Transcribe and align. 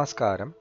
നമസ്കാരം. 0.00 0.54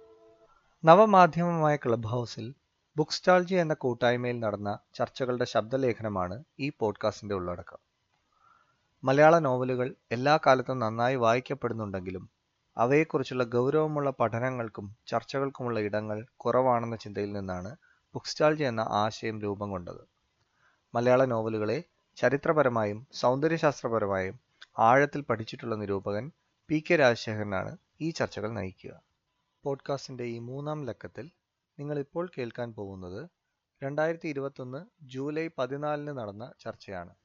നവമാധ്യമമായ 0.85 1.75
ക്ലബ് 1.75 2.07
ഹൗസിൽ 2.07 2.55
ബുക്ക് 2.97 3.11
സ്റ്റാൾജി 3.11 3.55
എന്ന 3.55 3.73
കൂട്ടായ്മയിൽ 3.73 4.39
നടന്ന 4.39 4.79
ചർച്ചകളുടെ 4.93 5.45
ശബ്ദലേഖനമാണ് 5.45 6.43
ഈ 6.59 6.71
പോഡ്കാസ്റ്റിന്റെ 6.79 7.35
ഉള്ളടക്കം. 7.35 7.77
മലയാള 9.03 9.39
നോവലുകൾ 9.39 9.95
എല്ലാ 10.11 10.39
കാലത്തും 10.45 10.79
നന്നായി 10.79 11.15
വായിക്കപ്പെടുന്നുണ്ടെങ്കിലും 11.15 12.29
അവയെക്കുറിച്ചുള്ള 12.77 13.43
ഗൗരവമുള്ള 13.43 14.13
പഠനങ്ങൾക്കും 14.19 14.95
ചർച്ചകൾക്കുമുള്ള 15.07 15.79
ഇടങ്ങൾ 15.79 16.25
കുറവാണെന്ന 16.37 16.95
ചിന്തയിൽ 16.95 17.33
നിന്നാണ് 17.33 17.75
ബുക്ക് 18.13 18.25
സ്റ്റാൾജി 18.25 18.63
എന്ന 18.63 18.81
ആശയം 18.81 19.41
രൂപം 19.41 19.69
കൊണ്ടത്. 19.69 20.07
മലയാള 20.95 21.25
നോവലുകളെ 21.25 21.83
ചരിത്രപരമായും 22.15 23.07
സൗന്ദര്യശാസ്ത്രപരമായും 23.13 24.39
ആഴത്തിൽ 24.79 25.21
പഠിച്ചിട്ടുള്ള 25.21 25.75
നിരൂപകൻ 25.75 26.31
പി 26.67 26.83
കെ 26.91 26.95
രാജശേഖരനാണ് 26.95 27.77
ഈ 28.01 28.09
ചർച്ചകൾ 28.09 28.51
നയിക്കുക. 28.51 29.08
പോഡ്കാസ്റ്റിന്റെ 29.63 30.23
ഈ 30.23 30.39
മൂന്നാം 30.39 30.85
ലക്കത്തിൽ 30.85 31.31
നിങ്ങൾ 31.79 31.99
ഇപ്പോൾ 31.99 32.29
കേൾക്കാൻ 32.37 32.73
പോകുന്നത് 32.73 33.29
രണ്ടായിരത്തി 33.83 34.27
ഇരുപത്തൊന്ന് 34.27 34.85
ജൂലൈ 35.01 35.49
പതിനാലിന് 35.57 36.17
നടന്ന 36.17 36.51
ചർച്ചയാണ്. 36.59 37.15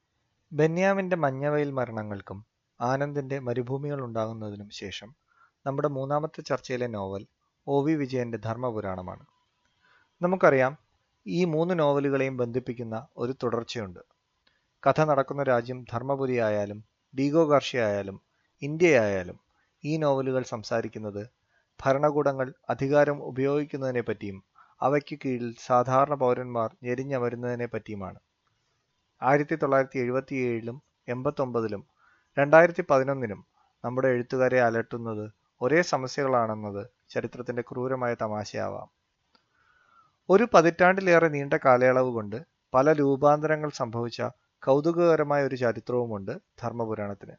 ബെന്യാമിന്റെ 0.52 1.16
മഞ്ഞവയൽ 1.16 1.70
മരണങ്ങൾക്കും 1.70 2.46
ആനന്ദിന്റെ 2.80 3.38
മരുഭൂമികൾ 3.38 4.00
ഉണ്ടാകുന്നതിനും 4.00 4.70
ശേഷം 4.70 5.14
നമ്മുടെ 5.66 5.88
മൂന്നാമത്തെ 5.88 6.40
ചർച്ചയിലെ 6.40 6.86
നോവൽ 6.86 7.26
ഒ 7.66 7.84
വി 7.84 7.92
വിജയന്റെ 7.92 8.38
ധർമ്മപുരാണമാണ്. 8.38 9.26
നമുക്കറിയാം 10.22 10.78
ഈ 11.26 11.44
മൂന്ന് 11.44 11.78
നോവലുകളെയും 11.78 12.36
ബന്ധിപ്പിക്കുന്ന 12.36 13.06
ഒരു 13.16 13.34
തുടർച്ചയുണ്ട്. 13.42 14.00
കഥ 14.86 15.00
നടക്കുന്ന 15.00 15.42
രാജ്യം 15.42 15.84
ധർമ്മപുരി 15.92 16.36
ആയാലും 16.36 16.84
ഡീഗോ 17.18 17.44
ഗാർഷ്യയായാലും 17.44 18.20
ഇന്ത്യയായാലും 18.62 19.40
ഈ 19.84 19.96
നോവലുകൾ 19.96 20.42
സംസാരിക്കുന്നത് 20.42 21.43
ഭരണകൂടങ്ങൾ 21.84 22.54
അധികാരം 22.70 23.22
ഉപയോഗിക്കുന്നതിനെ 23.22 24.00
പറ്റിയും 24.00 24.44
അവയ്ക്ക് 24.82 25.18
കീഴിൽ 25.24 25.56
സാധാരണ 25.66 26.14
പൗരന്മാർ 26.14 26.76
ഞെരിഞ്ഞമരുന്നതിനെ 26.82 27.66
പറ്റിയുമാണ്. 27.66 28.18
ആയിരത്തി 29.22 29.54
തൊള്ളായിരത്തി 29.54 29.98
എഴുപത്തിയേഴിലും 29.98 30.82
എൺപത്തൊമ്പതിലും 31.08 31.86
രണ്ടായിരത്തി 32.38 32.84
പതിനൊന്നിനും 32.90 33.46
നമ്മുടെ 33.84 34.08
എഴുത്തുകാരെ 34.08 34.60
അലട്ടുന്നത് 34.60 35.32
ഒരേ 35.60 35.82
സമസ്യകളാണെന്നത് 35.82 36.86
ചരിത്രത്തിന്റെ 37.10 37.62
ക്രൂരമായ 37.62 38.14
തമാശയാവാം. 38.14 38.88
ഒരു 40.28 40.48
പതിറ്റാണ്ടിലേറെ 40.54 41.28
നീണ്ട 41.28 41.54
കാലയളവ് 41.64 42.10
കൊണ്ട് 42.10 42.42
പല 42.74 42.92
രൂപാന്തരങ്ങൾ 42.92 43.70
സംഭവിച്ച 43.70 44.22
കൗതുകകരമായ 44.62 45.46
ഒരു 45.46 45.56
ചരിത്രവുമുണ്ട് 45.56 46.32
ധർമ്മപുരാണത്തിന്. 46.62 47.36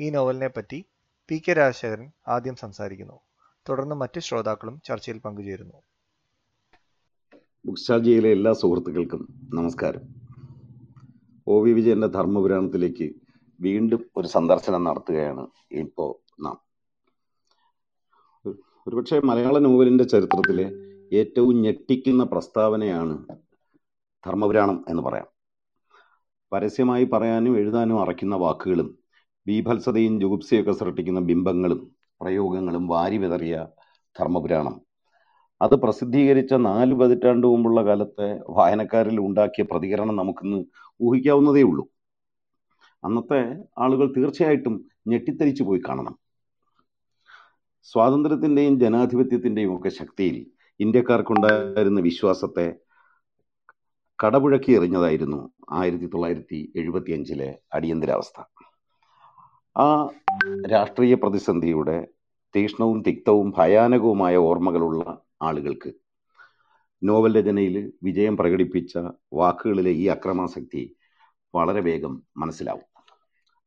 ഈ 0.00 0.10
നോവലിനെ 0.10 0.48
പറ്റി 0.48 0.84
പി 1.28 1.42
കെ 1.48 1.52
രാജശേഖരൻ 1.52 2.12
ആദ്യം 2.28 2.56
സംസാരിക്കുന്നു. 2.56 3.20
തുടർന്ന് 3.68 3.94
മറ്റ് 3.94 4.20
ശ്രോതാക്കളും 4.20 4.82
ചർച്ചയിൽ 4.84 5.18
പങ്കുചേരുന്നു. 5.18 5.74
ബുക്സാജിയിലെ 7.66 8.30
എല്ലാ 8.30 8.52
സുഹൃത്തുക്കൾക്കും 8.52 9.28
നമസ്കാരം. 9.54 10.00
ഒ 11.46 11.62
വി 11.62 11.72
വിജയന്റെ 11.72 12.06
ധർമ്മപുരാണത്തിലേക്ക് 12.06 13.14
വീണ്ടും 13.60 14.10
ഒരു 14.16 14.26
സന്ദർശനം 14.26 14.84
നടത്തുകയാണ് 14.84 15.46
ഇപ്പോൾ 15.72 16.42
നാം. 16.42 16.58
ഒരുപക്ഷെ 18.88 19.20
മലയാള 19.20 19.58
നോവലിന്റെ 19.58 20.04
ചരിത്രത്തിലെ 20.04 20.66
ഏറ്റവും 21.16 21.62
ഞെട്ടിക്കുന്ന 21.62 22.24
പ്രസ്താവനയാണ് 22.24 23.26
ധർമ്മപുരാണം 24.26 24.84
എന്ന് 24.88 25.02
പറയാം. 25.02 25.26
പരസ്യമായി 26.52 27.04
പറയാനും 27.04 27.58
എഴുതാനും 27.58 28.00
അറയ്ക്കുന്ന 28.00 28.34
വാക്കുകളും 28.34 28.98
ബീഭത്സതയും 29.46 30.20
ജുഗുപ്സയൊക്കെ 30.20 30.72
സൃഷ്ടിക്കുന്ന 30.72 31.20
ബിംബങ്ങളും 31.20 32.01
പ്രയോഗങ്ങളും 32.22 32.88
വാരി 32.88 33.16
വിതറിയ 33.16 33.66
ധർമ്മപുരാണം. 34.16 34.80
അത് 35.60 35.74
പ്രസിദ്ധീകരിച്ച 35.74 36.54
നാല് 36.54 36.94
പതിറ്റാണ്ട് 36.94 37.46
മുമ്പുള്ള 37.46 37.84
കാലത്തെ 37.84 38.40
വായനക്കാരിൽ 38.48 39.20
ഉണ്ടാക്കിയ 39.20 39.64
പ്രതികരണം 39.70 40.16
നമുക്കിന്ന് 40.16 40.64
ഊഹിക്കാവുന്നതേ 41.00 41.62
ഉള്ളൂ. 41.62 41.84
അന്നത്തെ 43.04 43.40
ആളുകൾ 43.78 44.12
തീർച്ചയായിട്ടും 44.16 44.74
ഞെട്ടിത്തരിച്ചു 45.08 45.62
പോയി 45.62 45.80
കാണണം. 45.88 46.14
സ്വാതന്ത്ര്യത്തിന്റെയും 47.86 48.80
ജനാധിപത്യത്തിന്റെയും 48.80 49.76
ഒക്കെ 49.76 49.88
ശക്തിയിൽ 49.88 50.36
ഇന്ത്യക്കാർക്കുണ്ടായിരുന്ന 50.80 52.00
വിശ്വാസത്തെ 52.00 52.66
കടപുഴക്കി 54.24 54.72
എറിഞ്ഞതായിരുന്നു 54.72 55.50
ആയിരത്തി 55.70 56.06
തൊള്ളായിരത്തി 56.06 56.72
എഴുപത്തി 56.76 57.12
അഞ്ചിലെ 57.12 57.58
അടിയന്തരാവസ്ഥ. 57.74 58.40
ആ 59.76 60.08
രാഷ്ട്രീയ 60.72 61.14
പ്രതിസന്ധിയുടെ 61.14 61.96
തീക്ഷ്ണവും 62.56 63.02
തിക്തവും 63.02 63.54
ഭയാനകവുമായ 63.58 64.36
ഓർമ്മകളുള്ള 64.36 65.22
ആളുകൾക്ക് 65.42 65.92
നോവൽ 67.02 67.38
രചനയിൽ 67.38 67.92
വിജയം 68.02 68.36
പ്രകടിപ്പിച്ച 68.36 68.98
വാക്കുകളിലെ 69.32 69.90
ഈ 69.90 70.06
അക്രമാസക്തി 70.06 70.96
വളരെ 71.54 71.80
വേഗം 71.80 72.22
മനസ്സിലാവും. 72.36 72.88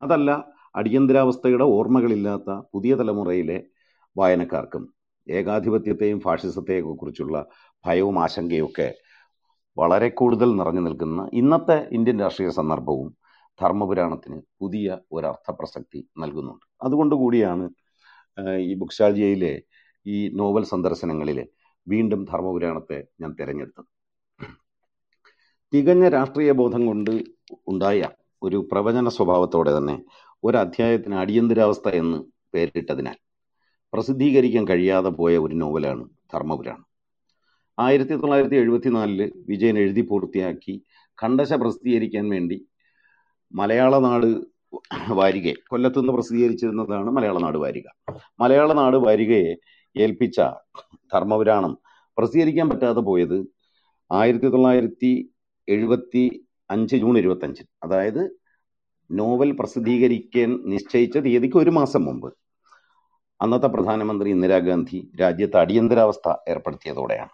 അതല്ല 0.02 0.44
അടിയന്തരാവസ്ഥയുടെ 0.74 1.64
ഓർമ്മകളില്ലാത്ത 1.64 2.62
പുതിയ 2.72 2.94
തലമുറയിലെ 2.94 3.64
വായനക്കാർക്കും 4.16 4.94
ഏകാധിപത്യത്തെയും 5.30 6.20
ഫാഷിസത്തെയും 6.20 6.96
കുറിച്ചുള്ള 6.96 7.46
ഭയവും 7.86 8.22
ആശങ്കയൊക്കെ 8.22 8.94
വളരെ 9.78 10.08
കൂടുതൽ 10.08 10.56
നിറഞ്ഞു 10.56 10.80
നിൽക്കുന്ന 10.80 11.30
ഇന്നത്തെ 11.32 11.88
ഇന്ത്യൻ 11.92 12.20
രാഷ്ട്രീയ 12.20 12.50
സന്ദർഭവും 12.50 13.16
ധർമ്മപുരാണത്തിന് 13.60 14.42
പുതിയ 14.60 14.98
ഒരർത്ഥ 15.12 15.50
പ്രസക്തി 15.50 16.08
നൽകുന്നുണ്ട്. 16.18 16.66
അതുകൊണ്ട് 16.82 17.14
കൂടിയാണ് 17.14 17.70
ഈ 18.38 18.74
ബുക്സ്റ്റാൾജിയയിലെ 18.74 19.62
ഈ 20.06 20.28
നോവൽ 20.28 20.62
സന്ദർശനങ്ങളിൽ 20.62 21.46
വീണ്ടും 21.86 22.24
ധർമ്മപുരാണത്തെ 22.24 23.04
ഞാൻ 23.20 23.36
തിരഞ്ഞെടുത്തത് 23.40 23.86
തികഞ്ഞ 25.72 26.08
രാഷ്ട്രീയ 26.08 26.52
ബോധം 26.52 26.86
കൊണ്ട് 26.86 27.24
ഉണ്ടായ 27.66 28.08
ഒരു 28.42 28.68
പ്രവചന 28.72 29.08
സ്വഭാവത്തോടെ 29.08 29.78
തന്നെ 29.78 29.96
ഒരു 30.44 30.56
അടിയന്തരാവസ്ഥ 31.18 31.88
എന്ന് 31.88 32.18
പേരിട്ടതിനാൽ 32.54 33.16
പ്രസിദ്ധീകരിക്കാൻ 33.92 34.68
കഴിയാതെ 34.68 35.08
പോയ 35.08 35.38
ഒരു 35.38 35.54
നോവലാണ് 35.54 36.08
ധർമ്മപുരാണം. 36.32 36.86
ആയിരത്തി 37.78 38.10
തൊള്ളായിരത്തി 38.10 38.56
എഴുപത്തിനാലിൽ 38.56 39.32
വിജയൻ 39.48 39.78
എഴുതി 39.78 40.00
പൂർത്തിയാക്കി 40.00 40.84
കണ്ടശ 41.22 41.52
പ്രസിദ്ധീകരിക്കാൻ 41.52 42.28
വേണ്ടി 42.28 42.68
മലയാള 43.54 43.98
നാട് 43.98 44.26
വാരിക 45.08 45.52
കൊല്ലത്തുനിന്ന് 45.68 46.12
പ്രസിദ്ധീകരിച്ചിരുന്നതാണ് 46.12 47.10
മലയാള 47.10 47.38
നാട് 47.38 47.58
വാരിക. 47.58 47.86
മലയാള 48.40 48.72
നാട് 48.72 48.96
വാരികയെ 48.96 49.56
ഏൽപ്പിച്ച 49.96 50.40
ധർമ്മപുരാണം 51.14 51.78
പ്രസിദ്ധീകരിക്കാൻ 52.18 52.70
പറ്റാതെ 52.70 53.00
പോയത് 53.00 53.38
ആയിരത്തി 54.12 54.46
തൊള്ളായിരത്തി 54.46 55.34
എഴുപത്തി 55.68 56.46
അഞ്ച് 56.70 56.96
ജൂൺ 56.96 57.18
ഇരുപത്തഞ്ച് 57.18 57.62
അതായത് 57.82 58.38
നോവൽ 59.10 59.50
പ്രസിദ്ധീകരിക്കാൻ 59.52 60.50
നിശ്ചയിച്ച 60.66 61.18
തീയതിക്ക് 61.18 61.56
ഒരു 61.56 61.70
മാസം 61.70 62.04
മുമ്പ്. 62.04 62.28
അന്നത്തെ 63.40 63.66
പ്രധാനമന്ത്രി 63.66 64.30
ഇന്ദിരാഗാന്ധി 64.30 65.10
രാജ്യത്ത് 65.20 65.56
അടിയന്തരാവസ്ഥ 65.56 66.34
ഏർപ്പെടുത്തിയതോടെയാണ്. 66.48 67.30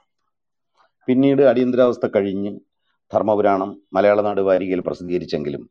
പിന്നീട് 1.06 1.43
അടിയന്തരാവസ്ഥ 1.43 2.06
കഴിഞ്ഞ് 2.06 2.60
ധർമ്മപുരാണം 3.12 3.82
മലയാള 3.93 4.20
നാട് 4.20 4.41
വാരികയിൽ 4.41 4.81
പ്രസിദ്ധീകരിച്ചെങ്കിലും 4.81 5.70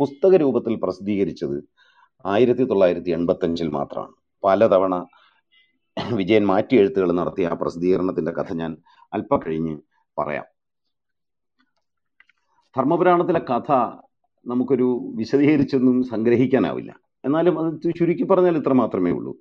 പുസ്തക 0.00 0.36
രൂപത്തിൽ 0.36 0.74
പ്രസിദ്ധീകരിച്ചത് 0.74 1.68
ആയിരത്തി 2.26 2.64
തൊള്ളായിരത്തി 2.64 3.10
എൺപത്തി 3.10 3.44
അഞ്ചിൽ 3.44 3.68
മാത്രമാണ്. 3.68 4.12
പലതവണ 4.44 5.06
വിജയൻ 6.12 6.46
മാറ്റി 6.46 6.76
എഴുത്തുകൾ 6.76 7.12
നടത്തിയ 7.12 7.48
ആ 7.48 7.52
പ്രസിദ്ധീകരണത്തിന്റെ 7.52 8.32
കഥ 8.32 8.52
ഞാൻ 8.52 8.76
അല്പം 9.12 9.40
കഴിഞ്ഞ് 9.46 9.78
പറയാം. 10.18 10.44
ധർമ്മപുരാണത്തിലെ 12.76 13.38
കഥ 13.38 13.72
നമുക്കൊരു 14.46 15.12
വിശദീകരിച്ചൊന്നും 15.14 16.02
സംഗ്രഹിക്കാനാവില്ല. 16.02 17.00
എന്നാലും 17.24 17.58
അത് 17.58 17.98
ചുരുക്കി 17.98 18.22
പറഞ്ഞാൽ 18.22 18.56
ഇത്ര 18.56 18.72
മാത്രമേ 18.72 19.10
ഉള്ളൂ. 19.10 19.36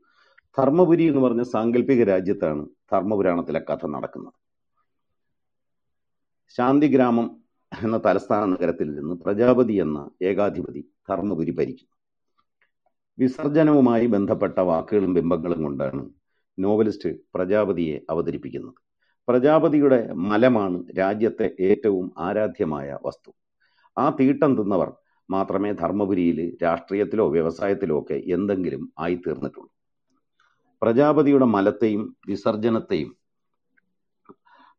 ധർമ്മപുരി 0.58 1.04
എന്ന് 1.04 1.22
പറഞ്ഞ 1.22 1.44
സാങ്കല്പിക 1.44 2.04
രാജ്യത്താണ് 2.04 2.66
ധർമ്മപുരാണത്തിലെ 2.92 3.60
കഥ 3.60 3.86
നടക്കുന്നത്. 3.86 4.34
ശാന്തിഗ്രാമം 6.50 7.39
എന്ന 7.72 8.02
തലസ്ഥാന 8.06 8.46
നഗരത്തിൽ 8.46 8.96
നിന്ന് 8.96 9.16
പ്രജാപതി 9.16 9.74
എന്ന 9.74 10.10
ഏകാധിപതി 10.22 10.92
ധർമ്മപുരി 11.10 11.52
ഭരിക്കുന്നു. 11.52 11.96
വിസർജനവുമായി 13.20 14.06
ബന്ധപ്പെട്ട 14.06 14.60
വാക്കുകളും 14.60 15.14
ബിംബങ്ങളും 15.14 15.64
കൊണ്ടാണ് 15.64 16.10
നോവലിസ്റ്റ് 16.60 17.10
പ്രജാപതിയെ 17.36 18.00
അവതരിപ്പിക്കുന്നത്. 18.10 18.74
പ്രജാപതിയുടെ 19.28 20.14
മലമാണ് 20.14 20.84
രാജ്യത്തെ 20.98 21.56
ഏറ്റവും 21.60 22.12
ആരാധ്യമായ 22.18 22.98
വസ്തു. 23.06 23.32
ആ 23.98 24.10
തീട്ടം 24.20 24.58
തിന്നവർ 24.58 24.94
മാത്രമേ 25.30 25.72
ധർമ്മപുരിയിൽ 25.72 26.58
രാഷ്ട്രീയത്തിലോ 26.64 27.30
വ്യവസായത്തിലോ 27.30 28.00
ഒക്കെ 28.00 28.14
എന്തെങ്കിലും 28.14 28.94
ആയിത്തീർന്നിട്ടുള്ളൂ. 29.00 29.70
പ്രജാപതിയുടെ 30.82 31.46
മലത്തെയും 31.46 32.18
വിസർജനത്തെയും 32.28 33.19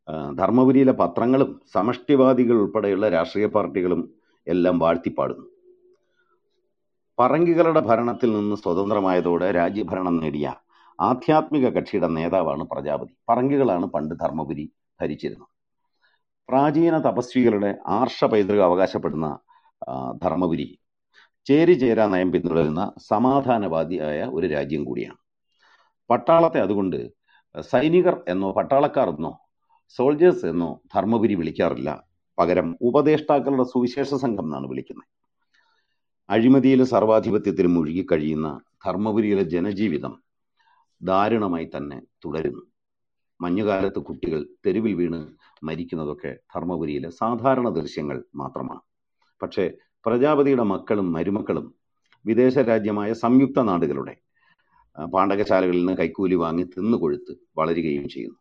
ധർമ്മപുരിയിലെ 0.08 0.92
പത്രങ്ങളും 0.92 1.60
സമഷ്ടിവാദികൾ 1.74 2.54
ഉൾപ്പെടെയുള്ള 2.54 3.08
രാഷ്ട്രീയ 3.08 3.46
പാർട്ടികളും 3.46 4.14
എല്ലാം 4.46 4.78
വാഴ്ത്തിപ്പാടുന്നു. 4.78 5.46
പറങ്കികളുടെ 7.18 7.80
ഭരണത്തിൽ 7.80 8.30
നിന്ന് 8.38 8.56
സ്വതന്ത്രമായതോടെ 8.56 9.50
രാജ്യഭരണം 9.50 10.16
നേടിയ 10.16 10.54
ആധ്യാത്മിക 11.00 11.66
കക്ഷിയുടെ 11.68 12.08
നേതാവാണ് 12.08 12.64
പ്രജാപതി. 12.64 13.12
പറങ്കികളാണ് 13.28 13.86
പണ്ട് 13.86 14.14
ധർമ്മപുരി 14.14 14.72
ഭരിച്ചിരുന്നത്. 15.00 15.50
പ്രാചീന 16.48 16.98
തപസ്വികളുടെ 16.98 17.78
ആർഷ 17.86 18.24
പൈതൃകം 18.24 18.64
അവകാശപ്പെടുന്ന 18.64 19.38
ധർമ്മപുരി 20.22 20.78
ചേരി 21.46 21.72
ചേരാ 21.72 22.06
നയം 22.06 22.32
പിന്തുടരുന്ന 22.32 22.92
സമാധാനവാദിയായ 23.08 24.24
ഒരു 24.32 24.46
രാജ്യം 24.46 24.84
കൂടിയാണ്. 24.84 25.18
പട്ടാളത്തെ 26.10 26.60
അതുകൊണ്ട് 26.60 27.10
സൈനികർ 27.60 28.24
എന്നോ 28.28 28.52
പട്ടാളക്കാർ 28.52 29.08
എന്നോ 29.08 29.32
സോൾജേഴ്സ് 29.96 30.46
എന്നോ 30.52 30.70
ധർമ്മപുരി 30.94 31.34
വിളിക്കാറില്ല. 31.40 31.90
പകരം 32.38 32.68
ഉപദേഷ്ടാക്കളുടെ 32.88 33.64
സുവിശേഷ 33.72 34.10
സംഘം 34.24 34.46
എന്നാണ് 34.48 34.66
വിളിക്കുന്നത്. 34.72 35.08
അഴിമതിയിലും 36.28 36.86
സർവാധിപത്യത്തിലും 36.94 37.72
മുഴുകിക്കഴിയുന്ന 37.76 38.48
ധർമ്മപുരിയിലെ 38.84 39.44
ജനജീവിതം 39.54 40.12
ദാരുണമായി 41.00 41.66
തന്നെ 41.74 41.98
തുടരുന്നു. 42.24 42.62
മഞ്ഞുകാലത്ത് 43.40 44.00
കുട്ടികൾ 44.08 44.40
തെരുവിൽ 44.64 44.94
വീണ് 45.00 45.20
മരിക്കുന്നതൊക്കെ 45.66 46.32
ധർമ്മപുരിയിലെ 46.54 47.10
സാധാരണ 47.20 47.68
ദൃശ്യങ്ങൾ 47.78 48.18
മാത്രമാണ്. 48.40 48.82
പക്ഷേ 49.42 49.64
പ്രജാപതിയുടെ 50.06 50.64
മക്കളും 50.72 51.08
മരുമക്കളും 51.16 51.66
വിദേശ 52.24 52.56
രാജ്യമായ 52.70 53.10
സംയുക്ത 53.24 53.60
നാടുകളുടെ 53.70 54.14
പാണ്ഡകശാലകളിൽ 54.96 55.80
നിന്ന് 55.80 55.94
കൈക്കൂലി 56.00 56.36
വാങ്ങി 56.44 56.64
തിന്നുകൊഴുത്ത് 56.74 57.32
വളരുകയും 57.58 58.06
ചെയ്യുന്നു. 58.14 58.39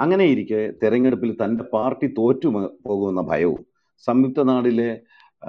അങ്ങനെ 0.00 0.24
ഇരിക്കെ 0.24 0.60
തെരഞ്ഞെടുപ്പിൽ 0.82 1.36
തന്റെ 1.42 1.64
പാർട്ടി 1.72 2.06
തോറ്റു 2.18 2.48
പോകുമെന്ന 2.86 3.20
ഭയവും 3.20 3.62
സംയുക്ത 4.06 4.42
നാടിലെ 4.42 4.90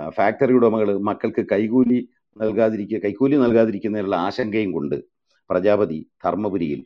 ഫാക്ടറി 0.10 0.54
ഉടമകൾ 0.54 0.98
മക്കൾക്ക് 1.00 1.46
കൈകൂലി 1.52 2.00
നൽകാതിരിക്കുക 2.38 3.00
കൈക്കൂലി 3.04 3.36
നൽകാതിരിക്കുന്നതിനുള്ള 3.36 4.16
ആശങ്കയും 4.16 4.72
കൊണ്ട് 4.72 4.98
പ്രജാപതി 5.50 6.00
ധർമ്മപുരിയിൽ 6.24 6.82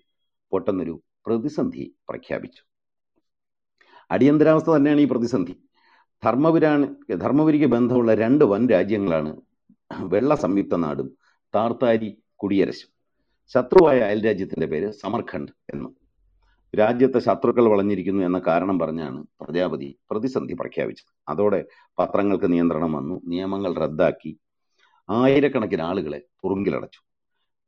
പൊട്ടെന്നൊരു 0.52 0.96
പ്രതിസന്ധി 1.26 1.96
പ്രഖ്യാപിച്ചു. 2.10 2.62
അടിയന്തരാവസ്ഥ 4.12 4.70
തന്നെയാണ് 4.76 5.00
ഈ 5.00 5.06
പ്രതിസന്ധി. 5.06 5.56
ധർമ്മപുരാണ് 6.24 6.86
ധർമ്മപുരിക്ക് 7.24 7.66
ബന്ധമുള്ള 7.66 8.14
രണ്ട് 8.16 8.46
വൻ 8.46 8.70
രാജ്യങ്ങളാണ് 8.70 9.32
വെള്ള 10.14 10.36
സംയുക്ത 10.36 10.76
നാടും 10.76 11.10
താർത്താരി 11.54 12.10
കുടിയരശും. 12.36 12.90
ശത്രുവായ 13.56 14.00
അയൽരാജ്യത്തിന്റെ 14.00 14.68
പേര് 14.68 14.92
സമർഖണ്ഡ് 14.92 15.54
എന്നും. 15.74 15.94
രാജ്യത്തെ 16.80 17.20
ശത്രുക്കൾ 17.20 17.70
വളഞ്ഞിരിക്കുന്നു 17.70 18.26
എന്ന 18.26 18.42
കാരണം 18.48 18.80
പറഞ്ഞാണ് 18.80 19.26
പ്രജാപതി 19.42 20.00
പ്രതിസന്ധി 20.12 20.54
പ്രഖ്യാപിച്ചത്. 20.54 21.14
അതോടെ 21.30 21.66
പത്രങ്ങൾക്ക് 22.00 22.52
നിയന്ത്രണം 22.52 22.94
വന്നു. 22.94 23.22
നിയമങ്ങൾ 23.28 23.74
റദ്ദാക്കി. 23.76 24.40
ആയിരക്കണക്കിന് 25.10 25.82
ആളുകളെ 25.82 26.20
തുറുങ്കിലടച്ചു 26.20 27.02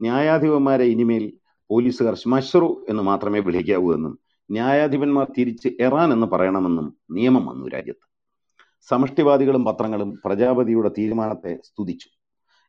ന്യായാധിപന്മാരെ 0.01 0.83
ഇനിമേൽ 0.83 1.33
പോലീസുകാർ 1.69 2.15
ശ്മശ്രു 2.15 2.85
എന്ന് 2.89 3.03
മാത്രമേ 3.03 3.39
വിളിക്കാവൂ 3.39 3.93
എന്നും 3.93 4.19
ന്യായാധിപന്മാർ 4.51 5.27
തിരിച്ച് 5.37 5.69
എറാൻ 5.79 6.13
എന്ന് 6.13 6.27
പറയണമെന്നും 6.27 6.97
നിയമം 7.11 7.45
വന്നു 7.45 7.67
രാജ്യത്ത്. 7.67 8.05
സമഷ്ടിവാദികളും 8.89 9.65
പത്രങ്ങളും 9.65 10.21
പ്രജാപതിയുടെ 10.25 10.89
തീരുമാനത്തെ 10.97 11.59
സ്തുതിച്ചു. 11.63 12.16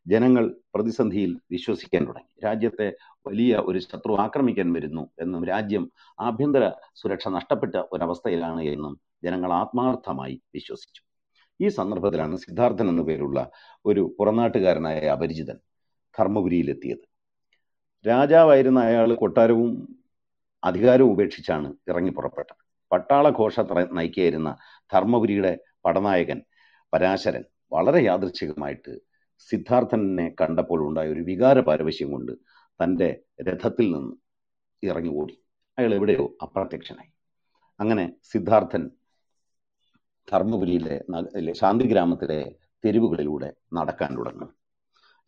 ജനങ്ങൾ 0.09 0.55
പ്രതിസന്ധിയിൽ 0.75 1.39
വിശ്വസിക്കാൻ 1.51 2.07
തുടങ്ങി. 2.07 2.39
രാജ്യത്തെ 2.45 2.87
വലിയ 3.27 3.55
ഒരു 3.55 3.79
ശത്രു 3.79 4.13
ആക്രമിക്കാൻ 4.19 4.73
വരുന്നു 4.73 5.09
എന്നും 5.19 5.45
രാജ്യം 5.45 5.91
ആഭ്യന്തര 6.19 6.71
സുരക്ഷ 6.95 7.27
നഷ്ടപ്പെട്ട 7.27 7.75
ഒരവസ്ഥയിലാണ് 7.91 8.61
എന്നും 8.61 9.01
ജനങ്ങൾ 9.23 9.53
ആത്മാർത്ഥമായി 9.53 10.41
വിശ്വസിച്ചു. 10.53 11.01
ഈ 11.61 11.67
സന്ദർഭത്തിലാണ് 11.67 12.37
സിദ്ധാർത്ഥൻ 12.37 12.89
എന്നു 12.89 13.03
പേരുള്ള 13.03 13.51
ഒരു 13.85 14.15
പുറനാട്ടുകാരനായ 14.19 14.99
അപരിചിതൻ 14.99 15.57
ധർമ്മപുരിയിലെത്തിയത്. 16.19 17.05
രാജാവായിരുന്ന 18.07 18.79
അയാൾ 18.79 19.13
കൊട്ടാരവും 19.13 19.71
അധികാരവും 20.63 21.11
ഉപേക്ഷിച്ചാണ് 21.11 21.73
ഇറങ്ങി 21.87 22.09
പുറപ്പെട്ടത്. 22.09 22.63
പട്ടാളഘോഷ 22.91 23.59
നയിക്കുകയായിരുന്ന 23.91 24.57
ധർമ്മപുരിയുടെ 24.93 25.57
പടനായകൻ 25.85 26.41
പരാശരൻ 26.93 27.43
വളരെ 27.71 28.03
യാദൃച്ഛികമായിട്ട് 28.03 29.08
സിദ്ധാർത്ഥനെ 29.39 30.35
കണ്ടപ്പോൾ 30.41 30.87
ഉണ്ടായ 30.87 31.07
ഒരു 31.09 31.19
വികാര 31.19 31.59
പാരവശ്യം 31.59 32.11
കൊണ്ട് 32.11 32.31
തന്റെ 32.83 33.19
രഥത്തിൽ 33.41 33.95
നിന്ന് 33.95 34.13
ഇറങ്ങി 34.83 35.09
ഓടി 35.09 35.41
അയാൾ 35.79 35.93
എവിടെയോ 35.93 36.31
അപ്രത്യക്ഷനായി. 36.41 37.11
അങ്ങനെ 37.79 38.13
സിദ്ധാർത്ഥൻ 38.23 38.89
ധർമ്മപുരിയിലെ 40.31 41.53
ശാന്തി 41.53 41.83
ഗ്രാമത്തിലെ 41.83 42.55
തെരുവുകളിലൂടെ 42.85 43.53
നടക്കാൻ 43.73 44.17
തുടങ്ങി. 44.17 44.47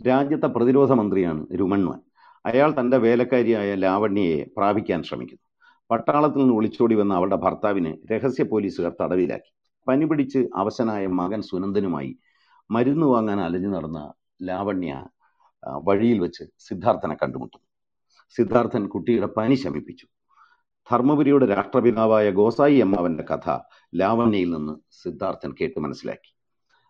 രാജ്യത്തെ 0.08 0.48
പ്രതിരോധ 0.48 0.92
മന്ത്രിയാണ് 0.92 1.48
രുമൺവൻ 1.60 2.00
അയാൾ 2.46 2.76
തന്റെ 2.80 2.98
വേലക്കാരിയായ 2.98 3.76
ലാവണ്യയെ 3.76 4.44
പ്രാപിക്കാൻ 4.58 5.04
ശ്രമിക്കുന്നു. 5.04 5.46
പട്ടാളത്തിൽ 5.92 6.40
നിന്ന് 6.40 6.54
ഒളിച്ചോടി 6.54 6.96
വന്ന 6.96 7.14
അവളുടെ 7.14 7.36
ഭർത്താവിനെ 7.36 7.98
രഹസ്യ 8.12 8.44
പോലീസുകാർ 8.44 8.94
തടവിലാക്കി. 9.02 9.54
പനി 9.88 10.06
പിടിച്ച് 10.06 10.48
അവശനായ 10.56 11.08
മകൻ 11.08 11.42
സുനന്ദനുമായി 11.42 12.18
മരുന്ന് 12.72 13.06
വാങ്ങാൻ 13.06 13.40
അലഞ്ഞു 13.40 13.70
നടന്ന 13.70 14.14
ലാവണ്യ 14.42 15.06
വഴിയിൽ 15.84 16.20
വെച്ച് 16.20 16.44
സിദ്ധാർത്ഥനെ 16.60 17.16
കണ്ടുമുട്ടുന്നു. 17.16 17.68
സിദ്ധാർത്ഥൻ 18.30 18.88
കുട്ടിയുടെ 18.88 19.26
പനി 19.26 19.56
ശമിപ്പിച്ചു. 19.56 20.08
ധർമ്മപുരിയുടെ 20.92 21.46
രാഷ്ട്രപിതാവായ 21.46 22.30
ഗോസായി 22.30 22.78
അമ്മാവന്റെ 22.80 23.24
കഥ 23.24 23.60
ലാവണ്യയിൽ 23.96 24.50
നിന്ന് 24.54 24.74
സിദ്ധാർത്ഥൻ 25.04 25.56
കേട്ട് 25.62 25.80
മനസ്സിലാക്കി. 25.80 26.32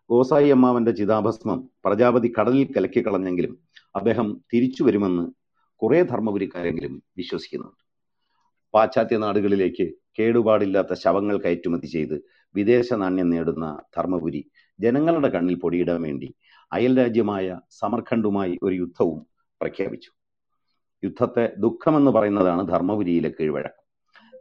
ഗോസായി 0.09 0.49
അമ്മാവന്റെ 0.49 0.91
ചിതാഭസ്മം 0.91 1.69
പ്രജാപതി 1.85 2.33
കടലിൽ 2.39 2.73
കലക്കി 2.73 3.07
കളഞ്ഞെങ്കിലും 3.07 3.53
അദ്ദേഹം 3.95 4.41
തിരിച്ചു 4.53 4.83
വരുമെന്ന് 4.83 5.31
കുറെ 5.75 6.03
ധർമ്മപുരിക്കാരെങ്കിലും 6.03 7.03
വിശ്വസിക്കുന്നുണ്ട്. 7.17 7.81
പാശ്ചാത്യ 8.73 9.17
നാടുകളിലേക്ക് 9.17 9.91
കേടുപാടില്ലാത്ത 10.19 10.93
ശവങ്ങൾ 10.93 11.37
കയറ്റുമതി 11.37 11.87
ചെയ്ത് 11.87 12.15
വിദേശ 12.55 12.93
നാണ്യം 12.93 13.29
നേടുന്ന 13.29 13.79
ധർമ്മപുരി 13.97 14.51
ജനങ്ങളുടെ 14.81 15.27
കണ്ണിൽ 15.27 15.55
പൊടിയിടാൻ 15.55 16.01
വേണ്ടി 16.01 16.33
അയൽ 16.73 16.97
രാജ്യമായ 16.97 17.59
സമർഖണ്ഡുമായി 17.69 18.59
ഒരു 18.63 18.75
യുദ്ധവും 18.75 19.19
പ്രഖ്യാപിച്ചു. 19.61 20.11
യുദ്ധത്തെ 21.03 21.53
ദുഃഖമെന്ന് 21.57 22.11
പറയുന്നതാണ് 22.11 22.67
ധർമ്മപുരിയിലെ 22.67 23.29
കീഴ്വഴക്കം. 23.29 23.81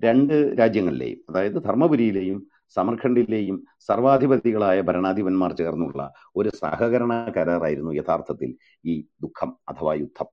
രണ്ട് 0.04 0.54
രാജ്യങ്ങളിലെയും 0.58 1.18
അതായത് 1.28 1.64
ധർമ്മപുരിയിലെയും 1.64 2.46
സമർഖണ്ഡിലെയും 2.68 3.66
സർവാധിപതികളായ 3.80 4.80
ഭരണാധിപന്മാർ 4.80 5.52
ചേർന്നുള്ള 5.52 6.12
ഒരു 6.36 6.48
സഹകരണ 6.48 7.32
കരാറായിരുന്നു 7.36 7.92
യഥാർത്ഥത്തിൽ 7.92 8.56
ഈ 8.84 9.00
ദുഃഖം 9.22 9.56
അഥവാ 9.68 9.94
യുദ്ധം. 9.94 10.26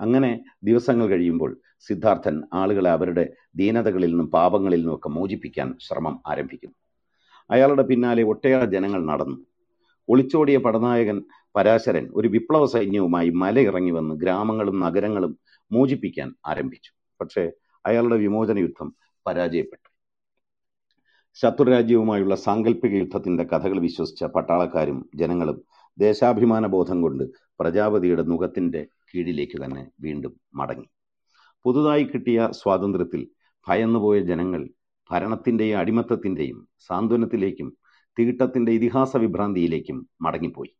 അങ്ങനെ 0.00 0.44
ദിവസങ്ങൾ 0.62 1.06
കഴിയുമ്പോൾ 1.06 1.60
സിദ്ധാർത്ഥൻ 1.80 2.42
ആളുകളെ 2.52 2.90
അവരുടെ 2.90 3.32
ദീനതകളിൽ 3.56 4.08
നിന്നും 4.08 4.30
പാപങ്ങളിൽ 4.30 4.76
നിന്നുമൊക്കെ 4.76 5.08
മോചിപ്പിക്കാൻ 5.08 5.78
ശ്രമം 5.80 6.22
ആരംഭിക്കുന്നു. 6.26 6.76
അയാളുടെ 7.50 7.82
പിന്നാലെ 7.82 8.22
ഒട്ടേറെ 8.22 8.66
ജനങ്ങൾ 8.66 9.04
നടന്നു. 9.06 9.36
ഒളിച്ചോടിയ 10.08 10.56
പടനായകൻ 10.56 11.22
പരാശരൻ 11.56 12.08
ഒരു 12.14 12.28
വിപ്ലവ 12.28 12.66
സൈന്യവുമായി 12.66 13.30
മലയിറങ്ങി 13.30 13.90
വന്ന് 13.90 14.14
ഗ്രാമങ്ങളും 14.14 14.80
നഗരങ്ങളും 14.80 15.38
മോചിപ്പിക്കാൻ 15.72 16.34
ആരംഭിച്ചു. 16.46 16.90
പക്ഷേ 17.20 17.50
അയാളുടെ 17.86 18.16
വിമോചന 18.16 18.58
യുദ്ധം 18.58 18.94
പരാജയപ്പെട്ടു. 19.26 19.88
ശത്രുരാജ്യവുമായുള്ള 21.34 22.34
സാങ്കല്പിക 22.34 22.92
യുദ്ധത്തിന്റെ 22.92 23.44
കഥകൾ 23.44 23.78
വിശ്വസിച്ച 23.78 24.24
പട്ടാളക്കാരും 24.24 25.10
ജനങ്ങളും 25.14 25.64
ദേശാഭിമാന 25.98 26.66
ബോധം 26.66 27.02
കൊണ്ട് 27.02 27.24
പ്രജാപതിയുടെ 27.60 28.22
മുഖത്തിന്റെ 28.22 28.86
കീഴിലേക്ക് 29.14 29.64
തന്നെ 29.64 29.90
വീണ്ടും 30.00 30.40
മടങ്ങി. 30.54 30.86
പുതുതായി 31.64 32.04
കിട്ടിയ 32.04 32.48
സ്വാതന്ത്ര്യത്തിൽ 32.52 33.28
ഭയന്നുപോയ 33.68 34.20
ജനങ്ങൾ 34.20 34.68
ഭരണത്തിന്റെയും 35.10 35.78
അടിമത്തത്തിന്റെയും 35.78 36.68
സാന്ത്വനത്തിലേക്കും 36.80 37.76
തീട്ടത്തിന്റെ 38.18 38.72
ഇതിഹാസ 38.72 39.16
വിഭ്രാന്തിയിലേക്കും 39.16 40.08
മടങ്ങിപ്പോയി. 40.20 40.76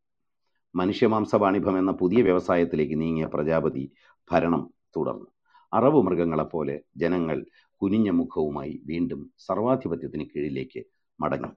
മനുഷ്യമാംസവാണിഭം 0.75 1.79
എന്ന 1.79 1.91
പുതിയ 1.91 2.23
വ്യവസായത്തിലേക്ക് 2.23 3.01
നീങ്ങിയ 3.01 3.27
പ്രജാപതി 3.35 3.93
ഭരണം 4.33 4.71
തുടർന്നു. 4.97 5.27
അറവ് 5.73 6.03
മൃഗങ്ങളെപ്പോലെ 6.03 6.81
ജനങ്ങൾ 6.97 7.47
കുനിഞ്ഞ 7.83 8.11
മുഖവുമായി 8.11 8.83
വീണ്ടും 8.87 9.33
സർവാധിപത്യത്തിന് 9.39 10.25
കീഴിലേക്ക് 10.25 10.85
മടങ്ങി. 11.21 11.49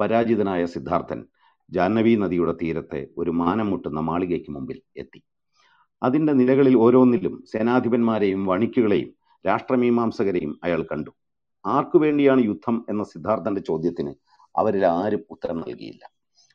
പരാജിതനായ 0.00 0.66
സിദ്ധാർത്ഥൻ 0.66 1.24
ജാഹ്നവി 1.70 2.14
നദിയുടെ 2.14 2.52
തീരത്തെ 2.52 3.08
ഒരു 3.18 3.30
മാനം 3.30 3.70
മുട്ടുന്ന 3.70 4.00
മാളികയ്ക്ക് 4.00 4.50
മുമ്പിൽ 4.50 4.82
എത്തി. 4.96 5.22
അതിന്റെ 6.02 6.32
നിലകളിൽ 6.32 6.76
ഓരോന്നിലും 6.76 7.44
സേനാധിപന്മാരെയും 7.52 8.46
വണിക്കുകളെയും 8.46 9.10
രാഷ്ട്രമീമാംസകരെയും 9.46 10.60
അയാൾ 10.64 10.82
കണ്ടു. 10.82 11.10
ആർക്കു 11.64 11.98
വേണ്ടിയാണ് 11.98 12.40
യുദ്ധം 12.40 12.86
എന്ന 12.88 13.02
സിദ്ധാർത്ഥന്റെ 13.02 13.60
ചോദ്യത്തിന് 13.60 14.14
അവരിൽ 14.56 14.86
ആരും 14.86 15.24
ഉത്തരം 15.30 15.56
നൽകിയില്ല. 15.56 16.02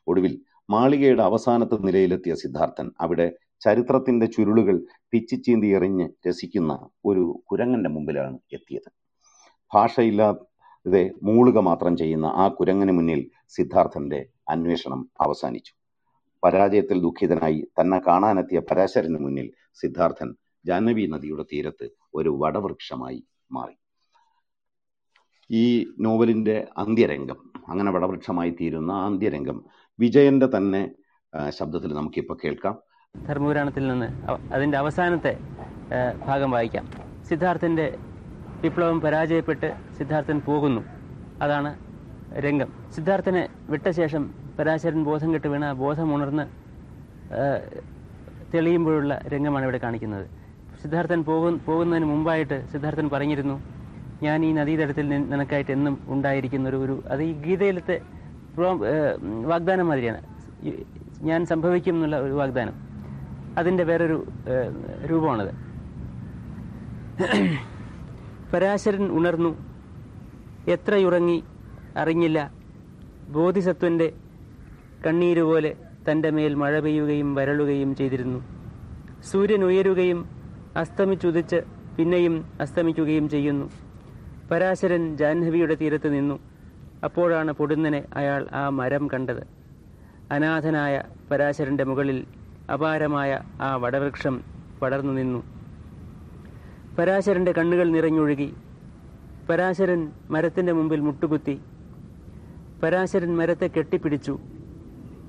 ഒടുവിൽ 0.06 0.40
മാളികയുടെ 0.70 1.22
അവസാനത്തെ 1.22 1.76
നിലയിലെത്തിയ 1.76 2.34
സിദ്ധാർത്ഥൻ 2.34 2.92
അവിടെ 3.00 3.32
ചരിത്രത്തിന്റെ 3.60 4.26
ചുരുളുകൾ 4.26 4.86
പിച്ചിച്ചീന്തി 5.10 5.66
എറിഞ്ഞ് 5.66 6.08
രസിക്കുന്ന 6.28 6.88
ഒരു 7.04 7.42
കുരങ്ങന്റെ 7.46 7.90
മുമ്പിലാണ് 7.90 8.38
എത്തിയത്. 8.52 8.90
ഭാഷയില്ലാതെ 9.74 11.10
മൂളുക 11.22 11.58
മാത്രം 11.58 11.96
ചെയ്യുന്ന 11.96 12.26
ആ 12.26 12.48
കുരങ്ങന് 12.48 12.92
മുന്നിൽ 12.92 13.30
സിദ്ധാർത്ഥന്റെ 13.48 14.28
അന്വേഷണം 14.48 15.10
അവസാനിച്ചു. 15.20 15.72
പരാജയത്തിൽ 16.44 17.00
ദുഃഖിതനായി 17.00 17.68
തന്നെ 17.80 17.98
കാണാനെത്തിയ 17.98 18.58
പരാശരന് 18.58 19.18
മുന്നിൽ 19.18 19.52
സിദ്ധാർത്ഥൻ 19.74 20.34
ജാഹ്നവി 20.66 21.06
നദിയുടെ 21.06 21.42
തീരത്ത് 21.42 21.90
ഒരു 22.14 22.28
വടവൃക്ഷമായി 22.28 23.26
മാറി. 23.52 23.74
ഈ 25.50 25.86
നോവലിന്റെ 25.98 26.66
അന്ത്യരംഗം 26.76 27.36
അങ്ങനെ 27.68 27.92
വടവൃക്ഷമായി 27.92 28.56
തീരുന്ന 28.60 28.92
അന്ത്യരംഗം 28.92 29.64
വിജയന്റെ 30.00 30.48
തന്നെ 30.56 30.90
ശബ്ദത്തിൽ 31.48 31.94
നമുക്കിപ്പോൾ 31.94 32.38
കേൾക്കാം. 32.44 32.78
ധർമ്മപുരാണത്തിൽ 33.26 33.88
നിന്ന് 33.88 34.06
അതിന്റെ 34.52 34.78
അവസാനത്തെ 34.78 35.38
ഭാഗം 36.26 36.50
വായിക്കാം. 36.50 36.88
സിദ്ധാർത്ഥന്റെ 37.28 37.98
വിപ്ലവം 38.60 39.00
പരാജയപ്പെട്ട് 39.00 39.74
സിദ്ധാർത്ഥൻ 39.98 40.40
പോകുന്നു. 40.40 40.80
അതാണ് 41.42 41.78
രംഗം. 42.32 42.72
സിദ്ധാർത്ഥനെ 42.90 43.48
വിട്ട 43.70 43.90
ശേഷം 43.90 44.34
പരാശരൻ 44.58 45.04
ബോധം 45.04 45.34
കെട്ട് 45.34 45.48
വീണ 45.48 45.72
ബോധം 45.72 46.14
ഉണർന്ന് 46.14 46.46
തെളിയുമ്പോഴുള്ള 48.54 49.20
രംഗമാണ് 49.26 49.64
ഇവിടെ 49.64 49.78
കാണിക്കുന്നത്. 49.78 50.26
സിദ്ധാർത്ഥൻ 50.82 51.22
പോകു 51.24 51.56
പോകുന്നതിന് 51.56 52.04
മുമ്പായിട്ട് 52.04 52.68
സിദ്ധാർത്ഥൻ 52.72 53.08
പറഞ്ഞിരുന്നു 53.08 53.75
ഞാൻ 54.22 54.44
ഈ 54.44 54.52
നദീതടത്തിൽ 54.52 55.08
നിനക്കായിട്ട് 55.08 55.70
എന്നും 55.70 55.98
ഉണ്ടായിരിക്കുന്ന 56.06 56.68
ഒരു 56.68 56.76
ഒരു 56.76 57.02
അത് 57.10 57.22
ഈ 57.22 57.32
ഗീതയിലത്തെ 57.32 58.00
വാഗ്ദാനം 59.44 59.88
മാതിരിയാണ്. 59.88 60.20
ഞാൻ 61.22 61.46
സംഭവിക്കും 61.46 61.94
എന്നുള്ള 61.94 62.20
ഒരു 62.20 62.32
വാഗ്ദാനം. 62.32 62.72
അതിന്റെ 63.58 63.84
വേറൊരു 63.84 64.26
രൂപമാണത്. 65.04 65.54
പരാശരൻ 68.52 69.12
ഉണർന്നു. 69.12 69.56
എത്രയുറങ്ങി 70.68 71.44
അറിഞ്ഞില്ല. 71.96 72.52
ബോധിസത്വന്റെ 73.28 74.12
കണ്ണീരുപോലെ 75.06 75.76
തന്റെ 76.10 76.30
മേൽ 76.30 76.54
മഴ 76.54 76.80
പെയ്യുകയും 76.80 77.34
വരളുകയും 77.34 77.94
ചെയ്തിരുന്നു. 77.94 78.44
സൂര്യൻ 79.24 79.64
ഉയരുകയും 79.64 80.28
അസ്തമിച്ചുദിച്ച് 80.76 81.56
പിന്നെയും 81.96 82.44
അസ്തമിക്കുകയും 82.60 83.28
ചെയ്യുന്നു. 83.28 83.85
പരാശരൻ 84.50 85.16
ജാഹ്നവിയുടെ 85.16 85.74
തീരത്ത് 85.74 86.14
നിന്നു. 86.14 86.38
അപ്പോഴാണ് 87.04 87.52
പൊടുന്നനെ 87.52 88.04
അയാൾ 88.14 88.46
ആ 88.52 88.68
മരം 88.68 89.06
കണ്ടത്. 89.06 89.46
അനാഥനായ 90.30 91.02
പരാശരന്റെ 91.30 91.84
മുകളിൽ 91.84 92.26
അപാരമായ 92.72 93.40
ആ 93.62 93.76
വടവൃക്ഷം 93.76 94.42
പടർന്നു 94.82 95.12
നിന്നു. 95.12 95.42
പരാശരന്റെ 96.98 97.52
കണ്ണുകൾ 97.52 97.88
നിറഞ്ഞൊഴുകി. 97.88 98.54
പരാശരൻ 99.50 100.12
മരത്തിന്റെ 100.30 100.72
മുമ്പിൽ 100.72 101.00
മുട്ടുകുത്തി. 101.00 101.60
പരാശരൻ 102.82 103.36
മരത്തെ 103.36 103.66
കെട്ടിപ്പിടിച്ചു. 103.66 104.38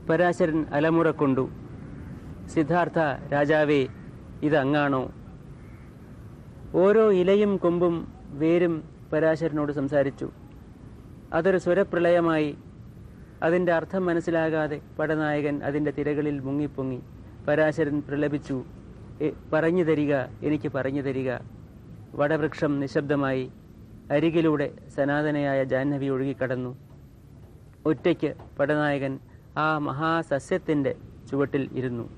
പരാശരൻ 0.10 0.66
അലമുറക്കൊണ്ടു 0.74 1.50
സിദ്ധാർത്ഥ 2.46 3.00
രാജാവേ 3.34 3.88
ഇതങ്ങാണോ? 4.44 5.12
ഓരോ 6.76 7.12
ഇലയും 7.12 7.58
കൊമ്പും 7.58 8.08
വേരും 8.30 8.97
പരാശരനോട് 9.14 9.72
സംസാരിച്ചു. 9.72 10.32
അതൊരു 11.34 11.58
സ്വരപ്രളയമായി. 11.58 12.58
അതിന്റെ 13.44 13.72
അർത്ഥം 13.72 14.06
മനസ്സിലാകാതെ 14.06 14.82
പടനായകൻ 15.00 15.64
അതിന്റെ 15.64 15.92
തിരകളിൽ 15.92 16.40
മുങ്ങിപ്പൊങ്ങി. 16.40 17.02
പരാശരൻ 17.48 18.04
പ്രലപിച്ചു 18.08 18.66
"എ, 19.22 19.32
പറഞ്ഞു 19.54 19.84
തരിക 19.84 20.16
എനിക്ക് 20.16 20.72
പറഞ്ഞു 20.72 21.02
തരിക. 21.02 21.32
വടവൃക്ഷം 22.16 22.80
നിശബ്ദമായി. 22.80 23.52
അരികിലൂടെ 24.12 24.72
സനാതനയായ 24.90 25.64
ജാഹ്നവി 25.64 26.06
ഒഴുകിക്കടന്നു. 26.06 26.78
ഒറ്റയ്ക്ക് 27.86 28.34
പടനായകൻ 28.60 29.20
ആ 29.58 29.78
മഹാസസ്യത്തിന്റെ 29.78 30.96
ചുവട്ടിൽ 31.32 31.70
ഇരുന്നു. 31.74 32.10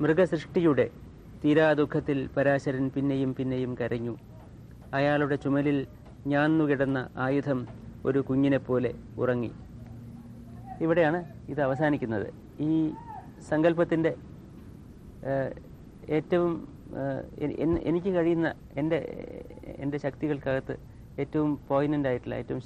മൃഗസൃഷ്ടിയുടെ 0.00 0.90
തീരാദുഃഖത്തിൽ 1.44 2.28
പരാശരൻ 2.36 2.90
പിന്നെയും 2.96 3.34
പിന്നെയും 3.34 3.76
കരഞ്ഞു. 3.80 4.16
അയാളുടെ 4.94 5.36
ചുമലിൽ 5.36 5.86
ഞാന്നുകിടന്ന 6.24 6.98
ആയുധം 7.16 7.60
ഒരു 8.04 8.18
കുഞ്ഞിനെപ്പോലെ 8.20 8.90
ഉറങ്ങി. 9.18 9.50
ഇവിടെയാണ് 10.80 11.18
ഇത് 11.48 11.60
അവസാനിക്കുന്നത്. 11.60 12.28
ഈ 12.60 12.72
സങ്കല്പത്തിന്റെ 13.50 14.12
ഏറ്റവും 16.08 16.52
എനിക്ക് 17.88 18.10
കഴിയുന്ന 18.14 18.48
എന്റെ 18.76 18.98
എന്റെ 19.78 19.98
ശക്തികൾക്കകത്ത് 19.98 20.74
ഏറ്റവും 21.18 21.50
പോയിനന്റ് 21.68 22.08
ആയിട്ടുള്ള 22.08 22.34
ഏറ്റവും 22.34 22.62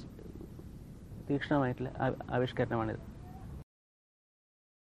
തീക്ഷണമായിട്ടുള്ള 1.29 1.91
ആവിഷ്കരണമാണിത്. 2.29 3.01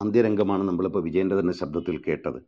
അന്ത്യരംഗമാണ് 0.02 0.64
നമ്മളിപ്പോൾ 0.68 1.04
വിജയന്റെ 1.04 1.36
തന്നെ 1.40 1.54
ശബ്ദത്തിൽ 1.54 1.96
കേട്ടത്. 2.08 2.40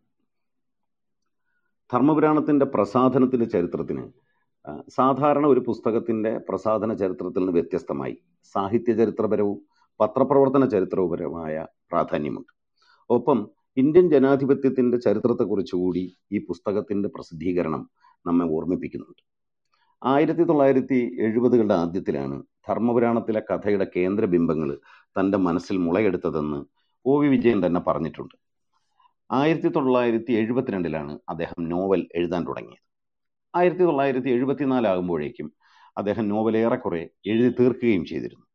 ധർമ്മപുരാണത്തിന്റെ 1.89 2.65
പ്രസാധനത്തിന്റെ 2.65 3.45
ചരിത്രത്തിന് 3.45 4.03
സാധാരണ 4.97 5.45
ഒരു 5.45 5.61
പുസ്തകത്തിന്റെ 5.67 6.31
പ്രസാധന 6.47 6.93
ചരിത്രത്തിൽ 6.93 7.41
നിന്ന് 7.41 7.53
വ്യത്യസ്തമായി 7.57 8.15
സാഹിത്യ 8.55 8.93
ചരിത്രപരവും 8.93 9.57
പത്രപ്രവർത്തന 9.99 10.65
ചരിത്രപരവുമായ 10.65 11.53
പ്രാധാന്യമുണ്ട്. 11.91 12.51
ഒപ്പം 13.09 13.39
ഇന്ത്യൻ 13.77 14.05
ജനാധിപത്യത്തിന്റെ 14.13 14.97
ചരിത്രത്തെക്കുറിച്ചുകൂടി 14.97 16.03
ഈ 16.31 16.39
പുസ്തകത്തിന്റെ 16.49 17.09
പ്രസിദ്ധീകരണം 17.15 17.81
നമ്മെ 18.25 18.45
ഓർമ്മിപ്പിക്കുന്നുണ്ട്. 18.57 19.21
ആയിരത്തി 20.01 20.43
തൊള്ളായിരത്തി 20.49 20.97
എഴുപതുകളുടെ 21.27 21.75
ആദ്യത്തിലാണ് 21.83 22.37
ധർമ്മപുരാണത്തിലെ 22.67 23.41
കഥയുടെ 23.49 23.87
കേന്ദ്രബിംബങ്ങൾ 23.95 24.69
തന്റെ 25.17 25.37
മനസ്സിൽ 25.47 25.77
മുളയെടുത്തതെന്ന് 25.85 26.59
ഒ 27.05 27.13
വി 27.21 27.27
വിജയൻ 27.27 27.59
തന്നെ 27.65 27.81
പറഞ്ഞിട്ടുണ്ട്. 27.87 28.35
ആയിരത്തി 29.29 29.69
തൊള്ളായിരത്തി 29.77 30.31
എഴുപത്തിരണ്ടിലാണ് 30.41 31.13
അദ്ദേഹം 31.31 31.59
നോവൽ 31.73 32.01
എഴുതാൻ 32.19 32.43
തുടങ്ങിയത്. 32.49 32.83
ആയിരത്തി 33.55 33.83
തൊള്ളായിരത്തി 33.83 34.29
എഴുപത്തിനാലാകുമ്പോഴേക്കും 34.29 35.53
അദ്ദേഹം 35.97 36.29
നോവൽ 36.29 36.57
ഏറെക്കുറെ 36.57 37.09
എഴുതി 37.25 37.55
തീർക്കുകയും 37.59 38.05
ചെയ്തിരുന്നു. 38.05 38.45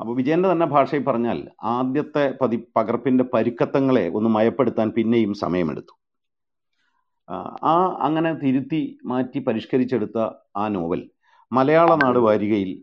അപ്പോൾ 0.00 0.16
വിജയന്റെ 0.16 0.52
തന്നെ 0.52 0.66
ഭാഷയിൽ 0.66 1.04
പറഞ്ഞാൽ 1.04 1.50
ആദ്യത്തെ 1.62 2.34
പതി 2.40 2.64
പകർപ്പിന്റെ 2.76 3.24
പരുക്കത്തങ്ങളെ 3.34 4.08
ഒന്ന് 4.08 4.30
മയപ്പെടുത്താൻ 4.30 4.90
പിന്നെയും 4.90 5.34
സമയമെടുത്തു. 5.34 5.98
ആ, 7.64 7.96
അങ്ങനെ 8.00 8.34
തിരുത്തി 8.34 8.98
മാറ്റി 9.04 9.38
പരിഷ്കരിച്ചെടുത്ത 9.38 10.30
ആ 10.56 10.68
നോവൽ 10.68 11.10
മലയാള 11.52 11.94
നാട് 11.94 12.18
വാരികയിൽ 12.18 12.82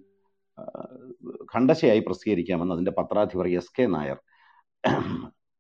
ഖണ്ഡശയായി 1.55 2.00
പ്രസിദ്ധീകരിക്കാമെന്ന് 2.00 2.74
അതിന്റെ 2.74 2.91
പത്രാധിപർ 2.91 3.48
എസ് 3.48 3.72
കെ 3.79 3.83
നായർ 3.83 4.17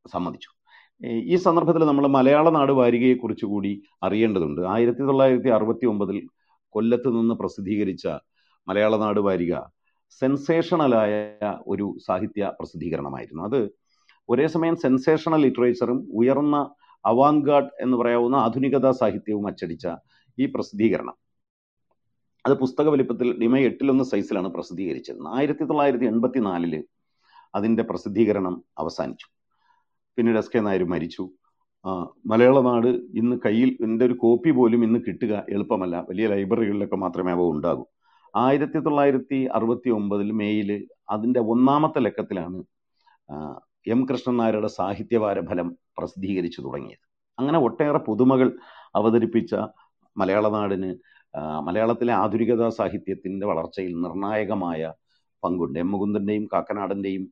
സമ്മതിച്ചു. 0.07 0.62
ഈ- 1.05 1.35
സന്ദർഭത്തിൽ 1.35 1.85
നമ്മൾ 1.85 2.07
മലയാള 2.07 2.49
നാട് 2.49 2.71
വാരികയെക്കുറിച്ച് 2.71 3.45
കൂടി 3.45 3.83
അറിയേണ്ടതുണ്ട്. 4.03 4.61
ആയിരത്തി 4.61 4.99
തൊള്ളായിരത്തി 4.99 5.49
അറുപത്തി 5.49 5.85
ഒമ്പതിൽ 5.85 6.27
കൊല്ലത്ത് 6.69 7.07
നിന്ന് 7.07 7.35
പ്രസിദ്ധീകരിച്ച 7.35 8.07
മലയാള 8.67 8.97
നാട് 8.97 9.19
വാരിക 9.19 9.55
സെൻസേഷണലായ 10.09 11.35
ഒരു 11.67 11.97
സാഹിത്യ 12.07 12.53
പ്രസിദ്ധീകരണമായിരുന്നു. 12.59 13.43
അത് 13.43 13.69
ഒരേ 14.29 14.47
സമയം 14.47 14.75
സെൻസേഷണൽ 14.75 15.41
ലിറ്ററേച്ചറും 15.41 16.07
ഉയർന്ന 16.11 16.69
അവാൻഗാർഡ് 17.05 17.69
എന്ന് 17.81 17.97
പറയാവുന്ന 17.97 18.35
ആധുനികതാ 18.35 18.91
സാഹിത്യവും 18.91 19.47
അച്ചടിച്ച 19.47 19.87
ഈ 20.39 20.45
പ്രസിദ്ധീകരണം. 20.45 21.13
അത് 22.45 22.53
പുസ്തക 22.53 22.89
വലിപ്പത്തിൽ 22.89 23.39
ഡിമ 23.39 23.57
എട്ടിലൊന്ന് 23.57 24.03
സൈസിലാണ് 24.03 24.47
പ്രസിദ്ധീകരിച്ചത്. 24.47 25.15
ആയിരത്തി 25.27 25.63
തൊള്ളായിരത്തി 25.63 26.05
എൺപത്തി 26.05 26.39
നാലിൽ 26.39 26.83
അതിന്റെ 27.55 27.83
പ്രസിദ്ധീകരണം 27.83 28.63
അവസാനിച്ചു. 28.77 29.42
പിന്നീട് 30.17 30.37
എസ് 30.37 30.51
കെ 30.55 30.59
നായർ 30.59 30.83
മരിച്ചു. 30.83 31.23
മലയാള 32.25 32.59
നാട് 32.61 32.87
ഇന്ന് 32.87 33.35
കയ്യിൽ 33.45 33.77
എന്റെ 33.81 34.05
ഒരു 34.05 34.13
കോപ്പി 34.13 34.51
പോലും 34.51 34.83
ഇന്ന് 34.83 34.99
കിട്ടുക 35.07 35.43
എളുപ്പമല്ല. 35.49 36.05
വലിയ 36.09 36.27
ലൈബ്രറികളിലൊക്കെ 36.27 36.95
മാത്രമേ 36.95 37.31
അവ 37.31 37.41
ഉണ്ടാകൂ. 37.41 37.85
ആയിരത്തി 38.35 38.79
തൊള്ളായിരത്തി 38.79 39.39
അറുപത്തി 39.53 39.89
ഒമ്പതിൽ 39.89 40.31
മെയ്യിൽ 40.31 40.87
അതിന്റെ 41.09 41.39
ഒന്നാമത്തെ 41.39 41.99
ലക്കത്തിലാണ് 41.99 42.63
എം 43.87 44.05
കൃഷ്ണൻ 44.05 44.37
നായരുടെ 44.37 44.67
സാഹിത്യവാര 44.67 45.39
ഫലം 45.41 45.77
പ്രസിദ്ധീകരിച്ചു 45.97 46.61
തുടങ്ങിയത്. 46.61 47.03
അങ്ങനെ 47.39 47.59
ഒട്ടേറെ 47.59 47.97
പുതുമകൾ 47.97 48.49
അവതരിപ്പിച്ച 48.95 49.55
മലയാള 50.17 50.49
നാടിന് 50.49 50.89
മലയാളത്തിലെ 51.67 52.13
ആധുനികതാ 52.13 52.69
സാഹിത്യത്തിന്റെ 52.69 53.45
വളർച്ചയിൽ 53.47 53.93
നിർണായകമായ 54.01 54.93
പങ്കുണ്ട്. 55.43 55.79
എം 55.79 55.91
മുകുന്ദന്റെയും 55.91 56.45
കാക്കനാടന്റെയും 56.53 57.23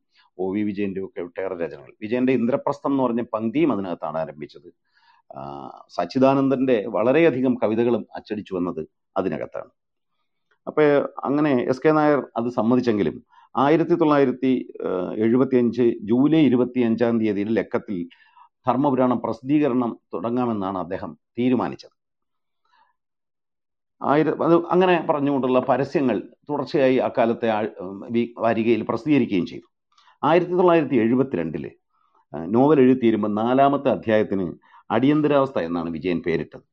ഒ 0.44 0.48
വി 0.54 0.62
വിജയന്റെ 0.70 1.02
ഒക്കെ 1.06 1.22
ഒട്ടേറെ 1.28 1.56
രചനകൾ. 1.64 1.92
വിജയന്റെ 2.02 2.34
ഇന്ദ്രപ്രസ്ഥം 2.34 2.92
എന്ന് 2.92 3.04
പറഞ്ഞ 3.04 3.24
പങ്ക്തിയും 3.34 3.72
അതിനകത്താണ് 3.74 4.18
ആരംഭിച്ചത്. 4.18 4.70
സച്ചിദാനന്ദന്റെ 5.90 6.78
വളരെയധികം 6.96 7.54
കവിതകളും 7.64 8.04
അച്ചടിച്ചു 8.16 8.54
വന്നത് 8.56 8.82
അതിനകത്താണ്. 9.18 9.72
അപ്പോൾ 10.68 10.90
അങ്ങനെ 11.24 11.52
എസ് 11.72 11.84
കെ 11.86 11.92
നായർ 11.92 12.20
അത് 12.38 12.50
സമ്മതിച്ചെങ്കിലും 12.50 13.16
ആയിരത്തി 13.56 13.96
തൊള്ളായിരത്തി 13.96 14.52
എഴുപത്തി 15.26 15.56
അഞ്ച് 15.62 15.86
ജൂലൈ 16.10 16.42
ഇരുപത്തി 16.50 16.80
അഞ്ചാം 16.80 17.16
തീയതിയിൽ 17.22 17.50
ലക്കത്തിൽ 17.60 17.98
ധർമ്മപുരാണം 18.68 19.20
പ്രസിദ്ധീകരണം 19.22 19.92
തുടങ്ങാമെന്നാണ് 20.14 20.78
അദ്ദേഹം 20.78 21.12
തീരുമാനിച്ചത്. 21.40 21.96
ആയിര 24.02 24.30
അത് 24.46 24.56
അങ്ങനെ 24.74 24.96
പറഞ്ഞുകൊണ്ടുള്ള 25.10 25.60
പരസ്യങ്ങൾ 25.70 26.18
തുടർച്ചയായി 26.50 26.98
അക്കാലത്തെ 27.08 27.50
വാരികയിൽ 28.46 28.82
പ്രസിദ്ധീകരിക്കുകയും 28.90 29.46
ചെയ്തു. 29.46 29.68
ആയിരത്തി 30.24 30.52
തൊള്ളായിരത്തി 30.52 30.96
എഴുപത്തിരണ്ടിൽ 30.96 31.72
നോവൽ 32.48 32.80
എഴുതി 32.80 33.00
തീരുമ്പോൾ 33.04 33.32
നാലാമത്തെ 33.34 33.90
അധ്യായത്തിന് 33.90 34.54
അടിയന്തരാവസ്ഥ 34.92 35.60
എന്നാണ് 35.60 35.90
വിജയൻ 35.90 36.20
പേരിട്ടത്. 36.20 36.64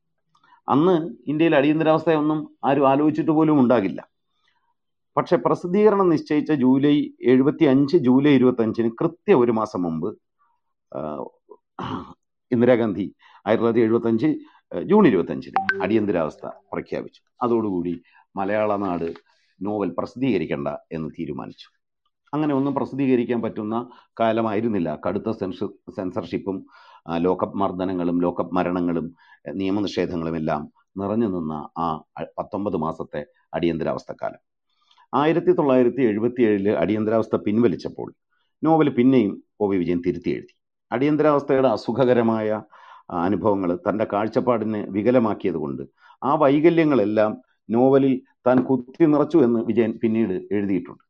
അന്ന് 0.69 1.15
ഇന്ത്യയിൽ 1.27 1.55
അടിയന്തരാവസ്ഥയൊന്നും 1.55 2.57
ആരും 2.65 2.87
ആലോചിച്ചിട്ട് 2.89 3.31
പോലും 3.31 3.59
ഉണ്ടാകില്ല. 3.59 4.09
പക്ഷെ 5.17 5.35
പ്രസിദ്ധീകരണം 5.35 6.09
നിശ്ചയിച്ച 6.09 6.51
ജൂലൈ 6.51 7.09
എഴുപത്തി 7.21 7.65
അഞ്ച് 7.65 7.97
ജൂലൈ 7.97 8.31
ഇരുപത്തി 8.31 8.61
അഞ്ചിന് 8.61 8.89
കൃത്യ 9.01 9.33
ഒരു 9.33 9.51
മാസം 9.51 9.81
മുമ്പ് 9.83 10.09
ഇന്ദിരാഗാന്ധി 12.51 13.15
ആയിരത്തി 13.47 13.65
തൊള്ളായിരത്തി 13.65 13.85
എഴുപത്തി 13.87 14.07
അഞ്ച് 14.07 14.29
ജൂൺ 14.83 15.07
ഇരുപത്തി 15.07 15.31
അഞ്ചിന് 15.31 15.81
അടിയന്തരാവസ്ഥ 15.83 16.45
പ്രഖ്യാപിച്ചു. 16.73 17.21
അതോടുകൂടി 17.41 18.01
മലയാള 18.35 18.75
നാട് 18.75 19.13
നോവൽ 19.61 19.89
പ്രസിദ്ധീകരിക്കേണ്ട 19.97 20.67
എന്ന് 20.91 21.09
തീരുമാനിച്ചു. 21.19 21.78
അങ്ങനെ 22.33 22.53
ഒന്നും 22.55 22.75
പ്രസിദ്ധീകരിക്കാൻ 22.75 23.41
പറ്റുന്ന 23.41 23.89
കാലമായിരുന്നില്ല. 24.19 24.99
കടുത്ത 25.07 25.31
സെൻഷ 25.31 25.59
സെൻസർഷിപ്പും 25.95 26.65
ലോക്കപ്പ് 27.17 27.57
മർദ്ദനങ്ങളും 27.57 28.21
ലോക്കപ്പ് 28.21 28.55
മരണങ്ങളും 28.55 29.15
നിയമനിഷേധങ്ങളും 29.53 30.35
എല്ലാം 30.35 30.71
നിറഞ്ഞു 30.97 31.27
നിന്ന 31.27 31.69
ആ 31.77 32.03
പത്തൊമ്പത് 32.39 32.77
മാസത്തെ 32.77 33.25
അടിയന്തരാവസ്ഥക്കാലം. 33.53 34.41
ആയിരത്തി 35.13 35.51
തൊള്ളായിരത്തി 35.51 36.01
എഴുപത്തി 36.01 36.41
ഏഴിൽ 36.41 36.69
അടിയന്തരാവസ്ഥ 36.69 37.35
പിൻവലിച്ചപ്പോൾ 37.35 38.13
നോവൽ 38.63 38.89
പിന്നെയും 38.89 39.43
ഒ 39.59 39.67
വി 39.67 39.77
വിജയൻ 39.77 40.01
തിരുത്തി 40.05 40.29
എഴുതി 40.29 40.53
അടിയന്തരാവസ്ഥയുടെ 40.91 41.67
അസുഖകരമായ 41.67 42.61
അനുഭവങ്ങൾ 43.09 43.75
തന്റെ 43.89 44.07
കാഴ്ചപ്പാടിനെ 44.13 44.85
വികലമാക്കിയതുകൊണ്ട് 44.89 45.83
ആ 46.23 46.35
വൈകല്യങ്ങളെല്ലാം 46.35 47.41
നോവലിൽ 47.69 48.21
താൻ 48.47 48.63
കുത്തി 48.63 49.05
നിറച്ചു 49.05 49.37
എന്ന് 49.37 49.59
വിജയൻ 49.59 49.99
പിന്നീട് 50.03 50.33
എഴുതിയിട്ടുണ്ട്. 50.51 51.03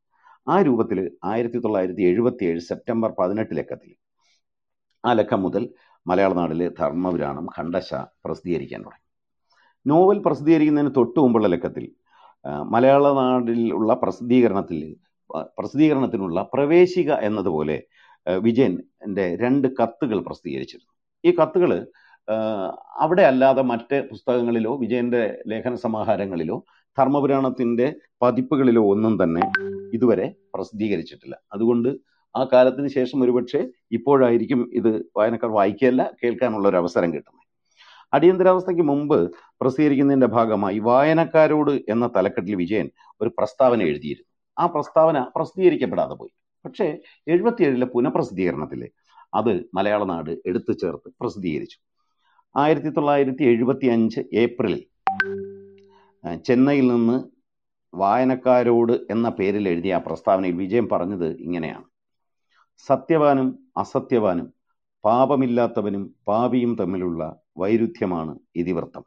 ആ 0.50 0.62
രൂപത്തിൽ 0.62 1.00
ആയിരത്തി 1.24 1.58
തൊള്ളായിരത്തി 1.58 2.02
എഴുപത്തി 2.02 2.44
ഏഴ് 2.46 2.60
സെപ്റ്റംബർ 2.60 3.14
പതിനെട്ട് 3.20 3.58
ലക്കത്തിൽ 3.58 3.92
ആ 5.06 5.14
ലക്കം 5.14 5.44
മുതൽ 5.44 5.64
മലയാള 6.08 6.34
നാടിലെ 6.34 6.68
ധർമ്മപുരാണം 6.80 7.46
ഖണ്ഡശ 7.58 7.90
പ്രസിദ്ധീകരിക്കാൻ 8.26 8.82
തുടങ്ങി. 8.82 9.06
നോവൽ 9.86 10.18
പ്രസിദ്ധീകരിക്കുന്നതിന് 10.26 10.96
തൊട്ടു 10.98 11.20
മുമ്പുള്ള 11.20 11.48
ലക്കത്തിൽ 11.48 11.86
മലയാള 12.64 13.14
നാടിലുള്ള 13.14 13.94
പ്രസിദ്ധീകരണത്തിൽ 13.94 14.80
പ്രസിദ്ധീകരണത്തിനുള്ള 15.58 16.50
പ്രവേശിക 16.54 17.12
എന്നതുപോലെ 17.28 17.78
വിജയന്റെ 18.42 19.26
രണ്ട് 19.42 19.68
കത്തുകൾ 19.68 20.20
പ്രസിദ്ധീകരിച്ചിരുന്നു. 20.20 20.92
ഈ 21.24 21.32
കത്തുകൾ 21.32 21.72
അവിടെ 23.00 23.22
അല്ലാതെ 23.22 23.62
മറ്റ് 23.62 23.98
പുസ്തകങ്ങളിലോ 24.10 24.78
വിജയന്റെ 24.78 25.22
ലേഖന 25.48 25.76
സമാഹാരങ്ങളിലോ 25.76 26.58
ധർമ്മപുരാണത്തിന്റെ 27.00 27.96
പതിപ്പുകളിലോ 28.22 28.84
ഒന്നും 28.92 29.24
തന്നെ 29.24 29.42
ഇതുവരെ 29.94 30.36
പ്രസിദ്ധീകരിച്ചിട്ടില്ല. 30.56 31.36
അതുകൊണ്ട് 31.54 31.90
ആ 32.36 32.48
കാലത്തിന് 32.54 32.88
ശേഷം 32.88 33.24
ഒരുപക്ഷെ 33.24 33.68
ഇപ്പോഴായിരിക്കും 33.92 34.70
ഇത് 34.74 35.12
വായനക്കാർ 35.18 35.52
വായിക്കുകയല്ല 35.52 36.12
കേൾക്കാനുള്ള 36.24 36.68
ഒരു 36.68 36.78
അവസരം 36.78 37.14
കിട്ടുന്നത്. 37.14 37.46
അടിയന്തരാവസ്ഥയ്ക്ക് 38.14 38.84
മുമ്പ് 38.84 39.32
പ്രസിദ്ധീകരിക്കുന്നതിന്റെ 39.62 40.28
ഭാഗമായി 40.28 40.80
വായനക്കാരോട് 40.80 41.72
എന്ന 41.72 42.10
തലക്കെട്ടിൽ 42.16 42.56
വിജയൻ 42.56 42.90
ഒരു 43.22 43.32
പ്രസ്താവന 43.38 43.82
എഴുതിയിരുന്നു. 43.82 44.30
ആ 44.60 44.66
പ്രസ്താവന 44.66 45.26
പ്രസിദ്ധീകരിക്കപ്പെടാതെ 45.36 46.14
പോയി. 46.14 46.32
പക്ഷേ 46.66 46.98
എഴുപത്തിയേഴിലെ 47.28 47.86
പുനഃപ്രസിദ്ധീകരണത്തിൽ 47.86 48.90
അത് 49.34 49.70
മലയാള 49.74 50.04
നാട് 50.04 50.32
എടുത്തു 50.46 50.72
ചേർത്ത് 50.72 51.14
പ്രസിദ്ധീകരിച്ചു. 51.22 51.78
ആയിരത്തി 52.58 52.90
തൊള്ളായിരത്തി 52.90 53.44
എഴുപത്തി 53.44 53.88
അഞ്ച് 53.88 54.22
ഏപ്രിലിൽ 54.34 54.84
ചെന്നൈയിൽ 56.24 56.88
നിന്ന് 56.88 57.24
വായനക്കാരോട് 57.94 58.94
എന്ന 59.10 59.30
പേരിൽ 59.30 59.70
എഴുതിയ 59.70 59.96
ആ 59.96 59.98
പ്രസ്താവനയിൽ 59.98 60.56
വിജയം 60.56 60.90
പറഞ്ഞത് 60.90 61.38
ഇങ്ങനെയാണ്. 61.38 61.84
സത്യവാനും 62.78 63.70
അസത്യവാനും 63.78 64.54
പാപമില്ലാത്തവനും 65.06 66.16
പാപിയും 66.28 66.76
തമ്മിലുള്ള 66.76 67.40
വൈരുദ്ധ്യമാണ് 67.58 68.40
ഇതിവൃത്തം. 68.56 69.04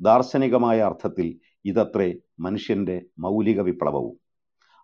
ദാർശനികമായ 0.00 0.80
അർത്ഥത്തിൽ 0.80 1.40
ഇതത്രേ 1.64 2.14
മനുഷ്യന്റെ 2.40 3.06
മൗലിക 3.18 3.60
വിപ്ലവവും 3.60 4.16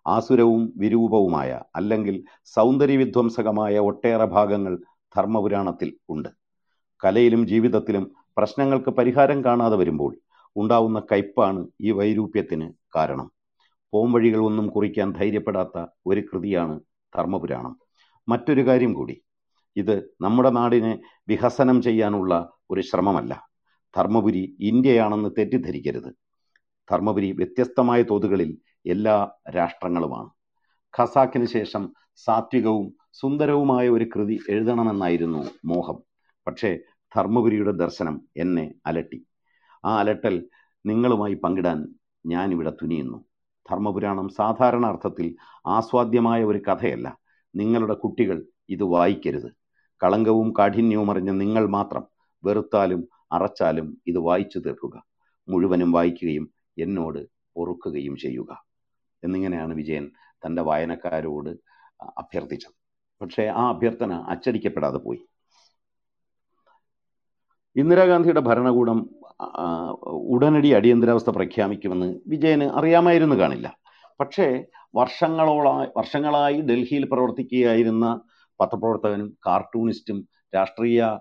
ആസുരവും 0.07 0.73
വിരൂപവുമായ 0.77 1.61
അല്ലെങ്കിൽ 1.75 2.23
സൗന്ദര്യവിധ്വംസകമായ 2.45 3.79
ഒട്ടേറെ 3.79 4.25
ഭാഗങ്ങൾ 4.25 4.73
ധർമ്മപുരാണത്തിൽ 5.15 5.97
ഉണ്ട്. 6.09 6.29
കലയിലും 7.05 7.47
ജീവിതത്തിലും 7.47 8.15
പ്രശ്നങ്ങൾക്ക് 8.37 8.89
പരിഹാരം 8.89 9.43
കാണാതെ 9.45 9.75
വരുമ്പോൾ 9.75 10.13
ഉണ്ടാവുന്ന 10.55 11.01
കയ്പാണ് 11.11 11.67
ഈ 11.81 11.91
വൈരൂപ്യത്തിന് 11.91 12.73
കാരണം. 12.95 13.31
പോംവഴികൾ 13.93 14.37
ഒന്നും 14.37 14.67
കുറിക്കാൻ 14.67 15.11
ധൈര്യപ്പെടാത്ത 15.11 15.85
ഒരു 16.05 16.21
കൃതിയാണ് 16.21 16.79
ധർമ്മപുരാണം. 17.17 17.79
മറ്റൊരു 18.29 18.65
കാര്യം 18.67 18.93
കൂടി. 18.93 19.23
ഇത് 19.75 20.15
നമ്മുടെ 20.21 20.49
നാടിനെ 20.49 21.01
വികസനം 21.27 21.81
ചെയ്യാനുള്ള 21.81 22.51
ഒരു 22.69 22.81
ശ്രമമല്ല. 22.81 23.49
ധർമ്മപുരി 23.97 24.57
ഇന്ത്യയാണെന്ന് 24.59 25.29
തെറ്റിദ്ധരിക്കരുത്. 25.37 26.15
ധർമ്മപുരി 26.91 27.31
വ്യത്യസ്തമായ 27.31 28.01
തോതുകളിൽ 28.01 28.57
എല്ലാ 28.85 29.31
രാഷ്ട്രങ്ങളുമാണ്. 29.55 30.29
ഖസാക്കിന് 30.99 31.45
ശേഷം 31.45 31.93
സാത്വികവും 32.15 32.95
സുന്ദരവുമായ 33.11 33.89
ഒരു 33.89 34.05
കൃതി 34.15 34.39
എഴുതണമെന്നായിരുന്നു 34.49 35.45
മോഹം. 35.65 35.99
പക്ഷേ 36.47 36.79
ധർമ്മപുരിയുടെ 37.15 37.71
ദർശനം 37.71 38.21
എന്നെ 38.37 38.73
അലട്ടി. 38.85 39.25
ആ 39.85 39.99
അലട്ടൽ 39.99 40.49
നിങ്ങളുമായി 40.85 41.33
പങ്കിടാൻ 41.33 41.95
ഞാനിവിടെ 42.25 42.69
തുനിയുന്നു. 42.69 43.25
ധർമ്മപുരാണം 43.71 44.29
സാധാരണ 44.29 44.85
അർത്ഥത്തിൽ 44.85 45.35
ആസ്വാദ്യമായ 45.67 46.43
ഒരു 46.43 46.57
കഥയല്ല. 46.57 47.17
നിങ്ങളുടെ 47.55 47.93
കുട്ടികൾ 47.93 48.45
ഇത് 48.69 48.83
വായിക്കരുത്. 48.83 49.51
കളങ്കവും 50.03 50.53
കാഠിന്യവും 50.59 51.11
അറിഞ്ഞ 51.11 51.31
നിങ്ങൾ 51.31 51.65
മാത്രം 51.65 52.03
വെറുത്താലും 52.43 53.09
അറച്ചാലും 53.31 54.01
ഇത് 54.07 54.17
വായിച്ചു 54.17 54.59
തീർക്കുക. 54.59 55.05
മുഴുവനും 55.49 55.91
വായിക്കുകയും 55.91 56.49
എന്നോട് 56.77 57.27
പൊറുക്കുകയും 57.55 58.17
ചെയ്യുക. 58.17 58.65
എന്നിങ്ങനെയാണ് 59.23 59.73
വിജയൻ 59.73 60.11
തന്റെ 60.45 60.61
വായനക്കാരോട് 60.61 61.49
അഭ്യർത്ഥിച്ചത്. 62.17 62.73
പക്ഷേ 63.21 63.43
ആ 63.43 63.69
അഭ്യർത്ഥന 63.69 64.13
അച്ചടിക്കപ്പെടാതെ 64.13 64.97
പോയി. 64.97 65.25
ഇന്ദിരാഗാന്ധിയുടെ 67.75 68.39
ഭരണകൂടം 68.39 69.09
ഉടനടി 70.33 70.67
അടിയന്തരാവസ്ഥ 70.67 71.29
പ്രഖ്യാപിക്കുമെന്ന് 71.29 72.15
വിജയന് 72.27 72.63
അറിയാമായിരുന്നു 72.63 73.35
കാണില്ല. 73.35 73.77
പക്ഷേ 74.19 74.63
വർഷങ്ങളോളായി 74.95 75.87
വർഷങ്ങളായി 75.97 76.61
ഡൽഹിയിൽ 76.61 77.05
പ്രവർത്തിക്കുകയായിരുന്ന 77.11 78.21
പത്രപ്രവർത്തകനും 78.61 79.37
കാർട്ടൂണിസ്റ്റും 79.47 80.27
രാഷ്ട്രീയ 80.55 81.17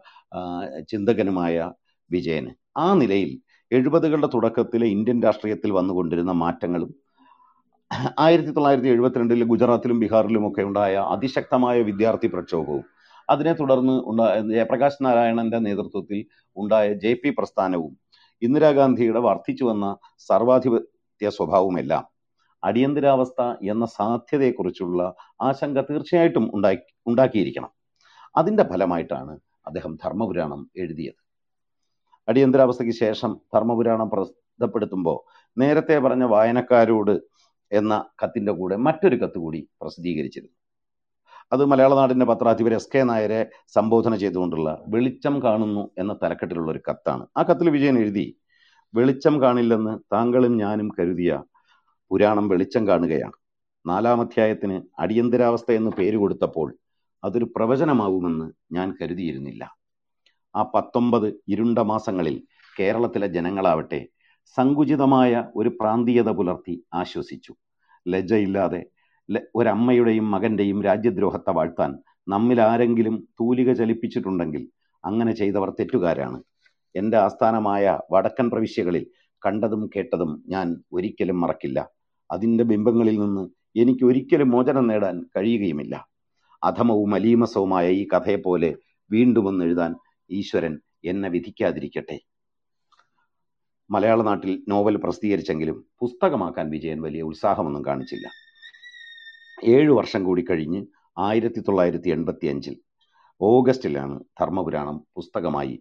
ചിന്തകനുമായ 0.90 1.72
വിജയന് 2.10 2.50
ആ 2.76 2.94
നിലയിൽ 2.94 3.40
എഴുപതുകളുടെ 3.72 4.28
തുടക്കത്തിലെ 4.34 4.86
ഇന്ത്യൻ 4.86 5.22
രാഷ്ട്രീയത്തിൽ 5.22 5.70
വന്നുകൊണ്ടിരുന്ന 5.70 6.32
മാറ്റങ്ങളും 6.32 6.94
ആയിരത്തി 8.18 8.48
തൊള്ളായിരത്തി 8.48 8.88
എഴുപത്തിരണ്ടിൽ 8.88 9.44
ഗുജറാത്തിലും 9.44 10.00
ബീഹാറിലും 10.00 10.48
ഒക്കെ 10.48 10.62
ഉണ്ടായ 10.62 10.94
അതിശക്തമായ 10.96 11.82
വിദ്യാർത്ഥി 11.82 12.26
പ്രക്ഷോഭവും 12.26 12.84
അതിനെ 13.30 13.52
തുടർന്ന് 13.52 13.92
ഉണ്ടായ 14.06 14.40
ജയപ്രകാശ് 14.40 15.04
നാരായണന്റെ 15.04 15.58
നേതൃത്വത്തിൽ 15.58 16.26
ഉണ്ടായ 16.56 16.92
ജെ 16.92 17.12
പി 17.12 17.30
പ്രസ്ഥാനവും 17.30 18.03
ഇന്ദിരാഗാന്ധിയുടെ 18.44 19.20
വർദ്ധിച്ചു 19.20 19.64
വന്ന 19.64 19.86
സർവാധിപത്യ 20.28 21.28
സ്വഭാവമെല്ലാം 21.30 22.04
അടിയന്തരാവസ്ഥ 22.62 23.40
എന്ന 23.70 23.84
സാധ്യതയെക്കുറിച്ചുള്ള 23.86 25.00
ആശങ്ക 25.40 25.80
തീർച്ചയായിട്ടും 25.80 26.50
ഉണ്ടാക്കി 26.54 26.94
ഉണ്ടാക്കിയിരിക്കണം. 27.06 27.70
അതിന്റെ 28.36 28.64
ഫലമായിട്ടാണ് 28.64 29.34
അദ്ദേഹം 29.66 29.92
ധർമ്മപുരാണം 30.04 30.70
എഴുതിയത്. 30.76 31.20
അടിയന്തരാവസ്ഥയ്ക്ക് 32.28 32.94
ശേഷം 32.94 33.40
ധർമ്മപുരാണം 33.54 34.10
പ്രസിദ്ധപ്പെടുത്തുമ്പോൾ 34.10 35.18
നേരത്തെ 35.56 35.98
പറഞ്ഞ 35.98 36.24
വായനക്കാരോട് 36.24 37.14
എന്ന 37.72 38.04
കത്തിന്റെ 38.22 38.52
കൂടെ 38.52 38.76
മറ്റൊരു 38.76 39.16
കത്ത് 39.16 39.38
കൂടി 39.38 39.60
പ്രസിദ്ധീകരിച്ചിരുന്നു. 39.82 40.56
അത് 41.54 41.64
മലയാള 41.64 41.94
നാടിന്റെ 41.94 42.26
പത്രാധിപർ 42.26 42.74
എസ് 42.74 42.88
കെ 42.94 43.02
നായരെ 43.02 43.50
സംബോധന 43.68 44.16
ചെയ്തുകൊണ്ടുള്ള 44.16 44.84
വെളിച്ചം 44.88 45.42
കാണുന്നു 45.42 45.90
എന്ന 45.98 46.12
തലക്കെട്ടിലുള്ള 46.22 46.70
ഒരു 46.70 46.80
കത്താണ്. 46.90 47.26
ആ 47.36 47.42
കത്തിൽ 47.42 47.70
വിജയൻ 47.70 47.98
എഴുതി 47.98 48.36
വെളിച്ചം 48.94 49.42
കാണില്ലെന്ന് 49.42 49.98
താങ്കളും 50.12 50.56
ഞാനും 50.56 50.88
കരുതിയ 50.98 51.42
പുരാണം 52.10 52.48
വെളിച്ചം 52.48 52.88
കാണുകയാണ്. 52.88 53.32
നാലാം 53.86 54.20
അധ്യായത്തിന് 54.20 54.82
അടിയന്തരാവസ്ഥ 54.98 55.72
എന്ന് 55.72 55.90
പേര് 55.90 56.16
കൊടുത്തപ്പോൾ 56.16 56.74
അതൊരു 57.24 57.44
പ്രവചനമാവുമെന്ന് 57.56 58.74
ഞാൻ 58.74 58.96
കരുതിയിരുന്നില്ല. 59.02 59.76
ആ 60.56 60.62
പത്തൊമ്പത് 60.74 61.40
ഇരുണ്ട 61.48 61.78
മാസങ്ങളിൽ 61.78 62.42
കേരളത്തിലെ 62.80 63.26
ജനങ്ങളാവട്ടെ 63.26 64.08
സങ്കുചിതമായ 64.56 65.44
ഒരു 65.56 65.68
പ്രാന്തീയത 65.80 66.30
പുലർത്തി 66.30 66.84
ആശ്വസിച്ചു. 66.94 67.54
ലജ്ജയില്ലാതെ 68.08 68.86
ഒരമ്മയുടെയും 69.54 70.30
മകന്റെയും 70.30 70.82
രാജ്യദ്രോഹത്തെ 70.82 71.50
വാഴ്ത്താൻ 71.50 71.98
നമ്മിൽ 72.28 72.60
ആരെങ്കിലും 72.60 73.28
തൂലിക 73.40 73.72
ചലിപ്പിച്ചിട്ടുണ്ടെങ്കിൽ 73.72 74.68
അങ്ങനെ 75.04 75.32
ചെയ്തവർ 75.32 75.70
തെറ്റുകാരാണ്. 75.70 76.42
എന്റെ 76.96 77.16
ആസ്ഥാനമായ 77.16 77.98
വടക്കൻ 78.12 78.50
പ്രവിശ്യകളിൽ 78.50 79.06
കണ്ടതും 79.46 79.90
കേട്ടതും 79.96 80.44
ഞാൻ 80.48 80.80
ഒരിക്കലും 80.92 81.40
മറക്കില്ല. 81.40 81.88
അതിന്റെ 82.30 82.64
ബിംബങ്ങളിൽ 82.64 83.20
നിന്ന് 83.20 83.50
എനിക്ക് 83.76 84.04
ഒരിക്കലും 84.04 84.50
മോചനം 84.50 84.86
നേടാൻ 84.86 85.26
കഴിയുകയുമില്ല. 85.36 86.08
അധമവും 86.64 87.14
അലീമസവുമായ 87.14 87.90
ഈ 87.90 88.08
കഥയെപ്പോലെ 88.14 88.74
വീണ്ടും 89.10 89.48
ഒന്ന് 89.48 89.64
എഴുതാൻ 89.64 89.94
ഈശ്വരൻ 90.30 90.80
എന്നെ 91.04 91.28
വിധിക്കാതിരിക്കട്ടെ. 91.28 92.20
മലയാള 93.90 94.22
നാട്ടിൽ 94.22 94.64
നോവൽ 94.68 94.96
പ്രസിദ്ധീകരിച്ചെങ്കിലും 94.96 95.84
പുസ്തകമാക്കാൻ 96.00 96.70
വിജയൻ 96.70 97.02
വലിയ 97.02 97.22
ഉത്സാഹമൊന്നും 97.22 97.84
കാണിച്ചില്ല. 97.84 98.43
ഏഴു 99.64 99.92
വർഷം 99.92 100.24
കൂടി 100.24 100.44
കഴിഞ്ഞ് 100.50 100.80
ആയിരത്തി 101.18 101.60
തൊള്ളായിരത്തി 101.60 102.08
എൺപത്തി 102.10 102.46
അഞ്ചിൽ 102.46 102.74
ഓഗസ്റ്റിലാണ് 103.40 104.20
ധർമ്മപുരാണം 104.40 104.96
പുസ്തകമായി 105.16 105.74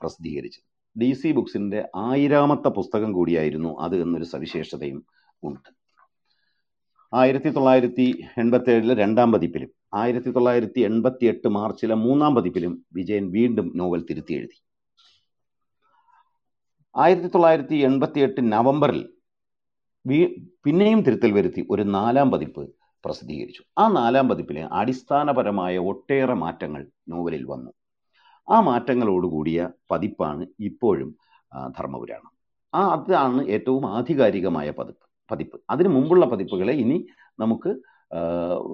പ്രസിദ്ധീകരിച്ചത്. 0.00 0.64
ഡി 0.96 1.12
സി 1.12 1.30
ബുക്സിന്റെ 1.32 1.80
ആയിരാമത്തെ 1.96 2.68
പുസ്തകം 2.68 3.12
കൂടിയായിരുന്നു 3.12 3.70
അത് 3.80 4.02
എന്നൊരു 4.02 4.24
സവിശേഷതയും 4.24 5.00
ഉണ്ട്. 5.42 5.70
ആയിരത്തി 7.12 7.50
തൊള്ളായിരത്തി 7.50 8.06
എൺപത്തി 8.38 8.70
ഏഴിലെ 8.70 8.94
രണ്ടാം 8.94 9.32
പതിപ്പിലും 9.32 9.70
ആയിരത്തി 9.94 10.30
തൊള്ളായിരത്തി 10.30 10.80
എൺപത്തി 10.80 11.24
എട്ട് 11.26 11.48
മാർച്ചിലെ 11.48 11.94
മൂന്നാം 11.94 12.34
പതിപ്പിലും 12.34 12.72
വിജയൻ 12.92 13.30
വീണ്ടും 13.30 13.66
നോവൽ 13.76 14.00
തിരുത്തി 14.10 14.34
എഴുതി. 14.34 14.58
ആയിരത്തി 16.96 17.26
തൊള്ളായിരത്തി 17.26 17.74
എൺപത്തി 17.74 18.20
എട്ട് 18.20 18.40
നവംബറിൽ 18.52 19.02
പിന്നെയും 20.64 21.00
തിരുത്തൽ 21.02 21.32
വരുത്തി 21.32 21.66
ഒരു 21.70 21.82
നാലാം 21.82 22.30
പതിപ്പ് 22.30 22.64
പ്രസിദ്ധീകരിച്ചു. 23.04 23.62
ആ 23.78 23.88
നാലാം 23.88 24.28
പതിപ്പിലെ 24.28 24.68
അടിസ്ഥാനപരമായ 24.72 25.78
ഒട്ടേറെ 25.78 26.34
മാറ്റങ്ങൾ 26.34 26.86
നോവലിൽ 27.08 27.44
വന്നു. 27.44 27.70
ആ 28.50 28.60
മാറ്റങ്ങളോടുകൂടിയ 28.60 29.68
പതിപ്പാണ് 29.90 30.46
ഇപ്പോഴും 30.60 31.10
ധർമ്മപുരാണം. 31.78 32.32
ആ 32.74 32.80
അതാണ് 32.94 33.46
ഏറ്റവും 33.46 33.96
ആധികാരികമായ 33.96 34.70
പതിപ്പ് 34.70 35.04
പതിപ്പ്. 35.30 35.60
അതിനു 35.70 35.88
മുമ്പുള്ള 35.88 36.26
പതിപ്പുകളെ 36.26 36.72
ഇനി 36.72 37.06
നമുക്ക് 37.38 37.70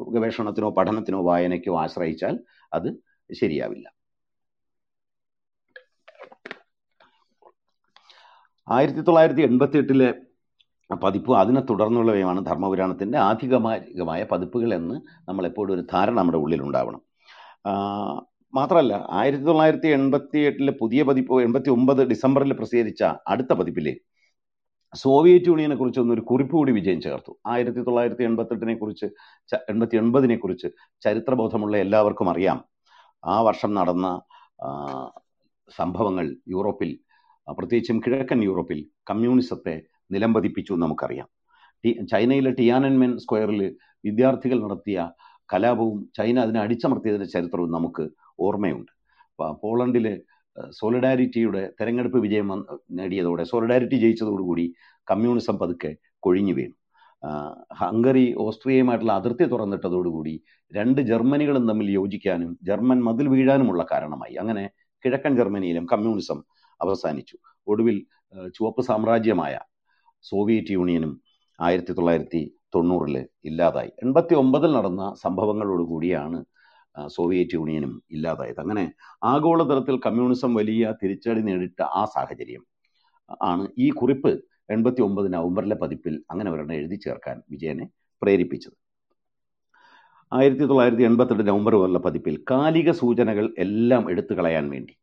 ഗവേഷണത്തിനോ 0.09 0.71
പഠനത്തിനോ 0.71 1.23
വായനയ്ക്കോ 1.23 1.79
ആശ്രയിച്ചാൽ 1.81 2.39
അത് 2.73 2.89
ശരിയാവില്ല. 3.35 3.87
ആയിരത്തി 8.69 9.01
തൊള്ളായിരത്തി 9.01 9.43
എൺപത്തി 9.43 9.79
എട്ടിലെ 9.79 10.15
പതിപ്പ് 10.91 11.33
അതിനെ 11.39 11.61
തുടർന്നുള്ളവയുമാണ് 11.61 12.47
ധർമ്മപുരാണത്തിന്റെ 12.47 13.19
ആധികാരികമായ 13.19 14.23
പതിപ്പുകൾ 14.33 14.75
എന്ന് 14.75 14.97
നമ്മളെപ്പോഴും 15.29 15.75
ഒരു 15.75 15.85
ധാരണ 15.93 16.15
നമ്മുടെ 16.19 16.39
ഉള്ളിലുണ്ടാവണം. 16.39 17.01
മാത്രമല്ല 18.55 19.07
ആയിരത്തി 19.11 19.45
തൊള്ളായിരത്തി 19.45 19.89
എൺപത്തി 19.89 20.39
എട്ടിലെ 20.39 20.73
പുതിയ 20.81 21.03
പതിപ്പ് 21.09 21.43
എൺപത്തി 21.43 21.71
ഒമ്പത് 21.71 22.01
ഡിസംബറിൽ 22.13 22.53
പ്രസിദ്ധീകരിച്ച 22.53 23.03
അടുത്ത 23.29 23.53
പതിപ്പിലെ 23.53 23.93
സോവിയറ്റ് 24.95 25.47
യൂണിയനെ 25.47 25.77
കുറിച്ചൊന്നും 25.77 26.15
ഒരു 26.15 26.23
കുറിപ്പ് 26.31 26.55
കൂടി 26.57 26.73
വിജയം 26.73 27.01
ചേർത്തു. 27.01 27.33
ആയിരത്തി 27.47 27.81
തൊള്ളായിരത്തി 27.81 28.25
എൺപത്തെട്ടിനെ 28.29 28.75
കുറിച്ച് 28.75 29.07
എൺപത്തി 29.73 29.97
എൺപതിനെ 29.97 30.37
കുറിച്ച് 30.37 30.69
ചരിത്രബോധമുള്ള 31.05 31.77
എല്ലാവർക്കും 31.77 32.31
അറിയാം. 32.31 32.59
ആ 33.25 33.43
വർഷം 33.43 33.75
നടന്ന 33.75 34.07
സംഭവങ്ങൾ 35.79 36.37
യൂറോപ്പിൽ 36.49 36.91
പ്രത്യേകിച്ചും 37.49 37.99
കിഴക്കൻ 38.07 38.43
യൂറോപ്പിൽ 38.43 38.81
കമ്മ്യൂണിസത്തെ 39.11 39.77
നിലംപതിപ്പിച്ചു 40.13 40.73
നമുക്കറിയാം. 40.85 41.29
ടി 41.85 41.91
ചൈനയിലെ 42.13 42.51
ടിയാനൻമെൻ 42.51 43.19
സ്ക്വയറിൽ 43.19 43.77
വിദ്യാർത്ഥികൾ 44.05 44.59
നടത്തിയ 44.65 45.11
കലാപവും 45.53 46.11
ചൈന 46.17 46.39
അതിനെ 46.39 46.61
അടിച്ചമർത്തിയതിന്റെ 46.61 47.27
ചരിത്രവും 47.27 47.71
നമുക്ക് 47.71 48.05
ഓർമ്മയുണ്ട്. 48.41 48.93
പോളണ്ടിലെ 49.63 50.15
സോളിഡാരിറ്റിയുടെ 50.71 51.63
തെരഞ്ഞെടുപ്പ് 51.81 52.19
വിജയം 52.19 52.49
നേടിയതോടെ 52.91 53.45
സോളിഡാരിറ്റി 53.45 53.97
ജയിച്ചതോടുകൂടി 53.97 54.75
കമ്മ്യൂണിസം 55.11 55.57
പതുക്കെ 55.59 55.93
കൊഴിഞ്ഞു 56.19 56.53
വീണു. 56.53 56.75
ഹംഗറി 57.75 58.35
ഓസ്ട്രിയയുമായിട്ടുള്ള 58.39 59.13
അതിർത്തി 59.13 59.45
തുറന്നിട്ടതോടുകൂടി 59.45 60.35
രണ്ട് 60.73 61.01
ജർമ്മനികളും 61.01 61.69
തമ്മിൽ 61.69 61.91
യോജിക്കാനും 61.91 62.59
ജർമ്മൻ 62.63 63.01
മതിൽ 63.05 63.29
വീഴാനുമുള്ള 63.29 63.83
കാരണമായി. 63.93 64.35
അങ്ങനെ 64.35 64.65
കിഴക്കൻ 65.05 65.37
ജർമ്മനിയിലും 65.37 65.87
കമ്മ്യൂണിസം 65.87 66.39
അവസാനിച്ചു. 66.81 67.37
ഒടുവിൽ 67.67 67.97
ചുവപ്പ് 68.57 68.83
സാമ്രാജ്യമായ 68.83 69.55
സോവിയറ്റ് 70.25 70.73
യൂണിയനും 70.77 71.13
ആയിരത്തി 71.59 71.93
തൊള്ളായിരത്തി 71.99 72.43
തൊണ്ണൂറിൽ 72.75 73.17
ഇല്ലാതായി. 73.49 73.91
എൺപത്തി 74.05 74.35
ഒമ്പതിൽ 74.43 74.71
നടന്ന 74.79 75.05
സംഭവങ്ങളോട് 75.25 75.85
കൂടിയാണ് 75.93 76.39
സോവിയറ്റ് 77.17 77.57
യൂണിയനും 77.59 77.93
ഇല്ലാതായത്. 78.15 78.61
അങ്ങനെ 78.65 78.85
ആഗോളതലത്തിൽ 79.33 79.97
കമ്മ്യൂണിസം 80.07 80.51
വലിയ 80.61 80.93
തിരിച്ചടി 81.03 81.43
നേരിട്ട 81.49 81.81
ആ 82.01 82.03
സാഹചര്യം 82.15 82.63
ആണ് 83.51 83.65
ഈ 83.79 83.89
കുറിപ്പ് 84.01 84.33
എൺപത്തി 84.75 85.03
ഒമ്പത് 85.07 85.29
നവംബറിലെ 85.35 85.77
പതിപ്പിൽ 85.83 86.15
അങ്ങനെ 86.31 86.49
ഒരെണ്ണം 86.55 86.77
എഴുതി 86.81 86.97
ചേർക്കാൻ 87.05 87.37
വിജയനെ 87.53 87.87
പ്രേരിപ്പിച്ചത്. 88.23 88.77
ആയിരത്തി 90.33 90.65
തൊള്ളായിരത്തി 90.71 91.05
എൺപത്തെട്ട് 91.09 91.45
നവംബർ 91.51 91.75
വരെയുള്ള 91.77 92.01
പതിപ്പിൽ 92.07 92.35
കാലിക 92.51 92.91
സൂചനകൾ 93.01 93.47
എല്ലാം 93.65 94.03
എടുത്തു 94.13 94.35
കളയാൻ 94.39 94.67
വേണ്ടി 94.75 94.95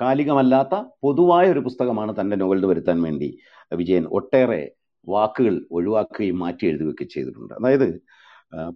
കാലികമല്ലാത്ത 0.00 0.74
പൊതുവായ 1.02 1.46
ഒരു 1.50 1.60
പുസ്തകമാണ് 1.66 2.12
തന്റെ 2.20 2.36
നോവലിൽ 2.36 2.66
വരുത്താൻ 2.66 2.98
വേണ്ടി 3.02 3.28
വിജയൻ 3.72 4.04
ഒട്ടേറെ 4.18 4.62
വാക്കുകൾ 5.06 5.54
ഒഴിവാക്കുകയും 5.70 6.38
മാറ്റി 6.38 6.64
എഴുതുകയൊക്കെ 6.66 7.04
ചെയ്തിട്ടുണ്ട്. 7.04 7.54
അതായത് 7.54 7.88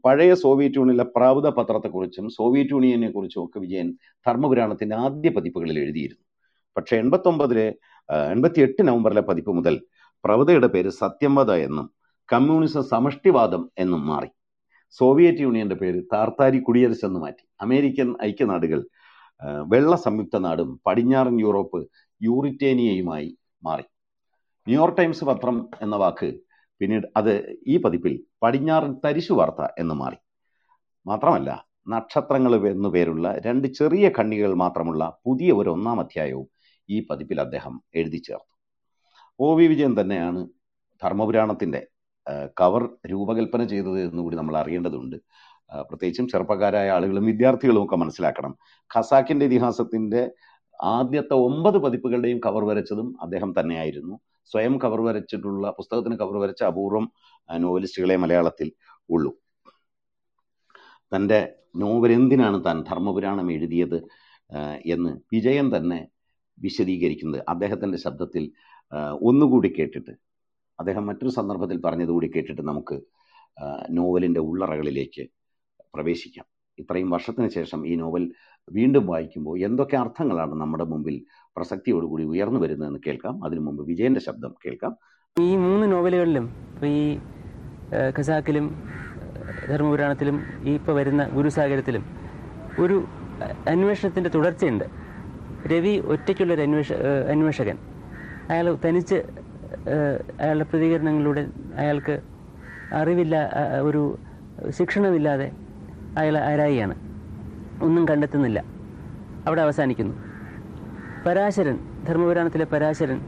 പഴയ 0.05 0.33
സോവിയറ്റ് 0.35 0.79
യൂണിയനിലെ 0.79 1.07
പ്രാവുത 1.17 1.49
പത്രത്തെക്കുറിച്ചും 1.49 2.27
സോവിയറ്റ് 2.31 2.71
യൂണിയനെ 2.71 3.11
കുറിച്ചും 3.11 3.43
ഒക്കെ 3.45 3.59
വിജയൻ 3.65 3.89
ധർമ്മപുരാണത്തിന്റെ 4.27 4.97
ആദ്യ 4.97 5.31
പതിപ്പുകളിൽ 5.31 5.79
എഴുതിയിരുന്നു. 5.79 6.25
പക്ഷേ 6.77 6.97
എൺപത്തൊമ്പതിലെ 6.97 7.67
എൺപത്തി 8.35 8.61
എട്ട് 8.61 8.83
നവംബറിലെ 8.89 9.21
പതിപ്പ് 9.21 9.53
മുതൽ 9.59 9.75
പ്രവതയുടെ 10.25 10.67
പേര് 10.67 10.91
സത്യംവത 11.03 11.53
എന്നും 11.67 11.87
കമ്മ്യൂണിസം 12.33 12.83
സമഷ്ടിവാദം 12.83 13.63
എന്നും 13.79 14.07
മാറി. 14.07 14.31
സോവിയറ്റ് 15.01 15.39
യൂണിയന്റെ 15.39 15.75
പേര് 15.75 16.01
താർത്താരി 16.13 16.59
കുടിയരശ് 16.59 17.05
എന്ന് 17.05 17.21
മാറ്റി. 17.21 17.45
അമേരിക്കൻ 17.61 18.09
ഐക്യനാടുകൾ 18.23 18.81
വെള്ള 19.43 19.97
സംയുക്ത 19.97 20.37
നാടും 20.39 20.81
പടിഞ്ഞാറൻ 20.87 21.41
യൂറോപ്പ് 21.41 21.81
യൂറിറ്റേനിയയുമായി 22.23 23.39
മാറി. 23.65 23.83
ന്യൂയോർക്ക് 24.67 24.99
ടൈംസ് 24.99 25.25
പത്രം 25.25 25.69
എന്ന 25.83 25.97
വാക്ക് 25.97 26.29
പിന്നീട് 26.81 27.07
അത് 27.17 27.59
ഈ 27.67 27.77
പതിപ്പിൽ 27.77 28.25
പടിഞ്ഞാറൻ 28.43 28.93
തരിശു 29.05 29.33
വാർത്ത 29.33 29.69
എന്ന് 29.79 29.95
മാറി. 29.95 30.17
മാത്രമല്ല 31.07 31.67
നക്ഷത്രങ്ങൾ 31.89 32.69
എന്നു 32.69 32.89
പേരുള്ള 32.89 33.27
രണ്ട് 33.47 33.69
ചെറിയ 33.69 34.09
കണ്ണികൾ 34.09 34.55
മാത്രമുള്ള 34.55 35.21
പുതിയ 35.27 35.53
ഒരു 35.53 35.71
ഒന്നാം 35.71 36.01
അധ്യായവും 36.01 36.49
ഈ 36.91 37.07
പതിപ്പിൽ 37.11 37.41
അദ്ദേഹം 37.41 37.83
എഴുതി 37.95 38.17
ചേർത്തു. 38.17 38.53
ഒ 39.41 39.55
വി 39.55 39.67
വിജയൻ 39.67 40.01
തന്നെയാണ് 40.01 40.41
ധർമ്മപുരാണത്തിന്റെ 41.03 41.87
കവർ 42.61 42.89
രൂപകൽപ്പന 43.11 43.65
ചെയ്തത് 43.65 44.01
എന്നുകൂടി 44.01 44.37
നമ്മൾ 44.37 44.57
അറിയേണ്ടതുണ്ട്. 44.57 45.17
പ്രത്യേകിച്ചും 45.79 46.29
ചെറുപ്പക്കാരായ 46.29 46.91
ആളുകളും 46.91 47.25
വിദ്യാർത്ഥികളും 47.25 47.85
ഒക്കെ 47.85 47.97
മനസ്സിലാക്കണം. 47.97 48.59
ഖസാക്കിന്റെ 48.91 49.47
ഇതിഹാസത്തിന്റെ 49.47 50.31
ആദ്യത്തെ 50.83 51.35
ഒമ്പത് 51.35 51.79
പതിപ്പുകളുടെയും 51.79 52.41
കവർ 52.47 52.65
വരച്ചതും 52.65 53.17
അദ്ദേഹം 53.23 53.55
തന്നെയായിരുന്നു. 53.61 54.21
സ്വയം 54.45 54.79
കവർ 54.79 55.01
വരച്ചിട്ടുള്ള 55.01 55.71
പുസ്തകത്തിന് 55.71 56.17
കവർ 56.17 56.37
വരച്ച 56.41 56.63
അപൂർവം 56.65 57.13
നോവലിസ്റ്റുകളെ 57.57 58.17
മലയാളത്തിൽ 58.17 58.73
ഉള്ളൂ. 59.11 59.33
തന്റെ 61.15 61.53
നോവൽ 61.77 62.13
എന്തിനാണ് 62.13 62.65
താൻ 62.65 62.85
ധർമ്മപുരാണം 62.89 63.53
എഴുതിയത് 63.53 63.99
എന്ന് 64.87 65.11
വിജയൻ 65.33 65.77
തന്നെ 65.77 66.09
വിശദീകരിക്കുന്നത് 66.59 67.43
അദ്ദേഹത്തിന്റെ 67.49 67.99
ശബ്ദത്തിൽ 67.99 68.53
ഒന്നുകൂടി 69.23 69.69
കേട്ടിട്ട്. 69.79 70.11
അദ്ദേഹം 70.81 71.07
മറ്റൊരു 71.07 71.31
സന്ദർഭത്തിൽ 71.31 71.81
പറഞ്ഞതുകൂടി 71.81 72.31
കേട്ടിട്ട് 72.37 72.63
നമുക്ക് 72.63 73.01
നോവലിന്റെ 73.91 74.41
ഉള്ളറകളിലേക്ക് 74.41 75.40
പ്രവേശിക്കാം. 75.95 76.47
ഇത്രയും 76.79 77.11
വർഷത്തിന് 77.11 77.49
ശേഷം 77.49 77.87
ഈ 77.87 77.95
നോവൽ 77.95 78.25
വീണ്ടും 78.73 79.07
വായിക്കുമ്പോൾ 79.07 79.59
എന്തൊക്കെ 79.59 79.97
അർത്ഥങ്ങളാണ് 79.97 80.55
നമ്മുടെ 80.61 80.85
മുമ്പിൽ 80.85 81.17
പ്രസക്തിയോടുകൂടി 81.57 82.25
ഉയർന്നു 82.25 82.61
വരുന്നതെന്ന് 82.61 83.01
കേൾക്കാം. 83.07 83.45
അതിനു 83.45 83.61
മുമ്പ് 83.61 83.83
വിജയന്റെ 83.89 84.21
ശബ്ദം 84.21 84.55
കേൾക്കാം. 84.67 84.93
ഈ 85.41 85.57
മൂന്ന് 85.57 85.93
നോവലുകളിലും 85.93 86.47
ഈ 86.87 87.19
ഖസാക്കിലും 88.19 88.67
ധർമ്മപുരാണത്തിലും 89.69 90.37
ഈ 90.63 90.75
ഇപ്പോൾ 90.75 90.93
വരുന്ന 90.93 91.29
ഗുരുസാഗരത്തിലും 91.29 92.05
ഒരു 92.79 92.97
അന്വേഷണത്തിന്റെ 93.69 94.31
തുടർച്ചയുണ്ട്. 94.31 94.85
രവി 95.73 95.93
ഒറ്റയ്ക്കുള്ളൊരു 96.13 96.63
അന്വേഷ 96.63 96.93
അന്വേഷകൻ. 97.35 97.77
അയാൾ 98.51 98.67
തനിച്ച് 98.85 99.19
അയാളുടെ 100.43 100.65
പ്രതികരണങ്ങളിലൂടെ 100.65 101.43
അയാൾക്ക് 101.75 102.21
അറിവില്ല 102.93 103.37
ഒരു 103.89 104.03
ശിക്ഷണമില്ലാതെ 104.79 105.53
അയാൾ 106.19 106.39
ആരായിയാണ്? 106.39 106.95
ഒന്നും 107.83 108.09
കണ്ടെത്തുന്നില്ല. 108.09 108.65
അവിടെ 109.47 109.63
അവസാനിക്കുന്നു. 109.63 110.15
പരാശരൻ 111.27 111.79
ധർമ്മപുരാണത്തിലെ 112.09 112.65
പരാശരൻ 112.65 113.21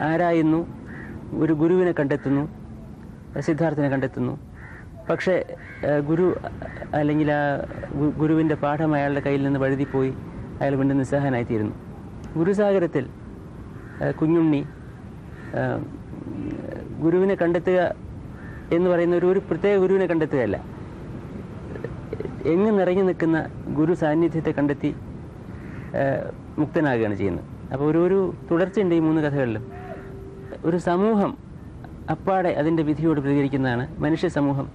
ആരായുന്നു? 0.00 0.66
ഒരു 1.34 1.52
ഗുരുവിനെ 1.52 1.92
കണ്ടെത്തുന്നു 1.92 2.48
സിദ്ധാർത്ഥനെ 3.40 3.88
കണ്ടെത്തുന്നു. 3.88 4.38
പക്ഷേ 5.10 5.44
ഗുരു 6.06 6.36
അല്ലെങ്കിൽ 6.94 7.32
ആ 7.32 7.40
ഗുരുവിന്റെ 8.18 8.54
പാഠം 8.54 8.94
അയാളുടെ 8.94 9.20
കയ്യിൽ 9.20 9.42
നിന്ന് 9.42 9.60
വഴുതിപ്പോയി 9.60 10.14
അയാൾ 10.60 10.74
വീണ്ടും 10.74 10.98
നിസ്സഹായനായിത്തീരുന്നു. 10.98 11.74
ഗുരുസാഗരത്തിൽ 12.36 13.06
കുഞ്ഞുണ്ണി 14.20 14.66
ഗുരുവിനെ 17.00 17.34
കണ്ടെത്തുക 17.34 17.94
എന്ന് 18.72 18.90
പറയുന്ന 18.90 19.16
ഒരു 19.16 19.26
ഒരു 19.26 19.38
പ്രത്യേക 19.38 19.76
ഗുരുവിനെ 19.78 20.06
കണ്ടെത്തുകയല്ല. 20.06 20.73
എങ്ങ് 22.52 22.70
നിറഞ്ഞു 22.78 23.02
നിൽക്കുന്ന 23.02 23.38
ഗുരു 23.76 23.92
സാന്നിധ്യത്തെ 23.92 24.50
കണ്ടെത്തി 24.50 24.90
മുക്തനാകുകയാണ് 26.58 27.14
ചെയ്യുന്നത്. 27.14 27.46
അപ്പോൾ 27.72 27.84
ഒരു 27.90 27.98
ഒരു 27.98 28.18
തുടർച്ചയുണ്ട് 28.50 28.94
ഈ 28.94 28.98
മൂന്ന് 28.98 29.20
കഥകളിലും. 29.22 29.64
ഒരു 30.64 30.76
സമൂഹം 30.76 31.30
അപ്പാടെ 32.10 32.50
അതിന്റെ 32.60 32.82
വിധിയോട് 32.82 33.20
പ്രതികരിക്കുന്നതാണ്. 33.20 33.84
മനുഷ്യ 33.98 34.28
സമൂഹം 34.28 34.66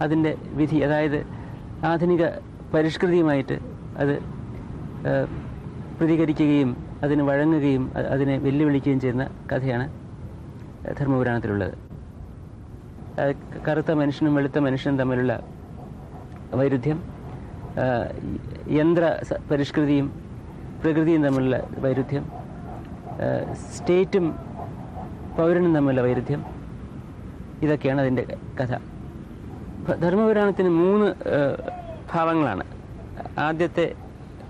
അതിന്റെ 0.00 0.36
വിധി 0.52 0.76
അതായത് 0.76 1.18
ആധുനിക 1.84 2.24
പരിഷ്കൃതിയുമായിട്ട് 2.74 3.56
അത് 3.98 4.14
പ്രതികരിക്കുകയും 5.98 6.70
അതിന് 7.02 7.22
വഴങ്ങുകയും 7.22 7.84
അതിനെ 8.14 8.38
വെല്ലുവിളിക്കുകയും 8.38 9.00
ചെയ്യുന്ന 9.00 9.24
കഥയാണ് 9.52 9.86
ധർമ്മപുരാണത്തിലുള്ളത്. 10.98 11.74
കറുത്ത 13.68 13.92
മനുഷ്യനും 13.92 14.34
വെളുത്ത 14.34 14.58
മനുഷ്യനും 14.58 14.98
തമ്മിലുള്ള 14.98 15.34
വൈരുദ്ധ്യം 16.54 16.98
യന്ത്ര 18.70 19.04
പരിഷ്കൃതിയും 19.50 20.06
പ്രകൃതിയും 20.82 21.24
തമ്മിലുള്ള 21.24 21.68
വൈരുദ്ധ്യം 21.78 22.24
സ്റ്റേറ്റും 23.52 24.34
പൗരനും 25.38 25.74
തമ്മിലുള്ള 25.74 26.02
വൈരുദ്ധ്യം 26.06 26.44
ഇതൊക്കെയാണ് 27.62 28.00
അതിന്റെ 28.00 28.24
കഥ. 28.60 28.72
ധർമ്മപുരാണത്തിന് 29.94 30.68
മൂന്ന് 30.68 31.08
ഭാവങ്ങളാണ്. 32.12 32.64
ആദ്യത്തെ 33.38 33.94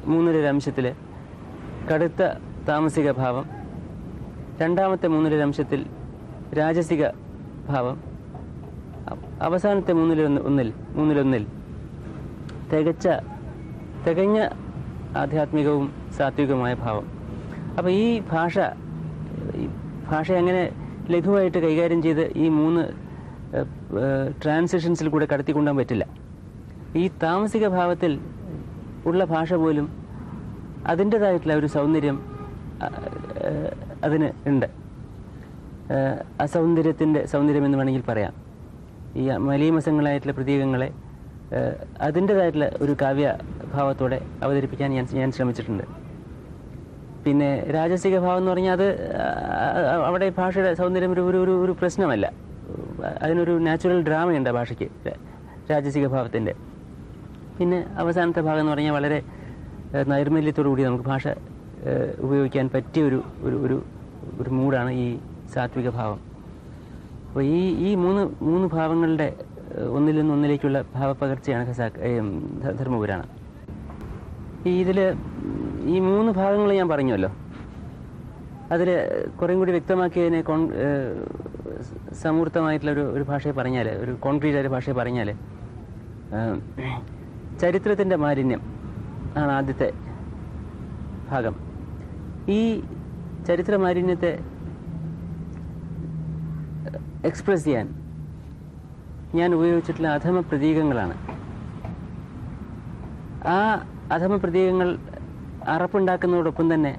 മൂന്നര 0.05 0.47
അംശത്തിൽ 0.47 0.95
കടുത്ത 1.93 2.23
താമസിക 2.69 3.11
ഭാവം 3.13 3.47
രണ്ടാമത്തെ 4.61 5.07
മൂന്നര 5.09 5.35
അംശത്തിൽ 5.35 5.87
രാജസിക 6.59 7.09
ഭാവം 7.69 7.97
അവസാനത്തെ 9.43 9.93
മൂന്നിലൊന്ന് 9.93 10.41
ഒന്നിൽ 10.41 10.73
മൂന്നിലൊന്നിൽ 10.91 11.47
തികച്ച 12.73 13.09
തികഞ്ഞ 14.07 14.39
ആധ്യാത്മികവും 15.17 15.93
സാത്വികവുമായ 16.17 16.75
ഭാവം. 16.75 17.07
അപ്പോൾ 17.79 17.91
ഈ 17.91 18.23
ഭാഷ 18.33 18.59
ഈ 19.57 19.65
ഭാഷ 20.11 20.33
അങ്ങനെ 20.33 20.63
ലഘുവായിട്ട് 21.11 21.59
കൈകാര്യം 21.59 22.03
ചെയ്ത് 22.03 22.25
ഈ 22.37 22.49
മൂന്ന് 22.49 22.83
ട്രാൻസിഷൻസിൽ 24.43 25.09
കൂടെ 25.09 25.27
കടത്തിക്കൊണ്ടാൻ 25.33 25.77
പറ്റില്ല. 25.77 26.07
ഈ 26.97 27.11
താമസിക 27.23 27.69
ഭാവത്തിൽ 27.69 28.13
ഉള്ള 29.07 29.25
ഭാഷ 29.25 29.53
പോലും 29.55 29.87
അതിന്റെതായിട്ടുള്ള 30.87 31.55
ഒരു 31.55 31.67
സൗന്ദര്യം 31.67 32.17
അതിന് 34.05 34.29
ഉണ്ട്. 34.49 34.67
അസൗന്ദര്യത്തിന്റെ 36.41 37.27
സൗന്ദര്യം 37.27 37.65
എന്ന് 37.65 37.79
വേണമെങ്കിൽ 37.79 38.05
പറയാം. 38.09 38.35
ഈ 39.17 39.25
മലീമസങ്ങളായിട്ടുള്ള 39.49 40.35
പ്രതീകങ്ങളെ 40.35 40.89
അതിന്റെതായിട്ടുള്ള 42.01 42.71
ഒരു 42.81 42.97
കാവ്യ 43.03 43.39
ഭാവത്തോടെ 43.75 44.21
അവതരിപ്പിക്കാൻ 44.43 44.91
ഞാൻ 44.91 45.07
ഞാൻ 45.13 45.33
ശ്രമിച്ചിട്ടുണ്ട്. 45.33 45.83
പിന്നെ 47.25 47.71
രാജസിക 47.71 48.19
ഭാവം 48.19 48.39
എന്ന് 48.39 48.51
പറഞ്ഞാൽ 48.51 48.73
അത് 48.73 49.17
അവിടെ 50.05 50.33
ഭാഷയുടെ 50.39 50.75
സൗന്ദര്യം 50.75 51.13
ഒരു 51.13 51.21
ഒരു 51.21 51.37
ഒരു- 51.37 51.75
പ്രശ്നമല്ല. 51.75 52.33
അതിനൊരു 53.23 53.59
നാച്ചുറൽ 53.59 54.03
ഡ്രാമയുണ്ട് 54.03 54.51
ആ 54.51 54.53
ഭാഷയ്ക്ക് 54.53 55.13
രാജസിക 55.71 56.07
ഭാവത്തിന്റെ. 56.07 56.55
പിന്നെ 57.59 57.85
അവസാനത്തെ 57.95 58.41
ഭാഗം 58.41 58.61
എന്ന് 58.61 58.73
പറഞ്ഞാൽ 58.73 58.93
വളരെ 58.93 59.23
നൈർമല്യത്തോടു 60.07 60.69
കൂടി 60.69 60.83
നമുക്ക് 60.83 61.05
ഭാഷ 61.05 61.29
ഉപയോഗിക്കാൻ 62.19 62.71
പറ്റിയ 62.75 63.03
ഒരു 63.03 63.23
ഒരു 63.41 63.57
ഒരു 63.57 63.85
ഒരു 64.41 64.51
മൂഡാണ് 64.51 64.91
ഈ 64.91 65.19
സാത്വിക 65.55 65.89
ഭാവം. 65.89 66.21
അപ്പോൾ 67.29 67.45
ഈ 67.45 67.89
ഈ 67.89 67.95
മൂന്ന് 67.95 68.45
മൂന്ന് 68.45 68.69
ഭാവങ്ങളുടെ 68.69 69.35
ഒന്നിൽ 69.97 70.17
നിന്ന് 70.19 70.35
ഒന്നിലേക്കുള്ള 70.35 70.85
ഭാവപ്പകർച്ചയാണ് 70.95 71.69
ഖസാക്ക് 71.69 72.11
ധർമ്മപുരാണ്. 72.81 73.27
ഈ 74.69 74.73
ഇതിൽ 74.83 74.99
ഈ 75.95 75.99
മൂന്ന് 75.99 76.33
ഭാഗങ്ങൾ 76.33 76.73
ഞാൻ 76.81 76.89
പറഞ്ഞുവല്ലോ. 76.89 77.31
അതിൽ 78.75 78.89
കുറേം 79.41 79.59
കൂടി 79.59 79.73
വ്യക്തമാക്കിയതിനെ 79.73 80.41
കോൺ 80.43 80.61
സമൂർത്തമായിട്ടുള്ള 82.23 82.93
ഒരു 82.93 83.05
ഒരു 83.17 83.25
ഭാഷയെ 83.31 83.53
പറഞ്ഞാൽ 83.53 83.89
ഒരു 83.89 84.13
കോൺക്രീറ്റ് 84.25 84.59
ആയ 84.59 84.69
ഭാഷയെ 84.75 84.95
പറഞ്ഞാൽ 85.01 85.29
ചരിത്രത്തിന്റെ 87.63 88.17
മാലിന്യം 88.17 88.63
ആണ് 89.43 89.53
ആദ്യത്തെ 89.53 89.93
ഭാഗം. 91.31 91.55
ഈ 92.49 92.61
ചരിത്ര 93.49 93.77
മാലിന്യത്തെ 93.85 94.33
എക്സ്പ്രസ് 97.29 97.65
ചെയ്യാൻ 97.65 98.04
ഞാൻ 99.39 99.51
ഉപയോഗിച്ചിട്ടുള്ള 99.57 100.09
അധമ 100.19 100.41
പ്രതീകങ്ങളാണ്. 100.51 101.15
ആ 103.55 103.57
അധമ 104.15 104.35
പ്രതീകങ്ങൾ 104.45 104.89
അറപ്പുണ്ടാക്കുന്നതോടൊപ്പം 105.75 106.69
തന്നെ 106.75 106.93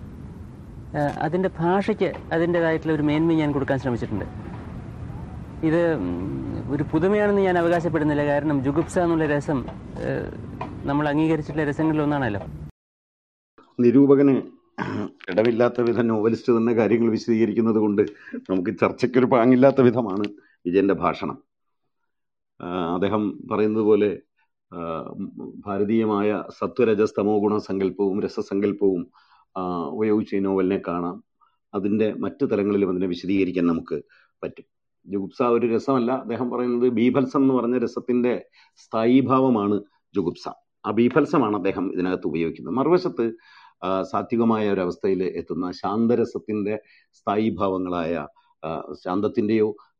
അതിന്റെ 1.25 1.49
ഭാഷയ്ക്ക് 1.59 2.09
അതിന്റെതായിട്ടുള്ള 2.35 2.93
ഒരു 2.97 3.05
മേന്മ 3.09 3.33
ഞാൻ 3.41 3.49
കൊടുക്കാൻ 3.55 3.77
ശ്രമിച്ചിട്ടുണ്ട്. 3.83 4.25
ഇത് 5.69 5.81
ഒരു 6.73 6.83
പുതുമയാണെന്ന് 6.91 7.41
ഞാൻ 7.47 7.57
അവകാശപ്പെടുന്നില്ല. 7.61 8.23
കാരണം 8.31 8.57
ജുഗുപ്സ 8.65 8.95
എന്നുള്ള 9.05 9.25
രസം 9.33 9.59
നമ്മൾ 10.89 11.05
അംഗീകരിച്ചിട്ടുള്ള 11.11 11.65
രസങ്ങളിൽ 11.69 12.01
ഒന്നാണല്ലോ. 12.05 12.41
നിരൂപകന് 13.79 14.35
ഇടവില്ലാത്ത 15.31 15.81
വിധം 15.89 16.07
നോവലിസ്റ്റ് 16.07 16.51
തന്നെ 16.57 16.73
കാര്യങ്ങൾ 16.79 17.09
വിശദീകരിക്കുന്നത് 17.17 17.79
കൊണ്ട് 17.83 18.01
നമുക്ക് 18.49 18.71
ചർച്ചയ്ക്കൊരു 18.81 19.27
പാങ്ങില്ലാത്ത 19.33 19.81
വിധമാണ് 19.89 20.25
വിജയന്റെ 20.65 20.95
ഭാഷണം. 21.03 21.37
അദ്ദേഹം 22.63 23.23
പറയുന്നത് 23.51 23.83
പോലെ 23.83 24.09
ഭാരതീയമായ 25.65 26.29
സത്വരജസ്തമോ 26.59 27.39
ഗുണ 27.39 27.57
സങ്കല്പവും 27.57 28.21
രസസങ്കല്പവും 28.21 29.01
ഉപയോഗിച്ച് 29.91 30.35
ഈ 30.35 30.39
നോവലിനെ 30.39 30.81
കാണാം. 30.87 31.17
അതിന്റെ 31.73 32.13
മറ്റു 32.13 32.45
തലങ്ങളിലും 32.45 32.89
അതിനെ 32.89 33.07
വിശദീകരിക്കാൻ 33.07 33.65
നമുക്ക് 33.67 33.97
പറ്റും. 34.43 34.65
ജുഗുപ്സ 35.05 35.43
ഒരു 35.43 35.65
രസമല്ല. 35.75 36.11
അദ്ദേഹം 36.11 36.51
പറയുന്നത് 36.51 36.89
ബീഭത്സം 36.89 37.41
എന്ന് 37.41 37.53
പറഞ്ഞ 37.53 37.77
രസത്തിന്റെ 37.77 38.33
സ്ഥായീഭാവമാണ് 38.75 39.75
ജുഗുപ്സ. 40.15 40.45
ആ 40.85 40.91
ബീഭത്സമാണ് 40.91 41.55
അദ്ദേഹം 41.55 41.93
ഇതിനകത്ത് 41.93 42.27
ഉപയോഗിക്കുന്നത്. 42.27 42.75
മറുവശത്ത് 42.75 43.25
സാത്വികമായ 44.01 44.69
ഒരവസ്ഥയിൽ 44.71 45.23
എത്തുന്ന 45.39 45.71
ശാന്തരസത്തിന്റെ 45.71 46.75
സ്ഥായീഭാവങ്ങളായ 47.13 48.13
ആ, 48.65 48.71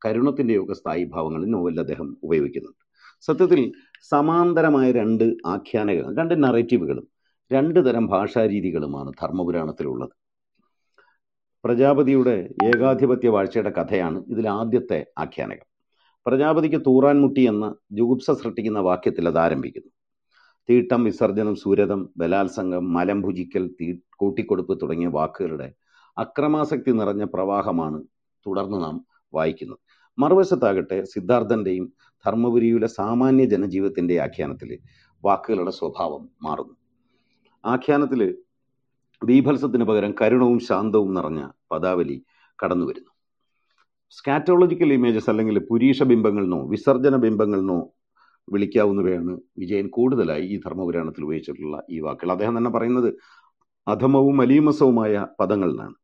കരുണത്തിന്റെയോ 0.06 0.64
ഒക്കെ 0.64 0.74
സ്ഥായി 0.74 1.04
ഭാവങ്ങൾ 1.04 1.46
നോവലിൽ 1.46 1.80
അദ്ദേഹം 1.80 2.18
ഉപയോഗിക്കുന്നുണ്ട്. 2.24 2.82
സത്യത്തിൽ 3.22 3.62
സമാന്തരമായ 4.04 4.92
രണ്ട് 4.92 5.24
ആഖ്യാനങ്ങൾ 5.46 6.16
രണ്ട് 6.20 6.44
നറേറ്റീവുകളും 6.44 7.06
രണ്ട് 7.52 7.86
തരം 7.86 8.08
ഭാഷാരീതികളുമാണ് 8.08 9.12
ധർമ്മപുരാണത്തിലുള്ളത്. 9.22 10.14
പ്രജാപതിയുടെ 11.64 12.36
ഏകാധിപത്യ 12.64 13.30
വാഴ്ചയുടെ 13.30 13.70
കഥയാണ് 13.70 14.24
ഇതിൽ 14.28 14.50
ആദ്യത്തെ 14.50 15.06
ആഖ്യാനകം. 15.18 15.68
പ്രജാപതിക്ക് 16.26 16.82
തൂറാൻമുട്ടി 16.88 17.42
എന്ന 17.48 17.76
ജുഗുപ്സ 17.92 18.32
സൃഷ്ടിക്കുന്ന 18.32 18.80
വാക്യത്തിൽ 18.80 19.28
അത് 19.28 19.38
ആരംഭിക്കുന്നു. 19.38 19.92
തീട്ടം 20.70 21.04
വിസർജനം 21.04 21.56
സൂരതം 21.56 22.10
ബലാത്സംഗം 22.18 22.94
മലം 22.94 23.22
ഭുജിക്കൽ 23.22 23.68
തീ 23.82 23.88
കൂട്ടിക്കൊടുപ്പ് 24.18 24.82
തുടങ്ങിയ 24.82 25.08
വാക്കുകളുടെ 25.08 25.68
അക്രമാസക്തി 26.18 26.92
നിറഞ്ഞ 26.92 27.24
പ്രവാഹമാണ് 27.24 28.00
തുടർന്ന് 28.48 28.84
നാം 28.84 29.06
വായിക്കുന്നത്. 29.34 29.80
മറുവശത്താകട്ടെ 30.20 31.04
സിദ്ധാർത്ഥന്റെയും 31.04 31.94
ധർമ്മപുരിയിലെ 32.26 32.88
സാമാന്യ 32.88 33.46
ജനജീവിതത്തിന്റെ 33.46 34.22
ആഖ്യാനത്തിൽ 34.22 34.80
വാക്കുകളുടെ 35.26 35.72
സ്വഭാവം 35.72 36.30
മാറുന്നു. 36.44 36.76
ആഖ്യാനത്തിൽ 37.66 38.38
ബീഭത്സത്തിന് 39.24 39.84
പകരം 39.84 40.16
കരുണവും 40.22 40.60
ശാന്തവും 40.60 41.14
നിറഞ്ഞ 41.14 41.50
പദാവലി 41.72 42.26
കടന്നു 42.64 42.86
വരുന്നു 42.86 43.10
സ്കാറ്റോളജിക്കൽ 44.10 44.94
ഇമേജസ് 44.94 45.30
അല്ലെങ്കിൽ 45.30 45.60
പുരീഷ 45.60 46.04
ബിംബങ്ങളെന്നോ 46.04 46.68
വിസർജന 46.68 47.16
ബിംബങ്ങളെന്നോ 47.16 47.90
വിളിക്കാവുന്നവയാണ് 48.50 49.40
വിജയൻ 49.58 49.88
കൂടുതലായി 49.88 50.42
ഈ 50.42 50.60
ധർമ്മപുരാണത്തിൽ 50.60 51.24
ഉപയോഗിച്ചിട്ടുള്ള 51.24 51.84
ഈ 51.90 52.00
വാക്കുകൾ. 52.00 52.32
അദ്ദേഹം 52.32 52.58
തന്നെ 52.58 52.70
പറയുന്നത് 52.70 53.14
അധമവും 53.88 54.42
അലീമസവുമായ 54.42 55.28
പദങ്ങളിലാണ്. 55.40 55.96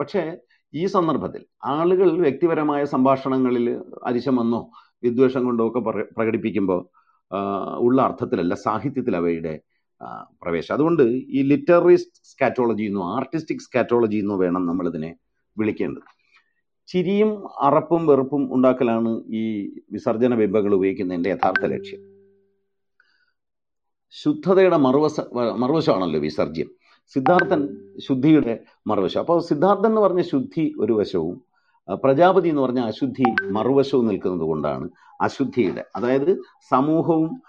പക്ഷേ 0.00 0.36
ഈ 0.74 0.86
സന്ദർഭത്തിൽ 0.86 1.44
ആളുകൾ 1.64 2.20
വ്യക്തിപരമായ 2.20 2.84
സംഭാഷണങ്ങളിൽ 2.84 3.82
അരിശമെന്നോ 4.04 4.70
വിദ്വേഷം 5.02 5.44
കൊണ്ടോ 5.44 5.66
ഒക്കെ 5.66 5.78
പ്ര- 5.78 6.06
പ്രകടിപ്പിക്കുമ്പോൾ 6.16 6.88
ഉള്ള 7.78 8.02
അർത്ഥത്തിലല്ല 8.02 8.54
സാഹിത്യത്തിൽ 8.54 9.16
അവയുടെ 9.16 9.60
പ്രവേശം. 10.42 10.74
അതുകൊണ്ട് 10.74 11.02
ഈ 11.02 11.42
ലിറ്റററി 11.42 11.96
സ്കാറ്റോളജി 11.96 12.84
എന്നോ 12.84 13.16
ആർട്ടിസ്റ്റിക് 13.16 13.58
സ്കാറ്റോളജി 13.58 14.16
എന്നോ 14.16 14.36
വേണം 14.36 14.66
നമ്മളിതിനെ 14.66 15.16
വിളിക്കേണ്ടത്. 15.58 16.02
ചിരിയും 16.86 17.62
അറപ്പും 17.62 18.06
വെറുപ്പും 18.06 18.54
ഉണ്ടാക്കലാണ് 18.54 19.22
ഈ 19.34 19.68
വിസർജന 19.92 20.34
ബിംബങ്ങൾ 20.34 20.74
ഉപയോഗിക്കുന്നതിന്റെ 20.74 21.30
യഥാർത്ഥ 21.30 21.64
ലക്ഷ്യം. 21.64 22.00
ശുദ്ധതയുടെ 24.10 24.76
മറുവശ 24.76 25.20
മറുവശമാണല്ലോ 25.56 26.20
വിസർജ്യം. 26.20 26.70
സിദ്ധാർത്ഥൻ 27.14 27.62
ശുദ്ധിയുടെ 28.08 28.54
മറുവശം. 28.86 29.20
അപ്പോൾ 29.20 29.40
സിദ്ധാർത്ഥൻ 29.40 29.86
എന്ന് 29.86 30.00
പറഞ്ഞ 30.00 30.22
ശുദ്ധി 30.22 30.74
ഒരു 30.78 30.92
വശവും 30.92 31.36
പ്രജാപതി 32.04 32.48
എന്ന് 32.48 32.62
പറഞ്ഞ 32.62 32.80
അശുദ്ധി 32.80 33.24
മറുവശവും 33.56 34.06
നിൽക്കുന്നത് 34.06 34.46
കൊണ്ടാണ് 34.48 34.88
അശുദ്ധിയുടെ. 35.20 35.84
അതായത് 35.96 36.32
സമൂഹവും 36.70 37.42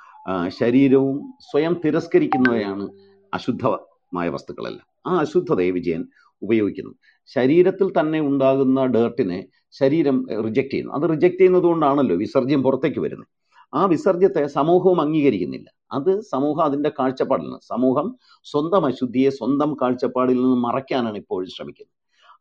ശരീരവും 0.48 1.34
സ്വയം 1.52 1.74
തിരസ്കരിക്കുന്നവയാണ് 1.86 2.86
അശുദ്ധമായ 3.34 4.30
വസ്തുക്കളെല്ലാം. 4.30 4.88
ആ 5.08 5.20
അശുദ്ധതയെ 5.20 5.72
വിജയൻ 5.72 6.04
ഉപയോഗിക്കുന്നു. 6.42 6.94
ശരീരത്തിൽ 7.26 7.88
തന്നെ 8.00 8.20
ഉണ്ടാകുന്ന 8.20 8.86
ഡേർട്ടിനെ 8.86 9.40
ശരീരം 9.72 10.18
റിജക്റ്റ് 10.46 10.74
ചെയ്യുന്നു. 10.74 10.94
അത് 10.94 11.06
റിജക്റ്റ് 11.10 11.40
ചെയ്യുന്നത് 11.40 11.64
കൊണ്ടാണല്ലോ 11.64 12.16
വിസർജ്യം 12.16 12.64
പുറത്തേക്ക് 12.64 13.00
വരുന്നത്. 13.00 13.28
ആ 13.74 13.82
വിസർജ്യത്തെ 13.94 14.44
സമൂഹവും 14.58 15.00
അംഗീകരിക്കുന്നില്ല. 15.04 15.68
അത് 15.98 16.12
സമൂഹം 16.32 16.64
അതിന്റെ 16.68 16.92
കാഴ്ചപ്പാടിൽ 17.00 17.46
നിന്ന് 17.48 17.60
സമൂഹം 17.72 18.08
സ്വന്തം 18.46 18.84
അശുദ്ധിയെ 18.90 19.30
സ്വന്തം 19.40 19.72
കാഴ്ചപ്പാടിൽ 19.82 20.38
നിന്ന് 20.44 20.60
മറയ്ക്കാനാണ് 20.68 21.18
ഇപ്പോഴും 21.24 21.50
ശ്രമിക്കുന്നത്. 21.56 21.96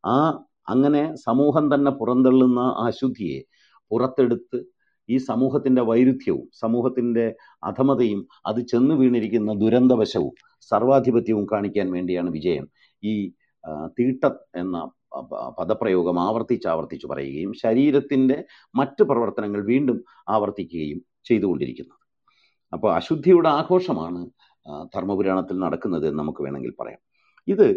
ആ 0.06 0.16
അങ്ങനെ 0.68 1.02
സമൂഹം 1.26 1.64
തന്നെ 1.72 1.92
പുറന്തള്ളുന്ന 2.00 2.60
ആ 2.74 2.86
അശുദ്ധിയെ 2.90 3.38
പുറത്തെടുത്ത് 3.90 4.58
ഈ 5.08 5.16
സമൂഹത്തിന്റെ 5.28 5.82
വൈരുദ്ധ്യവും 5.90 6.46
സമൂഹത്തിന്റെ 6.62 7.24
അധമതയും 7.62 8.20
അത് 8.48 8.60
ചെന്ന് 8.72 8.94
വീണിരിക്കുന്ന 9.00 9.52
ദുരന്തവശവും 9.62 10.34
സർവാധിപത്യവും 10.70 11.44
കാണിക്കാൻ 11.52 11.86
വേണ്ടിയാണ് 11.96 12.30
വിജയൻ 12.36 12.64
ഈ 13.02 13.14
തീട്ട 13.98 14.22
എന്ന 14.62 14.76
പദപ്രയോഗം 15.60 16.16
ആവർത്തിച്ച് 16.26 16.68
ആവർത്തിച്ച് 16.68 17.06
പറയുകയും 17.12 17.50
ശരീരത്തിന്റെ 17.62 18.36
മറ്റ് 18.74 19.02
പ്രവർത്തനങ്ങൾ 19.10 19.60
വീണ്ടും 19.72 19.98
ആവർത്തിക്കുകയും 20.28 21.00
ചെയ്തുകൊണ്ടിരിക്കുന്നത്. 21.28 21.98
അപ്പോൾ 22.72 22.90
അശുദ്ധിയുടെ 22.94 23.48
ആഘോഷമാണ് 23.48 24.20
ധർമ്മപുരാണത്തിൽ 24.94 25.56
നടക്കുന്നത് 25.58 26.04
എന്ന് 26.08 26.18
നമുക്ക് 26.18 26.42
വേണമെങ്കിൽ 26.44 26.74
പറയാം. 26.80 27.00
ഇത് 27.48 27.68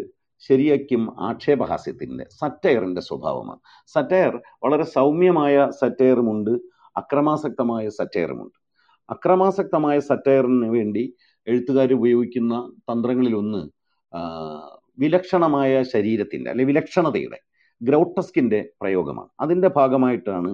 ശരിയാക്കും 0.48 1.02
ആക്ഷേപഹാസ്യത്തിന്റെ 1.28 2.24
സറ്റയറിന്റെ 2.40 3.02
സ്വഭാവമാണ്. 3.08 3.60
സറ്റയർ 3.94 4.34
വളരെ 4.64 4.86
സൗമ്യമായ 4.96 5.70
സറ്റയറുമുണ്ട് 5.80 6.52
അക്രമാസക്തമായ 6.96 7.88
സറ്റയറുമുണ്ട്. 7.88 8.58
അക്രമാസക്തമായ 9.08 9.96
സറ്റയറിന് 10.10 10.68
വേണ്ടി 10.76 11.04
എഴുത്തുകാർ 11.46 11.90
ഉപയോഗിക്കുന്ന 11.92 12.54
തന്ത്രങ്ങളിലൊന്ന് 12.90 13.62
വിലക്ഷണമായ 14.98 15.72
ശരീരത്തിന്റെ 15.92 16.48
അല്ലെ 16.50 16.64
വിലക്ഷണതയുടെ 16.64 17.38
ഗ്രൗട്ടസ്കിന്റെ 17.80 18.60
പ്രയോഗമാണ്. 18.80 19.30
അതിന്റെ 19.40 19.68
ഭാഗമായിട്ടാണ് 19.78 20.50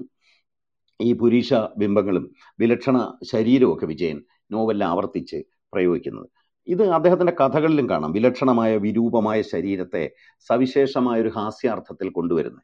ഈ 1.00 1.12
പുരുഷ 1.12 1.54
ബിംബങ്ങളും 1.78 2.30
വിലക്ഷണ 2.58 3.12
ശരീരമൊക്കെ 3.32 3.86
വിജയൻ 3.86 4.22
നോവലിൽ 4.50 4.84
ആവർത്തിച്ച് 4.84 5.36
പ്രയോഗിക്കുന്നത്. 5.72 6.28
ഇത് 6.66 6.90
അദ്ദേഹത്തിന്റെ 6.90 7.32
കഥകളിലും 7.40 7.88
കാണാം. 7.90 8.12
വിലക്ഷണമായ 8.12 8.76
വിരൂപമായ 8.76 9.42
ശരീരത്തെ 9.42 10.10
സവിശേഷമായ 10.40 11.20
ഒരു 11.20 11.28
ഹാസ്യാർത്ഥത്തിൽ 11.28 12.08
കൊണ്ടുവരുന്നത്. 12.10 12.62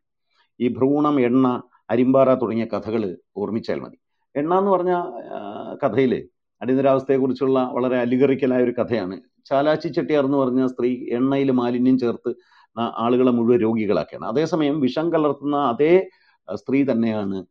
ഈ 0.61 0.69
ഭ്രൂണം 0.69 1.21
എണ്ണ 1.21 1.63
അരിമ്പാറ 1.91 2.35
തുടങ്ങിയ 2.35 2.65
കഥകൾ 2.65 3.17
ഓർമ്മിച്ചാൽ 3.37 3.81
മതി. 3.81 3.99
എണ്ണ 4.37 4.55
എന്ന് 4.59 4.71
പറഞ്ഞ 4.71 4.93
കഥയിൽ 5.85 6.29
അടിയന്തരാവസ്ഥയെക്കുറിച്ചുള്ള 6.63 7.71
വളരെ 7.73 7.97
അലികറിക്കലായ 7.97 8.63
ഒരു 8.63 8.71
കഥയാണ്. 8.71 9.21
ചാലാച്ചി 9.47 9.89
ചെട്ടിയാർ 9.89 10.25
എന്ന് 10.25 10.39
പറഞ്ഞ 10.39 10.67
സ്ത്രീ 10.67 11.07
എണ്ണയിൽ 11.11 11.51
മാലിന്യം 11.51 11.99
ചേർത്ത് 11.99 12.35
ആളുകളെ 12.79 13.31
മുഴുവൻ 13.31 13.61
രോഗികളാക്കിയാണ്. 13.61 14.27
അതേസമയം 14.27 14.81
വിഷം 14.81 15.13
കലർത്തുന്ന 15.13 15.57
അതേ 15.57 16.09
സ്ത്രീ 16.55 16.85
തന്നെയാണ് 16.85 17.47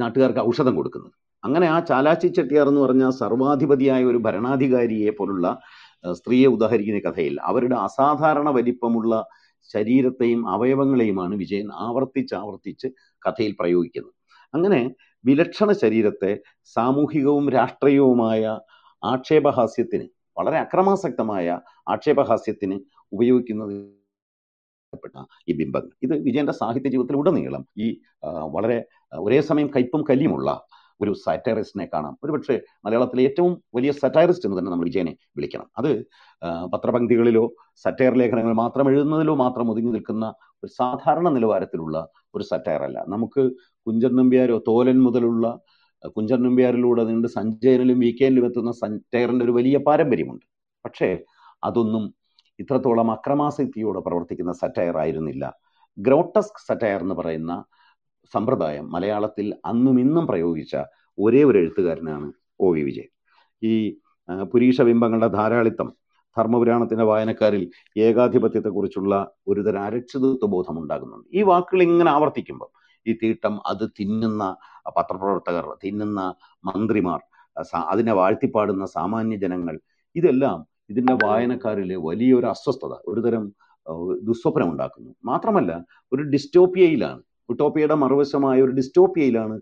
നാട്ടുകാർക്ക് 0.00 0.40
ഔഷധം 0.40 0.76
കൊടുക്കുന്നത്. 0.76 1.12
അങ്ങനെ 1.44 1.66
ആ 1.66 1.80
ചാലാച്ചി 1.80 2.28
ചെട്ടിയാർ 2.28 2.68
എന്ന് 2.68 2.80
പറഞ്ഞ 2.80 3.10
സർവാധിപതിയായ 3.10 4.04
ഒരു 4.04 4.16
ഭരണാധികാരിയെ 4.16 5.10
പോലുള്ള 5.10 5.46
സ്ത്രീയെ 6.12 6.46
ഉദാഹരിക്കുന്ന 6.46 7.00
കഥയിൽ 7.10 7.40
അവരുടെ 7.40 7.76
അസാധാരണ 7.76 8.48
വലിപ്പമുള്ള 8.50 9.14
ശരീരത്തെയും 9.74 10.48
അവയവങ്ങളെയുമാണ് 10.48 11.34
വിജയൻ 11.34 11.68
ആവർത്തിച്ച് 11.86 12.34
ആവർത്തിച്ച് 12.34 12.88
കഥയിൽ 13.22 13.52
പ്രയോഗിക്കുന്നത്. 13.60 14.14
അങ്ങനെ 14.54 14.80
വിലക്ഷണ 15.24 15.72
ശരീരത്തെ 15.72 16.32
സാമൂഹികവും 16.76 17.50
രാഷ്ട്രീയവുമായ 17.50 18.42
ആക്ഷേപഹാസ്യത്തിന് 19.02 20.06
വളരെ 20.38 20.58
അക്രമാസക്തമായ 20.58 21.46
ആക്ഷേപഹാസ്യത്തിന് 21.88 22.76
ഉപയോഗിക്കുന്നത് 23.12 24.03
പ്പെട്ട 25.00 25.16
ഈ 25.48 25.52
ബിംബങ്ങൾ. 25.60 25.90
ഇത് 26.06 26.14
വിജയന്റെ 26.26 26.54
സാഹിത്യ 26.60 26.88
ജീവിതത്തിൽ 26.94 27.16
ഉടനീളം 27.22 27.62
ഈ 27.84 27.88
വളരെ 28.56 28.78
ഒരേ 29.26 29.40
സമയം 29.50 29.68
കയ്പും 29.76 30.02
കലിയുമുള്ള 30.10 30.50
ഒരു 31.00 31.12
സറ്റയറിസ്റ്റിനെ 31.24 31.86
കാണാം. 31.92 32.14
ഒരുപക്ഷെ 32.24 32.56
മലയാളത്തിലെ 32.84 33.22
ഏറ്റവും 33.28 33.52
വലിയ 33.76 33.90
സറ്റയറിസ്റ്റ് 34.02 34.46
എന്ന് 34.48 34.58
തന്നെ 34.58 34.70
നമ്മൾ 34.70 34.86
വിജയനെ 34.90 35.12
വിളിക്കണം. 35.36 35.66
അത് 35.78 35.90
പത്രപങ്ക്തികളിലോ 36.72 37.44
സറ്റയർ 37.84 38.14
ലേഖനങ്ങൾ 38.20 38.54
മാത്രം 38.54 38.88
എഴുതുന്നതിലോ 38.90 39.34
മാത്രം 39.34 39.70
ഒതുങ്ങി 39.70 39.92
നിൽക്കുന്ന 39.96 40.26
ഒരു 40.62 40.70
സാധാരണ 40.80 41.28
നിലവാരത്തിലുള്ള 41.28 41.96
ഒരു 42.34 42.44
സറ്റയർ 42.44 42.82
അല്ല 42.82 42.98
നമുക്ക് 43.14 43.42
കുഞ്ചൻ 43.86 44.12
നമ്പ്യാരോ 44.16 44.56
തോലൻ 44.68 44.98
മുതലുള്ള 45.06 45.46
കുഞ്ചൻ 46.16 46.40
നമ്പ്യാരിലൂടെ 46.42 47.02
നീണ്ട് 47.04 47.28
സഞ്ജയനിലും 47.28 47.98
വി 47.98 48.10
കെനിലും 48.20 48.46
എത്തുന്ന 48.46 48.72
സറ്റയറിന്റെ 48.82 49.44
ഒരു 49.44 49.52
വലിയ 49.52 49.76
പാരമ്പര്യമുണ്ട്. 49.78 50.44
പക്ഷേ 50.84 51.08
അതൊന്നും 51.62 52.04
ഇത്രത്തോളം 52.58 53.08
അക്രമാസക്തിയോടെ 53.16 54.00
പ്രവർത്തിക്കുന്ന 54.06 54.52
സറ്റയർ 54.62 54.96
ആയിരുന്നില്ല. 55.02 55.44
ഗ്രോട്ടസ്ക് 55.98 56.60
സറ്റയർ 56.68 57.00
എന്ന് 57.04 57.16
പറയുന്ന 57.20 57.52
സമ്പ്രദായം 58.32 58.86
മലയാളത്തിൽ 58.94 59.46
അന്നും 59.70 59.96
ഇന്നും 60.04 60.24
പ്രയോഗിച്ച 60.30 60.74
ഒരേ 61.18 61.40
ഒരു 61.44 61.58
എഴുത്തുകാരനാണ് 61.62 62.28
ഒ 62.60 62.68
വി 62.74 62.82
വിജയൻ. 62.82 63.10
ഈ 63.62 63.72
പുരീഷ 64.52 64.80
ബിംബങ്ങളുടെ 64.88 65.28
ധാരാളിത്തം 65.38 65.88
ധർമ്മപുരാണത്തിന്റെ 66.36 67.04
വായനക്കാരിൽ 67.04 67.64
ഏകാധിപത്യത്തെക്കുറിച്ചുള്ള 67.96 69.14
ഒരുതരം 69.46 69.82
അരക്ഷിതത്വ 69.82 70.46
ബോധം 70.54 70.76
ഉണ്ടാകുന്നുണ്ട് 70.80 71.26
ഈ 71.38 71.42
വാക്കുകൾ 71.50 71.82
ഇങ്ങനെ 71.82 72.10
ആവർത്തിക്കുമ്പോൾ 72.10 72.70
ഈ 73.06 73.12
തീട്ടം 73.22 73.54
അത് 73.70 73.84
തിന്നുന്ന 73.98 74.42
പത്രപ്രവർത്തകർ 74.96 75.66
തിന്നുന്ന 75.84 76.20
മന്ത്രിമാർ 76.64 77.20
അതിനെ 77.90 78.12
വാഴ്ത്തിപ്പാടുന്ന 78.12 78.84
സാമാന്യ 78.96 79.36
ജനങ്ങൾ 79.36 79.74
ഇതെല്ലാം 80.16 80.58
ഇതിന്റെ 80.90 81.14
വായനക്കാരിൽ 81.24 81.90
വലിയൊരു 82.08 82.46
അസ്വസ്ഥത 82.46 82.94
ഒരുതരം 83.10 83.44
ദുസ്വപ്നം 84.28 84.68
ഉണ്ടാക്കുന്നു 84.72 85.10
മാത്രമല്ല 85.24 85.72
ഒരു 86.12 86.22
ഡിസ്റ്റോപ്പിയയിലാണ് 86.22 87.22
ഉട്ടോപ്പിയയുടെ 87.48 87.94
മറുവശമായ 87.94 88.62
ഒരു 88.62 88.70
ഡിസ്റ്റോപ്പിയയിലാണ് 88.70 89.56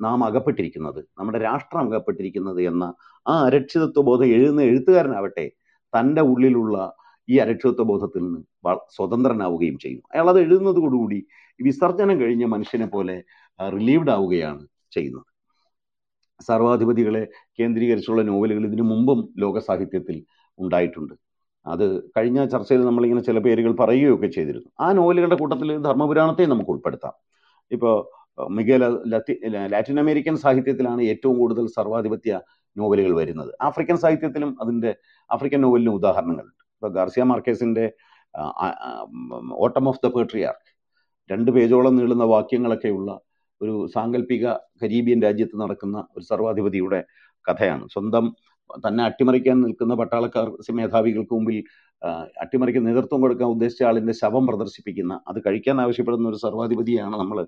നാം 0.00 0.24
അകപ്പെട്ടിരിക്കുന്നത്. 0.24 1.00
നമ്മുടെ 1.18 1.38
രാഷ്ട്രം 1.38 1.80
അകപ്പെട്ടിരിക്കുന്നത് 1.80 2.60
എന്ന 2.62 2.84
ആ 3.28 3.34
അരക്ഷിതത്വ 3.46 4.02
ബോധം 4.02 4.26
എഴുതുന്ന 4.26 4.62
എഴുത്തുകാരനാവട്ടെ 4.62 5.46
തന്റെ 5.92 6.22
ഉള്ളിലുള്ള 6.22 6.76
ഈ 7.28 7.36
അരക്ഷിതത്വ 7.38 7.84
ബോധത്തിൽ 7.84 8.22
നിന്ന് 8.24 8.40
സ്വതന്ത്രനാവുകയും 8.96 9.78
ചെയ്യുന്നു 9.78 10.06
അയാൾ 10.14 10.28
അത് 10.30 10.40
എഴുതുന്നതോടുകൂടി 10.40 11.18
വിസർജനം 11.60 12.20
കഴിഞ്ഞ 12.20 12.44
മനുഷ്യനെ 12.44 12.86
പോലെ 12.86 13.16
റിലീവ്ഡ് 13.60 14.10
ആവുകയാണ് 14.10 14.62
ചെയ്യുന്നത്. 14.90 15.26
സർവാധിപതികളെ 16.40 17.22
കേന്ദ്രീകരിച്ചുള്ള 17.58 18.22
നോവലുകൾ 18.22 18.64
ഇതിനു 18.66 18.82
മുമ്പും 18.82 19.20
ലോക 19.38 19.58
സാഹിത്യത്തിൽ 19.58 20.16
ഉണ്ടായിട്ടുണ്ട്. 20.58 21.14
അത് 21.66 21.86
കഴിഞ്ഞ 22.16 22.44
ചർച്ചയിൽ 22.44 22.82
നമ്മളിങ്ങനെ 22.86 23.22
ചില 23.22 23.38
പേരുകൾ 23.38 23.72
പറയുകയൊക്കെ 23.80 24.26
ചെയ്തിരുന്നു. 24.26 24.68
ആ 24.80 24.92
നോവലുകളുടെ 24.92 25.36
കൂട്ടത്തിൽ 25.36 25.70
ധർമ്മപുരാണത്തെ 25.82 26.44
നമുക്ക് 26.44 26.70
ഉൾപ്പെടുത്താം. 26.70 27.14
ഇപ്പോൾ 27.70 27.94
മികേല 28.50 28.84
ലാറ്റിൻ 29.72 29.98
അമേരിക്കൻ 30.00 30.36
സാഹിത്യത്തിലാണ് 30.36 31.02
ഏറ്റവും 31.02 31.38
കൂടുതൽ 31.38 31.66
സർവാധിപത്യ 31.66 32.40
നോവലുകൾ 32.76 33.12
വരുന്നത്. 33.14 33.50
ആഫ്രിക്കൻ 33.62 33.96
സാഹിത്യത്തിലും 33.96 34.56
അതിന്റെ 34.62 34.94
ആഫ്രിക്കൻ 35.30 35.60
നോവലിനും 35.60 35.94
ഉദാഹരണങ്ങളുണ്ട്. 35.94 36.62
ഇപ്പോൾ 36.76 36.92
ഗാർസിയ 36.92 37.22
മാർക്കേസിന്റെ 37.22 37.84
ഓട്ടം 39.64 39.88
ഓഫ് 39.88 40.00
ദ 40.04 40.08
പേട്രിയാർക്ക് 40.16 40.70
രണ്ട് 41.30 41.50
പേജോളം 41.50 41.96
നീളുന്ന 41.96 42.24
വാക്യങ്ങളൊക്കെയുള്ള 42.24 43.20
ഒരു 43.62 43.86
സാങ്കല്പിക 43.94 44.46
കരീബിയൻ 44.82 45.22
രാജ്യത്ത് 45.22 45.60
നടക്കുന്ന 45.60 45.98
ഒരു 46.16 46.24
സർവാധിപതിയുടെ 46.24 47.04
കഥയാണ്. 47.50 47.84
സ്വന്തം 47.92 48.24
തന്നെ 48.70 49.04
അട്ടിമറിക്കാൻ 49.04 49.60
നിൽക്കുന്ന 49.62 49.94
പട്ടാളക്കാർ 49.94 50.46
മേധാവികൾക്ക് 50.72 51.34
മുമ്പിൽ 51.34 51.58
അട്ടിമറിക്ക് 52.44 52.86
നേതൃത്വം 52.86 53.20
കൊടുക്കാൻ 53.20 53.48
ഉദ്ദേശിച്ച 53.48 53.82
ആളിന്റെ 53.82 54.12
ശവം 54.12 54.46
പ്രദർശിപ്പിക്കുന്ന 54.46 55.20
അത് 55.28 55.38
കഴിക്കാൻ 55.46 55.80
ആവശ്യപ്പെടുന്ന 55.80 56.28
ഒരു 56.28 56.36
സർവാധിപതിയാണ് 56.36 57.16
നമ്മൾ 57.18 57.46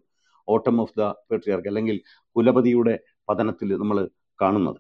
ഓട്ടം 0.49 0.81
ഓഫ് 0.81 0.95
ദ 1.01 1.05
പേട്രിയാർക്ക് 1.31 1.69
അല്ലെങ്കിൽ 1.69 1.97
കുലപതിയുടെ 2.37 2.95
പതനത്തിൽ 3.31 3.69
നമ്മൾ 3.77 4.09
കാണുന്നത്. 4.41 4.79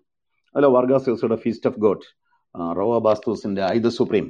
അല്ല 0.54 0.66
വാർഗാസിയുടെ 0.66 1.36
ഫീസ്റ്റ് 1.36 1.68
ഓഫ് 1.70 1.80
ഗോഡ് 1.80 2.06
റോവ 2.78 2.98
ബാസ്തൂസിന്റെ 2.98 3.62
ഐ 3.74 3.78
ദ 3.78 3.88
സുപ്രീം 3.88 4.26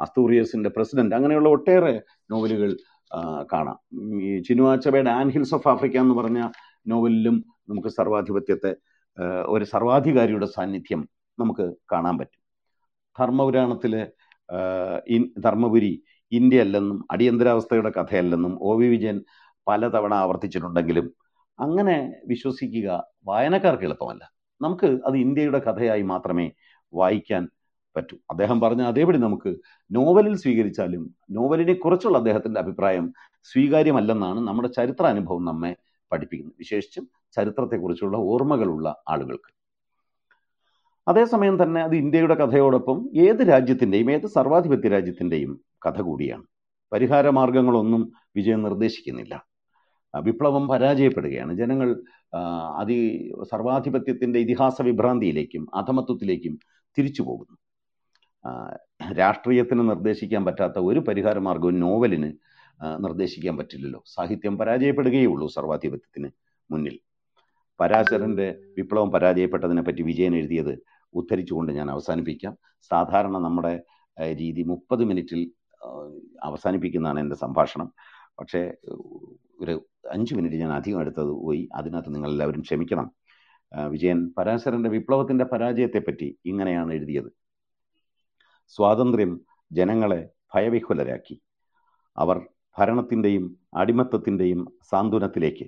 അസ്തൂറിയസിന്റെ 0.00 0.70
പ്രസിഡന്റ് 0.76 1.14
അങ്ങനെയുള്ള 1.14 1.48
ഒട്ടേറെ 1.48 1.94
നോവലുകൾ 2.30 2.70
കാണാം. 3.52 3.78
ഈ 4.20 4.42
ചിനുവാച്ചബയുടെ 4.48 5.10
ആൻ 5.10 5.28
ഹിൽസ് 5.30 5.54
ഓഫ് 5.54 5.68
ആഫ്രിക്ക 5.68 5.96
എന്ന് 5.96 6.14
പറഞ്ഞ 6.14 6.40
നോവലിലും 6.88 7.36
നമുക്ക് 7.68 7.88
സർവാധിപത്യത്തെ 7.88 8.72
ഒരു 9.48 9.64
സർവാധികാരിയുടെ 9.64 10.46
സാന്നിധ്യം 10.46 11.02
നമുക്ക് 11.38 11.74
കാണാൻ 11.92 12.18
പറ്റും. 12.18 12.40
ധർമ്മപുരാണത്തിലെ 13.18 14.02
ധർമ്മപുരി 15.38 15.92
ഇന്ത്യ 16.32 16.60
അല്ലെന്നും 16.60 16.98
അടിയന്തരാവസ്ഥയുടെ 17.10 17.90
കഥയല്ലെന്നും 17.98 18.58
ഒ 18.60 18.76
വി 18.76 18.86
വിജയൻ 18.86 19.16
പലതവണ 19.68 20.14
ആവർത്തിച്ചിട്ടുണ്ടെങ്കിലും 20.14 21.06
അങ്ങനെ 21.58 21.96
വിശ്വസിക്കുക 22.26 22.88
വായനക്കാർക്ക് 23.26 23.84
എളുപ്പമല്ല. 23.84 24.22
നമുക്ക് 24.60 24.88
അത് 25.06 25.16
ഇന്ത്യയുടെ 25.16 25.58
കഥയായി 25.58 26.02
മാത്രമേ 26.02 26.46
വായിക്കാൻ 26.92 27.48
പറ്റൂ. 27.96 28.16
അദ്ദേഹം 28.30 28.60
പറഞ്ഞ 28.60 28.82
അതേപടി 28.82 29.18
നമുക്ക് 29.18 29.50
നോവലിൽ 29.90 30.34
സ്വീകരിച്ചാലും 30.36 31.02
നോവലിനെ 31.30 31.74
കുറിച്ചുള്ള 31.74 32.18
അദ്ദേഹത്തിന്റെ 32.18 32.60
അഭിപ്രായം 32.60 33.06
സ്വീകാര്യമല്ലെന്നാണ് 33.44 34.40
നമ്മുടെ 34.48 34.68
ചരിത്ര 34.68 35.06
അനുഭവം 35.06 35.44
നമ്മെ 35.44 35.72
പഠിപ്പിക്കുന്നത്. 36.12 36.56
വിശേഷിച്ചും 36.58 37.04
ചരിത്രത്തെക്കുറിച്ചുള്ള 37.36 38.16
ഓർമ്മകളുള്ള 38.16 39.02
ആളുകൾക്ക്. 39.08 39.50
അതേസമയം 41.08 41.62
തന്നെ 41.62 41.82
അത് 41.82 41.94
ഇന്ത്യയുടെ 41.96 42.34
കഥയോടൊപ്പം 42.34 43.10
ഏത് 43.16 43.42
രാജ്യത്തിന്റെയും 43.48 44.10
ഏത് 44.10 44.26
സർവാധിപത്യ 44.26 44.88
രാജ്യത്തിന്റെയും 44.88 45.60
കഥ 45.86 46.00
കൂടിയാണ്. 46.00 46.44
പരിഹാര 46.92 47.28
മാർഗങ്ങളൊന്നും 47.30 48.12
വിജയം 48.36 48.62
നിർദ്ദേശിക്കുന്നില്ല 48.62 49.34
വിപ്ലവം 50.14 50.68
പരാജയപ്പെടുകയാണ്. 50.68 51.52
ജനങ്ങൾ 51.54 51.88
അതി 52.80 52.98
സർവാധിപത്യത്തിന്റെ 53.50 54.38
ഇതിഹാസ 54.38 54.82
വിഭ്രാന്തിയിലേക്കും 54.82 55.68
അധമത്വത്തിലേക്കും 55.74 56.58
തിരിച്ചു 56.98 57.22
പോകുന്നു. 57.22 57.56
രാഷ്ട്രീയത്തിന് 59.18 59.88
നിർദ്ദേശിക്കാൻ 59.90 60.44
പറ്റാത്ത 60.44 60.78
ഒരു 60.78 61.00
പരിഹാര 61.00 61.38
മാർഗവും 61.38 61.80
നോവലിന് 61.80 62.32
നിർദ്ദേശിക്കാൻ 63.04 63.56
പറ്റില്ലല്ലോ. 63.56 64.02
സാഹിത്യം 64.06 64.58
പരാജയപ്പെടുകയേ 64.58 65.26
ഉള്ളൂ 65.26 65.48
സർവാധിപത്യത്തിന് 65.48 66.30
മുന്നിൽ. 66.70 66.98
പരാശരന്റെ 67.80 68.48
വിപ്ലവം 68.76 69.10
പരാജയപ്പെട്ടതിനെ 69.10 69.82
പറ്റി 69.82 70.02
വിജയൻ 70.02 70.34
എഴുതിയത് 70.36 70.74
ഉദ്ധരിച്ചുകൊണ്ട് 71.14 71.72
ഞാൻ 71.72 71.90
അവസാനിപ്പിക്കാം. 71.90 72.56
സാധാരണ 72.90 73.38
നമ്മുടെ 73.38 73.80
രീതി 74.34 74.62
മുപ്പത് 74.62 75.04
മിനിറ്റിൽ 75.04 75.50
അവസാനിപ്പിക്കുന്നതാണ് 76.42 77.20
എന്റെ 77.20 77.36
സംഭാഷണം. 77.36 77.92
പക്ഷേ 78.38 78.74
ഒരു 79.60 79.86
അഞ്ച് 80.10 80.34
മിനിറ്റ് 80.34 80.56
ഞാൻ 80.56 80.72
അധികം 80.72 81.00
എടുത്തത് 81.00 81.28
പോയി. 81.28 81.68
അതിനകത്ത് 81.74 82.14
നിങ്ങൾ 82.14 82.30
എല്ലാവരും 82.30 82.60
ക്ഷമിക്കണം 82.60 83.10
വിജയൻ 83.88 84.34
പരാശരന്റെ 84.38 84.90
വിപ്ലവത്തിന്റെ 84.90 85.44
പരാജയത്തെപ്പറ്റി 85.44 86.38
ഇങ്ങനെയാണ് 86.44 86.92
എഴുതിയത്. 86.92 87.30
സ്വാതന്ത്ര്യം 88.68 89.40
ജനങ്ങളെ 89.72 90.28
ഭയവിഹ്വലരാക്കി. 90.54 91.40
അവർ 92.18 92.46
ഭരണത്തിന്റെയും 92.78 93.56
അടിമത്തത്തിന്റെയും 93.74 94.78
സാന്ത്വനത്തിലേക്ക് 94.90 95.66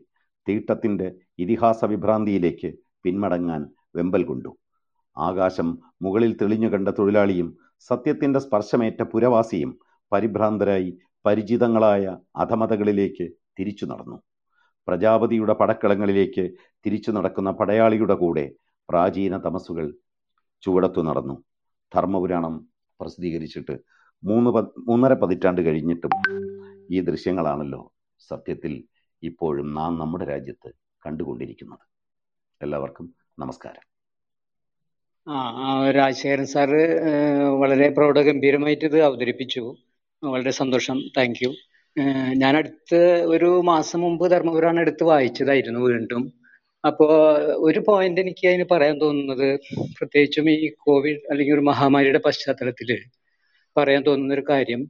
തീട്ടത്തിന്റെ 0.48 1.14
ഇതിഹാസ 1.38 1.84
വിഭ്രാന്തിയിലേക്ക് 1.84 2.74
പിന്മടങ്ങാൻ 3.02 3.68
വെമ്പൽ 3.96 4.24
കൊണ്ടു. 4.24 4.56
ആകാശം 5.18 5.68
മുകളിൽ 6.02 6.32
തെളിഞ്ഞു 6.40 6.68
കണ്ട 6.68 6.88
തൊഴിലാളിയും 6.88 7.48
സത്യത്തിന്റെ 7.90 8.38
സ്പർശമേറ്റ 8.38 9.02
പുരവാസിയും 9.02 9.70
പരിഭ്രാന്തരായി 10.12 10.90
പരിചിതങ്ങളായ 11.24 12.02
അധമതകളിലേക്ക് 12.36 13.26
തിരിച്ചു 13.58 13.84
നടന്നു. 13.84 14.18
പ്രജാപതിയുടെ 14.88 15.52
പടക്കളങ്ങളിലേക്ക് 15.52 16.44
തിരിച്ചു 16.86 17.10
നടക്കുന്ന 17.10 17.50
പടയാളിയുടെ 17.50 18.14
കൂടെ 18.14 18.44
പ്രാചീന 18.88 19.36
തമസുകൾ 19.36 19.86
ചുവടത്തു 20.62 21.00
നടന്നു. 21.00 21.36
ധർമ്മപുരാണം 21.92 22.54
പ്രസിദ്ധീകരിച്ചിട്ട് 23.00 23.74
മൂന്ന് 24.22 24.50
പ 24.50 24.58
മൂന്നര 24.88 25.12
പതിറ്റാണ്ട് 25.14 25.66
കഴിഞ്ഞിട്ടും 25.66 26.14
ഈ 26.90 27.00
ദൃശ്യങ്ങളാണല്ലോ 27.00 27.82
സത്യത്തിൽ 28.30 28.72
ഇപ്പോഴും 29.22 29.74
നാം 29.74 29.98
നമ്മുടെ 29.98 30.24
രാജ്യത്ത് 30.24 30.70
കണ്ടുകൊണ്ടിരിക്കുന്നത്. 31.02 31.84
എല്ലാവർക്കും 32.60 33.06
നമസ്കാരം. 33.38 33.87
ആ 35.28 35.38
രാജശേഖരൻ 35.90 36.46
സാറ് 36.46 36.80
വളരെ 37.60 37.88
പ്രൗഢഗംഭീരമായിട്ട് 37.88 38.84
ഇത് 38.84 39.02
അവതരിപ്പിച്ചു. 39.02 39.62
വളരെ 40.22 40.50
സന്തോഷം. 40.50 40.98
Thank 41.16 41.40
you. 41.44 41.50
ഞാൻ 42.34 42.56
അടുത്ത് 42.56 43.00
ഒരു 43.26 43.62
മാസം 43.64 44.00
മുമ്പ് 44.00 44.30
ധർമ്മപുരാണ് 44.30 44.80
എടുത്ത് 44.80 45.04
വായിച്ചതായിരുന്നു 45.04 45.80
വീണ്ടും. 45.80 46.22
അപ്പോ 46.84 47.06
ഒരു 47.58 47.80
പോയിന്റ് 47.88 48.20
എനിക്ക് 48.20 48.48
അതിന് 48.48 48.64
പറയാൻ 48.70 49.00
തോന്നുന്നത് 49.00 49.48
പ്രത്യേകിച്ചും 49.98 50.50
ഈ 50.50 50.68
കോവിഡ് 50.78 51.22
അല്ലെങ്കിൽ 51.30 51.54
ഒരു 51.54 51.60
മഹാമാരിയുടെ 51.60 52.18
പശ്ചാത്തലത്തിൽ 52.18 52.90
പറയാൻ 53.76 54.02
തോന്നുന്ന 54.02 54.34
ഒരു 54.34 54.44
കാര്യം 54.50 54.82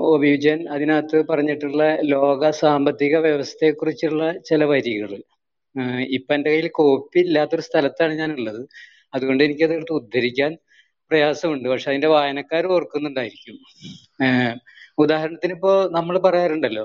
ഒ 0.00 0.18
വിജയൻ 0.18 0.68
അതിനകത്ത് 0.68 1.26
പറഞ്ഞിട്ടുള്ള 1.26 1.82
ലോക 2.04 2.50
സാമ്പത്തിക 2.60 3.16
വ്യവസ്ഥയെക്കുറിച്ചുള്ള 3.16 4.24
ചില 4.44 4.64
വരികൾ 4.64 5.12
ഇപ്പൊ 6.08 6.34
എന്റെ 6.34 6.50
കയ്യിൽ 6.50 6.68
കോപ്പി 6.72 7.18
ഇല്ലാത്തൊരു 7.18 7.62
സ്ഥലത്താണ് 7.62 8.14
ഞാൻ 8.14 8.32
ഉള്ളത് 8.32 8.60
അതുകൊണ്ട് 9.14 9.42
എനിക്കത് 9.44 9.74
എടുത്ത് 9.78 9.94
ഉദ്ധരിക്കാൻ 10.00 10.52
പ്രയാസമുണ്ട്. 11.10 11.66
പക്ഷെ 11.68 11.88
അതിന്റെ 11.90 12.10
വായനക്കാർ 12.14 12.64
ഓർക്കുന്നുണ്ടായിരിക്കും. 12.76 13.56
ഉദാഹരണത്തിന് 14.98 15.54
ഇപ്പോ 15.58 15.72
നമ്മൾ 15.96 16.16
പറയാറുണ്ടല്ലോ 16.18 16.84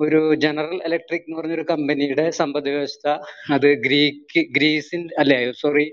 ഒരു 0.00 0.20
ജനറൽ 0.44 0.78
ഇലക്ട്രിക് 0.88 1.24
എന്ന് 1.26 1.36
പറഞ്ഞൊരു 1.38 1.64
കമ്പനിയുടെ 1.70 2.24
സമ്പദ് 2.40 2.70
വ്യവസ്ഥ 2.74 3.06
അത് 3.52 3.66
ഗ്രീക്ക് 3.86 4.42
ഗ്രീസിൻ 4.56 5.02
അല്ലെ 5.18 5.38
സോറി 5.62 5.86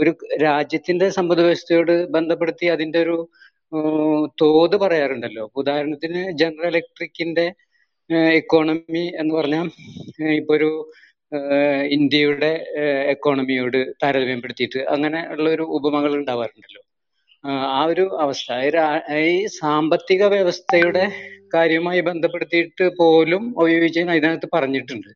ഒരു 0.00 0.10
രാജ്യത്തിന്റെ 0.42 1.06
സമ്പദ് 1.08 1.42
വ്യവസ്ഥയോട് 1.46 1.94
ബന്ധപ്പെടുത്തി 2.16 2.66
അതിന്റെ 2.66 2.98
ഒരു 2.98 3.16
തോത് 4.42 4.76
പറയാറുണ്ടല്ലോ. 4.82 5.44
ഉദാഹരണത്തിന് 5.56 6.20
ജനറൽ 6.42 6.68
ഇലക്ട്രിക്കിന്റെ 6.72 7.46
എക്കോണമി 8.40 9.04
എന്ന് 9.20 9.32
പറഞ്ഞാൽ 9.34 9.66
ഇപ്പൊ 10.40 10.52
ഒരു 10.56 10.70
ഇന്ത്യയുടെ 11.96 12.50
എക്കോണമിയോട് 13.12 13.78
താരതമ്യപ്പെടുത്തിയിട്ട് 14.02 14.80
അങ്ങനെ 14.94 15.20
ഉള്ള 15.30 15.46
ഒരു 15.50 15.64
ഉപമകൾ 15.76 16.12
ഉണ്ടാവാറുണ്ടല്ലോ. 16.18 16.82
ആ 17.76 17.80
ഒരു 17.84 18.04
അവസ്ഥ. 18.24 18.48
ഈ 19.32 19.46
സാമ്പത്തിക 19.60 20.24
വ്യവസ്ഥയുടെ 20.24 21.04
കാര്യവുമായി 21.54 22.00
ബന്ധപ്പെടുത്തിയിട്ട് 22.00 22.84
പോലും 23.00 23.42
ഒ 23.56 23.64
വിജയൻ 23.84 24.08
അതിനകത്ത് 24.10 24.48
പറഞ്ഞിട്ടുണ്ട്. 24.54 25.10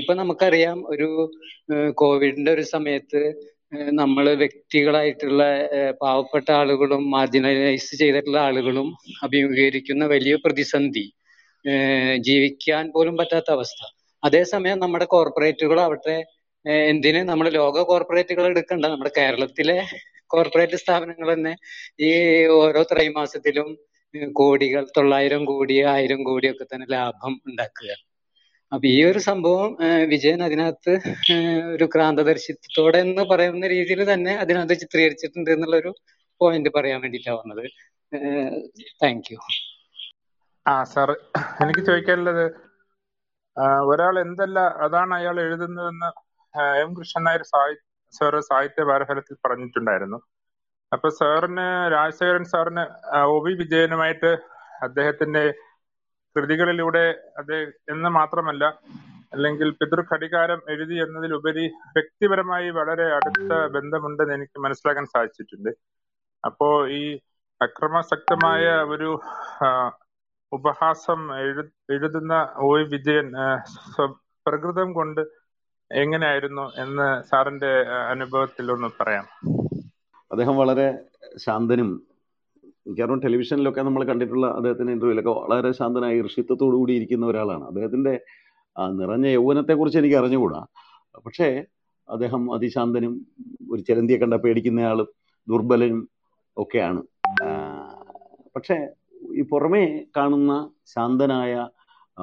ഇപ്പൊ 0.00 0.12
നമുക്കറിയാം 0.14 0.78
ഒരു 0.92 1.08
കോവിഡിന്റെ 1.94 2.50
ഒരു 2.52 2.64
സമയത്ത് 2.74 3.22
നമ്മൾ 3.92 4.24
വ്യക്തികളായിട്ടുള്ള 4.42 5.42
പാവപ്പെട്ട 6.02 6.50
ആളുകളും 6.50 7.10
മാർജിനലൈസ് 7.10 7.98
ചെയ്തിട്ടുള്ള 8.02 8.38
ആളുകളും 8.40 8.88
അഭിമുഖീകരിക്കുന്ന 9.22 10.04
വലിയ 10.04 10.34
പ്രതിസന്ധി 10.44 11.04
ജീവിക്കാൻ 12.28 12.84
പോലും 12.92 13.16
പറ്റാത്ത 13.16 13.50
അവസ്ഥ. 13.50 13.80
അതേസമയം 14.22 14.78
നമ്മുടെ 14.78 15.06
കോർപ്പറേറ്റുകളാവട്ടെ 15.14 16.16
എന്തിന് 16.90 17.20
നമ്മൾ 17.30 17.46
ലോക 17.58 17.82
കോർപ്പറേറ്റുകൾ 17.90 18.44
എടുക്കണ്ട 18.52 18.84
നമ്മുടെ 18.86 19.12
കേരളത്തിലെ 19.18 19.76
കോർപ്പറേറ്റ് 20.30 20.78
സ്ഥാപനങ്ങൾ 20.82 21.28
തന്നെ 21.34 21.52
ഈ 22.08 22.10
ഓരോ 22.58 22.82
ത്രൈമാസത്തിലും 22.92 23.68
കോടികൾ 24.32 24.82
തൊള്ളായിരം 24.96 25.42
കോടി 25.44 25.76
ആയിരം 25.94 26.20
കോടി 26.24 26.46
ഒക്കെ 26.52 26.64
തന്നെ 26.64 26.86
ലാഭം 26.94 27.34
ഉണ്ടാക്കുക. 27.48 27.90
അപ്പൊ 28.72 28.86
ഈ 28.86 28.98
ഒരു 29.04 29.20
സംഭവം 29.28 29.70
വിജയൻ 30.12 30.40
അതിനകത്ത് 30.46 30.92
ഒരു 31.74 31.86
ക്രാന്തദർശിത്വത്തോടെ 31.94 32.98
എന്ന് 33.06 33.22
പറയുന്ന 33.30 33.68
രീതിയിൽ 33.74 34.02
തന്നെ 34.12 34.32
അതിനകത്ത് 34.42 34.76
ചിത്രീകരിച്ചിട്ടുണ്ട് 34.82 35.50
എന്നുള്ള 35.54 35.76
ഒരു 35.76 35.90
പോയിന്റ് 36.40 36.70
പറയാൻ 36.76 37.00
വേണ്ടിയിട്ടാണ് 37.04 37.38
വന്നത്. 37.40 37.64
Thank 39.02 39.28
you. 39.32 39.38
ആ 40.66 40.74
സാർ 40.92 41.10
എനിക്ക് 41.64 41.82
ചോദിക്കാനുള്ളത് 41.88 42.44
ഒരാൾ 43.90 44.14
എന്തല്ല 44.24 44.58
അതാണ് 44.84 45.12
അയാൾ 45.18 45.36
എഴുതുന്നതെന്ന് 45.44 46.08
എം 46.82 46.90
കൃഷ്ണൻ 46.98 47.24
നായർ 47.26 47.42
സാഹി 47.52 47.74
സാറ് 48.14 48.40
സാഹിത്യ 48.50 48.84
പാരഫലത്തിൽ 48.90 49.36
പറഞ്ഞിട്ടുണ്ടായിരുന്നു. 49.44 50.18
അപ്പൊ 50.92 51.08
സാറിന് 51.18 51.66
രാജശേഖരൻ 51.94 52.46
സാറിന് 52.52 52.84
ഒ 53.34 53.36
വി 53.44 53.52
വിജയനുമായിട്ട് 53.60 54.30
അദ്ദേഹത്തിന്റെ 54.86 55.44
കൃതികളിലൂടെ 56.36 57.04
അത് 57.40 57.56
എന്ന് 57.92 58.10
മാത്രമല്ല 58.18 58.64
അല്ലെങ്കിൽ 59.34 59.68
പിതൃഘടികാരം 59.80 60.60
എഴുതി 60.72 60.96
എന്നതിലുപരി 61.04 61.64
വ്യക്തിപരമായി 61.96 62.68
വളരെ 62.78 63.06
അടുത്ത 63.18 63.50
ബന്ധമുണ്ടെന്ന് 63.76 64.34
എനിക്ക് 64.38 64.58
മനസ്സിലാക്കാൻ 64.64 65.06
സാധിച്ചിട്ടുണ്ട്. 65.14 65.70
അപ്പോ 66.44 66.68
ഈ 67.00 67.02
അക്രമാസക്തമായ 67.60 68.64
ഒരു 68.94 69.10
ഉപഹാസം 70.52 71.20
എഴു 71.38 71.62
എഴുതുന്ന 71.92 72.34
ഒ 72.56 72.70
വിജയൻ 72.92 73.26
പ്രകൃതം 74.46 74.92
കൊണ്ട് 74.92 75.20
എങ്ങനെയായിരുന്നു 75.90 76.64
എന്ന് 76.82 77.28
സാറിന്റെ 77.30 77.70
അനുഭവത്തിൽ 78.10 78.72
ഒന്ന് 78.72 78.88
പറയാം. 79.00 79.26
അദ്ദേഹം 80.30 80.56
വളരെ 80.56 80.86
ശാന്തനും 81.38 81.88
മിക്കവാറും 82.86 83.20
ടെലിവിഷനിലൊക്കെ 83.20 83.80
നമ്മൾ 83.80 84.04
കണ്ടിട്ടുള്ള 84.04 84.46
അദ്ദേഹത്തിന്റെ 84.46 84.92
ഇന്റർവ്യൂലൊക്കെ 84.92 85.30
വളരെ 85.30 85.72
ശാന്തനായി 85.72 86.22
ഋഷിത്വത്തോടു 86.22 86.76
കൂടി 86.76 86.92
ഇരിക്കുന്ന 86.92 87.26
ഒരാളാണ്. 87.26 87.64
അദ്ദേഹത്തിന്റെ 87.64 88.14
നിറഞ്ഞ 88.76 89.00
നിറഞ്ഞ 89.00 89.26
യൗവനത്തെക്കുറിച്ച് 89.26 89.98
എനിക്ക് 89.98 90.16
അറിഞ്ഞുകൂടാ. 90.16 90.60
പക്ഷേ 91.26 91.64
അദ്ദേഹം 92.08 92.54
അതിശാന്തനും 92.54 93.26
ഒരു 93.72 93.82
ചിലന്തിയെ 93.82 94.18
കണ്ട 94.18 94.34
പേടിക്കുന്നയാളും 94.34 95.08
ദുർബലനും 95.48 96.08
ഒക്കെയാണ്. 96.56 97.00
പക്ഷേ 98.56 98.76
ഈ 99.36 99.42
പുറമേ 99.42 100.04
കാണുന്ന 100.16 100.70
ശാന്തനായ 100.86 101.68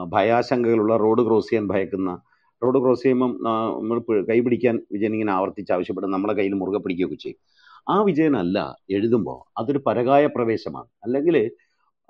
ഭയാശങ്കകളുള്ള 0.07 0.97
റോഡ് 0.97 1.25
ക്രോസ് 1.25 1.49
ചെയ്യാൻ 1.49 1.67
ഭയക്കുന്ന 1.67 2.19
റോഡ് 2.63 2.81
ക്രോസ് 2.81 3.03
ചെയ്യുമ്പം 3.03 3.31
നമ്മൾ 3.43 4.21
കൈ 4.29 4.39
പിടിക്കാൻ 4.39 4.79
വിജയൻ 4.91 5.13
ഇങ്ങനെ 5.13 5.31
ആവർത്തിച്ച് 5.33 5.73
ആവശ്യപ്പെടും 5.73 6.11
നമ്മളെ 6.11 6.33
കയ്യിൽ 6.33 6.53
മുറുകെ 6.53 6.77
പിടിക്കുകയൊക്കെ 6.77 7.15
ചെയ്യും. 7.15 7.39
ആ 7.89 8.03
വിജയനല്ല 8.03 8.77
എഴുതുമ്പോൾ 8.89 9.59
അതൊരു 9.59 9.81
പരകായ 9.87 10.25
പ്രവേശമാണ്. 10.25 10.87
അല്ലെങ്കിൽ 11.03 11.51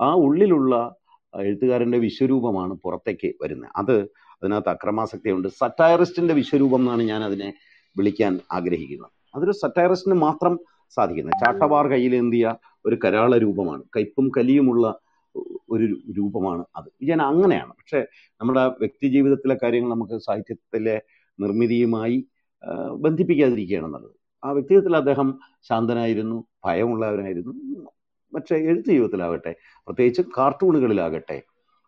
ആ 0.02 0.14
ഉള്ളിലുള്ള 0.14 0.96
എഴുത്തുകാരന്റെ 1.36 1.98
വിശ്വരൂപമാണ് 1.98 2.74
പുറത്തേക്ക് 2.74 3.34
വരുന്നത്. 3.42 3.72
അത് 3.76 3.96
അതിനകത്ത് 4.44 4.70
അക്രമാസക്തിയുണ്ട്. 4.70 5.48
സറ്റയറിസ്റ്റിന്റെ 5.48 6.34
വിശ്വരൂപം 6.34 6.80
എന്നാണ് 6.80 7.04
ഞാൻ 7.04 7.24
അതിനെ 7.24 7.54
വിളിക്കാൻ 7.98 8.40
ആഗ്രഹിക്കുന്നത്. 8.52 9.12
അതൊരു 9.36 9.52
സറ്റയറിസ്റ്റിന് 9.52 10.16
മാത്രം 10.16 10.60
സാധിക്കുന്നത്. 10.96 11.46
ചാട്ടവാർ 11.46 11.88
കയ്യിലേന്തിയ 11.88 12.54
ഒരു 12.88 12.98
കരാള 13.06 13.38
രൂപമാണ്. 13.38 13.84
കയ്പും 13.96 14.32
കലിയുമുള്ള 14.38 15.00
ഒരു 15.70 15.86
രൂപമാണ് 16.18 16.66
അത്. 16.76 16.86
വിജയൻ 17.02 17.22
അങ്ങനെയാണ്. 17.22 17.74
പക്ഷേ 17.74 18.06
നമ്മുടെ 18.42 18.68
വ്യക്തി 18.68 19.08
ജീവിതത്തിലെ 19.08 19.58
കാര്യങ്ങൾ 19.64 19.90
നമുക്ക് 19.90 20.18
സാഹിത്യത്തിലെ 20.18 21.02
നിർമ്മിതിയുമായി 21.40 22.28
ബന്ധിപ്പിക്കാതിരിക്കുകയാണ് 22.96 23.88
നല്ലത്. 23.94 24.16
ആ 24.44 24.52
വ്യക്തിത്വത്തിൽ 24.52 24.96
അദ്ദേഹം 24.96 25.40
ശാന്തനായിരുന്നു 25.70 26.46
ഭയമുള്ളവനായിരുന്നു. 26.66 27.54
പക്ഷേ 28.36 28.56
എഴുത്ത് 28.56 28.90
ജീവിതത്തിലാകട്ടെ 28.90 29.56
പ്രത്യേകിച്ച് 29.88 30.22
കാർട്ടൂണുകളിലാകട്ടെ 30.38 31.42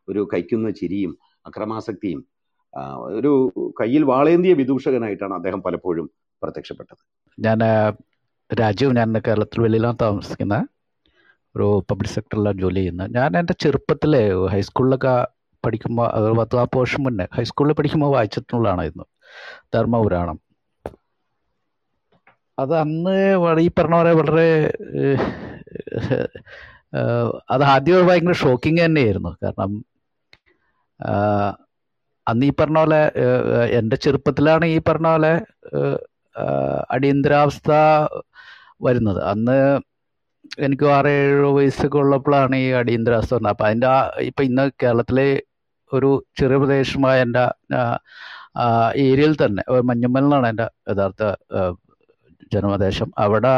ഒരു 0.09 0.27
കൈക്കുന്ന 0.33 0.69
ചിരിയും 0.69 1.17
അക്രമാസക്തിയും 1.45 2.25
ഒരു 3.05 3.31
കയ്യിൽ 3.81 4.03
വാളേന്തിയ 4.03 4.53
വിദൂഷകനായിട്ടാണ് 4.53 5.33
അദ്ദേഹം 5.33 5.61
പലപ്പോഴും 5.61 6.09
പ്രത്യക്ഷപ്പെട്ടത്. 6.43 7.01
ഞാൻ 7.39 7.59
രാജീവ് 8.59 8.95
ഞാൻ 8.95 9.13
കേരളത്തിൽ 9.27 9.61
വെളിയിലാണ് 9.61 9.97
താമസിക്കുന്നത്. 10.01 10.67
ഒരു 11.55 11.67
പബ്ലിക് 11.91 12.13
സെക്ടറിലാണ് 12.15 12.59
ജോലി 12.63 12.79
ചെയ്യുന്നത് 12.79 13.15
ഞാൻ 13.15 13.37
എന്റെ 13.39 13.55
ചെറുപ്പത്തിലെ 13.63 14.21
ഹൈസ്കൂളിലൊക്കെ 14.53 15.13
പഠിക്കുമ്പോൾ 15.63 16.07
അത് 16.17 16.25
പത്ത് 16.37 16.57
നാൽപ്പത് 16.57 16.81
വർഷം 16.81 17.01
മുന്നേ 17.03 17.25
ഹൈസ്കൂളിൽ 17.37 17.73
പഠിക്കുമ്പോൾ 17.73 18.11
വായിച്ചിട്ടുള്ളതാണായിരുന്നു. 18.15 19.05
ധർമ്മപുരാണം. 19.75 20.37
അത് 22.59 22.73
അന്ന് 22.83 23.15
ഈ 23.65 23.69
പറഞ്ഞ 23.79 23.95
പോലെ 23.95 24.13
വളരെ 24.19 24.47
അത് 27.53 27.63
ആദ്യം 27.73 28.07
ഭയങ്കര 28.07 28.35
ഷോക്കിംഗ് 28.43 28.81
തന്നെയായിരുന്നു. 28.85 29.31
കാരണം 29.43 29.71
അന്ന് 32.27 32.45
ഈ 32.45 32.51
പറഞ്ഞ 32.59 32.79
പോലെ 32.79 33.01
എന്റെ 33.79 33.95
ചെറുപ്പത്തിലാണ് 34.03 34.65
ഈ 34.75 34.79
പറഞ്ഞ 34.87 35.07
പോലെ 35.07 35.33
അടിയന്തരാവസ്ഥ 36.91 37.71
വരുന്നത്. 38.85 39.21
അന്ന് 39.31 39.57
എനിക്ക് 40.65 40.85
ആറ് 40.95 41.11
ഏഴ് 41.21 41.47
വയസ്സൊക്കെ 41.57 41.97
ഉള്ളപ്പോഴാണ് 42.03 42.55
ഈ 42.63 42.67
അടിയന്തരാവസ്ഥ 42.81 43.33
വന്നത്. 43.37 43.53
അപ്പം 43.53 43.65
അതിന്റെ 43.67 43.87
ആ 43.95 43.97
ഇപ്പം 44.29 44.45
ഇന്ന് 44.49 44.63
കേരളത്തിലെ 44.81 45.27
ഒരു 45.91 46.09
ചെറിയ 46.39 46.57
പ്രദേശമായ 46.61 47.17
എന്റെ 47.25 47.43
ഏരിയയിൽ 49.07 49.33
തന്നെ 49.43 49.63
മഞ്ഞുമ്മൽ 49.89 50.25
എന്നാണ് 50.27 50.47
എന്റെ 50.51 50.67
യഥാർത്ഥ 50.91 51.23
ജന്മദേശം. 52.53 53.09
അവിടെ 53.25 53.53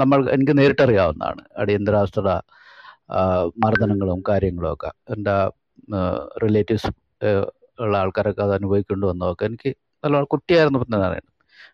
നമ്മൾ 0.00 0.18
എനിക്ക് 0.34 0.54
നേരിട്ടറിയാവുന്നതാണ് 0.60 1.42
അടിയന്തരാവസ്ഥയുടെ 1.62 2.36
മർദ്ദനങ്ങളും 3.62 4.20
കാര്യങ്ങളും 4.30 4.70
ഒക്കെ. 4.74 4.90
എന്റെ 5.14 5.36
റിലേറ്റീവ്സ് 6.44 6.90
ഉള്ള 7.84 7.94
ആൾക്കാരൊക്കെ 8.02 8.42
അത് 8.46 8.52
അനുഭവിക്കൊണ്ട് 8.58 9.04
വന്നതൊക്കെ 9.10 9.44
എനിക്ക് 9.50 9.70
നല്ല 10.04 10.22
കുട്ടിയായിരുന്നു 10.34 10.80
തന്നെ 10.82 11.06
അറിയണം 11.08 11.28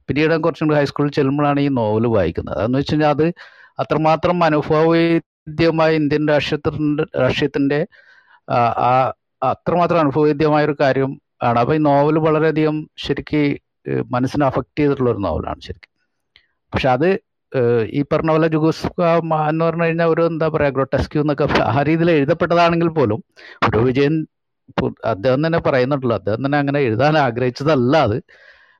പിന്നീട് 0.09 0.35
കുറച്ചും 0.45 0.67
കൂടി 0.69 0.79
ഹൈസ്കൂളിൽ 0.81 1.13
ചെല്ലുമ്പോഴാണ് 1.19 1.61
ഈ 1.67 1.69
നോവൽ 1.79 2.05
വായിക്കുന്നത്. 2.17 2.57
അതെന്ന് 2.59 2.79
വെച്ച് 2.81 2.95
കഴിഞ്ഞാൽ 2.95 3.13
അത് 3.17 3.27
അത്രമാത്രം 3.79 4.45
അനുഭവവേദ്യമായ 4.45 5.91
ഇന്ത്യൻ 6.01 6.23
രാഷ്ട്രീയത്തിന്റെ 6.33 7.05
രാഷ്ട്രീയത്തിന്റെ 7.23 7.81
ആ 8.89 8.93
അത്രമാത്രം 9.53 10.01
അനുഭവവേദ്യമായ 10.05 10.65
ഒരു 10.65 10.77
കാര്യം 10.83 11.11
ആണ്. 11.43 11.59
അപ്പോൾ 11.63 11.75
ഈ 11.79 11.81
നോവൽ 11.89 12.17
വളരെയധികം 12.27 12.77
ശരിക്ക് 13.05 13.43
മനസ്സിനെ 14.15 14.45
അഫക്റ്റ് 14.47 14.79
ചെയ്തിട്ടുള്ള 14.81 15.11
ഒരു 15.15 15.23
നോവലാണ് 15.27 15.61
ശരിക്കും. 15.69 15.93
പക്ഷെ 16.73 16.89
അത് 16.97 17.09
ഈ 17.99 18.01
പറഞ്ഞ 18.13 18.31
പോലെ 18.35 18.49
ജുഗുസ്ക 18.55 19.01
എന്ന് 19.51 19.63
പറഞ്ഞു 19.65 19.85
കഴിഞ്ഞാൽ 19.85 20.09
ഒരു 20.15 20.23
എന്താ 20.31 20.47
പറയുക 20.55 20.75
ഗ്രോട്ടസ്ക്യൂ 20.77 21.21
എന്നൊക്കെ 21.25 21.47
ആ 21.75 21.83
രീതിയിൽ 21.89 22.11
എഴുതപ്പെട്ടതാണെങ്കിൽ 22.11 22.89
പോലും 22.99 23.21
ഒരു 23.69 23.79
വിജയൻ 23.87 24.15
അദ്ദേഹം 25.13 25.41
തന്നെ 25.47 25.59
പറയുന്നുണ്ടല്ലോ. 25.67 26.17
അദ്ദേഹം 26.21 26.41
തന്നെ 26.47 26.59
അങ്ങനെ 26.63 26.81
എഴുതാൻ 26.89 27.15
ആഗ്രഹിച്ചതല്ല 27.27 27.97
അത്. 28.07 28.17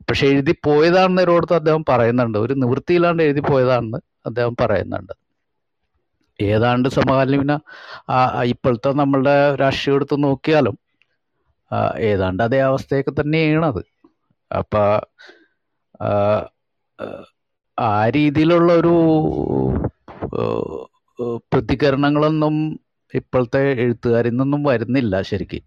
പക്ഷെ 0.01 0.27
എഴുതി 0.27 0.55
പോയതാണെന്ന് 0.67 1.23
ഒരിടത്ത് 1.27 1.55
അദ്ദേഹം 1.55 1.85
പറയുന്നുണ്ട്. 1.89 2.39
ഒരു 2.39 2.55
നിവൃത്തിയില്ലാണ്ട് 2.63 3.23
എഴുതി 3.23 3.43
പോയതാണെന്ന് 3.51 3.99
അദ്ദേഹം 4.27 4.55
പറയുന്നുണ്ട്. 4.63 5.15
ഏതാണ്ട് 6.39 6.89
സമകാലീന 6.97 7.53
ഇപ്പോഴത്തെ 8.53 8.91
നമ്മളുടെ 9.03 9.35
രാഷ്ട്രീയം 9.63 9.97
എടുത്ത് 9.99 10.17
നോക്കിയാലും 10.25 10.77
ഏതാണ്ട് 12.11 12.43
അതേ 12.43 12.59
അവസ്ഥയൊക്കെ 12.71 13.13
തന്നെയാണ് 13.21 13.67
അത് 13.73 13.83
അപ്പോൾ 14.51 14.89
ആ, 17.79 17.89
രീതിയിലുള്ള 18.17 18.73
ഒരു 18.81 18.95
പ്രതികരണങ്ങളൊന്നും 21.53 22.55
ഇപ്പോഴത്തെ 23.15 23.61
എഴുത്തുകാരിൽ 23.85 24.33
നിന്നൊന്നും 24.33 24.63
വരുന്നില്ല 24.63 25.21
ശരിക്കും. 25.31 25.65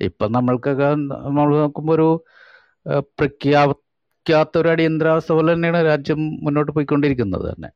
ഇപ്പം 0.00 0.32
നമ്മൾക്കൊക്കെ 0.32 0.88
നമ്മൾ 1.26 1.48
നോക്കുമ്പോൾ 1.56 1.94
ഒരു 1.94 2.08
പ്രഖ്യാപിക്കാത്ത 3.18 4.58
ഒരു 4.58 4.68
അടിയന്തരാവസ്ഥ 4.68 5.32
പോലെ 5.32 5.52
തന്നെയാണ് 5.52 5.84
രാജ്യം 5.86 6.20
മുന്നോട്ട് 6.44 6.72
പോയിക്കൊണ്ടിരിക്കുന്നത് 6.72 7.44
തന്നെ. 7.50 7.70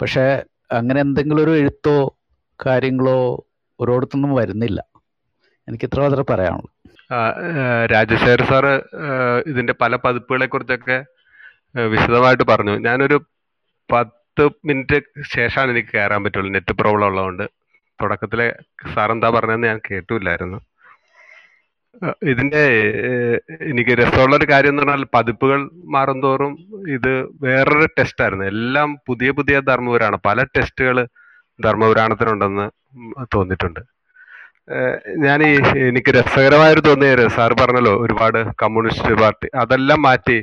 പക്ഷേ 0.00 0.24
അങ്ങനെ 0.72 1.00
എന്തെങ്കിലും 1.00 1.42
ഒരു 1.44 1.58
എഴുത്തോ 1.58 1.96
കാര്യങ്ങളോ 2.66 3.46
ഒരിടത്തൊന്നും 3.80 4.34
വരുന്നില്ല. 4.34 4.80
എനിക്ക് 5.68 5.84
ഇത്ര 5.84 6.00
മാത്രമേ 6.00 6.24
പറയാനുള്ളൂ. 6.30 6.70
രാജശേഖർ 7.92 8.42
സാറ് 8.44 8.74
ഇതിന്റെ 9.46 9.74
പല 9.80 9.96
പതിപ്പുകളെ 9.96 10.46
കുറിച്ചൊക്കെ 10.46 10.98
വിശദമായിട്ട് 11.92 12.44
പറഞ്ഞു. 12.44 12.74
ഞാനൊരു 12.78 13.18
പത്ത് 13.92 14.44
മിനിറ്റ് 14.64 14.98
ശേഷമാണ് 15.34 15.70
എനിക്ക് 15.70 15.88
കയറാൻ 15.94 16.24
പറ്റുള്ളൂ. 16.24 16.50
നെറ്റ് 16.52 16.72
പ്രോബ്ലം 16.72 17.06
ഉള്ളതുകൊണ്ട്. 17.06 17.44
തുടക്കത്തിലെ 18.02 18.48
സാർ 18.94 19.12
എന്താ 19.12 19.30
പറഞ്ഞതെന്ന് 19.30 19.66
ഞാൻ 19.66 19.80
കേട്ടില്ലായിരുന്നു. 19.90 20.58
ഇതിന്റെ 22.30 22.62
എനിക്ക് 23.70 23.92
രസമുള്ള 24.00 24.36
ഒരു 24.36 24.46
കാര്യം 24.50 24.72
എന്ന് 24.72 24.82
പറഞ്ഞാൽ 24.82 25.04
പതിപ്പുകൾ 25.14 25.60
മാറും 25.94 26.18
തോറും 26.22 26.52
ഇത് 26.96 27.12
വേറൊരു 27.44 27.86
ടെസ്റ്റ് 27.98 28.22
ആയിരുന്നു. 28.24 28.44
എല്ലാം 28.44 28.88
പുതിയ 29.08 29.30
പുതിയ 29.38 29.60
ധർമ്മപുരാണം. 29.60 30.20
പല 30.26 30.44
ടെസ്റ്റുകൾ 30.56 30.98
ധർമ്മപുരാണത്തിനുണ്ടെന്ന് 31.64 32.66
തോന്നിയിട്ടുണ്ട്. 33.34 33.80
ഞാൻ 35.26 35.38
ഈ 35.48 35.52
എനിക്ക് 35.88 36.10
രസകരമായൊരു 36.16 36.80
തോന്നിയത് 36.86 37.22
സാർ 37.36 37.50
പറഞ്ഞല്ലോ 37.60 37.92
ഒരുപാട് 38.04 38.38
കമ്മ്യൂണിസ്റ്റ് 38.62 39.14
പാർട്ടി 39.20 39.48
അതെല്ലാം 39.62 40.00
മാറ്റി 40.06 40.36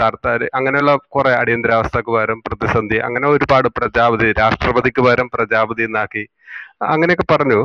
താർത്താര് 0.00 0.46
അങ്ങനെയുള്ള 0.54 0.92
കുറെ 1.14 1.32
അടിയന്തരാവസ്ഥക്ക് 1.40 2.10
പകരം 2.16 2.40
പ്രതിസന്ധി 2.46 2.98
അങ്ങനെ 3.06 3.26
ഒരുപാട് 3.28 3.68
പ്രജാപതി 3.78 4.28
രാഷ്ട്രപതിക്ക് 4.42 5.00
പകരം 5.06 5.28
പ്രജാപതി 5.34 5.82
എന്നാക്കി 5.82 6.24
അങ്ങനെയൊക്കെ 6.94 7.26
പറഞ്ഞു. 7.34 7.60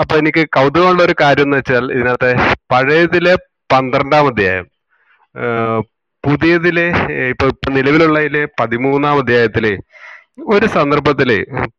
അപ്പൊ 0.00 0.14
എനിക്ക് 0.16 0.42
കൗതുകമുള്ള 0.56 1.00
ഒരു 1.02 1.14
കാര്യം 1.20 1.42
എന്ന് 1.42 1.56
വെച്ചാൽ 1.56 1.84
ഇതിനകത്തെ 1.94 2.30
പഴയതിലെ 2.72 3.34
പന്ത്രണ്ടാം 3.72 4.26
അധ്യായം 4.26 4.66
പുതിയതിലെ 6.24 6.86
ഇപ്പൊ 7.30 7.46
ഇപ്പൊ 7.52 7.68
നിലവിലുള്ളതിലെ 7.70 8.42
പതിമൂന്നാം 8.60 9.18
അധ്യായത്തിലെ 9.22 9.72
ഒരു 10.54 10.66
സന്ദർഭത്തിൽ 10.66 11.30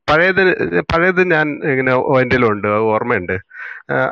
പഴയത് 0.10 0.42
പഴയത് 0.92 1.22
ഞാൻ 1.32 1.48
ഇങ്ങനെ 1.72 1.94
എന്റെ 2.22 2.70
ഓർമ്മയുണ്ട്. 2.94 3.36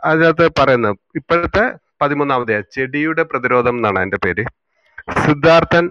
അതിനകത്ത് 0.04 0.46
പറയുന്നത് 0.60 0.96
ഇപ്പോഴത്തെ 1.20 1.64
പതിമൂന്നാം 2.02 2.42
അധ്യായം 2.44 2.66
ചെടിയുടെ 2.76 3.24
പ്രതിരോധം 3.32 3.76
എന്നാണ് 3.78 4.00
അതിന്റെ 4.02 4.20
പേര്. 4.26 4.44
സിദ്ധാർത്ഥൻ 5.26 5.86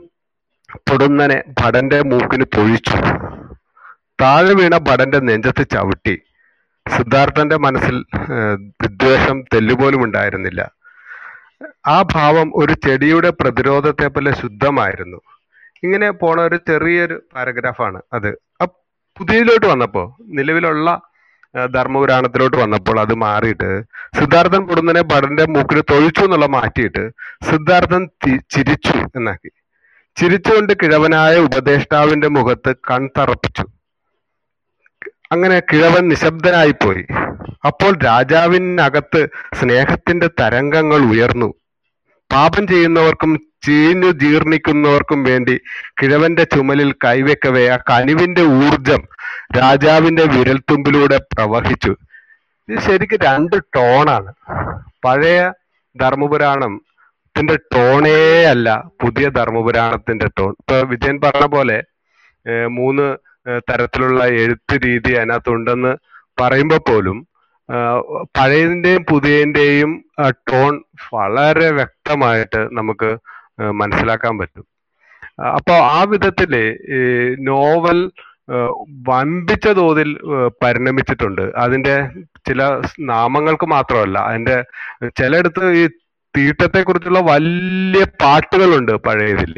പൊടുന്നനെ 0.89 1.39
ഭടന്റെ 1.61 1.99
മൂക്കിന് 2.11 2.47
തൊഴിച്ചു. 2.57 2.99
താഴെ 4.23 4.53
വീണ 4.61 4.75
ഭടന്റെ 4.89 5.19
നെഞ്ചത്ത് 5.29 5.65
ചവിട്ടി. 5.75 6.15
സിദ്ധാർത്ഥന്റെ 6.97 7.57
മനസ്സിൽ 7.65 7.97
വിദ്വേഷം 8.83 9.37
തെല്ലുപോലും 9.55 10.01
ഉണ്ടായിരുന്നില്ല. 10.05 10.61
ആ 11.87 11.97
ഭാവം 12.15 12.49
ഒരു 12.61 12.75
ചെടിയുടെ 12.87 13.31
പ്രതിരോധത്തെ 13.41 14.07
പോലെ 14.07 14.33
ശുദ്ധമായിരുന്നു. 14.41 15.21
ഇങ്ങനെ 15.85 16.09
പോണ 16.11 16.41
ഒരു 16.41 16.59
ചെറിയൊരു 16.69 17.17
പാരഗ്രാഫാണ് 17.35 18.01
അത്. 18.17 18.31
ആ 18.63 18.67
പുതിയതിലോട്ട് 19.19 19.67
വന്നപ്പോ 19.67 20.03
നിലവിലുള്ള 20.39 20.89
ധർമ്മപുരാണത്തിലോട്ട് 21.75 22.57
വന്നപ്പോൾ 22.57 22.97
അത് 23.01 23.15
മാറിയിട്ട് 23.23 23.71
സിദ്ധാർത്ഥൻ 24.19 24.63
പൊടുന്നനെ 24.67 25.03
ഭടന്റെ 25.13 25.45
മൂക്കിൽ 25.55 25.79
തൊഴിച്ചു 25.91 26.23
എന്നുള്ള 26.27 26.47
മാറ്റിയിട്ട് 26.57 27.03
സിദ്ധാർത്ഥൻ 27.51 28.03
ചിരിച്ചു 28.55 28.97
എന്നാക്കി. 29.19 29.51
ചിരിച്ചുകൊണ്ട് 30.17 30.73
കിഴവനായ 30.83 31.35
ഉപദേഷ്ടാവിന്റെ 31.49 32.29
മുഖത്ത് 32.37 32.73
കൺതറപ്പിച്ചു 32.91 33.65
അങ്ങനെ 35.33 35.59
കിഴവൻ 35.61 36.09
നിശബ്ദനായിപ്പോയി. 36.09 37.03
അപ്പോൾ 37.67 37.93
രാജാവിനകത്ത് 38.05 39.21
സ്നേഹത്തിന്റെ 39.55 40.29
തരംഗങ്ങൾ 40.41 41.03
ഉയർന്നു. 41.13 41.49
പാപം 42.33 42.67
ചെയ്യുന്നവർക്കും 42.67 43.33
ചീഞ്ഞു 43.67 44.11
ജീർണിക്കുന്നവർക്കും 44.23 45.21
വേണ്ടി 45.25 45.55
കിഴവന്റെ 46.03 46.45
ചുമലിൽ 46.45 46.91
കൈവെക്കവേ 47.05 47.65
ആ 47.69 47.79
കനിവിന്റെ 47.91 48.43
ഊർജം 48.43 49.03
രാജാവിന്റെ 49.59 50.25
വിരൽത്തുമ്പിലൂടെ 50.35 51.19
പ്രവഹിച്ചു. 51.33 51.93
ഇത് 52.69 52.79
ശരിക്കും 52.81 53.19
രണ്ട് 53.25 53.57
ടോണാണ്. 53.77 54.33
പഴയ 55.05 55.41
ധർമ്മപുരാണം 55.97 56.75
ത്തിന്റെ 57.35 57.57
ടോണേ 57.75 58.45
അല്ല 58.45 58.69
പുതിയ 59.01 59.27
ധർമ്മപുരാണത്തിന്റെ 59.29 60.29
ടോൺ. 60.39 60.51
ഇപ്പൊ 60.61 60.77
വിജയൻ 60.91 61.17
പറഞ്ഞ 61.25 61.47
പോലെ 61.47 61.77
മൂന്ന് 62.69 63.07
തരത്തിലുള്ള 63.49 64.27
എഴുത്ത് 64.27 64.75
രീതി 64.87 65.13
അതിനകത്തുണ്ടെന്ന് 65.13 65.93
പറയുമ്പോൾ 66.41 66.81
പോലും 66.89 67.27
പഴയതിന്റെയും 68.39 69.05
പുതിയതിന്റെയും 69.11 70.05
ടോൺ 70.33 70.83
വളരെ 71.15 71.71
വ്യക്തമായിട്ട് 71.71 72.69
നമുക്ക് 72.73 73.11
മനസ്സിലാക്കാൻ 73.73 74.39
പറ്റും. 74.39 74.65
അപ്പോൾ 75.57 75.73
ആ 75.73 76.03
വിധത്തിൽ 76.03 76.57
ഈ 76.57 77.01
നോവൽ 77.41 78.11
വമ്പിച്ച 79.09 79.69
തോതിൽ 79.69 80.19
പരിണമിച്ചിട്ടുണ്ട്. 80.63 81.53
അതിന്റെ 81.57 82.09
ചില 82.49 82.63
നാമങ്ങൾക്ക് 83.01 83.67
മാത്രമല്ല 83.67 84.19
അതിന്റെ 84.19 84.57
ചിലയിടത്ത് 85.19 85.73
ഈ 85.73 85.87
തീട്ടത്തെ 86.37 86.83
കുറിച്ചുള്ള 86.83 87.21
വലിയ 87.21 88.05
പാട്ടുകളുണ്ട് 88.23 88.93
പഴയതിൽ. 88.93 89.55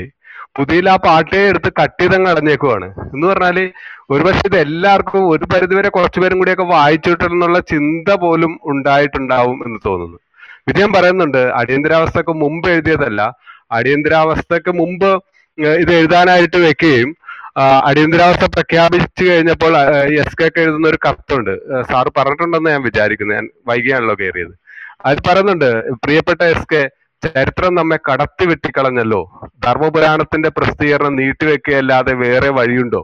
പുതിയതിൽ 0.57 0.89
ആ 0.91 0.97
പാട്ടേ 1.05 1.41
എടുത്ത് 1.51 1.71
കട്ട് 1.81 2.03
ചെയ്തങ്ങ് 2.03 2.29
കളഞ്ഞേക്കുവാണ്. 2.31 2.89
എന്ന് 3.15 3.27
പറഞ്ഞാൽ 3.27 3.59
ഒരുപക്ഷെ 4.11 4.45
ഇത് 4.51 4.57
എല്ലാവർക്കും 4.65 5.23
ഒരു 5.35 5.45
പരിധിവരെ 5.53 5.89
കുറച്ചുപേരും 5.89 6.39
കൂടിയൊക്കെ 6.39 6.67
വായിച്ചിട്ടെന്നുള്ള 6.75 7.59
ചിന്ത 7.73 8.09
പോലും 8.25 8.53
ഉണ്ടായിട്ടുണ്ടാവും 8.73 9.59
എന്ന് 9.67 9.79
തോന്നുന്നു. 9.87 10.19
വിജയം 10.69 10.93
പറയുന്നുണ്ട് 10.93 11.43
അടിയന്തരാവസ്ഥക്ക് 11.61 12.33
മുമ്പ് 12.43 12.69
എഴുതിയതല്ല. 12.75 13.23
അടിയന്തരാവസ്ഥക്ക് 13.79 14.73
മുമ്പ് 14.81 15.11
ഇത് 15.83 15.93
എഴുതാനായിട്ട് 16.01 16.57
വെക്കുകയും 16.57 17.11
അടിയന്തരാവസ്ഥ 17.89 18.45
പ്രഖ്യാപിച്ചു 18.45 19.25
കഴിഞ്ഞപ്പോൾ 19.25 19.73
എസ് 20.21 20.37
കെ 20.41 20.47
എഴുതുന്ന 20.63 20.87
ഒരു 20.89 20.99
കത്തുണ്ട്. 21.07 21.51
സാറ് 21.91 22.11
പറഞ്ഞിട്ടുണ്ടെന്ന് 22.19 22.71
ഞാൻ 22.71 22.83
വിചാരിക്കുന്നു 22.83 23.35
ഞാൻ 23.35 23.47
വൈകിയാണല്ലോ 23.71 24.15
കയറിയത്. 24.21 24.55
അത് 25.09 25.19
പറയുന്നുണ്ട് 25.29 25.71
പ്രിയപ്പെട്ട 26.05 26.43
എസ് 26.55 26.69
കെ 26.73 26.83
ചരിത്രം 27.25 27.73
നമ്മെ 27.75 27.99
കടത്തി 28.07 28.45
വെട്ടിക്കളഞ്ഞല്ലോ. 28.47 29.21
ധർമ്മപുരാണത്തിന്റെ 29.65 30.49
പ്രസിദ്ധീകരണം 30.49 31.17
നീട്ടിവെക്കുകയല്ലാതെ 31.17 32.13
വേറെ 32.23 32.51
വഴിയുണ്ടോ? 32.59 33.03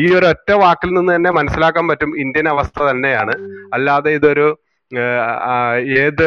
ഈ 0.00 0.04
ഒരു 0.18 0.26
ഒറ്റ 0.26 0.50
വാക്കിൽ 0.62 0.90
നിന്ന് 0.94 1.10
തന്നെ 1.16 1.30
മനസ്സിലാക്കാൻ 1.30 1.84
പറ്റും 1.88 2.10
ഇന്ത്യൻ 2.20 2.46
അവസ്ഥ 2.48 2.78
തന്നെയാണ്. 2.82 3.34
അല്ലാതെ 3.74 4.10
ഇതൊരു 4.18 4.46
ഏത് 6.02 6.26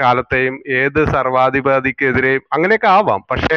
കാലത്തെയും 0.00 0.54
ഏത് 0.80 1.00
സർവാധിപതിക്കെതിരെയും 1.14 2.42
അങ്ങനെയൊക്കെ 2.52 2.88
ആവാം. 2.96 3.20
പക്ഷെ 3.30 3.56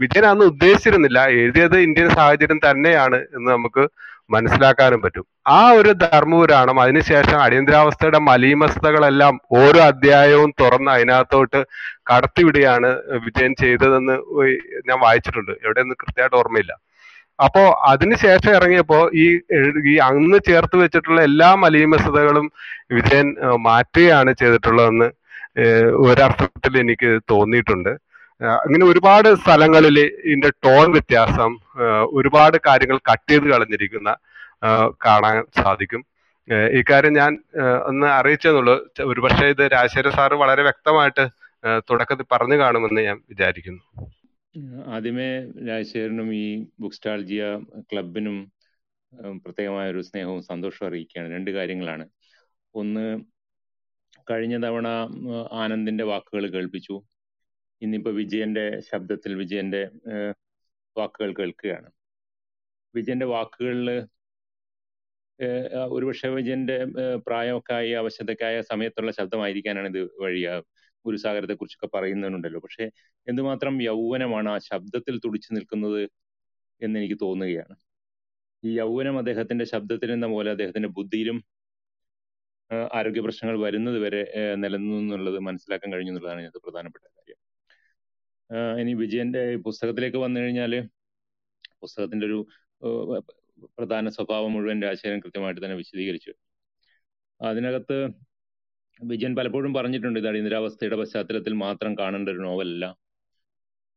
വിജയൻ 0.00 0.24
അന്ന് 0.26 0.44
ഉദ്ദേശിച്ചിരുന്നില്ല. 0.52 1.20
എഴുതിയത് 1.40 1.76
ഇന്ത്യൻ 1.86 2.08
സാഹചര്യം 2.18 2.60
തന്നെയാണ് 2.66 3.18
എന്ന് 3.36 3.48
നമുക്ക് 3.52 3.84
മനസ്സിലാക്കാനും 4.30 5.02
പറ്റും. 5.02 5.26
ആ 5.48 5.60
ഒരു 5.78 5.90
ധർമ്മപുരാണം 6.02 6.80
അതിനുശേഷം 6.80 7.38
അടിയന്തരാവസ്ഥയുടെ 7.42 8.18
മലീമസ്തകളെല്ലാം 8.18 9.34
ഓരോ 9.60 9.80
അധ്യായവും 9.80 10.50
തുറന്ന് 10.60 10.90
അതിനകത്തോട്ട് 10.90 11.60
കടത്തിവിടുകയാണ് 12.10 12.90
വിജയൻ 13.26 13.54
ചെയ്തതെന്ന് 13.60 14.16
ഞാൻ 14.88 14.98
വായിച്ചിട്ടുണ്ട്. 15.06 15.52
എവിടെയൊന്നും 15.64 16.00
കൃത്യമായിട്ട് 16.00 16.36
ഓർമ്മയില്ല. 16.36 16.72
അപ്പോ 17.44 17.62
അതിനുശേഷം 17.92 18.52
ഇറങ്ങിയപ്പോ 18.54 18.98
ഈ 19.14 19.26
ഈ 19.92 19.94
അന്ന് 20.08 20.38
ചേർത്ത് 20.48 20.76
വെച്ചിട്ടുള്ള 20.76 21.20
എല്ലാ 21.22 21.54
മലീമസതകളും 21.54 22.46
വിജയൻ 22.92 23.28
മാറ്റുകയാണ് 23.68 24.32
ചെയ്തിട്ടുള്ളതെന്ന് 24.32 25.08
ഒരർത്ഥത്തിൽ 26.06 26.78
എനിക്ക് 26.78 27.10
തോന്നിയിട്ടുണ്ട്. 27.30 27.92
അങ്ങനെ 28.44 28.84
ഒരുപാട് 28.86 29.34
സ്ഥലങ്ങളിൽ 29.34 29.98
ഇതിന്റെ 30.24 30.50
ടോൺ 30.64 30.92
വ്യത്യാസം 30.92 31.52
ഒരുപാട് 32.18 32.56
കാര്യങ്ങൾ 32.66 32.98
കട്ട് 32.98 33.30
ചെയ്ത് 33.30 33.44
കളഞ്ഞിരിക്കുന്ന 33.44 34.16
കാണാൻ 35.06 35.44
സാധിക്കും. 35.62 36.02
ഇക്കാര്യം 36.78 37.12
ഞാൻ 37.12 37.32
ഒന്ന് 37.86 38.06
അറിയിച്ചെന്നുള്ളൂ. 38.06 38.74
ഒരുപക്ഷെ 39.04 39.46
ഇത് 39.46 39.64
രാജശേഖര 39.72 40.10
സാറ് 40.10 40.32
വളരെ 40.32 40.62
വ്യക്തമായിട്ട് 40.62 41.24
തുടക്കത്തിൽ 41.90 42.26
പറഞ്ഞു 42.32 42.56
കാണുമെന്ന് 42.56 43.00
ഞാൻ 43.00 43.16
വിചാരിക്കുന്നു. 43.28 43.82
ആദ്യമേ 44.86 45.28
രാജശേഖരനും 45.68 46.34
ഈ 46.34 46.66
ബുക്ക് 46.80 46.94
സ്റ്റാൾജിയ 46.94 47.42
ക്ലബിനും 47.80 48.36
പ്രത്യേകമായ 49.44 49.90
ഒരു 49.90 50.00
സ്നേഹവും 50.02 50.42
സന്തോഷവും 50.42 50.88
അറിയിക്കുകയാണ്. 50.88 51.34
രണ്ട് 51.34 51.50
കാര്യങ്ങളാണ്. 51.50 52.08
ഒന്ന് 52.74 53.20
കഴിഞ്ഞ 54.30 54.56
തവണ 54.66 54.88
ആനന്ദിന്റെ 55.52 56.04
വാക്കുകൾ 56.04 56.46
കേൾപ്പിച്ചു. 56.50 57.02
ഇന്നിപ്പോ 57.82 58.10
വിജയന്റെ 58.18 58.62
ശബ്ദത്തിൽ 58.88 59.32
വിജയന്റെ 59.40 59.82
വാക്കുകൾ 60.96 61.30
കേൾക്കുകയാണ്. 61.34 61.88
വിജയന്റെ 62.94 63.26
വാക്കുകളിൽ 63.32 63.88
ഒരുപക്ഷെ 65.94 66.28
വിജയന്റെ 66.30 66.76
ഏഹ്, 67.02 67.18
പ്രായമൊക്കെ 67.26 67.72
ആയി 67.74 67.90
അവശതയൊക്കെ 68.00 68.44
ആയ 68.44 68.60
സമയത്തുള്ള 68.70 69.10
ശബ്ദമായിരിക്കാനാണ് 69.12 69.88
ഇത് 69.92 70.02
വഴിയ 70.22 70.46
ഗുരുസാഗരത്തെ 71.04 71.54
കുറിച്ചൊക്കെ 71.54 71.88
പറയുന്നുണ്ടല്ലോ. 71.94 72.60
പക്ഷെ 72.60 72.84
എന്തുമാത്രം 73.26 73.74
യൗവനമാണ് 73.82 74.48
ആ 74.50 74.68
ശബ്ദത്തിൽ 74.68 75.14
തുടിച്ചു 75.24 75.50
നിൽക്കുന്നത് 75.54 76.00
എന്ന് 76.80 76.96
എനിക്ക് 77.00 77.18
തോന്നുകയാണ്. 77.22 77.74
ഈ 78.62 78.72
യൗവനം 78.78 79.16
അദ്ദേഹത്തിന്റെ 79.18 79.64
ശബ്ദത്തിൽ 79.72 80.10
എന്ന 80.12 80.26
പോലെ 80.28 80.50
അദ്ദേഹത്തിന്റെ 80.54 80.90
ബുദ്ധിയിലും 80.96 81.38
ആരോഗ്യ 82.92 83.20
പ്രശ്നങ്ങൾ 83.26 83.56
വരുന്നത് 83.62 83.98
വരെ 84.04 84.22
നിലനിന്നു 84.56 84.96
എന്നുള്ളത് 85.02 85.38
മനസ്സിലാക്കാൻ 85.48 85.90
കഴിഞ്ഞു 85.92 86.12
എന്നുള്ളതാണ് 86.12 86.40
ഇതിനകത്ത് 86.40 86.62
പ്രധാനപ്പെട്ട 86.64 87.04
കാര്യം 87.06 87.15
ആ, 87.15 87.15
ഇനി 88.80 88.92
വിജയന്റെ 89.02 89.42
പുസ്തകത്തിലേക്ക് 89.66 90.16
വന്നു 90.16 90.38
കഴിഞ്ഞാൽ 90.40 90.72
പുസ്തകത്തിന്റെ 91.80 92.26
ഒരു 92.26 92.38
പ്രധാന 93.78 94.08
സ്വഭാവം 94.08 94.52
മുഴുവൻ 94.52 94.82
രാജശേഖരൻ 94.82 95.20
കൃത്യമായിട്ട് 95.24 95.60
തന്നെ 95.64 95.76
വിശദീകരിച്ചു. 95.76 96.32
അതിനകത്ത് 97.40 97.96
വിജയൻ 99.00 99.32
പലപ്പോഴും 99.36 99.72
പറഞ്ഞിട്ടുണ്ട് 99.74 100.18
ഇത് 100.20 100.28
അടിയന്തരാവസ്ഥയുടെ 100.28 100.96
പശ്ചാത്തലത്തിൽ 100.96 101.54
മാത്രം 101.64 101.92
കാണേണ്ട 101.98 102.28
ഒരു 102.28 102.42
നോവലല്ല. 102.46 102.84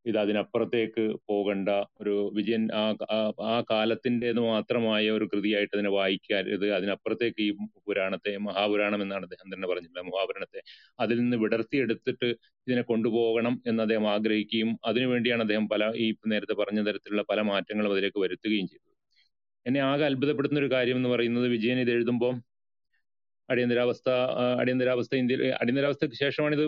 ഇത് 0.06 0.18
അതിനപ്പുറത്തേക്ക് 0.18 1.16
പോകണ്ട 1.30 1.70
ഒരു 2.02 2.32
വിജയൻ 2.34 2.70
ആ 2.74 2.96
ആ- 3.42 3.64
കാലത്തിന്റെത് 3.72 4.40
മാത്രമായ 4.40 5.10
ഒരു 5.10 5.30
കൃതിയായിട്ട് 5.34 5.76
അതിനെ 5.76 5.90
വായിക്കരുത്. 5.90 6.72
അതിനപ്പുറത്തേക്ക് 6.72 7.42
ഈ 7.42 7.52
പുരാണത്തെ 7.88 8.38
മഹാപുരാണം 8.38 9.02
എന്നാണ് 9.02 9.24
അദ്ദേഹം 9.24 9.56
തന്നെ 9.56 9.68
പറഞ്ഞിട്ടുള്ളത്. 9.68 10.06
മഹാപുരാണത്തെ 10.06 10.62
അതിൽ 11.00 11.20
നിന്ന് 11.20 11.38
വിടർത്തിയെടുത്തിട്ട് 11.38 12.26
ഇതിനെ 12.68 12.82
കൊണ്ടുപോകണം 12.82 13.62
എന്ന് 13.68 13.84
അദ്ദേഹം 13.84 14.10
ആഗ്രഹിക്കുകയും 14.10 14.80
അതിനുവേണ്ടിയാണ് 14.86 15.42
അദ്ദേഹം 15.42 15.70
പല 15.70 15.92
ഈ 15.96 16.16
നേരത്തെ 16.28 16.54
പറഞ്ഞ 16.54 16.88
തരത്തിലുള്ള 16.88 17.22
പല 17.22 17.42
മാറ്റങ്ങളും 17.42 17.92
അതിലേക്ക് 17.92 18.20
വരുത്തുകയും 18.20 18.68
ചെയ്തത്. 18.68 18.90
എന്നെ 19.68 19.80
ആകെ 19.80 20.06
അത്ഭുതപ്പെടുത്തുന്ന 20.06 20.66
ഒരു 20.66 20.72
കാര്യം 20.72 20.96
എന്ന് 20.96 21.10
പറയുന്നത് 21.10 21.48
വിജയൻ 21.48 21.80
ഇത് 21.80 21.92
എഴുതുമ്പോൾ 21.92 22.42
അടിയന്തരാവസ്ഥ 23.50 24.10
അടിയന്തരാവസ്ഥ 24.60 25.16
ഇന്ത്യയിൽ 25.16 25.44
അടിയന്തരാവസ്ഥയ്ക്ക് 25.62 26.16
ശേഷമാണ് 26.16 26.56
ഇത് 26.56 26.66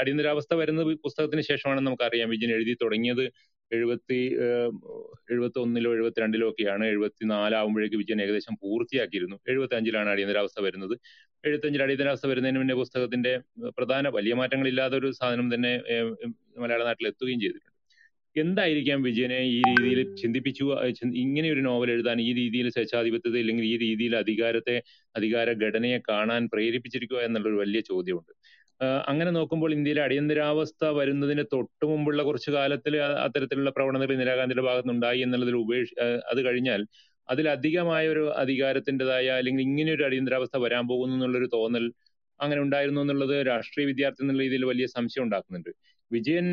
അടിയന്തരാവസ്ഥ 0.00 0.54
വരുന്നത് 0.54 0.86
പുസ്തകത്തിന് 1.04 1.42
ശേഷമാണെന്ന് 1.42 1.88
നമുക്കറിയാം. 1.90 2.30
വിജയൻ 2.30 2.52
എഴുതി 2.52 2.74
തുടങ്ങിയത് 2.82 3.24
എഴുപത്തി 3.70 4.18
എഴുപത്തി 5.32 5.58
ഒന്നിലോ 5.58 5.90
എഴുപത്തിരണ്ടിലോ 5.94 6.50
ഒക്കെയാണ്. 6.50 6.84
എഴുപത്തി 6.86 7.24
നാലാവുമ്പോഴേക്ക് 7.24 7.96
വിജയൻ 7.96 8.22
ഏകദേശം 8.22 8.54
പൂർത്തിയാക്കിയിരുന്നു. 8.62 9.36
എഴുപത്തി 9.48 9.74
അഞ്ചിലാണ് 9.74 10.08
അടിയന്തരാവസ്ഥ 10.08 10.60
വരുന്നത്. 10.60 10.94
എഴുപത്തഞ്ചിൽ 11.44 11.82
അടിയന്തരാവസ്ഥ 11.82 12.26
വരുന്നതിന് 12.26 12.58
മുന്നേ 12.58 12.74
പുസ്തകത്തിന്റെ 12.74 13.32
പ്രധാന 13.78 14.08
വലിയ 14.08 14.34
മാറ്റങ്ങളില്ലാത്ത 14.34 14.94
ഒരു 14.94 15.10
സാധനം 15.20 15.54
തന്നെ 15.54 15.72
മലയാള 16.58 16.84
നാട്ടിൽ 16.84 17.06
എത്തുകയും 17.06 17.40
ചെയ്തിട്ടുണ്ട്. 17.40 17.73
എന്തായിരിക്കാം 18.36 19.00
വിജയനെ 19.06 19.38
ഈ 19.56 19.58
രീതിയിൽ 19.70 20.00
ചിന്തിപ്പിച്ചു? 20.20 20.64
ഇങ്ങനെ 21.24 21.48
ഒരു 21.54 21.62
നോവൽ 21.68 21.90
എഴുതാൻ 21.94 22.18
ഈ 22.20 22.30
രീതിയിൽ 22.40 22.66
സ്വേച്ഛാധിപത്യത്തെ 22.74 23.38
അല്ലെങ്കിൽ 23.42 23.66
ഈ 23.72 23.76
രീതിയിൽ 23.84 24.14
അധികാരത്തെ 24.22 24.76
അധികാര 25.14 25.48
ഘടനയെ 25.64 25.98
കാണാൻ 26.10 26.42
പ്രേരിപ്പിച്ചിരിക്കുക 26.52 27.20
എന്നുള്ളൊരു 27.26 27.58
വലിയ 27.62 27.80
ചോദ്യമുണ്ട്. 27.90 28.32
അങ്ങനെ 29.10 29.30
നോക്കുമ്പോൾ 29.30 29.72
ഇന്ത്യയിലെ 29.76 30.02
അടിയന്തരാവസ്ഥ 30.06 30.84
വരുന്നതിന് 30.98 31.42
തൊട്ടു 31.52 31.84
മുമ്പുള്ള 31.90 32.20
കുറച്ചു 32.28 32.50
കാലത്തിൽ 32.56 32.94
അത്തരത്തിലുള്ള 33.26 33.70
പ്രവണതകൾ 33.76 34.14
ഇന്ദിരാഗാന്ധിയുടെ 34.16 34.64
ഭാഗത്തുനിന്നുണ്ടായി 34.68 35.20
എന്നുള്ളതിൽ 35.26 35.56
ഉപേക്ഷ 35.64 35.92
അത് 36.32 36.40
കഴിഞ്ഞാൽ 36.46 36.80
അതിലധികമായ 37.28 38.04
ഒരു 38.08 38.24
അധികാരത്തിന്റെതായ 38.42 39.26
അല്ലെങ്കിൽ 39.38 39.62
ഇങ്ങനെ 39.68 39.90
ഒരു 39.92 40.02
അടിയന്തരാവസ്ഥ 40.08 40.56
വരാൻ 40.64 40.84
പോകുന്നു 40.88 41.14
എന്നുള്ളൊരു 41.16 41.48
തോന്നൽ 41.54 41.84
അങ്ങനെ 42.40 42.60
ഉണ്ടായിരുന്നു 42.64 43.00
എന്നുള്ളത് 43.00 43.36
രാഷ്ട്രീയ 43.46 43.86
വിദ്യാർത്ഥി 43.90 44.22
എന്നുള്ള 44.24 44.42
രീതിയിൽ 44.42 44.64
വലിയ 44.72 44.86
സംശയം 44.96 45.24
ഉണ്ടാക്കുന്നുണ്ട്. 45.26 45.70
വിജയൻ 46.10 46.46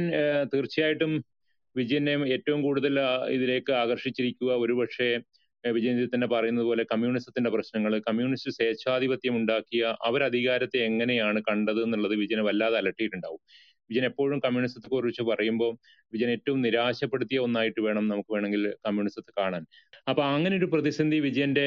തീർച്ചയായിട്ടും 0.53 1.13
വിജയനെ 1.75 2.13
ഏറ്റവും 2.35 2.61
കൂടുതൽ 2.61 2.95
ഇതിലേക്ക് 3.29 3.71
ആകർഷിച്ചിരിക്കുക. 3.73 4.51
ഒരുപക്ഷെ 4.53 5.09
വിജയൻ 5.63 6.09
തന്നെ 6.13 6.27
പറയുന്നത് 6.27 6.65
പോലെ 6.65 6.83
കമ്മ്യൂണിസത്തിന്റെ 6.91 7.49
പ്രശ്നങ്ങൾ 7.49 7.99
കമ്മ്യൂണിസ്റ്റ് 7.99 8.51
സ്വേച്ഛാധിപത്യം 8.51 9.35
ഉണ്ടാക്കിയ 9.35 9.95
അവർ 10.01 10.23
അധികാരത്തെ 10.23 10.77
എങ്ങനെയാണ് 10.85 11.41
കണ്ടത് 11.49 11.83
എന്നുള്ളത് 11.83 12.15
വിജയനെ 12.15 12.43
വല്ലാതെ 12.43 12.77
അലട്ടിയിട്ടുണ്ടാവും. 12.77 13.41
വിജയൻ 13.89 14.05
എപ്പോഴും 14.05 14.39
കമ്മ്യൂണിസത്തെ 14.39 14.89
കുറിച്ച് 14.89 15.21
പറയുമ്പോൾ 15.21 15.71
വിജയൻ 16.13 16.29
ഏറ്റവും 16.29 16.61
നിരാശപ്പെടുത്തിയ 16.61 17.39
ഒന്നായിട്ട് 17.39 17.81
വേണം 17.81 18.07
നമുക്ക് 18.07 18.33
വേണമെങ്കിൽ 18.33 18.73
കമ്മ്യൂണിസത്തെ 18.85 19.41
കാണാൻ. 19.41 19.63
അപ്പൊ 20.09 20.23
അങ്ങനെ 20.23 20.57
ഒരു 20.57 20.65
പ്രതിസന്ധി 20.65 21.19
വിജയന്റെ 21.19 21.65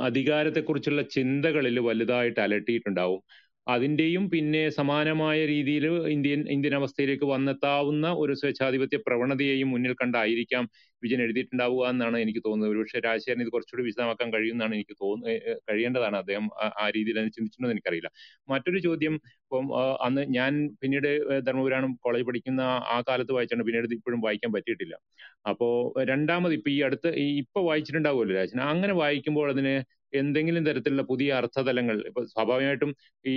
അധികാരത്തെക്കുറിച്ചുള്ള 0.00 1.02
ചിന്തകളിൽ 1.02 1.78
വലുതായിട്ട് 1.80 2.40
അലട്ടിയിട്ടുണ്ടാവും. 2.40 3.22
അതിന്റെയും 3.70 4.30
പിന്നെ 4.30 4.68
സമാനമായ 4.68 5.46
രീതിയിൽ 5.46 5.86
ഇന്ത്യൻ 5.86 6.48
ഇന്ത്യൻ 6.48 6.74
അവസ്ഥയിലേക്ക് 6.74 7.24
വന്നെത്താവുന്ന 7.24 8.12
ഒരു 8.12 8.34
സ്വേച്ഛാധിപത്യ 8.34 8.96
പ്രവണതയെയും 8.96 9.70
മുന്നിൽ 9.70 9.92
കണ്ടായിരിക്കാം 9.92 10.70
വിജയൻ 11.02 11.22
എഴുതിയിട്ടുണ്ടാവുക 11.22 11.88
എന്നാണ് 11.88 12.18
എനിക്ക് 12.18 12.40
തോന്നുന്നത്. 12.40 12.70
ഒരുപക്ഷെ 12.70 13.00
രാജശേഖരൻ 13.00 13.42
ഇത് 13.42 13.48
കുറച്ചുകൂടി 13.48 13.84
വിശദമാക്കാൻ 13.86 14.32
കഴിയുമെന്നാണ് 14.32 14.74
എനിക്ക് 14.74 14.96
തോന്നുന്നത്. 15.02 15.56
കഴിയേണ്ടതാണ് 15.70 16.16
അദ്ദേഹം 16.16 16.50
ആ- 16.80 16.90
രീതിയിൽ 16.96 17.18
അതിനെ 17.18 17.30
ചിന്തിച്ചിട്ടുണ്ടോ 17.30 17.70
എനിക്കറിയില്ല. 17.70 18.10
മറ്റൊരു 18.48 18.78
ചോദ്യം 18.78 19.14
ഇപ്പം 19.14 19.64
അന്ന് 20.04 20.24
ഞാൻ 20.28 20.76
പിന്നീട് 20.82 21.10
ധർമ്മപുരാണം 21.46 21.98
കോളേജ് 22.02 22.24
പഠിക്കുന്ന 22.24 22.60
ആ- 22.60 23.02
കാലത്ത് 23.08 23.32
വായിച്ചാണ് 23.32 23.62
പിന്നീട് 23.62 23.94
ഇപ്പോഴും 23.94 24.20
വായിക്കാൻ 24.20 24.52
പറ്റിയിട്ടില്ല. 24.52 24.98
അപ്പോൾ 25.46 26.04
രണ്ടാമത് 26.04 26.52
ഇപ്പൊ 26.52 26.70
ഈ 26.70 26.80
അടുത്ത് 26.82 27.08
ഇപ്പൊ 27.08 27.62
വായിച്ചിട്ടുണ്ടാവുമല്ലോ 27.62 28.36
രാജൻ 28.36 28.60
അങ്ങനെ 28.60 28.92
വായിക്കുമ്പോൾ 28.92 29.50
അതിന് 29.50 29.99
എന്തെങ്കിലും 30.12 30.62
തരത്തിലുള്ള 30.66 31.02
പുതിയ 31.10 31.30
അർത്ഥതലങ്ങൾ 31.40 31.96
ഇപ്പൊ 32.08 32.22
സ്വാഭാവികമായിട്ടും 32.26 32.90
ഈ 33.24 33.34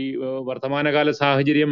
വർത്തമാനകാല 0.49 1.11
സാഹചര്യം 1.21 1.71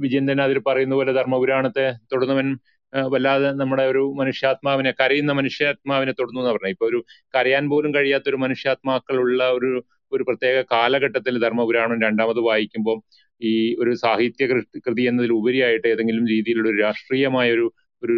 വിജയൻ 0.00 0.24
തന്നെ 0.30 0.42
അതിൽ 0.44 0.58
പറയുന്ന 0.66 0.94
പോലെ 0.94 1.12
ധർമ്മപുരാണത്തെ 1.12 1.84
തൊടുന്നവൻ 2.12 2.48
വല്ലാതെ 2.92 3.48
നമ്മുടെ 3.60 3.84
ഒരു 3.92 4.02
മനുഷ്യാത്മാവിനെ 4.18 4.90
കരയുന്ന 5.00 5.32
മനുഷ്യാത്മാവിനെ 5.32 6.12
തൊടുന്നു 6.12 6.40
എന്ന് 6.40 6.50
പറഞ്ഞത്. 6.50 6.74
ഇപ്പൊ 6.74 6.86
ഒരു 6.90 6.98
കരയാൻ 7.34 7.64
പോലും 7.72 7.90
കഴിയാത്ത 7.94 8.26
ഒരു 8.28 8.38
മനുഷ്യാത്മാക്കളുള്ള 8.44 9.40
ഒരു 9.58 9.70
ഒരു 10.12 10.24
പ്രത്യേക 10.28 10.58
കാലഘട്ടത്തിൽ 10.72 11.34
ധർമ്മപുരാണം 11.44 11.98
രണ്ടാമത് 12.04 12.40
വായിക്കുമ്പോൾ 12.48 12.98
ഈ 13.40 13.52
ഒരു 13.82 13.92
സാഹിത്യ 14.04 14.44
കൃതി 14.86 15.02
എന്നതിൽ 15.10 15.32
ഉപരിയായിട്ട് 15.40 15.86
ഏതെങ്കിലും 15.92 16.24
രീതിയിലുള്ള 16.32 16.68
ഒരു 16.72 16.78
രാഷ്ട്രീയമായ 16.80 17.48
ഒരു 17.56 17.66
ഒരു 18.02 18.16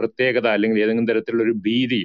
പ്രത്യേകത 0.00 0.46
അല്ലെങ്കിൽ 0.54 0.78
ഏതെങ്കിലും 0.84 1.08
തരത്തിലുള്ള 1.10 1.44
ഒരു 1.46 1.54
ഭീതി 1.66 2.00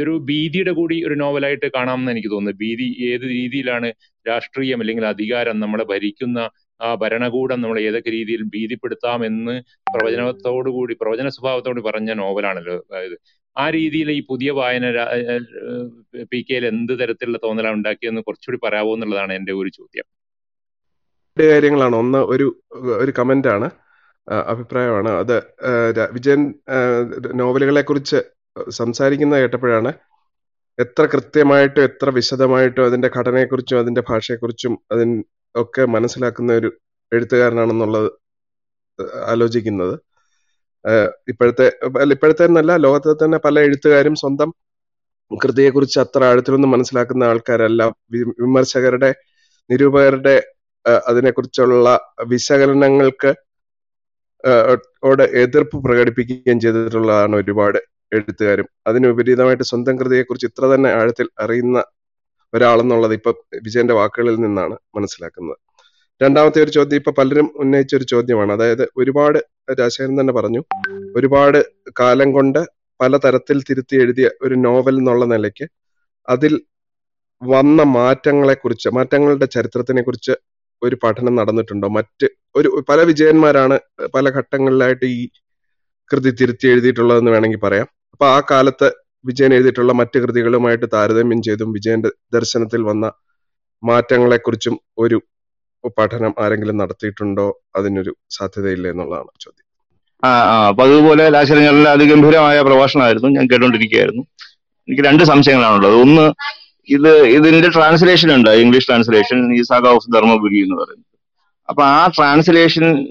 ഇതൊരു 0.00 0.18
ഭീതിയുടെ 0.24 0.72
കൂടി 0.72 1.04
ഒരു 1.06 1.14
നോവലായിട്ട് 1.14 1.68
കാണാമെന്ന് 1.76 2.12
എനിക്ക് 2.12 2.30
തോന്നുന്നു. 2.30 2.58
ഭീതി 2.60 2.86
ഏത് 3.08 3.22
രീതിയിലാണ് 3.22 3.88
രാഷ്ട്രീയം 4.28 4.80
അല്ലെങ്കിൽ 4.80 5.06
അധികാരം 5.06 5.60
നമ്മളെ 5.60 5.84
ഭരിക്കുന്ന 5.84 6.38
ആ 6.80 6.94
ഭരണകൂടം 6.94 7.60
നമ്മൾ 7.60 7.80
ഏതൊക്കെ 7.80 8.10
രീതിയിൽ 8.10 8.42
ഭീതിപ്പെടുത്താം 8.42 9.26
എന്ന് 9.26 9.54
പ്രവചനത്തോടു 9.94 10.70
കൂടി 10.70 10.94
പ്രവചന 11.00 11.28
സ്വഭാവത്തോട് 11.28 11.80
പറഞ്ഞ 11.80 12.12
നോവലാണല്ലോ. 12.12 12.76
അതായത് 12.76 13.16
ആ 13.56 13.70
രീതിയിൽ 13.70 14.12
ഈ 14.12 14.20
പുതിയ 14.28 14.50
വായന 14.50 14.86
പി 16.32 16.46
കെയിൽ 16.50 16.66
എന്ത് 16.66 16.92
തരത്തിലുള്ള 17.00 17.38
തോന്നലാണ് 17.44 17.76
ഉണ്ടാക്കിയെന്ന് 17.76 18.22
കുറച്ചുകൂടി 18.22 18.58
പറയാവോ 18.64 18.94
എന്നുള്ളതാണ് 18.94 19.32
എന്റെ 19.32 19.52
ഒരു 19.52 19.68
ചോദ്യം. 19.68 20.06
രണ്ട് 21.36 21.50
കാര്യങ്ങളാണ്. 21.50 21.96
ഒന്ന് 21.96 22.18
ഒരു 22.18 22.46
ഒരു 23.02 23.12
കമന്റ് 23.18 23.48
ആണ് 23.48 23.68
അഭിപ്രായമാണ്. 24.48 25.08
അത് 25.08 25.36
വിജയൻ 26.12 26.54
നോവലുകളെ 27.34 27.82
കുറിച്ച് 27.82 28.20
സംസാരിക്കുന്ന 28.56 29.40
കേട്ടപ്പോഴാണ് 29.40 29.90
എത്ര 30.78 31.04
കൃത്യമായിട്ടും 31.04 31.82
എത്ര 31.82 32.08
വിശദമായിട്ടും 32.10 32.84
അതിന്റെ 32.86 33.08
ഘടനയെക്കുറിച്ചും 33.16 33.78
അതിന്റെ 33.78 34.02
ഭാഷയെക്കുറിച്ചും 34.10 34.74
അതിൻ 34.92 35.10
ഒക്കെ 35.54 35.84
മനസ്സിലാക്കുന്ന 35.84 36.52
ഒരു 36.52 36.68
എഴുത്തുകാരനാണെന്നുള്ളത് 37.12 38.10
ആലോചിക്കുന്നത്. 39.32 39.94
ഇപ്പോഴത്തെ 41.28 41.66
ഇപ്പോഴത്തെ 42.14 42.44
എന്നല്ല 42.44 42.72
ലോകത്തെ 42.76 43.24
തന്നെ 43.24 43.38
പല 43.38 43.60
എഴുത്തുകാരും 43.60 44.14
സ്വന്തം 44.14 44.50
കൃതിയെക്കുറിച്ച് 45.30 45.98
അത്ര 46.00 46.24
ആഴത്തിലൊന്നും 46.24 46.70
മനസ്സിലാക്കുന്ന 46.70 47.24
ആൾക്കാരല്ല. 47.24 47.82
വിമർശകരുടെ 48.40 49.10
നിരൂപകരുടെ 49.70 50.34
അതിനെക്കുറിച്ചുള്ള 51.08 51.88
വിശകലനങ്ങൾക്ക് 52.32 53.30
ഓട് 55.08 55.22
എതിർപ്പ് 55.42 55.76
പ്രകടിപ്പിക്കുകയും 55.86 56.60
ചെയ്തിട്ടുള്ളതാണ് 56.60 57.34
ഒരുപാട് 57.36 57.80
എഴുത്തുകാരും. 58.12 58.68
അതിന് 58.86 59.06
വിപരീതമായിട്ട് 59.06 59.64
സ്വന്തം 59.64 59.98
കൃതിയെക്കുറിച്ച് 59.98 60.46
ഇത്ര 60.46 60.64
തന്നെ 60.74 60.90
ആഴത്തിൽ 60.90 61.28
അറിയുന്ന 61.40 61.84
ഒരാളെന്നുള്ളത് 62.54 63.12
ഇപ്പൊ 63.12 63.30
വിജയന്റെ 63.62 63.94
വാക്കുകളിൽ 63.94 64.34
നിന്നാണ് 64.34 64.76
മനസ്സിലാക്കുന്നത്. 64.96 65.58
രണ്ടാമത്തെ 66.22 66.62
ഒരു 66.62 66.70
ചോദ്യം 66.70 66.96
ഇപ്പൊ 66.96 67.12
പലരും 67.18 67.52
ഉന്നയിച്ച 67.56 67.94
ഒരു 67.94 68.04
ചോദ്യമാണ്. 68.04 68.52
അതായത് 68.52 68.88
ഒരുപാട് 68.96 69.38
രാജശേഖരൻ 69.80 70.20
തന്നെ 70.20 70.32
പറഞ്ഞു 70.32 70.62
ഒരുപാട് 71.16 71.58
കാലം 72.00 72.32
കൊണ്ട് 72.32 72.58
പല 73.00 73.16
തരത്തിൽ 73.16 73.62
തിരുത്തി 73.70 73.96
എഴുതിയ 73.96 74.30
ഒരു 74.42 74.54
നോവൽ 74.54 74.98
എന്നുള്ള 74.98 75.24
നിലയ്ക്ക് 75.24 75.66
അതിൽ 76.28 76.62
വന്ന 77.42 77.82
മാറ്റങ്ങളെ 77.82 78.54
കുറിച്ച് 78.54 78.88
മാറ്റങ്ങളുടെ 78.88 79.44
ചരിത്രത്തിനെ 79.44 80.02
കുറിച്ച് 80.02 80.32
ഒരു 80.82 80.96
പഠനം 81.02 81.34
നടന്നിട്ടുണ്ടോ? 81.34 81.88
മറ്റ് 81.88 82.28
ഒരു 82.56 82.84
പല 82.88 83.02
വിജയന്മാരാണ് 83.02 83.78
പല 84.14 84.30
ഘട്ടങ്ങളിലായിട്ട് 84.30 85.04
ഈ 85.04 85.28
കൃതി 86.10 86.30
തിരുത്തി 86.30 86.68
എഴുതിയിട്ടുള്ളതെന്ന് 86.68 87.30
വേണമെങ്കിൽ 87.30 87.58
പറയാം. 87.58 87.88
അപ്പൊ 88.12 88.26
ആ 88.26 88.40
കാലത്ത് 88.40 88.92
വിജയൻ 89.24 89.54
എഴുതിയിട്ടുള്ള 89.54 89.92
മറ്റ് 89.92 90.18
കൃതികളുമായിട്ട് 90.18 90.86
താരതമ്യം 90.92 91.42
ചെയ്തും 91.42 91.72
വിജയന്റെ 91.72 92.10
ദർശനത്തിൽ 92.34 92.82
വന്ന 92.82 93.12
മാറ്റങ്ങളെക്കുറിച്ചും 93.84 94.80
ഒരു 94.98 95.22
പഠനം 95.98 96.34
ആരെങ്കിലും 96.38 96.76
നടത്തിയിട്ടുണ്ടോ? 96.76 97.60
അതിനൊരു 97.76 98.16
സാധ്യതയില്ല 98.30 98.88
എന്നുള്ളതാണ് 98.88 99.28
ചോദ്യം. 99.40 99.66
ആ 100.24 100.28
ആ 100.28 100.68
അപ്പൊ 100.68 100.84
അതുപോലെ 100.84 101.30
ലാശരങ്ങളുടെ 101.30 101.90
അതിഗംഭീരമായ 101.90 102.62
പ്രഭാഷണമായിരുന്നു. 102.62 103.28
ഞാൻ 103.28 103.46
കേട്ടോണ്ടിരിക്കുകയായിരുന്നു. 103.46 104.22
എനിക്ക് 104.88 105.02
രണ്ട് 105.02 105.24
സംശയങ്ങളാണുള്ളത്. 105.24 105.94
ഒന്ന് 105.94 106.32
ഇത് 106.88 107.22
ഇതിന്റെ 107.26 107.68
ട്രാൻസ്ലേഷൻ 107.68 108.34
ഉണ്ട് 108.34 108.50
ഇംഗ്ലീഷ് 108.50 108.86
ട്രാൻസ്ലേഷൻ 108.86 109.58
ഈ 109.58 109.62
സാഗ 109.62 109.86
ഓഫ് 109.86 110.12
ധർമ്മപുരി 110.14 110.58
എന്ന് 110.62 110.76
പറയുന്നത്. 110.76 111.06
അപ്പൊ 111.68 111.82
ആ 111.82 112.06
ട്രാൻസ്ലേഷൻ 112.06 113.08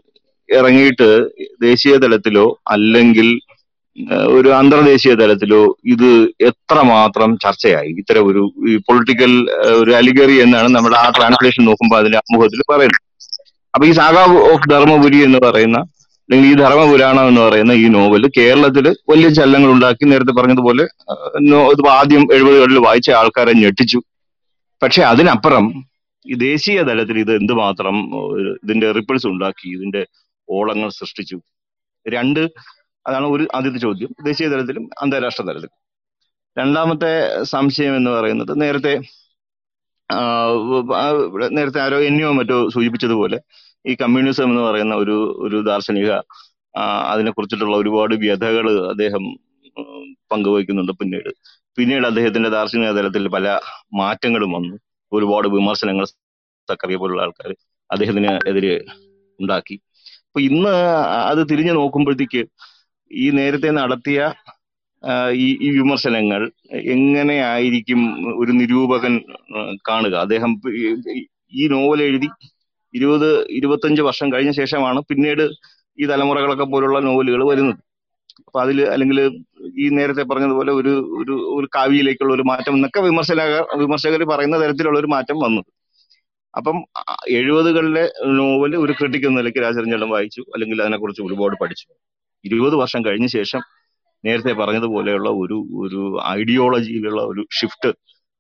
ഇറങ്ങിയിട്ട് 0.50 1.30
ദേശീയ 1.62 1.98
തലത്തിലോ 1.98 2.62
അല്ലെങ്കിൽ 2.68 3.40
ഒരു 4.38 4.50
അന്തർദേശീയ 4.60 5.14
തലത്തിലോ 5.22 5.62
ഇത് 5.94 6.10
എത്രമാത്രം 6.50 7.30
ചർച്ചയായി? 7.44 7.92
ഇത്തരം 8.02 8.24
ഒരു 8.32 8.42
പൊളിറ്റിക്കൽ 8.88 9.32
ഒരു 9.82 9.92
അലിഗറി 10.00 10.36
എന്നാണ് 10.46 10.70
നമ്മുടെ 10.76 10.98
ആ 11.04 11.06
ട്രാൻസ്ലേഷൻ 11.18 11.64
നോക്കുമ്പോൾ 11.70 11.98
അതിന്റെ 12.02 12.20
അമുഖത്തിൽ 12.22 12.62
പറയുന്നത്. 12.72 13.02
അപ്പൊ 13.74 13.86
ഈ 13.88 13.92
സാഗ 14.00 14.18
ഓഫ് 14.54 14.70
ധർമ്മപുരി 14.74 15.20
എന്ന് 15.28 15.40
പറയുന്ന 15.48 15.80
അല്ലെങ്കിൽ 16.30 16.50
ഈ 16.52 16.56
ധർമ്മപുരാണം 16.62 17.26
എന്ന് 17.30 17.42
പറയുന്ന 17.42 17.74
ഈ 17.84 17.86
നോവൽ 17.96 18.24
കേരളത്തിൽ 18.38 18.86
വലിയ 19.12 19.30
ചലനങ്ങൾ 19.38 19.70
ഉണ്ടാക്കി. 19.76 20.04
നേരത്തെ 20.12 20.34
പറഞ്ഞതുപോലെ 20.40 20.84
ആദ്യം 22.00 22.24
എഴുപതുകളിൽ 22.36 22.80
വായിച്ച 22.88 23.10
ആൾക്കാരെ 23.20 23.54
ഞെട്ടിച്ചു. 23.62 24.00
പക്ഷെ 24.84 25.02
അതിനപ്പുറം 25.12 25.66
ഈ 26.26 26.34
ദേശീയ 26.48 26.80
തലത്തിൽ 26.90 27.18
ഇത് 27.20 27.32
എന്തുമാത്രം 27.36 27.96
ഇതിന്റെ 28.64 28.88
റിപ്പിൾസ് 28.98 29.28
ഉണ്ടാക്കി 29.28 29.68
ഇതിന്റെ 29.78 30.02
ഓളങ്ങൾ 30.50 30.90
സൃഷ്ടിച്ചു. 31.00 31.38
രണ്ട് 32.06 32.42
അതാണ് 33.10 33.28
ഒരു 33.28 33.48
ആദ്യത്തെ 33.56 33.80
ചോദ്യം. 33.80 34.12
ദേശീയ 34.26 34.48
തലത്തിലും 34.48 34.86
അന്താരാഷ്ട്ര 35.02 35.44
തലത്തിലും. 35.44 35.76
രണ്ടാമത്തെ 36.58 37.12
സംശയം 37.44 37.94
എന്ന് 37.96 38.12
പറയുന്നത് 38.12 38.54
നേരത്തെ 38.62 38.94
നേരത്തെ 41.52 41.80
ആരോ 41.82 41.98
എന്നിയോ 42.00 42.30
മറ്റോ 42.32 42.58
സൂചിപ്പിച്ചതുപോലെ 42.70 43.38
ഈ 43.88 43.96
കമ്മ്യൂണിസം 43.96 44.44
എന്ന് 44.44 44.62
പറയുന്ന 44.62 44.96
ഒരു 44.96 45.16
ഒരു 45.48 45.58
ദാർശനിക 45.68 46.10
അതിനെ 46.12 47.10
അതിനെക്കുറിച്ചിട്ടുള്ള 47.12 47.76
ഒരുപാട് 47.78 48.16
വ്യഥകൾ 48.16 48.66
അദ്ദേഹം 48.90 49.24
പങ്കുവയ്ക്കുന്നുണ്ട് 50.32 50.92
പിന്നീട്. 50.92 51.30
പിന്നീട് 51.78 52.06
അദ്ദേഹത്തിന്റെ 52.08 52.50
ദാർശനിക 52.50 52.92
തലത്തിൽ 52.92 53.28
പല 53.28 53.60
മാറ്റങ്ങളും 53.94 54.52
വന്നു. 54.52 54.76
ഒരുപാട് 55.14 55.48
വിമർശനങ്ങൾ 55.48 56.06
സക്കറിയ 56.70 56.96
പോലുള്ള 56.96 57.22
ആൾക്കാർ 57.22 57.52
അദ്ദേഹത്തിന് 57.92 58.32
എതിരെ 58.50 58.74
ഉണ്ടാക്കി. 59.40 59.76
അപ്പൊ 60.28 60.40
ഇന്ന് 60.42 60.74
അത് 61.32 61.42
തിരിഞ്ഞു 61.52 61.74
നോക്കുമ്പോഴത്തേക്ക് 61.74 62.42
ഈ 63.12 63.30
നേരത്തെ 63.30 63.68
നടത്തിയ 63.68 64.34
ഈ 65.32 65.58
ഈ 65.62 65.70
വിമർശനങ്ങൾ 65.70 66.52
എങ്ങനെയായിരിക്കും 66.72 68.16
ഒരു 68.40 68.52
നിരൂപകൻ 68.52 69.22
കാണുക? 69.90 70.16
അദ്ദേഹം 70.16 70.62
ഈ- 71.54 71.68
നോവൽ 71.68 72.04
എഴുതി 72.04 72.30
ഇരുപത് 72.94 73.48
ഇരുപത്തഞ്ച് 73.48 74.02
വർഷം 74.02 74.34
കഴിഞ്ഞ 74.34 74.52
ശേഷമാണ് 74.52 75.02
പിന്നീട് 75.02 75.50
ഈ 76.00 76.06
തലമുറകളൊക്കെ 76.06 76.64
പോലുള്ള 76.64 77.00
നോവലുകൾ 77.00 77.48
വരുന്നത്. 77.48 77.76
അപ്പൊ 78.40 78.62
അതിൽ 78.62 78.82
അല്ലെങ്കിൽ 78.82 79.22
ഈ 79.78 79.90
നേരത്തെ 79.90 80.24
പറഞ്ഞതുപോലെ 80.24 80.72
ഒരു 80.72 80.90
ഒരു 80.90 81.32
ഒരു 81.32 81.70
കാവ്യയിലേക്കുള്ള 81.76 82.34
ഒരു 82.34 82.42
മാറ്റം 82.42 82.74
എന്നൊക്കെ 82.74 83.02
വിമർശകർ 83.02 83.66
വിമർശകർ 83.76 84.24
പറയുന്ന 84.24 84.62
തരത്തിലുള്ള 84.62 85.00
ഒരു 85.00 85.08
മാറ്റം 85.08 85.40
വന്നത്. 85.40 85.66
അപ്പം 86.58 86.86
എഴുപതുകളിലെ 87.30 88.12
നോവൽ 88.26 88.78
ഒരു 88.78 88.92
ക്രിട്ടിക് 88.92 89.28
എന്ന 89.28 89.40
നിലയ്ക്ക് 89.40 89.60
രാജരഞ്ജനം 89.60 90.10
വായിച്ചു 90.10 90.42
അല്ലെങ്കിൽ 90.42 90.82
അതിനെക്കുറിച്ച് 90.82 91.22
ഒരുപാട് 91.22 91.58
പഠിച്ചു. 91.62 91.88
ഇരുപത് 92.46 92.76
വർഷം 92.82 93.02
കഴിഞ്ഞ 93.06 93.28
ശേഷം 93.38 93.62
നേരത്തെ 94.24 94.54
പറഞ്ഞതുപോലെയുള്ള 94.54 95.30
ഒരു 95.44 95.58
ഒരു 95.84 96.02
ഐഡിയോളജിയിലുള്ള 96.38 97.22
ഒരു 97.32 97.44
ഷിഫ്റ്റ് 97.60 97.90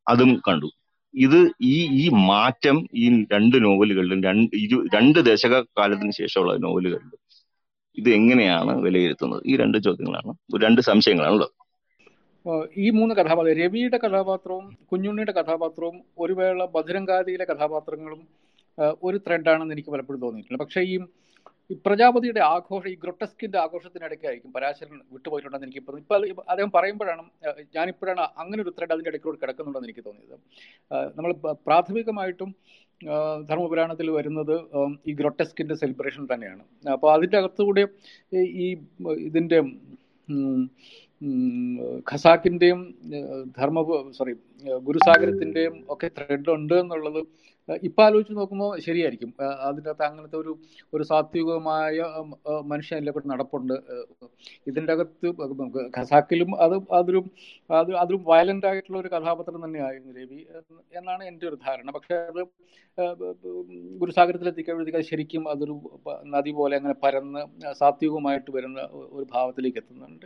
അതും 0.07 0.31
കണ്ടു. 0.47 0.69
ഇത് 1.13 1.39
ഈ 1.73 1.77
ഈ 2.01 2.05
മാറ്റം 2.31 2.77
ഈ 3.01 3.05
രണ്ട് 3.33 3.57
നോവലുകളിലും 3.65 4.19
രണ്ട് 4.23 4.55
ഇരു 4.65 4.77
രണ്ട് 4.95 5.19
ദശക 5.29 5.55
കാലത്തിന് 5.79 6.13
ശേഷമുള്ള 6.19 6.53
നോവലുകളിലും 6.65 7.19
ഇത് 7.97 8.09
എങ്ങനെയാണ് 8.17 8.73
വിലയിരുത്തുന്നത്? 8.85 9.41
ഈ 9.51 9.53
രണ്ട് 9.61 9.77
ചോദ്യങ്ങളാണ് 9.85 10.31
രണ്ട് 10.65 10.81
സംശയങ്ങളാണുള്ളത്. 10.89 11.53
ഉള്ളത് 12.45 12.67
ഈ 12.83 12.89
മൂന്ന് 12.97 13.13
കഥാപാത്രം 13.15 13.55
രവിയുടെ 13.61 13.97
കഥാപാത്രവും 14.03 14.65
കുഞ്ഞുണ്ണിയുടെ 14.91 15.33
കഥാപാത്രവും 15.39 15.97
ഒരു 16.23 16.33
വേള 16.33 16.65
കഥാപാത്രങ്ങളും 17.51 18.21
ഒരു 19.07 19.17
ത്രെഡാണെന്ന് 19.25 19.73
എനിക്ക് 19.75 19.91
പലപ്പോഴും 19.93 20.21
തോന്നിയിട്ടുണ്ട്. 20.21 20.61
പക്ഷേ 20.63 20.81
ഈ 20.93 20.95
ഈ 21.69 21.75
പ്രജാപതിയുടെ 21.85 22.41
ആഘോഷം 22.53 22.89
ഈ 22.91 22.95
ഗ്രൊട്ടസ്കിന്റെ 23.03 23.57
ആഘോഷത്തിനിടയ്ക്കായിരിക്കും 23.63 24.51
പരാശരൻ 24.55 24.97
വിട്ടുപോയിട്ടുണ്ടെന്ന് 25.15 25.67
എനിക്ക് 25.67 25.81
തോന്നുന്നു. 25.87 26.03
ഇപ്പോൾ 26.03 26.43
അദ്ദേഹം 26.51 26.71
പറയുമ്പോഴാണ് 26.77 27.23
ഞാനിപ്പോഴാണ് 27.77 28.23
അങ്ങനെ 28.41 28.59
ഒരു 28.65 28.71
ത്രെഡ് 28.77 28.93
അതിന്റെ 28.95 29.11
ഇടയ്ക്കൂടെ 29.13 29.37
കിടക്കുന്നുണ്ടെന്ന് 29.43 29.89
എനിക്ക് 29.89 30.05
തോന്നിയത്. 30.07 30.37
നമ്മൾ 31.17 31.31
പ്രാഥമികമായിട്ടും 31.67 32.51
ധർമ്മപുരാണത്തിൽ 33.49 34.07
വരുന്നത് 34.19 34.55
ഈ 35.09 35.13
ഗ്രൊട്ടസ്കിന്റെ 35.19 35.75
സെലിബ്രേഷൻ 35.81 36.23
തന്നെയാണ്. 36.31 36.63
അപ്പോൾ 36.95 37.09
അതിന്റെ 37.17 37.37
അകത്തുകൂടെ 37.41 37.83
ഈ 38.63 38.67
ഇതിന്റെ 39.29 39.59
ഖസാക്കിന്റെയും 42.09 42.81
ധർമ്മ 43.57 43.79
സോറി 44.17 44.33
ഗുരുസാഗരത്തിന്റെയും 44.87 45.75
ഒക്കെ 45.93 46.07
ത്രെഡ് 46.17 46.51
ഉണ്ട് 46.57 46.75
എന്നുള്ളത് 46.83 47.21
ഇപ്പം 47.85 48.03
ആലോചിച്ച് 48.05 48.33
നോക്കുമ്പോൾ 48.39 48.71
ശരിയായിരിക്കും. 48.85 49.31
അകത്ത് 49.67 50.03
അങ്ങനത്തെ 50.07 50.37
ഒരു 50.43 50.51
ഒരു 50.93 51.03
സാത്വികമായ 51.09 51.97
മനുഷ്യൻ 52.71 52.97
അതിലെ 52.99 53.11
കൂടെ 53.15 53.27
നടപ്പുണ്ട് 53.33 53.75
ഇതിന്റെ 54.69 54.93
അകത്ത് 54.95 55.27
ഖസാക്കിലും 55.97 56.51
അത് 56.65 56.75
അതൊരു 56.99 57.21
അത് 57.81 57.91
അതൊരു 58.03 58.19
വയലന്റ് 58.29 58.67
ആയിട്ടുള്ള 58.71 58.97
ഒരു 59.03 59.11
കഥാപാത്രം 59.15 59.59
തന്നെയായിരുന്നു 59.65 60.13
രവി 60.19 60.39
എന്ന് 60.59 60.81
എന്നാണ് 60.99 61.23
എന്റെ 61.31 61.45
ഒരു 61.51 61.57
ധാരണ. 61.65 61.89
പക്ഷേ 61.97 62.15
അത് 62.31 62.41
ഗുരുസാഗരത്തിലെത്തിക്കഴിഞ്ഞാൽ 64.01 65.03
ശരിക്കും 65.09 65.43
അതൊരു 65.51 65.75
നദി 66.35 66.51
പോലെ 66.59 66.73
അങ്ങനെ 66.79 66.95
പരന്ന് 67.03 67.41
സാത്വികമായിട്ട് 67.81 68.49
വരുന്ന 68.57 68.79
ഒരു 69.15 69.25
ഭാവത്തിലേക്ക് 69.33 69.79
എത്തുന്നുണ്ട്. 69.81 70.25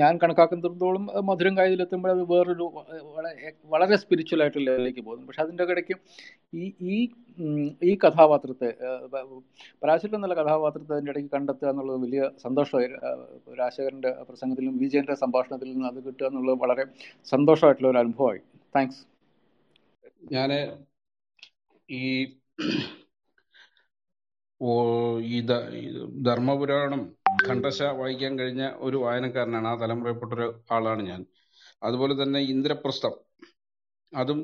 ഞാൻ 0.00 0.12
കണക്കാക്കുന്നിടത്തോളം 0.22 1.04
മധുരം 1.30 1.54
കായലിലെത്തുമ്പോൾ 1.58 2.12
അത് 2.16 2.22
വേറൊരു 2.32 2.66
വളരെ 3.74 3.96
സ്പിരിച്വൽ 4.02 4.42
ആയിട്ടുള്ള 4.44 4.66
ലെവലിലേക്ക് 4.70 5.04
പോകുന്നു 5.08 5.26
പക്ഷെ 5.28 5.42
അതിന്റെ 5.46 5.64
ഇടയ്ക്ക് 5.74 5.96
ഈ 6.54 6.64
ഈ 6.92 6.96
ഈ 7.82 7.92
കഥാപാത്രത്തെ 8.04 8.68
പരാശരൻ 9.82 10.14
എന്നുള്ള 10.16 10.34
കഥാപാത്രത്തെ 10.34 10.92
അതിന്റെ 10.92 11.12
ഇടയ്ക്ക് 11.12 11.30
കണ്ടെത്തുക 11.30 11.68
എന്നുള്ളത് 11.68 12.00
വലിയ 12.04 12.22
സന്തോഷമായി. 12.44 12.88
രാജശേഖരന്റെ 13.60 14.10
പ്രസംഗത്തിലും 14.28 14.78
വിജയന്റെ 14.78 15.14
സംഭാഷണത്തിൽ 15.14 15.72
നിന്ന് 15.72 15.88
അത് 15.88 16.00
കിട്ടുക 16.06 16.26
എന്നുള്ളത് 16.26 16.58
വളരെ 16.64 16.84
സന്തോഷമായിട്ടുള്ള 17.32 17.90
ഒരു 17.90 17.98
അനുഭവമായി. 17.98 18.42
താങ്ക്സ്. 18.74 19.02
ഞാൻ 20.32 20.50
ഈ 21.90 22.04
ഓ 24.60 24.70
ഈ 25.32 25.36
ധർമ്മപുരാണം 26.26 27.02
ഖണ്ഡശ 27.46 27.80
വായിക്കാൻ 27.98 28.38
കഴിഞ്ഞ 28.38 28.62
ഒരു 28.86 28.96
വായനക്കാരനാണ്. 28.96 29.68
ആ 29.68 29.74
തലമുറയിൽപ്പെട്ട 29.82 30.32
ഒരു 30.32 30.46
ആളാണ് 30.72 31.02
ഞാൻ. 31.02 31.20
അതുപോലെ 31.82 32.14
തന്നെ 32.22 32.40
ഇന്ദ്രപ്രസ്ഥം. 32.54 33.14
അതും 34.12 34.38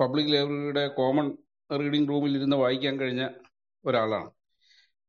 പബ്ലിക് 0.00 0.32
ലൈബ്രറിയുടെ 0.32 0.88
കോമൺ 0.88 1.26
റീഡിംഗ് 1.70 2.08
റൂമിൽ 2.08 2.36
ഇരുന്ന് 2.36 2.56
വായിക്കാൻ 2.56 3.00
കഴിഞ്ഞ 3.00 3.28
ഒരാളാണ്. 3.84 4.30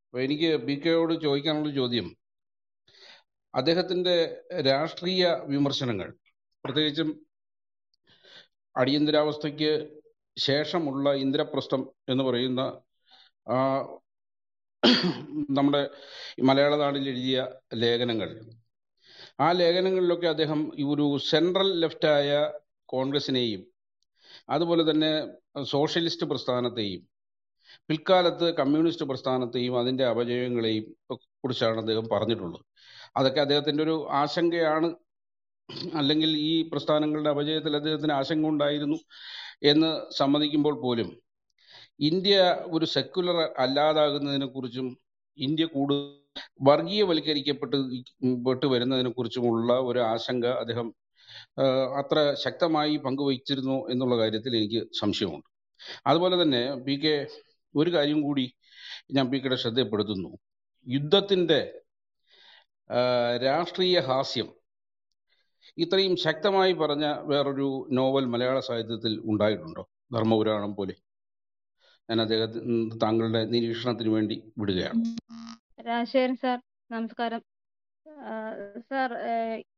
അപ്പോൾ 0.06 0.22
എനിക്ക് 0.22 0.56
ബി 0.68 0.76
കെയോട് 0.86 1.14
ചോദിക്കാനുള്ള 1.22 1.72
ചോദ്യം. 1.76 2.08
അദ്ദേഹത്തിന്റെ 3.56 4.16
രാഷ്ട്രീയ 4.70 5.28
വിമർശനങ്ങൾ 5.46 6.10
പ്രത്യേകിച്ചും 6.66 7.10
അടിയന്തരാവസ്ഥയ്ക്ക് 8.78 9.72
ശേഷമുള്ള 10.38 11.14
ഇന്ദ്രപ്രസ്ഥം 11.14 11.82
എന്ന് 12.10 12.24
പറയുന്ന 12.24 12.62
നമ്മുടെ 15.50 15.82
മലയാള 16.44 16.76
നാടിൽ 16.78 17.10
എഴുതിയ 17.10 17.38
ലേഖനങ്ങൾ. 17.74 18.30
ആ 19.40 19.52
ലേഖനങ്ങളിലൊക്കെ 19.52 20.28
അദ്ദേഹം 20.28 20.72
ഈ 20.80 20.84
ഒരു 20.94 21.06
സെൻട്രൽ 21.30 21.70
ലെഫ്റ്റായ 21.80 22.30
കോൺഗ്രസിനെയും 22.86 23.62
അതുപോലെ 24.50 24.92
തന്നെ 24.92 25.12
സോഷ്യലിസ്റ്റ് 25.66 26.26
പ്രസ്ഥാനത്തെയും 26.26 27.02
പിൽക്കാലത്ത് 27.90 28.48
കമ്മ്യൂണിസ്റ്റ് 28.56 29.06
പ്രസ്ഥാനത്തെയും 29.06 29.80
അതിന്റെ 29.80 30.06
അപജയങ്ങളെയും 30.06 30.86
കുറിച്ചാണ് 31.44 31.80
അദ്ദേഹം 31.80 32.06
പറഞ്ഞിട്ടുള്ളത്. 32.14 32.64
അതൊക്കെ 33.18 33.42
അദ്ദേഹത്തിന്റെ 33.42 33.84
ഒരു 33.84 33.96
ആശങ്കയാണ്. 34.14 34.90
അല്ലെങ്കിൽ 36.00 36.32
ഈ 36.48 36.54
പ്രസ്ഥാനങ്ങളുടെ 36.72 37.30
അപജയത്തിൽ 37.30 37.74
അദ്ദേഹത്തിന് 37.76 38.14
ആശങ്ക 38.14 38.48
ഉണ്ടായിരുന്നു 38.48 38.98
എന്ന് 39.64 39.90
സമ്മതിക്കുമ്പോൾ 40.12 40.76
പോലും 40.82 41.10
ഇന്ത്യ 42.00 42.36
ഒരു 42.68 42.86
സെക്യുലർ 42.86 43.38
അല്ലാതാകുന്നതിനെക്കുറിച്ചും 43.58 44.88
ഇന്ത്യ 45.38 45.66
കൂടുതൽ 45.66 46.06
വർഗീയവൽക്കരിക്കപ്പെട്ട് 46.68 47.78
പെട്ട് 48.48 48.66
വരുന്നതിനെ 48.66 49.10
കുറിച്ചുമുള്ള 49.10 49.74
ഒരു 49.90 50.00
ആശങ്ക 50.12 50.46
അദ്ദേഹം 50.62 50.88
അത്ര 51.98 52.36
ശക്തമായി 52.44 52.96
പങ്കുവഹിച്ചിരുന്നു 52.98 53.78
എന്നുള്ള 53.90 54.18
കാര്യത്തിൽ 54.18 54.58
എനിക്ക് 54.58 54.88
സംശയമുണ്ട്. 55.00 55.48
അതുപോലെ 56.08 56.36
തന്നെ 56.42 56.62
പി 56.76 56.96
കെ 57.00 57.16
ഒരു 57.76 57.90
കാര്യം 57.94 58.22
കൂടി 58.22 58.46
ഞാൻ 59.12 59.26
പി 59.32 59.38
കെയുടെ 59.38 59.56
ശ്രദ്ധപ്പെടുത്തുന്നു 59.56 60.32
യുദ്ധത്തിന്റെ 60.88 61.60
രാഷ്ട്രീയ 63.46 64.00
ഹാസ്യം 64.00 64.50
ഇത്രയും 65.78 66.16
ശക്തമായി 66.16 66.74
പറഞ്ഞ 66.74 67.06
വേറൊരു 67.22 67.68
നോവൽ 67.92 68.26
മലയാള 68.26 68.60
സാഹിത്യത്തിൽ 68.60 69.14
ഉണ്ടായിട്ടുണ്ടോ? 69.26 69.84
ധർമ്മപുരാണം 70.14 70.76
പോലെ. 70.76 70.96
ഞാൻ 72.10 72.22
അദ്ദേഹത്തിന് 72.22 73.02
താങ്കളുടെ 73.04 73.42
നിരീക്ഷണത്തിന് 73.46 74.10
വേണ്ടി 74.10 74.36
വിടുകയാണ്. 74.58 75.02
രാജശേഖരൻ 75.88 76.36
സാർ 76.36 76.58
നമസ്കാരം. 76.92 77.42
സാർ 78.90 79.12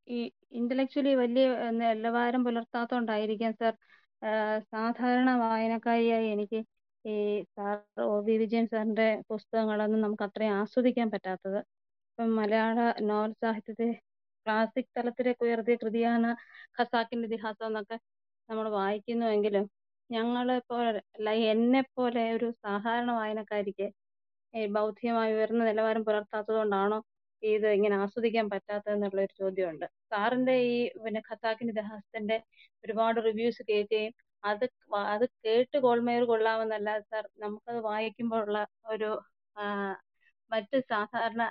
ഈ 0.09 0.19
ഇന്റലക്ച്വലി 0.51 1.11
വലിയ 1.15 1.45
നിലവാരം 1.79 2.41
പുലർത്താത്തോണ്ടായിരിക്കാം 2.47 3.53
സാർ 3.61 3.73
സാധാരണ 4.71 5.29
വായനക്കാരിയായി 5.43 6.27
എനിക്ക് 6.35 6.59
ഈ 7.05 7.15
സാർ 7.55 7.75
ഒ 8.05 8.15
വി 8.21 8.35
വിജയൻ 8.41 8.65
സാറിന്റെ 8.71 9.07
പുസ്തകങ്ങളൊന്നും 9.29 10.01
നമുക്ക് 10.01 10.25
അത്രയും 10.27 10.55
ആസ്വദിക്കാൻ 10.59 11.07
പറ്റാത്തത്. 11.13 11.59
ഇപ്പം 12.09 12.29
മലയാള 12.39 12.77
നോവൽ 13.09 13.31
സാഹിത്യത്തെ 13.41 13.87
ക്ലാസിക് 14.45 14.91
തലത്തിലേക്ക് 14.97 15.43
ഉയർത്തിയ 15.47 15.75
കൃതിയാണ് 15.83 16.29
ഖസാക്കിന്റെ 16.77 17.27
ഇതിഹാസം 17.29 17.67
എന്നൊക്കെ 17.67 17.97
നമ്മൾ 18.49 18.67
വായിക്കുന്നുവെങ്കിലും 18.75 19.65
ഞങ്ങളെ 20.09 20.57
പോലെ 20.69 20.87
അല്ല 21.17 21.29
എന്നെ 21.51 21.81
പോലെ 21.91 22.23
ഒരു 22.37 22.47
സാധാരണ 22.63 23.09
വായനക്കാരിക്ക് 23.19 23.87
ബൗദ്ധികമായി 24.73 25.33
ഉയർന്ന 25.37 25.63
നിലവാരം 25.69 26.03
പുലർത്താത്തത് 26.07 26.57
കൊണ്ടാണോ 26.57 26.99
ഇത് 27.49 27.67
ഇങ്ങനെ 27.71 27.95
ആസ്വദിക്കാൻ 28.03 28.45
പറ്റാത്തത് 28.49 28.93
എന്നുള്ള 28.93 29.19
ഒരു 29.21 29.33
ചോദ്യമുണ്ട്. 29.39 29.85
സാറിന്റെ 30.11 30.55
ഈ 30.67 30.73
പിന്നെ 31.03 31.21
ഖസാക്കിന്റെ 31.29 31.73
ഇതിഹാസത്തിന്റെ 31.75 32.37
ഒരുപാട് 32.83 33.19
റിവ്യൂസ് 33.27 33.63
കേൾക്കുകയും 33.69 34.13
അത് 34.43 34.65
അത് 35.07 35.25
കേട്ട് 35.45 35.77
ഗോൾമേർ 35.79 36.21
കൊള്ളാമെന്നല്ലാതെ 36.25 37.03
സാർ 37.11 37.25
നമുക്കത് 37.39 37.79
വായിക്കുമ്പോഴുള്ള 37.87 38.59
ഒരു 38.89 39.09
മറ്റ് 40.51 40.77
സാധാരണ 40.89 41.41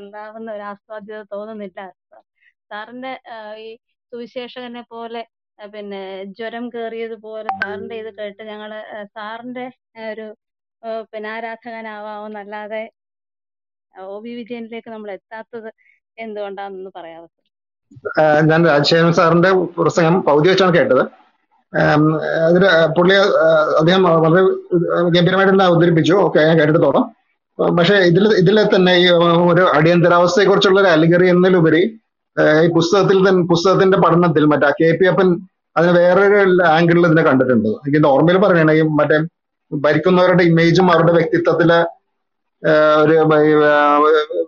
ഉണ്ടാവുന്ന 0.00 0.48
ഒരു 0.52 0.64
ആസ്വാദ്യത 0.72 1.22
തോന്നുന്നില്ല 1.32 1.80
സാർ. 2.04 2.22
സാറിന്റെ 2.70 3.12
ഈ 3.58 3.68
സുവിശേഷകനെ 4.12 4.82
പോലെ 4.90 5.22
പിന്നെ 5.58 6.00
ജ്വരം 6.38 6.64
കേറിയതുപോലെ 6.70 7.50
സാറിന്റെ 7.60 7.96
ഇത് 8.02 8.10
കേട്ട് 8.18 8.42
ഞങ്ങൾ 8.50 8.70
സാറിന്റെ 9.16 9.64
ഒരു 10.10 10.26
പിന്നെ 11.12 11.28
ആരാധകനാവാമെന്നല്ലാതെ 11.30 12.82
ഒ 14.04 14.16
വി 14.24 14.32
വിജയനിലേക്ക് 14.38 14.90
നമ്മൾ 14.94 15.10
എത്താത്തത് 15.16 15.68
എന്തുകൊണ്ടാണെന്ന് 16.18 16.90
പറയാമോ 16.98 17.28
ഞാൻ 18.50 18.60
രാജശേഖരൻ 18.70 19.12
സാറിന്റെ 19.18 19.50
പ്രസംഗം 19.78 20.14
പകുതി 20.28 20.48
വെച്ചാണ് 20.50 20.72
കേട്ടത് 20.76 21.02
അതിന് 22.48 22.68
പുള്ളി 22.96 23.14
അദ്ദേഹം 23.78 24.02
വളരെ 24.24 24.42
ഗംഭീരമായിട്ട് 25.14 25.64
അവതരിപ്പിച്ചു. 25.68 26.14
ഓക്കെ 26.26 26.38
ഞാൻ 26.48 26.56
കേട്ടിടത്തോളം. 26.60 27.04
പക്ഷെ 27.58 27.96
ഇതിൽ 28.10 28.24
ഇതിൽ 28.42 28.58
തന്നെ 28.74 28.92
ഈ 29.02 29.06
ഒരു 29.52 29.64
അടിയന്തരാവസ്ഥയെ 29.76 30.46
കുറിച്ചുള്ള 30.50 30.78
ഒരു 30.82 30.90
അലിഗറി 30.96 31.26
എന്നതിലുപരി 31.34 31.82
ഈ 32.64 32.68
പുസ്തകത്തിൽ 32.76 33.18
തന്നെ 33.28 33.42
പുസ്തകത്തിന്റെ 33.52 33.98
പഠനത്തിൽ 34.04 34.44
മറ്റേ 34.52 34.68
കെ 34.80 34.90
പി 34.98 35.06
അപ്പൻ 35.12 35.28
അതിന് 35.76 35.92
വേറൊരു 35.98 36.38
ആംഗിളിൽ 36.76 37.06
ഇതിനെ 37.08 37.24
കണ്ടിട്ടുണ്ട്. 37.28 37.70
എനിക്ക് 37.86 38.08
ഓർമ്മയിൽ 38.12 38.38
പറയണേ 38.44 38.74
മറ്റേ 39.00 39.18
ഭരിക്കുന്നവരുടെ 39.72 40.44
ഇമേജും 40.50 40.86
അവരുടെ 40.94 41.14
വ്യക്തിത്വത്തിലെ 41.18 41.78
ഒരു 43.02 43.14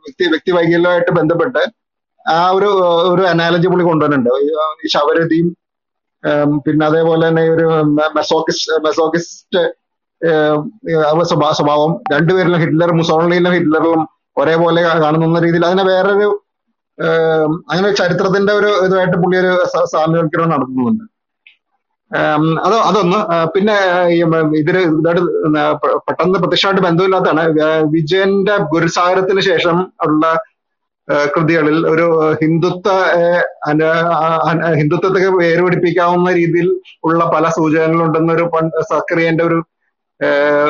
വ്യക്തി 0.04 0.24
വ്യക്തി 0.32 0.50
വൈകല്യമായിട്ട് 0.52 1.12
ബന്ധപ്പെട്ട് 1.18 1.62
ആ 2.26 2.40
ഒരു 2.50 2.70
ഒരു 3.12 3.22
അനാലജി 3.32 3.68
പുള്ളി 3.72 3.84
കൊണ്ടുവരുന്നുണ്ട് 3.84 4.30
ഈ 4.84 4.90
ശവരതിയും 4.94 5.48
പിന്നെ 6.64 6.84
അതേപോലെ 6.86 7.22
തന്നെ 7.28 7.44
ഒരു 7.50 7.66
മെസോക്കിസ്റ്റ് 8.18 8.72
മെസോക്കിസ്റ്റ് 8.84 9.62
സ്വഭാവം 11.30 11.92
രണ്ടുപേരിലും 12.12 12.60
ഹിറ്റ്ലർ 12.62 12.90
മുസോളിനിയിലും 12.92 13.54
ഹിറ്റ്ലറിലും 13.56 14.02
ഒരേപോലെ 14.36 14.80
കാണുന്ന 15.04 15.40
രീതിയിൽ 15.46 15.64
അതിനെ 15.66 15.84
വേറൊരു 15.90 16.28
അങ്ങനെ 17.70 17.90
ചരിത്രത്തിന്റെ 18.00 18.52
ഒരു 18.52 18.70
ഇതുമായിട്ട് 18.86 19.16
പുള്ളി 19.22 19.36
ഒരു 19.42 19.52
സാമ്യവൽക്കരണം 19.94 20.52
നടത്തുന്നുണ്ട്. 20.54 21.04
അത് 22.64 22.74
അതൊന്ന് 22.74 23.46
പിന്നെ 23.46 24.06
ഇതിന് 24.56 24.78
ഇതായിട്ട് 24.78 25.22
പെട്ടെന്ന് 25.96 26.38
പ്രത്യക്ഷമായിട്ട് 26.38 26.82
ബന്ധമില്ലാത്തതാണ്. 26.82 27.48
വിജയന്റെ 27.90 28.56
ഗുരുസാഗരത്തിന് 28.56 29.40
ശേഷം 29.40 29.92
ഉള്ള 30.06 30.38
കൃതികളിൽ 31.36 31.88
ഒരു 31.88 32.32
ഹിന്ദുത്വ 32.42 32.90
ഹിന്ദുത്വത്തെ 34.74 35.20
അന- 35.20 35.64
പിടിപ്പിക്കാവുന്ന 35.64 36.32
രീതിയിൽ 36.32 36.80
ഉള്ള 37.04 37.32
പല 37.34 37.48
സൂചനകളുണ്ടെന്നൊരു 37.48 38.50
സക്രിയന്റെ 38.80 39.44
ഒരു 39.44 39.62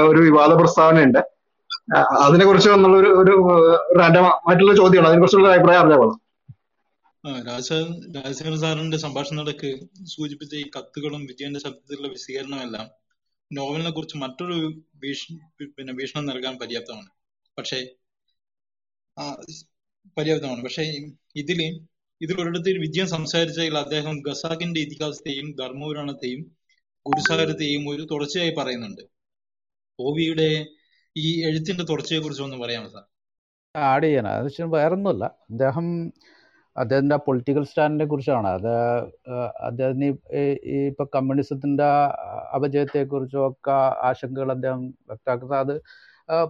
ഒരു 0.08 0.18
വിവാദ 0.18 0.52
പ്രസ്താവനയുണ്ട്. 0.52 1.18
അതിനെ 2.20 2.46
കുറിച്ച് 2.46 2.70
ഒരു 2.70 3.08
ഒരു 3.08 3.32
റാൻഡമായിട്ടുള്ള 3.98 4.74
ചോദ്യമാണ്. 4.74 5.08
അതിനെ 5.08 5.20
കുറിച്ചുള്ള 5.20 5.48
അഭിപ്രായം 5.52 5.78
അറിഞ്ഞാൽ 5.78 5.98
കൊള്ളാം. 5.98 6.20
രാജശേഖരൻ 7.24 8.58
സാറിന്റെ 8.60 8.96
സംഭാഷണത്തിനിടയ്ക്ക് 8.96 9.70
സൂചിപ്പിച്ച 10.12 10.54
ഈ 10.54 10.64
കത്തുകളും 10.76 11.22
വിജയന്റെ 11.26 11.60
ശബ്ദത്തിലുള്ള 11.60 12.08
വിശദീകരണമെല്ലാം 12.08 12.86
നോവലിനെ 13.50 13.90
കുറിച്ച് 13.90 14.16
മറ്റൊരു 14.16 14.56
പിന്നെ 15.76 15.92
വീക്ഷണം 15.92 16.26
നൽകാൻ 16.26 16.54
പര്യാപ്തമാണ്. 16.58 17.10
പക്ഷേ 17.58 17.78
ആ 19.16 19.24
പര്യാപ്തമാണ്. 20.16 20.62
പക്ഷേ 20.62 20.84
ഇതിൽ 21.36 21.60
ഇതിൽ 22.20 22.36
ഒരിടത്ത് 22.40 22.70
വിജയൻ 22.84 23.06
സംസാരിച്ചതിൽ 23.06 23.76
അദ്ദേഹം 23.78 24.16
ഖസാക്കിന്റെ 24.26 24.80
ഇതിഹാസത്തെയും 24.80 25.46
ധർമ്മപുരാണത്തെയും 25.60 26.42
ഗുരുസാഗരത്തെയും 27.06 27.88
ഒരു 27.88 28.02
തുടർച്ചയായി 28.10 28.54
പറയുന്നുണ്ട്. 28.58 29.02
ഓവിയുടെ 29.98 30.48
ഈ 31.16 31.44
എഴുത്തിന്റെ 31.48 31.84
തുടർച്ചയെ 31.84 32.18
കുറിച്ച് 32.18 32.42
ഒന്ന് 32.42 32.56
പറയാമോ 32.56 32.88
സാർ? 32.88 33.04
ആഡ് 33.74 34.04
ചെയ്യാനാ. 34.04 34.30
അത് 34.38 34.46
വെച്ചാൽ 34.46 34.68
വേറൊന്നുമല്ല. 34.76 35.24
അദ്ദേഹം 35.50 35.86
അദ്ദേഹത്തിന്റെ 36.76 37.16
പൊളിറ്റിക്കൽ 37.16 37.64
സ്റ്റാൻഡിനെ 37.64 38.04
കുറിച്ചാണ്. 38.04 38.48
അത് 38.48 38.72
അദ്ദേഹത്തിന് 39.68 40.08
ഈ 40.72 40.76
ഇപ്പം 40.88 41.08
കമ്മ്യൂണിസത്തിന്റെ 41.14 41.88
അപജയത്തെക്കുറിച്ചും 42.56 43.46
ഒക്കെ 43.48 43.76
ആശങ്കകൾ 44.08 44.50
അദ്ദേഹം 44.52 44.82
വ്യക്തമാക്കുന്നത്. 45.08 45.58
അത് 45.62 45.74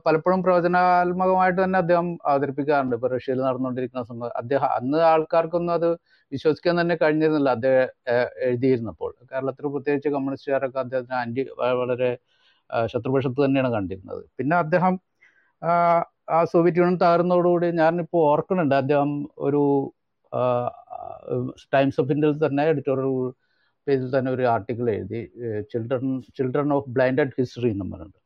പലപ്പോഴും 0.07 0.43
പ്രവചനാത്മകമായിട്ട് 0.43 1.64
തന്നെ 1.64 1.79
അദ്ദേഹം 1.79 2.18
അവതരിപ്പിക്കാറുണ്ട്. 2.27 2.97
ഇപ്പോൾ 2.97 3.11
റഷ്യയിൽ 3.14 3.41
നടന്നുകൊണ്ടിരിക്കുന്ന 3.43 4.05
സംഭവം. 4.05 4.33
അദ്ദേഹം 4.37 4.68
അന്ന് 4.79 4.99
ആൾക്കാർക്കൊന്നും 5.12 5.75
അത് 5.75 5.89
വിശ്വസിക്കാൻ 6.33 6.81
തന്നെ 6.81 6.97
കഴിഞ്ഞിരുന്നില്ല 7.03 7.51
അദ്ദേഹം 7.51 7.89
എഴുതിയിരുന്നപ്പോൾ. 8.49 9.12
കേരളത്തിൽ 9.33 9.66
പ്രത്യേകിച്ച് 9.75 10.09
കമ്മ്യൂണിസ്റ്റുകാരൊക്കെ 10.09 10.81
അദ്ദേഹത്തിന് 10.81 11.18
ആന്റി 11.23 11.45
വളരെ 11.83 12.11
ശത്രുപക്ഷത്ത് 12.87 13.41
തന്നെയാണ് 13.45 13.71
കണ്ടിരുന്നത്. 13.77 14.23
പിന്നെ 14.39 14.57
അദ്ദേഹം 14.57 14.95
ആ, 15.62 15.73
ആ 16.31 16.39
സോവിയറ്റ് 16.53 16.79
യൂണിയൻ 16.81 16.97
തകർന്നതോടുകൂടി 17.03 17.68
ഞാനിപ്പോൾ 17.81 18.23
ഓർക്കുന്നുണ്ട് 18.33 18.75
അദ്ദേഹം 18.75 19.11
ഒരു 19.39 19.62
ടൈംസ് 21.74 21.99
ഓഫ് 22.03 22.12
ഇന്ത്യയിൽ 22.14 22.37
തന്നെ 22.47 22.64
എഡിറ്റോറിയൽ 22.72 23.14
പേജിൽ 23.87 24.09
തന്നെ 24.16 24.31
ഒരു 24.37 24.45
ആർട്ടിക്കിൾ 24.55 24.87
എഴുതി 24.97 25.20
children 25.72 26.09
children 26.39 26.70
of 26.76 26.91
blinded 26.97 27.35
history 27.39 27.70
എന്ന് 27.74 27.87
പറഞ്ഞിട്ട്. 27.93 28.18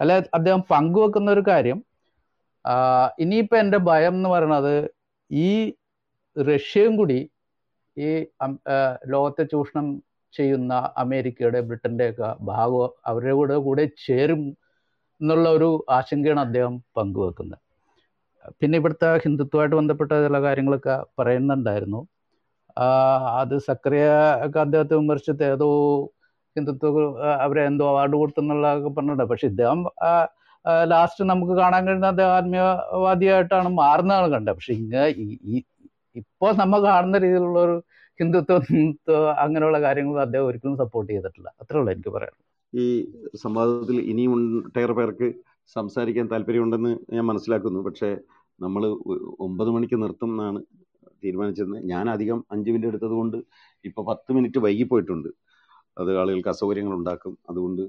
അല്ല 0.00 0.12
അദ്ദേഹം 0.38 0.62
പങ്കുവെക്കുന്ന 0.72 1.30
ഒരു 1.36 1.44
കാര്യം 1.50 1.78
ഇനിയിപ്പോൾ 3.24 3.58
എന്റെ 3.64 3.78
ഭയം 3.90 4.14
എന്ന് 4.18 4.30
പറയുന്നത് 4.34 4.74
ഈ 5.30 5.50
റഷ്യയും 6.36 6.94
കൂടി 7.00 7.18
ഈ 7.96 8.10
ലോകത്തെ 9.14 9.44
ചൂഷണം 9.52 9.86
ചെയ്യുന്ന 10.34 10.74
അമേരിക്കയുടെ 11.02 11.60
ബ്രിട്ടന്റെ 11.68 12.06
ഒക്കെ 12.10 12.28
ഭാഗം 12.50 12.92
അവരുടെ 13.10 13.34
കൂടെ 13.38 13.56
കൂടെ 13.66 13.84
ചേരും 14.06 14.42
എന്നുള്ള 15.20 15.46
ഒരു 15.56 15.70
ആശങ്കയാണ് 15.96 16.40
അദ്ദേഹം 16.46 16.74
പങ്കുവെക്കുന്നത്. 16.98 17.60
പിന്നെ 18.60 18.76
ഇവിടുത്തെ 18.80 19.08
ഹിന്ദുത്വമായിട്ട് 19.24 19.76
ബന്ധപ്പെട്ട 19.80 20.10
ചില 20.26 20.38
കാര്യങ്ങളൊക്കെ 20.46 20.94
പറയുന്നുണ്ടായിരുന്നു. 21.18 22.00
അത് 23.42 23.54
സക്രിയ 23.68 24.04
അദ്ദേഹത്തെ 24.64 24.94
വിമർശിച്ചത് 25.00 25.44
ഏതോ 25.52 25.68
ഹിന്ദുത്വ 26.56 26.88
അവരെ 27.44 27.62
എന്തോ 27.70 27.84
അവാർഡ് 27.92 28.16
കൊടുത്തെന്നുള്ളതൊക്കെ 28.20 28.90
പറഞ്ഞിട്ടുണ്ട്. 28.96 29.26
പക്ഷെ 29.32 29.46
ഇദ്ദേഹം 29.52 29.80
ലാസ്റ്റ് 30.92 31.22
നമുക്ക് 31.32 31.54
കാണാൻ 31.60 31.82
കഴിയുന്ന 31.86 32.08
അദ്ദേഹം 32.14 32.32
ആത്മീയവാദിയായിട്ടാണ് 32.38 33.68
മാറുന്നതാണ് 33.82 34.28
കണ്ടത്. 34.34 34.56
പക്ഷെ 34.58 34.74
ഇങ്ങനെ 34.80 35.06
ഇപ്പോൾ 36.20 36.52
നമ്മൾ 36.62 36.78
കാണുന്ന 36.88 37.16
രീതിയിലുള്ള 37.24 37.58
ഒരു 37.66 37.76
ഹിന്ദുത്വം 38.20 38.62
ഹിന്ദുത്വ 38.70 39.18
അങ്ങനെയുള്ള 39.44 39.78
കാര്യങ്ങൾ 39.84 40.16
അദ്ദേഹം 40.26 40.46
ഒരിക്കലും 40.48 40.76
സപ്പോർട്ട് 40.82 41.10
ചെയ്തിട്ടില്ല. 41.12 41.48
അത്രേ 41.62 41.78
ഉള്ളൂ 41.80 41.90
എനിക്ക് 41.94 42.12
പറയാനുള്ളത്. 42.16 42.46
ഈ 42.72 42.84
സംവാദത്തിൽ 43.44 43.96
ഇനിയും 44.10 44.32
ഒട്ടേറെ 44.66 44.94
പേർക്ക് 44.98 45.28
സംസാരിക്കാൻ 45.76 46.26
താല്പര്യമുണ്ടെന്ന് 46.32 46.92
ഞാൻ 47.16 47.24
മനസ്സിലാക്കുന്നു. 47.30 47.80
പക്ഷേ 47.88 48.10
നമ്മൾ 48.60 48.86
ഒമ്പത് 49.40 49.70
മണിക്ക് 49.70 50.02
നിർത്തും 50.02 50.30
എന്നാണ് 50.30 50.62
തീരുമാനിച്ചിരുന്നത് 51.24 51.84
ഞാൻ 51.84 52.10
അധികം 52.10 52.44
അഞ്ച് 52.50 52.70
മിനിറ്റ് 52.70 52.88
എടുത്തത് 52.88 53.10
കൊണ്ട് 53.10 53.36
ഇപ്പോൾ 53.84 54.06
പത്ത് 54.06 54.32
മിനിറ്റ് 54.32 54.58
വൈകിപ്പോയിട്ടുണ്ട്. 54.58 55.28
അത് 55.98 56.18
ആളുകൾക്ക് 56.18 56.48
അസൗകര്യങ്ങൾ 56.48 56.94
ഉണ്ടാക്കും. 56.94 57.38
അതുകൊണ്ട് 57.50 57.82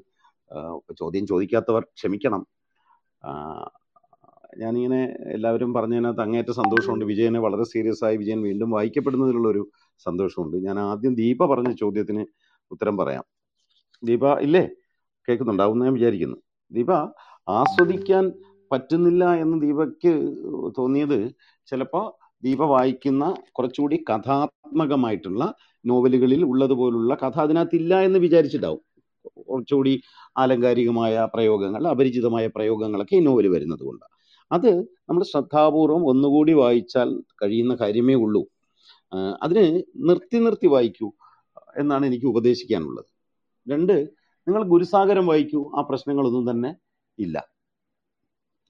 ചോദ്യം 0.99 1.27
ചോദിക്കാത്തവർ 1.27 1.81
ക്ഷമിക്കണം. 1.81 2.47
ഞാനിങ്ങനെ 4.57 5.17
എല്ലാവരും 5.33 5.73
പറഞ്ഞതിനകത്ത് 5.73 6.21
അങ്ങേറ്റ 6.21 6.51
സന്തോഷമുണ്ട്. 6.51 7.05
വിജയനെ 7.05 7.39
വളരെ 7.39 7.63
സീരിയസ് 7.63 8.03
ആയി 8.05 8.17
വിജയൻ 8.17 8.41
വീണ്ടും 8.41 8.71
വായിക്കപ്പെടുന്നതിലുള്ളൊരു 8.71 9.69
സന്തോഷമുണ്ട്. 9.97 10.57
ഞാൻ 10.57 10.79
ആദ്യം 10.79 11.15
ദീപ 11.15 11.45
പറഞ്ഞ 11.45 11.71
ചോദ്യത്തിന് 11.71 12.25
ഉത്തരം 12.71 12.97
പറയാം. 12.97 13.23
ദീപ 14.03 14.39
ഇല്ലേ? 14.39 14.69
കേൾക്കുന്നുണ്ടാവും 15.27 15.79
ഞാൻ 15.79 15.93
വിചാരിക്കുന്നു. 15.93 16.37
ദീപ 16.71 16.91
ആസ്വദിക്കാൻ 17.49 18.31
പറ്റുന്നില്ല 18.71 19.35
എന്ന് 19.35 19.61
ദീപയ്ക്ക് 19.61 20.13
തോന്നിയത് 20.77 21.19
ചിലപ്പോൾ 21.67 22.05
ദീപ 22.43 22.63
വായിക്കുന്ന 22.63 23.23
കുറച്ചുകൂടി 23.51 23.97
കഥാത്മകമായിട്ടുള്ള 24.09 25.53
നോവലുകളിൽ 25.85 26.43
ഉള്ളതുപോലുള്ള 26.43 27.13
കഥ 27.15 27.37
അതിനകത്തില്ല 27.39 28.01
എന്ന് 28.01 28.19
വിചാരിച്ചിട്ടാവും. 28.19 28.81
കുറച്ചുകൂടി 29.49 30.01
ആലങ്കാരികമായ 30.37 31.27
പ്രയോഗങ്ങൾ 31.33 31.87
അപരിചിതമായ 31.87 32.47
പ്രയോഗങ്ങളൊക്കെ 32.47 33.15
ഈ 33.15 33.19
നോവൽ 33.19 33.47
വരുന്നത് 33.47 33.79
കൊണ്ട്. 33.79 34.05
അത് 34.51 34.71
നമ്മൾ 35.09 35.23
ശ്രദ്ധാപൂർവം 35.23 36.07
ഒന്നുകൂടി 36.07 36.53
വായിച്ചാൽ 36.53 37.09
കഴിയുന്ന 37.43 37.75
കാര്യമേ 37.81 38.13
ഉള്ളൂ. 38.13 38.43
അതിന് 39.43 39.81
നിർത്തി 40.09 40.37
നിർത്തി 40.37 40.67
വായിക്കൂ 40.67 41.07
എന്നാണ് 41.77 42.05
എനിക്ക് 42.05 42.25
ഉപദേശിക്കാനുള്ളത്. 42.25 43.09
രണ്ട് 43.67 43.95
നിങ്ങൾ 44.47 44.63
ഗുരുസാഗരം 44.63 45.25
വായിക്കൂ 45.27 45.71
ആ 45.77 45.81
പ്രശ്നങ്ങളൊന്നും 45.81 46.45
തന്നെ 46.51 46.71
ഇല്ല. 47.19 47.37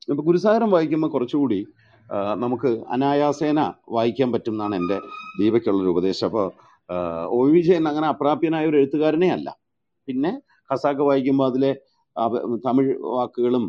ഇപ്പൊ 0.10 0.22
ഗുരുസാഗരം 0.28 0.70
വായിക്കുമ്പോൾ 0.74 1.10
കുറച്ചുകൂടി 1.16 1.60
നമുക്ക് 2.43 2.70
അനായാസേന 2.93 3.60
വായിക്കാൻ 3.95 4.30
പറ്റും 4.32 4.54
എന്നാണ് 4.56 4.76
എന്റെ 4.82 4.97
ദീപയ്ക്കുള്ളൊരു 5.39 5.91
ഉപദേശം. 5.93 6.26
അപ്പോൾ 6.30 6.47
ഒ 7.38 7.39
വിജയൻ 7.56 7.84
അങ്ങനെ 7.91 8.08
അപ്രാപ്യനായ 8.14 8.70
ഒരു 8.72 8.80
എഴുത്തുകാരനെ 8.82 9.30
അല്ല. 9.36 9.49
പിന്നെ 10.08 10.32
ഖസാക്ക് 10.70 11.04
വായിക്കുമ്പോൾ 11.10 11.47
അതിലെ 11.52 11.72
തമിഴ് 12.66 12.93
വാക്കുകളും 13.16 13.64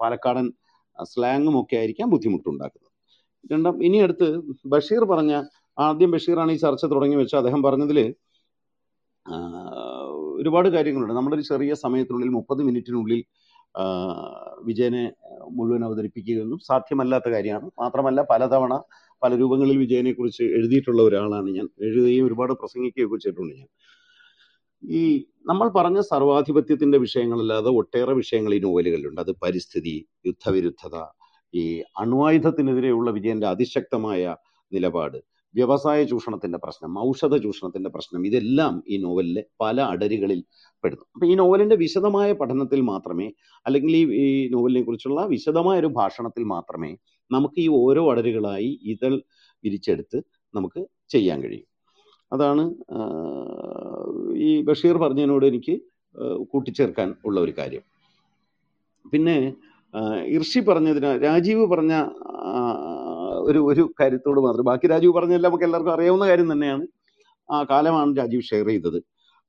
പാലക്കാടൻ 0.00 0.46
സ്ലാങ്ങും 1.10 1.54
ഒക്കെ 1.60 1.76
ആയിരിക്കാം 1.80 2.08
ബുദ്ധിമുട്ടുണ്ടാക്കുന്നത്. 2.14 2.88
രണ്ടാം 3.52 3.76
ഇനി 3.86 3.98
അടുത്ത് 4.06 4.26
ബഷീർ 4.72 5.04
പറഞ്ഞ 5.12 5.32
ആദ്യം 5.78 6.10
ബഷീറാണ് 6.14 6.52
ഈ 6.56 6.58
ചർച്ച 6.64 6.84
തുടങ്ങി 6.94 7.16
വെച്ച 7.20 7.34
അദ്ദേഹം 7.40 7.60
പറഞ്ഞതിൽ 7.66 7.98
ഒരുപാട് 10.40 10.68
കാര്യങ്ങളുണ്ട്. 10.74 11.14
നമ്മുടെ 11.18 11.36
ഒരു 11.38 11.44
ചെറിയ 11.50 11.72
സമയത്തിനുള്ളിൽ 11.84 12.30
മുപ്പത് 12.38 12.60
മിനിറ്റിനുള്ളിൽ 12.68 13.20
വിജയനെ 14.64 15.02
മുഴുവൻ 15.50 15.84
അവതരിപ്പിക്കുകയൊന്നും 15.84 16.58
സാധ്യമല്ലാത്ത 16.58 17.28
കാര്യമാണ്. 17.30 17.70
മാത്രമല്ല 17.78 18.20
പലതവണ 18.30 18.74
പല 19.22 19.34
രൂപങ്ങളിൽ 19.36 19.78
വിജയനെ 19.78 20.12
കുറിച്ച് 20.12 20.44
എഴുതിയിട്ടുള്ള 20.58 21.02
ഒരാളാണ് 21.02 21.48
ഞാൻ. 21.50 21.68
എഴുതുകയും 21.80 22.26
ഒരുപാട് 22.26 22.52
പ്രസംഗിക്കുകയൊക്കെ 22.52 23.16
ചെയ്തിട്ടുണ്ട് 23.16 23.54
ഞാൻ. 23.60 23.68
ഈ 24.82 25.02
നമ്മൾ 25.46 25.68
പറഞ്ഞ 25.68 26.00
സർവാധിപത്യത്തിന്റെ 26.00 26.98
വിഷയങ്ങളല്ലാതെ 26.98 27.70
ഒട്ടേറെ 27.70 28.14
വിഷയങ്ങൾ 28.14 28.54
ഈ 28.54 28.58
നോവലുകളിലുണ്ട്. 28.58 29.20
അത് 29.20 29.32
പരിസ്ഥിതി 29.44 29.96
യുദ്ധവിരുദ്ധത 30.26 30.96
ഈ 31.54 31.64
അണ്വായുധത്തിനെതിരെയുള്ള 31.98 33.10
വിജയന്റെ 33.10 33.46
അതിശക്തമായ 33.46 34.22
നിലപാട് 34.72 35.18
വ്യവസായ 35.54 36.00
ചൂഷണത്തിന്റെ 36.10 36.58
പ്രശ്നം 36.64 36.92
ഔഷധ 37.08 37.34
ചൂഷണത്തിന്റെ 37.44 37.90
പ്രശ്നം 37.94 38.26
ഇതെല്ലാം 38.28 38.74
ഈ 38.92 38.96
നോവലിലെ 39.04 39.42
പല 39.62 39.80
അടരികളിൽ 39.92 40.40
പെടുന്നു. 40.84 41.04
അപ്പൊ 41.14 41.24
ഈ 41.26 41.34
നോവലിന്റെ 41.40 41.76
വിശദമായ 41.84 42.30
പഠനത്തിൽ 42.40 42.80
മാത്രമേ 42.92 43.26
അല്ലെങ്കിൽ 43.66 43.94
ഈ 44.00 44.02
ഈ 44.24 44.26
നോവലിനെ 44.54 44.82
കുറിച്ചുള്ള 44.86 45.22
വിശദമായ 45.34 45.78
ഒരു 45.82 45.90
ഭാഷണത്തിൽ 45.98 46.44
മാത്രമേ 46.54 46.92
നമുക്ക് 47.30 47.58
ഈ 47.64 47.68
ഓരോ 47.82 48.04
അടരുകളായി 48.12 48.70
ഇതൾ 48.92 49.14
വിരിച്ചെടുത്ത് 49.64 50.18
നമുക്ക് 50.54 50.80
ചെയ്യാൻ 51.14 51.38
കഴിയും. 51.44 51.66
അതാണ് 52.32 52.64
ഈ 54.48 54.50
ബഷീർ 54.68 54.96
പറഞ്ഞതിനോട് 55.02 55.44
എനിക്ക് 55.50 55.74
കൂട്ടിച്ചേർക്കാൻ 56.52 57.08
ഉള്ള 57.26 57.38
ഒരു 57.46 57.52
കാര്യം. 57.58 57.84
പിന്നെ 59.12 59.36
ഇർഷി 60.36 60.60
പറഞ്ഞതിന് 60.68 61.10
രാജീവ് 61.26 61.64
പറഞ്ഞ 61.72 61.94
ഒരു 63.48 63.60
ഒരു 63.70 63.82
കാര്യത്തോട് 64.00 64.40
മാത്രം. 64.40 64.64
ബാക്കി 64.64 64.86
രാജീവ് 64.86 65.14
പറഞ്ഞെല്ലാം 65.14 65.50
നമുക്ക് 65.50 65.64
എല്ലാവർക്കും 65.64 65.94
അറിയാവുന്ന 65.94 66.26
കാര്യം 66.28 66.52
തന്നെയാണ്. 66.52 66.84
ആ 67.50 67.62
കാലമാണ് 67.70 68.16
രാജീവ് 68.18 68.42
ഷെയർ 68.42 68.66
ചെയ്തത്. 68.66 68.98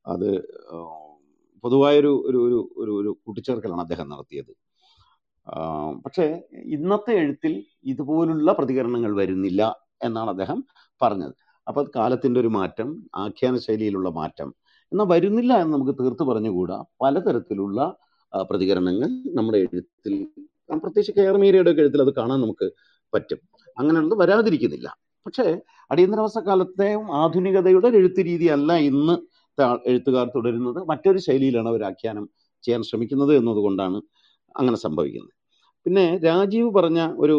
അത് 0.05 0.29
പൊതുവായൊരു 1.63 2.11
ഒരു 2.29 2.37
ഒരു 2.37 2.59
ഒരു 2.77 2.91
ഒരു 3.01 3.17
കൂട്ടിച്ചേർക്കലാണ് 3.25 3.81
അദ്ദേഹം 3.81 4.09
നടത്തിയത്. 4.09 4.53
പക്ഷേ 6.05 6.25
ഇന്നത്തെ 6.75 7.13
എഴുത്തിൽ 7.13 7.53
ഇതുപോലുള്ള 7.83 8.51
പ്രതികരണങ്ങൾ 8.53 9.15
വരുന്നില്ല 9.15 9.61
എന്നാണ് 10.03 10.29
അദ്ദേഹം 10.29 10.59
പറഞ്ഞത്. 11.01 11.33
അപ്പോൾ 11.67 11.91
കാലത്തിന്റെ 11.95 12.39
ഒരു 12.39 12.47
മാറ്റം 12.47 12.89
ആഖ്യാന 13.15 13.57
ശൈലിയിലുള്ള 13.57 14.09
മാറ്റം 14.09 14.49
എന്നാൽ 14.91 15.05
വരുന്നില്ല 15.05 15.53
എന്ന് 15.61 15.73
നമുക്ക് 15.73 15.93
തീർത്ത് 15.99 16.23
പറഞ്ഞുകൂടാ. 16.23 16.83
പലതരത്തിലുള്ള 17.01 17.79
പ്രതികരണങ്ങൾ 18.51 19.09
നമ്മുടെ 19.37 19.57
എഴുത്തിൽ 19.57 20.13
പ്രത്യേകിച്ച് 20.83 21.11
കെ 21.11 21.27
ആർ 21.27 21.37
മീരയുടെ 21.37 21.69
എഴുത്തിൽ 21.69 22.01
അത് 22.01 22.13
കാണാൻ 22.13 22.41
നമുക്ക് 22.41 22.67
പറ്റും. 23.13 23.39
അങ്ങനെയുള്ളത് 23.77 24.19
വരാതിരിക്കുന്നില്ല. 24.19 24.87
പക്ഷേ 25.25 25.45
അടിയന്തരാവസ്ഥ 25.91 26.39
കാലത്തെ 26.39 26.87
ആധുനികതയുടെ 27.13 27.87
എഴുത്ത് 27.87 28.25
രീതി 28.25 28.45
അല്ല 28.47 28.73
ഇന്ന് 28.73 29.15
എഴുത്തുകാർ 29.85 30.27
തുടരുന്നത്. 30.35 30.85
മറ്റൊരു 30.85 31.17
ശൈലിയിലാണ് 31.17 31.69
അവർ 31.69 31.83
ആഖ്യാനം 31.83 32.25
ചെയ്യാൻ 32.63 32.83
ശ്രമിക്കുന്നത് 32.83 33.35
എന്നതുകൊണ്ടാണ് 33.35 33.97
അങ്ങനെ 34.55 34.77
സംഭവിക്കുന്നത്. 34.77 35.33
പിന്നെ 35.85 36.17
രാജീവ് 36.25 36.71
പറഞ്ഞ 36.71 37.13
ഒരു 37.17 37.35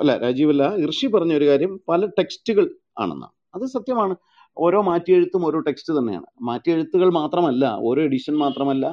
അല്ല 0.00 0.16
രാജീവല്ല 0.16 0.76
ഋഷി 0.88 1.06
പറഞ്ഞ 1.06 1.34
ഒരു 1.34 1.44
കാര്യം 1.44 1.80
പല 1.88 2.06
ടെക്സ്റ്റുകൾ 2.18 2.64
ആണെന്നാണ്. 2.98 3.34
അത് 3.54 3.66
സത്യമാണ്. 3.66 4.14
ഓരോ 4.56 4.82
മാറ്റിയെഴുത്തും 4.82 5.46
ഓരോ 5.46 5.60
ടെക്സ്റ്റ് 5.60 5.98
തന്നെയാണ്. 5.98 6.26
മാറ്റിയെഴുത്തുകൾ 6.42 7.10
മാത്രമല്ല 7.10 7.64
ഓരോ 7.80 8.02
എഡിഷൻ 8.02 8.34
മാത്രമല്ല 8.36 8.86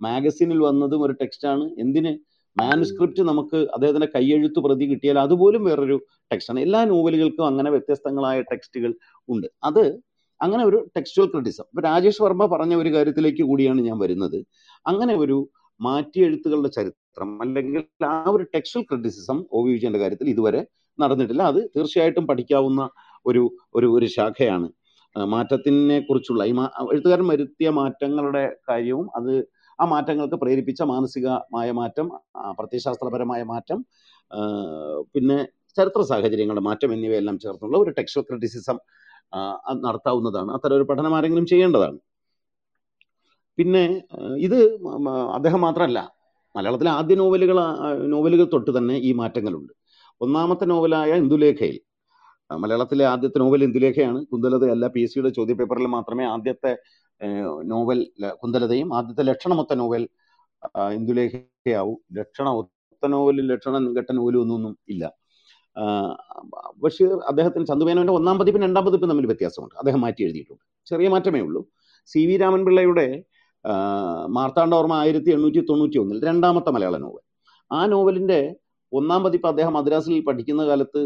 മാഗസിനിൽ 0.00 0.58
വന്നതും 0.58 1.02
ഒരു 1.02 1.12
ടെക്സ്റ്റാണ്. 1.12 1.64
എന്തിന്? 1.78 2.12
മാനുസ്ക്രിപ്റ്റ് 2.60 3.22
നമുക്ക് 3.30 3.58
അദ്ദേഹത്തിന്റെ 3.74 4.08
കയ്യെഴുത്ത് 4.14 4.60
പ്രതി 4.66 4.86
കിട്ടിയാൽ 4.90 5.18
അതുപോലും 5.24 5.62
വേറൊരു 5.68 5.96
ടെക്സ്റ്റാണ് 6.30 6.60
എല്ലാ 6.66 6.80
നോവലുകൾക്കും 6.92 7.46
അങ്ങനെ 7.50 7.70
വ്യത്യസ്തങ്ങളായ 7.74 8.38
ടെക്സ്റ്റുകൾ 8.52 8.92
ഉണ്ട്. 9.28 9.46
അത് 9.68 9.84
അങ്ങനെ 10.40 10.62
ഒരു 10.70 10.78
ടെക്സ്റ്റുവൽ 10.96 11.28
ക്രിറ്റിസം 11.32 11.66
ഇപ്പൊ 11.70 11.82
രാജേഷ് 11.88 12.20
വർമ്മ 12.24 12.44
പറഞ്ഞ 12.54 12.74
ഒരു 12.82 12.90
കാര്യത്തിലേക്ക് 12.96 13.44
കൂടിയാണ് 13.50 13.80
ഞാൻ 13.88 13.96
വരുന്നത്. 14.04 14.38
അങ്ങനെ 14.86 15.14
ഒരു 15.24 15.36
മാറ്റിയെഴുത്തുകളുടെ 15.80 16.70
ചരിത്രം 16.76 17.30
അല്ലെങ്കിൽ 17.42 17.82
ആ 18.10 18.14
ഒരു 18.36 18.44
ടെക്സ്റ്റുവൽ 18.54 18.84
ക്രിറ്റിസിസം 18.90 19.38
ഒ 19.56 19.60
വി 19.64 19.70
വിജയന്റെ 19.76 20.00
കാര്യത്തിൽ 20.04 20.28
ഇതുവരെ 20.34 20.60
നടന്നിട്ടില്ല. 20.98 21.42
അത് 21.52 21.60
തീർച്ചയായിട്ടും 21.76 22.24
പഠിക്കാവുന്ന 22.30 22.82
ഒരു 23.26 23.42
ഒരു 23.78 23.88
ഒരു 23.96 24.06
ശാഖയാണ്. 24.16 24.68
മാറ്റത്തിനെ 25.16 25.98
കുറിച്ചുള്ള 26.00 26.42
ഈ 26.50 26.52
എഴുത്തുകാരൻ 26.92 27.26
വരുത്തിയ 27.32 27.68
മാറ്റങ്ങളുടെ 27.78 28.42
കാര്യവും 28.70 29.06
അത് 29.18 29.32
ആ 29.78 29.84
മാറ്റങ്ങൾക്ക് 29.92 30.36
പ്രേരിപ്പിച്ച 30.42 30.82
മാനസികമായ 30.92 31.68
മാറ്റം 31.80 32.06
പ്രത്യയശാസ്ത്രപരമായ 32.58 33.42
മാറ്റം 33.52 33.78
പിന്നെ 35.14 35.38
ചരിത്ര 35.78 36.02
സാഹചര്യങ്ങളുടെ 36.10 36.64
മാറ്റം 36.68 36.90
എന്നിവയെല്ലാം 36.96 37.36
ചേർന്നുള്ള 37.44 37.76
ഒരു 37.84 37.90
ടെക്സ്റ്റൽ 37.98 38.24
ക്രിറ്റിസിസം 38.28 38.78
നടത്താവുന്നതാണ്. 39.86 40.50
അത്തരം 40.56 40.76
ഒരു 40.78 40.86
പഠനം 40.90 41.14
ആരെങ്കിലും 41.18 41.46
ചെയ്യേണ്ടതാണ്. 41.52 41.98
പിന്നെ 43.58 43.84
ഇത് 44.46 44.58
അദ്ദേഹം 45.36 45.60
മാത്രമല്ല 45.66 46.00
മലയാളത്തിലെ 46.54 46.90
ആദ്യ 46.98 47.14
നോവലുകൾ 47.20 47.58
നോവലുകൾ 48.14 48.46
തൊട്ട് 48.54 48.70
തന്നെ 48.78 48.96
ഈ 49.08 49.10
മാറ്റങ്ങളുണ്ട്. 49.20 49.72
ഒന്നാമത്തെ 50.20 50.66
നോവലായ 50.72 51.10
ഇന്ദുലേഖയിൽ 51.22 51.78
മലയാളത്തിലെ 52.62 53.04
ആദ്യത്തെ 53.12 53.38
നോവൽ 53.42 53.62
ഇന്ദുലേഖയാണ്. 53.66 54.20
കുന്തലതയല്ല 54.30 54.86
പി 54.94 55.00
എസ് 55.06 55.12
സിയുടെ 55.14 55.30
ചോദ്യപേപ്പറിൽ 55.38 55.86
മാത്രമേ 55.96 56.24
ആദ്യത്തെ 56.34 56.72
നോവൽ 57.72 58.00
കുന്തലതയും 58.40 58.88
ആദ്യത്തെ 58.96 59.24
ലക്ഷണമൊത്ത 59.30 59.72
നോവൽ 59.80 60.02
ഇന്ദുലേഖയാവും. 60.98 61.98
ലക്ഷണമൊത്ത 62.18 63.06
നോവലും 63.14 63.46
ലക്ഷണം 63.52 63.84
ഘട്ട 63.98 64.10
നോവലും 64.18 64.40
ഒന്നും 64.42 64.74
ഇല്ല 64.92 65.04
പക്ഷേ 66.82 67.04
അദ്ദേഹത്തിന് 67.30 67.64
ചന്തുമേനോന്റെ 67.70 68.14
ഒന്നാം 68.18 68.36
പതിപ്പും 68.38 68.62
രണ്ടാം 68.66 68.84
പതിപ്പും 68.86 69.10
തമ്മിൽ 69.10 69.26
വ്യത്യാസമുണ്ട്. 69.30 69.74
അദ്ദേഹം 69.80 70.00
മാറ്റി 70.04 70.22
എഴുതിയിട്ടുണ്ട്. 70.26 70.62
ചെറിയ 70.90 71.08
മാറ്റമേ 71.14 71.40
ഉള്ളൂ. 71.48 71.60
സി 72.10 72.20
വി 72.28 72.36
രാമൻപിള്ളയുടെ 72.42 73.06
മാർത്താണ്ഡവർമ്മ 74.36 74.94
ആയിരത്തി 75.02 75.30
എണ്ണൂറ്റി 75.36 75.60
തൊണ്ണൂറ്റി 75.70 75.98
ഒന്നിൽ 76.02 76.18
രണ്ടാമത്തെ 76.28 76.70
മലയാള 76.76 76.96
നോവൽ. 77.04 77.22
ആ 77.70 77.80
നോവലിന്റെ 77.92 78.40
ഒന്നാം 78.92 79.20
പതിപ്പ് 79.24 79.48
അദ്ദേഹം 79.52 79.72
മദ്രാസിൽ 79.78 80.20
പഠിക്കുന്ന 80.28 80.62
കാലത്ത് 80.68 81.00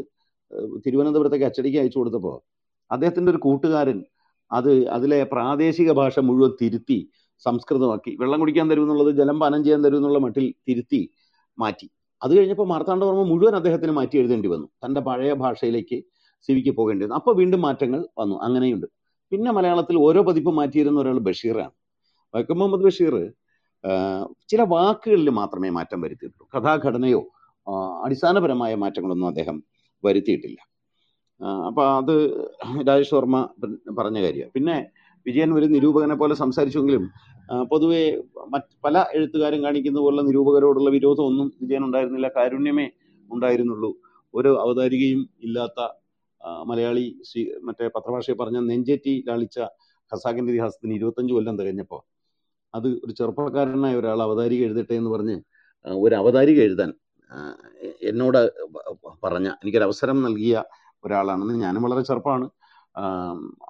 തിരുവനന്തപുരത്തേക്ക് 0.86 1.46
അച്ചടിക്ക് 1.48 1.78
അയച്ചു 1.82 1.98
കൊടുത്തപ്പോൾ 1.98 2.36
അദ്ദേഹത്തിന്റെ 2.90 3.30
ഒരു 3.32 3.40
കൂട്ടുകാരൻ 3.46 3.98
അത് 4.52 4.70
അതിലെ 4.88 5.24
പ്രാദേശിക 5.24 5.92
ഭാഷ 5.92 6.18
മുഴുവൻ 6.18 6.52
തിരുത്തി 6.62 6.98
സംസ്കൃതമാക്കി. 7.46 8.16
വെള്ളം 8.20 8.40
കുടിക്കാൻ 8.40 8.70
തരും 8.70 8.82
എന്നുള്ളത് 8.82 9.16
ജലം 9.20 9.40
പാനം 9.40 9.64
ചെയ്യാൻ 9.64 9.84
തരും 9.84 9.96
എന്നുള്ള 9.96 10.18
മട്ടിൽ 10.18 10.54
തിരുത്തി 10.68 11.00
മാറ്റി. 11.58 11.86
അത് 12.22 12.32
കഴിഞ്ഞപ്പോൾ 12.38 12.66
മാർത്താണ്ഡവർമ്മ 12.66 13.22
മുഴുവൻ 13.22 13.54
അദ്ദേഹത്തിന് 13.56 13.92
മാറ്റി 13.92 14.16
എഴുതേണ്ടി 14.18 14.48
വന്നു. 14.48 14.68
തന്റെ 14.84 15.00
പഴയ 15.00 15.32
ഭാഷയിലേക്ക് 15.32 15.98
സിവിക്ക് 16.48 16.72
പോകേണ്ടി 16.78 17.04
വന്നു. 17.04 17.14
അപ്പോൾ 17.14 17.34
വീണ്ടും 17.36 17.60
മാറ്റങ്ങൾ 17.60 18.00
വന്നു. 18.20 18.36
അങ്ങനെയുണ്ട്. 18.46 18.86
പിന്നെ 19.32 19.50
മലയാളത്തിൽ 19.52 19.96
ഓരോ 19.98 20.22
പതിപ്പ് 20.22 20.50
മാറ്റിയിരുന്ന 20.50 20.98
ഒരാൾ 21.00 21.18
ബഷീറാണ്. 21.28 21.74
വൈക്കം 22.34 22.58
മുഹമ്മദ് 22.58 22.84
ബഷീർ 22.86 23.14
ചില 24.50 24.62
വാക്കുകളിൽ 24.72 25.28
മാത്രമേ 25.38 25.70
മാറ്റം 25.70 26.00
വരുത്തിയിട്ടുള്ളൂ. 26.00 26.46
കഥാഘടനയോ 26.54 27.20
അടിസ്ഥാനപരമായ 28.04 28.72
മാറ്റങ്ങളൊന്നും 28.82 29.28
അദ്ദേഹം 29.28 29.56
വരുത്തിയിട്ടില്ല. 30.04 30.58
ആഹ്, 31.42 31.62
അപ്പൊ 31.68 31.82
അത് 32.00 32.14
രാജേഷ് 32.88 33.14
വർമ്മ 33.16 33.36
പറഞ്ഞ 33.98 34.18
കാര്യമാണ്. 34.24 34.52
പിന്നെ 34.56 34.76
വിജയൻ 35.26 35.50
ഒരു 35.58 35.66
നിരൂപകനെ 35.74 36.16
പോലെ 36.20 36.34
സംസാരിച്ചെങ്കിലും 36.34 37.04
പൊതുവെ 37.70 38.02
മറ്റ് 38.48 38.72
പല 38.84 38.96
എഴുത്തുകാരും 39.14 39.60
കാണിക്കുന്ന 39.64 39.98
പോലുള്ള 40.00 40.22
നിരൂപകരോടുള്ള 40.22 40.90
വിരോധമൊന്നും 40.96 41.48
വിജയൻ 41.62 41.82
ഉണ്ടായിരുന്നില്ല. 41.84 42.28
കാരുണ്യമേ 42.36 42.86
ഉണ്ടായിരുന്നുള്ളൂ. 43.28 43.90
ഒരു 44.34 44.50
അവതാരികയും 44.64 45.20
ഇല്ലാത്ത 45.42 45.80
മലയാളി 46.64 47.04
മറ്റേ 47.62 47.86
പത്രഭാഷയെ 47.96 48.36
പറഞ്ഞ 48.40 48.58
നെഞ്ചേറ്റി 48.70 49.12
ലാളിച്ച 49.28 49.58
ഖസാക്കിന്റെ 50.12 50.50
ഇതിഹാസത്തിന് 50.52 50.94
ഇരുപത്തഞ്ച് 50.94 51.32
കൊല്ലം 51.32 51.56
തികഞ്ഞപ്പോൾ 51.60 52.00
അത് 52.74 52.88
ഒരു 53.04 53.12
ചെറുപ്പക്കാരനായ 53.18 53.94
ഒരാൾ 54.00 54.20
അവതാരിക 54.22 54.62
എഴുതട്ടെ 54.68 54.94
എന്ന് 55.00 55.10
പറഞ്ഞ് 55.10 55.36
ഒരു 56.02 56.14
അവതാരിക 56.14 56.58
എഴുതാൻ 56.66 56.90
എന്നോട് 58.10 58.38
പറഞ്ഞ 59.22 59.48
എനിക്കൊരു 59.62 59.86
അവസരം 59.88 60.18
നൽകിയ 60.26 60.54
ഒരാളാണെന്ന് 61.04 61.54
ഞാനും 61.54 61.82
വളരെ 61.82 62.02
ചെറുപ്പമാണ്. 62.02 62.50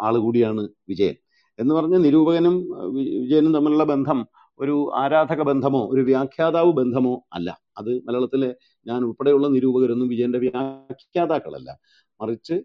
ആൾ 0.01 0.19
കൂടിയാണ് 0.19 0.69
വിജയൻ. 0.89 1.15
എന്ന് 1.59 1.75
പറഞ്ഞ 1.75 1.97
നിരൂപകനും 1.97 2.55
വിജയനും 2.95 3.55
തമ്മിലുള്ള 3.55 3.85
ബന്ധം 3.85 4.29
ഒരു 4.59 4.93
ആരാധക 4.95 5.43
ബന്ധമോ 5.43 5.87
ഒരു 5.87 6.01
വ്യാഖ്യാതാവ് 6.01 6.73
ബന്ധമോ 6.73 7.25
അല്ല. 7.33 7.61
അത് 7.79 7.91
മലയാളത്തിലെ 8.07 8.55
ഞാൻ 8.87 9.05
ഉൾപ്പെടെയുള്ള 9.05 9.49
നിരൂപകരൊന്നും 9.49 10.09
വിജയന്റെ 10.09 10.39
വ്യാഖ്യാതാക്കളല്ല. 10.39 11.79
മറിച്ച് 12.21 12.63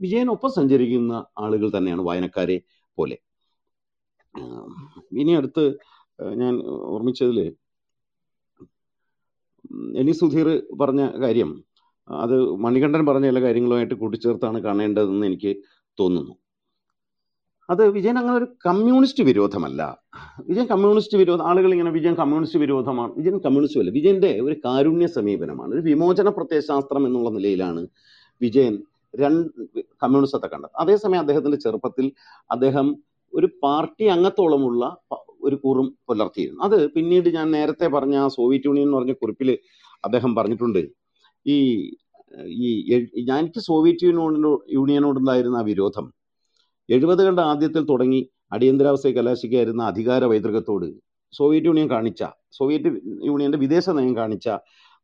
വിജയനൊപ്പം 0.00 0.50
സഞ്ചരിക്കുന്ന 0.50 1.24
ആളുകൾ 1.38 1.70
തന്നെയാണ് 1.76 2.02
വായനക്കാരെ 2.02 2.60
പോലെ. 2.96 3.18
ഇനി 5.12 5.32
അടുത്ത് 5.32 5.78
ഞാൻ 6.34 6.54
ഓർമ്മിച്ചതിൽ 6.66 7.54
എനി 9.98 10.12
സുധീർ 10.12 10.62
പറഞ്ഞ 10.80 11.20
കാര്യം. 11.20 11.50
അത് 12.08 12.54
മണികണ്ഠൻ 12.54 13.06
പറഞ്ഞ 13.06 13.26
എല്ലാ 13.26 13.42
കാര്യങ്ങളുമായിട്ട് 13.42 13.94
കൂട്ടിച്ചേർത്താണ് 13.94 14.60
കാണേണ്ടതെന്ന് 14.60 15.26
എനിക്ക് 15.26 15.56
തോന്നുന്നു. 16.00 16.34
അത് 17.70 17.88
വിജയൻ 17.88 18.18
അങ്ങനെ 18.18 18.36
ഒരു 18.36 18.44
കമ്മ്യൂണിസ്റ്റ് 18.66 19.24
വിരോധമല്ല. 19.24 19.98
വിജയൻ 20.48 20.66
കമ്മ്യൂണിസ്റ്റ് 20.66 21.18
വിരോധം 21.18 21.48
ആളുകൾ 21.48 21.72
ഇങ്ങനെ 21.72 21.90
വിജയൻ 21.90 22.14
കമ്മ്യൂണിസ്റ്റ് 22.14 22.58
വിരോധമാണ്. 22.58 23.12
വിജയൻ 23.12 23.38
കമ്മ്യൂണിസ്റ്റ് 23.38 23.80
അല്ല 23.80 23.90
വിജയന്റെ 23.90 24.40
ഒരു 24.40 24.56
കാരുണ്യ 24.64 25.06
സമീപനമാണ്. 25.06 25.74
ഒരു 25.74 25.80
വിമോചന 25.80 26.28
പ്രത്യയശാസ്ത്രം 26.28 27.06
എന്നുള്ള 27.06 27.30
നിലയിലാണ് 27.30 27.86
വിജയൻ 28.42 28.82
രണ്ട് 29.20 29.48
കമ്മ്യൂണിസത്തെ 30.02 30.46
കണ്ടത്. 30.46 30.70
അതേസമയം 30.76 31.20
അദ്ദേഹത്തിന്റെ 31.20 31.58
ചെറുപ്പത്തിൽ 31.58 32.12
അദ്ദേഹം 32.50 32.96
ഒരു 33.34 33.48
പാർട്ടി 33.62 34.04
അംഗത്തോളമുള്ള 34.04 34.96
ഒരു 35.40 35.56
കൂറും 35.56 35.98
പുലർത്തിയിരുന്നു. 36.08 36.60
അത് 36.62 36.90
പിന്നീട് 36.90 37.28
ഞാൻ 37.28 37.50
നേരത്തെ 37.50 37.86
പറഞ്ഞ 37.86 38.16
ആ 38.16 38.28
സോവിയറ്റ് 38.28 38.66
യൂണിയൻ 38.66 38.86
എന്ന് 38.86 38.98
പറഞ്ഞ 38.98 39.12
കുറിപ്പിൽ 39.12 39.58
അദ്ദേഹം 40.04 40.34
പറഞ്ഞിട്ടുണ്ട്. 40.34 41.03
ഈ 41.46 41.56
ഈ 42.58 42.68
എനിക്ക് 43.38 43.60
സോവിയറ്റ് 43.60 44.06
യൂണിയനോ 44.06 44.52
യൂണിയനോടുണ്ടായിരുന്ന 44.72 45.56
ആ 45.56 45.60
വിരോധം 45.60 46.06
എഴുപതുകളുടെ 46.88 47.42
ആദ്യത്തിൽ 47.42 47.82
തുടങ്ങി 47.84 48.20
അടിയന്തരാവസ്ഥയെ 48.52 49.12
കലാശിക്കായിരുന്ന 49.12 49.82
അധികാര 49.82 50.24
വൈതൃകത്തോട് 50.24 50.86
സോവിയറ്റ് 51.32 51.66
യൂണിയൻ 51.66 51.90
കാണിച്ച 51.90 52.22
സോവിയറ്റ് 52.50 52.90
യൂണിയന്റെ 53.26 53.58
വിദേശ 53.58 53.88
നയം 53.90 54.16
കാണിച്ച 54.16 54.48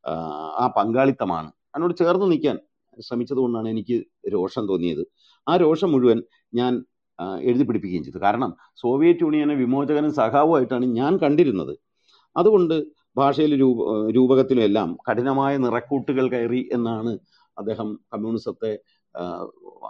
ആ, 0.04 0.66
പങ്കാളിത്തമാണ്. 0.76 1.48
അതിനോട് 1.74 1.94
ചേർന്ന് 1.94 2.26
നിൽക്കാൻ 2.32 2.56
ശ്രമിച്ചതുകൊണ്ടാണ് 2.98 3.68
എനിക്ക് 3.68 3.96
രോഷം 4.32 4.68
തോന്നിയത്. 4.68 5.02
ആ 5.46 5.56
രോഷം 5.56 5.92
മുഴുവൻ 5.92 6.18
ഞാൻ 6.54 6.72
എഴുതി 7.40 7.64
പിടിപ്പിക്കുകയും 7.68 8.04
ചെയ്തു. 8.04 8.18
കാരണം 8.18 8.50
സോവിയറ്റ് 8.76 9.20
യൂണിയനെ 9.20 9.54
വിമോചകനും 9.54 10.12
സഖാവുമായിട്ടാണ് 10.12 10.86
ഞാൻ 11.00 11.16
കണ്ടിരുന്നത്. 11.16 11.74
അതുകൊണ്ട് 12.36 12.76
ഭാഷയിൽ 13.22 13.52
രൂപ 13.62 13.78
രൂപകത്തിലും 14.16 14.64
എല്ലാം 14.68 14.90
കഠിനമായ 15.08 15.52
നിറക്കൂട്ടുകൾ 15.64 16.26
കയറി 16.34 16.60
എന്നാണ് 16.76 17.12
അദ്ദേഹം 17.56 17.88
കമ്മ്യൂണിസത്തെ 18.12 18.72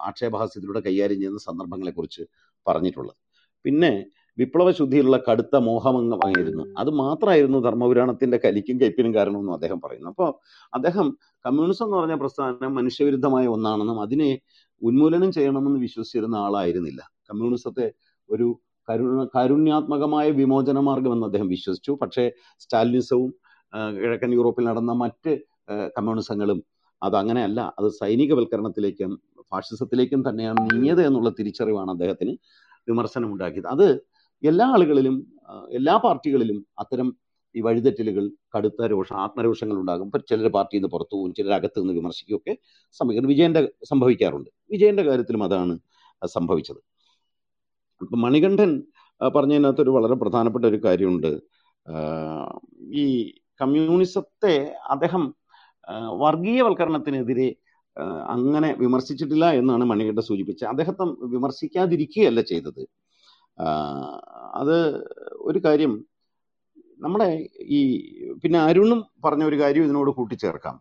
ആക്ഷേപഹാസ്യത്തിലൂടെ 0.09 0.81
കൈകാര്യം 0.87 1.19
ചെയ്യുന്ന 1.23 1.41
സന്ദർഭങ്ങളെക്കുറിച്ച് 1.49 2.23
പറഞ്ഞിട്ടുള്ളത്. 2.67 3.19
പിന്നെ 3.65 3.93
വിപ്ലവ 4.39 4.69
ശുദ്ധിയിലുള്ള 4.79 5.19
കടുത്ത 5.29 5.57
മോഹമംഗമായിരുന്നു 5.69 6.65
അത് 6.79 6.91
മാത്രമായിരുന്നു 7.03 7.59
ധർമ്മപുരാണത്തിന്റെ 7.67 8.39
കലിക്കും 8.45 8.77
കയ്പിനും 8.83 9.13
കാരണമെന്നും 9.17 9.55
അദ്ദേഹം 9.59 9.79
പറയുന്നു. 9.85 10.09
അപ്പോൾ 10.13 10.31
അദ്ദേഹം 10.73 11.07
കമ്മ്യൂണിസം 11.45 11.85
എന്ന് 11.87 11.97
പറഞ്ഞ 11.99 12.17
പ്രസ്ഥാനം 12.23 12.73
മനുഷ്യവിരുദ്ധമായ 12.79 13.47
ഒന്നാണെന്നും 13.57 13.99
അതിനെ 14.07 14.31
ഉന്മൂലനം 14.83 15.31
ചെയ്യണമെന്ന് 15.37 15.81
വിശ്വസിച്ചിരുന്ന 15.87 16.37
ആളായിരുന്നില്ല. 16.47 17.01
കമ്മ്യൂണിസത്തെ 17.31 17.87
ഒരു 18.29 18.49
കരുണ 18.91 19.25
കാരുണ്യാത്മകമായ 19.35 20.27
വിമോചന 20.41 20.79
മാർഗമെന്ന് 20.89 21.27
അദ്ദേഹം 21.27 21.49
വിശ്വസിച്ചു. 21.49 21.93
പക്ഷേ 22.03 22.25
സ്റ്റാലിനിസവും 22.65 23.31
കിഴക്കൻ 23.97 24.31
യൂറോപ്പിൽ 24.39 24.65
നടന്ന 24.71 24.93
മറ്റ് 25.03 25.33
കമ്മ്യൂണിസങ്ങളും 25.97 26.61
അതങ്ങനെയല്ല 27.03 27.61
അത് 27.79 27.89
സൈനികവൽക്കരണത്തിലേക്കും 27.99 29.11
ഫാഷിസത്തിലേക്കും 29.51 30.21
തന്നെയാണ് 30.29 30.61
നീങ്ങിയത് 30.67 31.03
എന്നുള്ള 31.07 31.31
തിരിച്ചറിവാണ് 31.39 31.91
അദ്ദേഹത്തിന് 31.91 32.33
വിമർശനമുണ്ടാക്കിയത്. 32.89 33.69
അത് 33.75 33.87
എല്ലാ 34.43 34.67
ആളുകളിലും 34.75 35.17
എല്ലാ 35.79 35.95
പാർട്ടികളിലും 36.05 36.59
അത്തരം 36.83 37.09
ഈ 37.55 37.61
വഴിതെറ്റലുകൾ 37.67 38.25
കടുത്ത 38.55 38.87
രോഷ 38.93 39.13
ആത്മരോഷങ്ങൾ 39.25 39.77
ഉണ്ടാകും. 39.83 40.09
ചിലർ 40.31 40.49
പാർട്ടിയിൽ 40.57 40.81
നിന്ന് 40.81 40.91
പുറത്തു 40.95 41.15
പോകും 41.17 41.33
ചിലർ 41.39 41.53
അകത്ത് 41.59 41.79
നിന്ന് 41.81 41.95
വിമർശിക്കുകയൊക്കെ 42.01 42.53
സംഭവിക്കുന്നു 43.01 43.31
വിജയന്റെ 43.35 43.63
സംഭവിക്കാറുണ്ട്. 43.91 44.51
വിജയന്റെ 44.73 45.03
കാര്യത്തിലും 45.03 45.45
അതാണ് 45.49 45.75
സംഭവിച്ചത്. 46.37 46.81
ഇപ്പം 48.03 48.21
മണികണ്ഠൻ 48.21 48.83
ആ, 49.21 49.29
പറഞ്ഞതിനകത്ത് 49.29 49.81
ഒരു 49.81 49.91
വളരെ 49.91 50.15
പ്രധാനപ്പെട്ട 50.15 50.65
ഒരു 50.65 50.85
കാര്യമുണ്ട്. 50.85 51.33
ഈ 52.93 53.33
കമ്മ്യൂണിസത്തെ 53.61 54.75
അദ്ദേഹം 54.89 55.35
വർഗീയവൽക്കരണത്തിനെതിരെ 56.19 57.49
അങ്ങനെ 58.29 58.77
വിമർശിച്ചിട്ടില്ല 58.79 59.51
എന്നാണ് 59.51 59.85
മണികണ്ഠൻ 59.85 60.23
സൂചിപ്പിച്ചത്. 60.23 60.69
അദ്ദേഹത്തെ 60.69 61.03
വിമർശിക്കാതിരിക്കുകയല്ല 61.27 62.41
ചെയ്തത്. 62.41 62.83
അത് 64.55 64.77
ഒരു 65.41 65.59
കാര്യം 65.59 65.93
നമ്മുടെ 67.01 67.49
ഈ 67.61 67.81
പിന്നെ 68.45 68.61
അരുണും 68.61 69.07
പറഞ്ഞ 69.25 69.45
ഒരു 69.45 69.61
കാര്യം 69.61 69.85
ഇതിനോട് 69.85 70.11
കൂട്ടിച്ചേർക്കാം. 70.11 70.77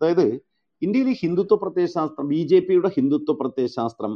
അതായത് 0.00 0.26
ഇന്ത്യയിലെ 0.82 1.12
ഹിന്ദുത്വ 1.12 1.56
പ്രത്യയശാസ്ത്രം 1.56 2.28
ബി 2.28 2.46
ജെ 2.46 2.58
പിയുടെ 2.58 2.88
ഹിന്ദുത്വ 2.88 3.32
പ്രത്യയശാസ്ത്രം 3.34 4.12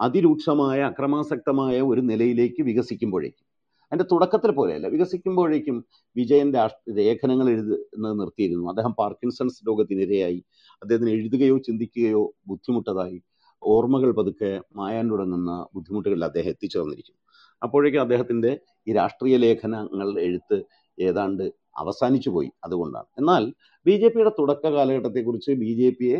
അതിരൂക്ഷമായ 0.00 0.80
അക്രമാസക്തമായ 0.80 1.76
ഒരു 1.80 2.00
നിലയിലേക്ക് 2.00 2.62
വികസിക്കുമ്പോഴേക്കും 2.62 3.44
അതിന്റെ 3.92 4.06
തുടക്കത്തിൽ 4.12 4.50
പോലെയല്ല 4.50 4.86
വികസിക്കുമ്പോഴേക്കും 4.86 5.76
വിജയൻ 6.16 6.48
രാഷ്ട്ര 6.54 6.92
ലേഖനങ്ങൾ 6.92 7.46
എഴുതുന്നത് 7.48 8.20
നിർത്തിയിരുന്നു. 8.20 8.64
അദ്ദേഹം 8.68 8.92
പാർക്കിൻസൺസ് 8.92 9.60
രോഗത്തിനിരയായി 9.68 10.40
അദ്ദേഹത്തിന് 10.82 11.10
എഴുതുകയോ 11.10 11.58
ചിന്തിക്കുകയോ 11.58 12.22
ബുദ്ധിമുട്ടതായി 12.48 13.18
ഓർമ്മകൾ 13.62 14.10
പതുക്കെ 14.10 14.60
മായാൻ 14.76 15.06
തുടങ്ങുന്ന 15.10 15.52
ബുദ്ധിമുട്ടുകളിൽ 15.74 16.24
അദ്ദേഹം 16.24 16.50
എത്തിച്ചേർന്നിരിക്കും 16.50 17.16
അപ്പോഴേക്കും 17.62 18.00
അദ്ദേഹത്തിന്റെ 18.00 18.50
ഈ 18.88 18.92
രാഷ്ട്രീയ 18.92 19.36
ലേഖനങ്ങൾ 19.36 20.20
എഴുത്ത് 20.20 20.58
ഏതാണ്ട് 20.98 21.44
അവസാനിച്ചു 21.76 22.30
പോയി 22.30 22.50
അതുകൊണ്ടാണ്. 22.64 23.08
എന്നാൽ 23.18 23.42
ബി 23.86 23.94
ജെ 24.02 24.08
പിയുടെ 24.08 24.32
തുടക്ക 24.38 24.64
കാലഘട്ടത്തെക്കുറിച്ച് 24.68 25.52
ബി 25.52 25.72
ജെ 25.80 25.90
പിയെ 25.90 26.18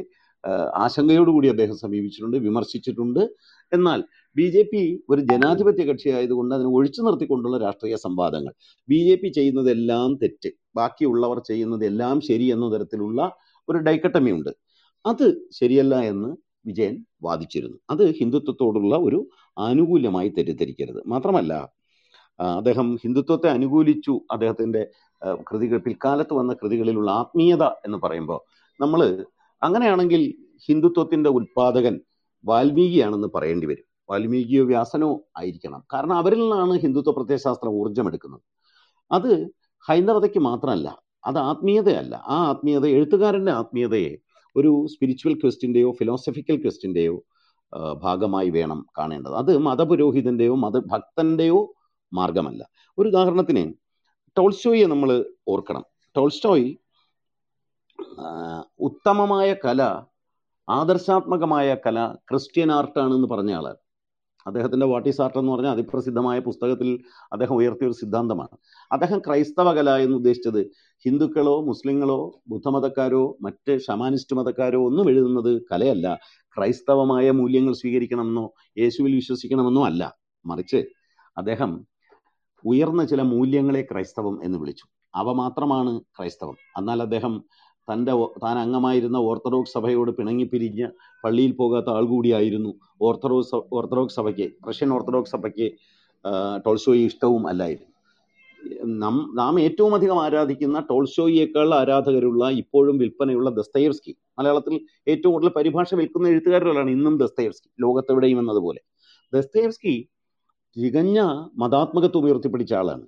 ആശങ്കയോടുകൂടി 0.75 1.49
അദ്ദേഹം 1.49 1.79
സമീപിച്ചിട്ടുണ്ട് 1.79 2.37
വിമർശിച്ചിട്ടുണ്ട്. 2.37 3.29
എന്നാൽ 3.73 4.05
ബി 4.37 4.51
ജെ 4.51 4.63
പി 4.63 5.03
ഒരു 5.11 5.21
ജനാധിപത്യ 5.21 5.85
കക്ഷിയായതുകൊണ്ട് 5.85 6.55
അതിനെ 6.55 6.69
ഒഴിച്ചു 6.69 7.03
നിർത്തിക്കൊണ്ടുള്ള 7.03 7.59
രാഷ്ട്രീയ 7.59 7.97
സംവാദങ്ങൾ. 7.97 8.53
ബി 8.89 9.09
ജെ 9.09 9.15
പി 9.15 9.29
ചെയ്യുന്നതെല്ലാം 9.29 10.15
തെറ്റ്. 10.23 10.51
ബാക്കിയുള്ളവർ 10.77 11.39
ചെയ്യുന്നതെല്ലാം 11.47 12.21
ശരി 12.21 12.45
എന്ന 12.45 12.75
തരത്തിലുള്ള 12.75 13.33
ഒരു 13.69 13.79
ഡൈക്കട്ടമി 13.79 14.31
ഉണ്ട് 14.31 14.51
അത് 15.07 15.49
ശരിയല്ല 15.53 15.95
എന്ന് 16.03 16.37
വിജയൻ 16.67 17.05
വാദിച്ചിരുന്നു. 17.23 17.79
അത് 17.91 18.11
ഹിന്ദുത്വത്തോടുള്ള 18.11 18.97
ഒരു 18.97 19.29
ആനുകൂല്യമായി 19.59 20.29
തെറ്റിദ്ധരിക്കരുത്. 20.29 21.03
മാത്രമല്ല 21.07 21.69
അദ്ദേഹം 22.39 22.97
ഹിന്ദുത്വത്തെ 22.97 23.49
അനുകൂലിച്ചു. 23.49 24.21
അദ്ദേഹത്തിന്റെ 24.33 24.87
കൃതികൾ 25.51 25.79
പിൽക്കാലത്ത് 25.79 26.35
വന്ന 26.35 26.53
കൃതികളിലുള്ള 26.55 27.11
ആത്മീയത 27.11 27.65
എന്ന് 27.87 27.99
പറയുമ്പോൾ 27.99 28.41
നമ്മൾ 28.81 29.27
അങ്ങനെയാണെങ്കിൽ 29.63 30.23
ഹിന്ദുത്വത്തിന്റെ 30.67 31.31
ഉത്പാദകൻ 31.31 32.01
വാൽമീകിയാണെന്ന് 32.45 33.29
പറയേണ്ടി 33.35 33.67
വരും. 33.67 33.85
വാൽമീകിയോ 34.11 34.65
വ്യാസനോ 34.65 35.21
ആയിരിക്കണം. 35.39 35.85
കാരണം 35.93 36.17
അവരിൽ 36.17 36.41
നിന്നാണ് 36.41 36.75
ഹിന്ദുത്വ 36.79 37.13
പ്രത്യയശാസ്ത്രം 37.13 37.71
ഊർജമെടുക്കുന്നത്. 37.71 38.41
അത് 39.13 39.51
ഹൈന്ദവതയ്ക്ക് 39.89 40.39
മാത്രമല്ല 40.39 41.03
അത് 41.27 41.39
ആത്മീയതയല്ല. 41.39 42.15
ആ 42.15 42.37
ആത്മീയത 42.49 42.87
എഴുത്തുകാരന്റെ 42.87 43.53
ആത്മീയതയെ 43.53 44.17
ഒരു 44.57 44.87
സ്പിരിച്വൽ 44.93 45.35
ക്വസ്റ്റിന്റെയോ 45.35 45.91
ഫിലോസഫിക്കൽ 45.93 46.57
ക്വസ്റ്റിന്റെയോ 46.63 47.25
ഭാഗമായി 48.03 48.51
വേണം 48.51 48.87
കാണേണ്ടത്. 48.99 49.35
അത് 49.35 49.59
മതപുരോഹിതന്റെയോ 49.59 50.55
മതഭക്തന്റെയോ 50.55 51.75
മാർഗമല്ല 52.13 52.69
ഒരു 52.99 53.09
ഉദാഹരണത്തിന് 53.09 53.73
ടോൾസ്റ്റോയെ 54.37 54.87
നമ്മൾ 54.87 55.11
ഓർക്കണം. 55.49 55.85
ടോൾസ്റ്റോയ് 56.17 56.77
ഉത്തമമായ 58.81 59.55
കല 59.55 60.03
ആദർശാത്മകമായ 60.69 61.77
കല 61.87 62.15
ക്രിസ്ത്യൻ 62.31 62.73
ആർട്ടാണ് 62.73 63.15
എന്ന് 63.15 63.29
പറഞ്ഞ 63.29 63.53
ആൾ 63.53 63.77
അദ്ദേഹത്തിന്റെ 64.47 64.87
വാട്ട് 64.87 65.09
ഈസ് 65.09 65.21
ആർട്ട് 65.21 65.39
എന്ന് 65.39 65.53
പറഞ്ഞാൽ 65.53 65.71
അതിപ്രസിദ്ധമായ 65.71 66.39
പുസ്തകത്തിൽ 66.39 67.03
അദ്ദേഹം 67.33 67.55
ഉയർത്തിയ 67.55 67.87
ഒരു 67.87 67.95
സിദ്ധാന്തമാണ്. 67.95 68.49
അദ്ദേഹം 68.93 69.19
ക്രൈസ്തവ 69.19 69.73
കല 69.73 69.91
എന്ന് 69.97 70.17
ഉദ്ദേശിച്ചത് 70.17 70.71
ഹിന്ദുക്കളോ 71.05 71.65
മുസ്ലിങ്ങളോ 71.65 72.41
ബുദ്ധമതക്കാരോ 72.49 73.39
മറ്റ് 73.43 73.79
ഷമാനിസ്റ്റ് 73.81 74.37
മതക്കാരോ 74.37 74.87
ഒന്നും 74.87 75.09
എഴുതുന്നത് 75.11 75.63
കലയല്ല. 75.73 76.19
ക്രൈസ്തവമായ 76.57 77.31
മൂല്യങ്ങൾ 77.31 77.73
സ്വീകരിക്കണമെന്നോ 77.73 78.53
യേശുവിൽ 78.79 79.15
വിശ്വസിക്കണമെന്നോ 79.15 79.87
അല്ല. 79.87 80.17
മറിച്ച് 80.47 80.85
അദ്ദേഹം 81.37 81.87
ഉയർന്ന 82.65 83.05
ചില 83.05 83.23
മൂല്യങ്ങളെ 83.23 83.89
ക്രൈസ്തവം 83.93 84.45
എന്ന് 84.45 84.59
വിളിച്ചു. 84.59 84.85
അവ 85.15 85.33
മാത്രമാണ് 85.33 86.01
ക്രൈസ്തവം. 86.01 86.57
എന്നാൽ 86.79 87.03
അദ്ദേഹം 87.03 87.45
തന്റെ 87.93 88.13
താൻ 88.43 88.59
അംഗമായിരുന്ന 88.59 89.17
ഓർത്തഡോക്സ് 89.17 89.73
സഭയോട് 89.73 90.11
പിണങ്ങിപ്പിരിഞ്ഞ് 90.11 90.89
പള്ളിയിൽ 91.25 91.53
പോകാത്ത 91.53 91.89
ആൾ 91.89 92.05
കൂടിയായിരുന്നു 92.05 92.73
ഓർത്തഡോക്സ് 93.03 93.55
ഓർത്തഡോക്സ് 93.73 94.17
സഭയ്ക്ക് 94.17 94.49
റഷ്യൻ 94.69 94.93
ഓർത്തഡോക്സ് 94.93 95.33
സഭയ്ക്ക് 95.33 95.69
ടോൾസോയി 96.67 97.03
ഇഷ്ടവും 97.05 97.49
അല്ലായിരുന്നു. 97.49 97.93
നാം 98.85 99.31
നാം 99.35 99.61
ഏറ്റവും 99.61 99.95
അധികം 99.95 100.23
ആരാധിക്കുന്ന 100.23 100.79
ടോൾസോയിയേക്കാൾ 100.91 101.75
ആരാധകരുള്ള 101.75 102.51
ഇപ്പോഴും 102.51 102.99
വിൽപ്പനയുള്ള 102.99 103.51
ദസ്തയർസ്കി 103.51 104.17
മലയാളത്തിൽ 104.39 104.75
ഏറ്റവും 105.09 105.33
കൂടുതൽ 105.33 105.53
പരിഭാഷ 105.57 105.95
വിൽക്കുന്ന 105.95 106.29
എഴുത്തുകാരിലാണ് 106.29 106.91
ഇന്നും 106.91 107.19
ദസ്തയർസ്കി 107.19 107.69
ലോകത്തെവിടെയും 107.81 108.41
എന്നതുപോലെ. 108.41 108.81
ദസ്തയർസ്കി 109.33 109.95
തികഞ്ഞ 110.77 111.21
മതാത്മകത്വം 111.59 112.25
ഉയർത്തിപ്പിടിച്ച 112.25 112.75
ആളാണ്. 112.75 113.07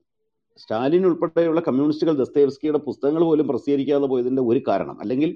സ്റ്റാലിൻ 0.59 1.07
ഉൾപ്പെടെയുള്ള 1.07 1.61
കമ്മ്യൂണിസ്റ്റുകൾ 1.61 2.15
ദസ്തേവ്സ്കിയുടെ 2.15 2.79
പുസ്തകങ്ങൾ 2.79 3.23
പോലും 3.25 3.49
പ്രസിദ്ധീകരിക്കാതെ 3.49 4.07
പോയതിന്റെ 4.07 4.43
ഒരു 4.43 4.63
കാരണം 4.69 5.01
അല്ലെങ്കിൽ 5.01 5.31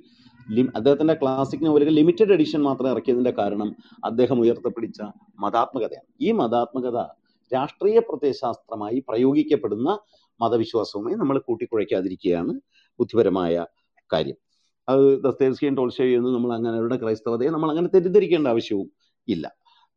അദ്ദേഹത്തിന്റെ 0.74 1.14
ക്ലാസിക് 1.14 1.66
നോവലുകൾ 1.66 1.90
ലിമിറ്റഡ് 1.90 2.32
എഡിഷൻ 2.32 2.62
മാത്രം 2.62 2.90
ഇറക്കിയതിന്റെ 2.90 3.30
കാരണം 3.30 3.76
അദ്ദേഹം 4.04 4.40
ഉയർത്തപ്പിടിച്ച 4.40 5.00
മതാത്മകതയാണ്. 5.40 6.08
ഈ 6.20 6.32
മതാത്മകത 6.32 6.98
രാഷ്ട്രീയ 7.52 7.98
പ്രത്യയശാസ്ത്രമായി 7.98 9.04
പ്രയോഗിക്കപ്പെടുന്ന 9.08 9.98
മതവിശ്വാസവുമായി 10.40 11.14
നമ്മൾ 11.14 11.38
കൂട്ടിക്കുഴയ്ക്കാതിരിക്കുകയാണ് 11.38 12.52
ബുദ്ധിപരമായ 12.98 13.64
കാര്യം. 14.10 14.38
അത് 14.88 15.22
ദസ്തേവ്സ്കിയും 15.24 15.76
ടോൾസ്റ്റോയും 15.76 16.18
എന്ന് 16.18 16.30
നമ്മൾ 16.30 16.52
അങ്ങനെ 16.54 16.76
അവരുടെ 16.76 16.96
ക്രൈസ്തവതയെ 16.96 17.50
നമ്മൾ 17.50 17.70
അങ്ങനെ 17.70 17.88
തെറ്റിദ്ധരിക്കേണ്ട 17.94 18.46
ആവശ്യവും 18.46 18.88
ഇല്ല. 19.28 19.46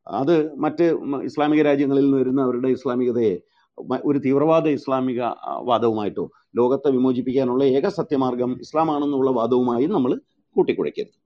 അത് 0.08 0.56
മറ്റ് 0.60 0.86
ഇസ്ലാമിക 1.24 1.62
രാജ്യങ്ങളിൽ 1.62 2.06
നിന്ന് 2.06 2.18
വരുന്ന 2.18 2.42
അവരുടെ 2.42 2.68
ഇസ്ലാമികതയെ 2.68 3.36
ഒരു 3.78 4.20
തീവ്രവാദ 4.20 4.68
ഇസ്ലാമിക 4.68 5.22
വാദവുമായിട്ടോ 5.62 6.32
ലോകത്തെ 6.56 6.92
വിമോചിപ്പിക്കാനുള്ള 6.92 7.64
ഏക 7.64 7.88
സത്യമാർഗം 7.88 8.52
ഇസ്ലാമാണെന്നുള്ള 8.62 9.32
വാദവുമായും 9.32 9.92
നമ്മൾ 9.92 10.20
കൂട്ടിക്കുഴയ്ക്കരുത്. 10.56 11.18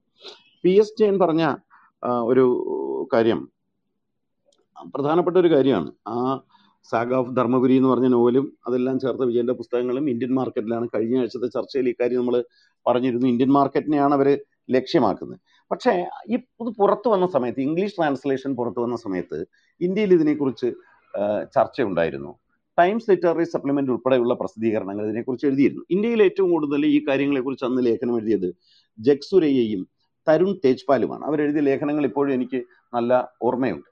പി. 0.64 0.70
എസ്. 0.70 0.94
ജയൻ 1.00 1.18
പറഞ്ഞ 1.18 1.54
ഒരു 2.24 2.44
കാര്യം 3.12 3.40
പ്രധാനപ്പെട്ട 4.94 5.36
ഒരു 5.36 5.50
കാര്യമാണ്. 5.54 5.92
ആ 6.08 6.40
സാഗ് 6.90 7.14
ഓഫ് 7.14 7.36
ധർമ്മപുരി 7.36 7.74
എന്ന് 7.74 7.88
പറഞ്ഞ 7.88 8.06
നോവലും 8.06 8.58
അതെല്ലാം 8.66 9.00
ചേർത്ത 9.00 9.22
വിജയന്റെ 9.22 9.52
പുസ്തകങ്ങളും 9.52 10.10
ഇന്ത്യൻ 10.10 10.34
മാർക്കറ്റിലാണ്. 10.34 10.88
കഴിഞ്ഞ 10.94 11.18
ആഴ്ചത്തെ 11.18 11.46
ചർച്ചയിൽ 11.46 11.88
ഇക്കാര്യം 11.88 12.18
നമ്മൾ 12.18 12.44
പറഞ്ഞിരുന്നു. 12.86 13.26
ഇന്ത്യൻ 13.28 13.52
മാർക്കറ്റിനെയാണ് 13.52 14.14
അവർ 14.14 14.38
ലക്ഷ്യമാക്കുന്നത്. 14.70 15.40
പക്ഷേ 15.70 15.92
ഈ 16.30 16.36
പുറത്തു 16.78 17.08
വന്ന 17.08 17.26
സമയത്ത് 17.26 17.60
ഇംഗ്ലീഷ് 17.60 17.96
ട്രാൻസ്ലേഷൻ 17.96 18.56
പുറത്തു 18.56 18.80
വന്ന 18.80 18.96
സമയത്ത് 18.96 19.38
ഇന്ത്യയിൽ 19.80 20.12
ഇതിനെക്കുറിച്ച് 20.12 20.66
ചർച്ച 20.66 21.58
ചർച്ചയുണ്ടായിരുന്നു. 21.58 22.32
ടൈംസ് 22.78 23.10
ലിറ്റററി 23.10 23.44
സപ്ലിമെന്റ് 23.44 23.90
ഉൾപ്പെടെയുള്ള 23.90 24.34
പ്രസിദ്ധീകരണങ്ങൾ 24.34 25.04
ഇതിനെക്കുറിച്ച് 25.04 25.46
എഴുതിയിരുന്നു. 25.46 25.84
ഇന്ത്യയിൽ 25.90 26.22
ഏറ്റവും 26.22 26.50
കൂടുതൽ 26.50 26.86
ഈ 26.86 27.04
കാര്യങ്ങളെക്കുറിച്ച് 27.08 27.64
അന്ന് 27.64 27.86
ലേഖനം 27.86 28.16
എഴുതിയത് 28.18 28.48
ജഗ്സുരയ്യയും 28.98 29.82
തരുൺ 30.28 30.60
തേജ്പാലുമാണ്. 30.64 31.24
അവരെഴുതിയ 31.24 31.60
ലേഖനങ്ങൾ 31.60 32.04
ഇപ്പോഴും 32.04 32.34
എനിക്ക് 32.34 32.62
നല്ല 32.94 33.28
ഓർമ്മയുണ്ട്. 33.42 33.88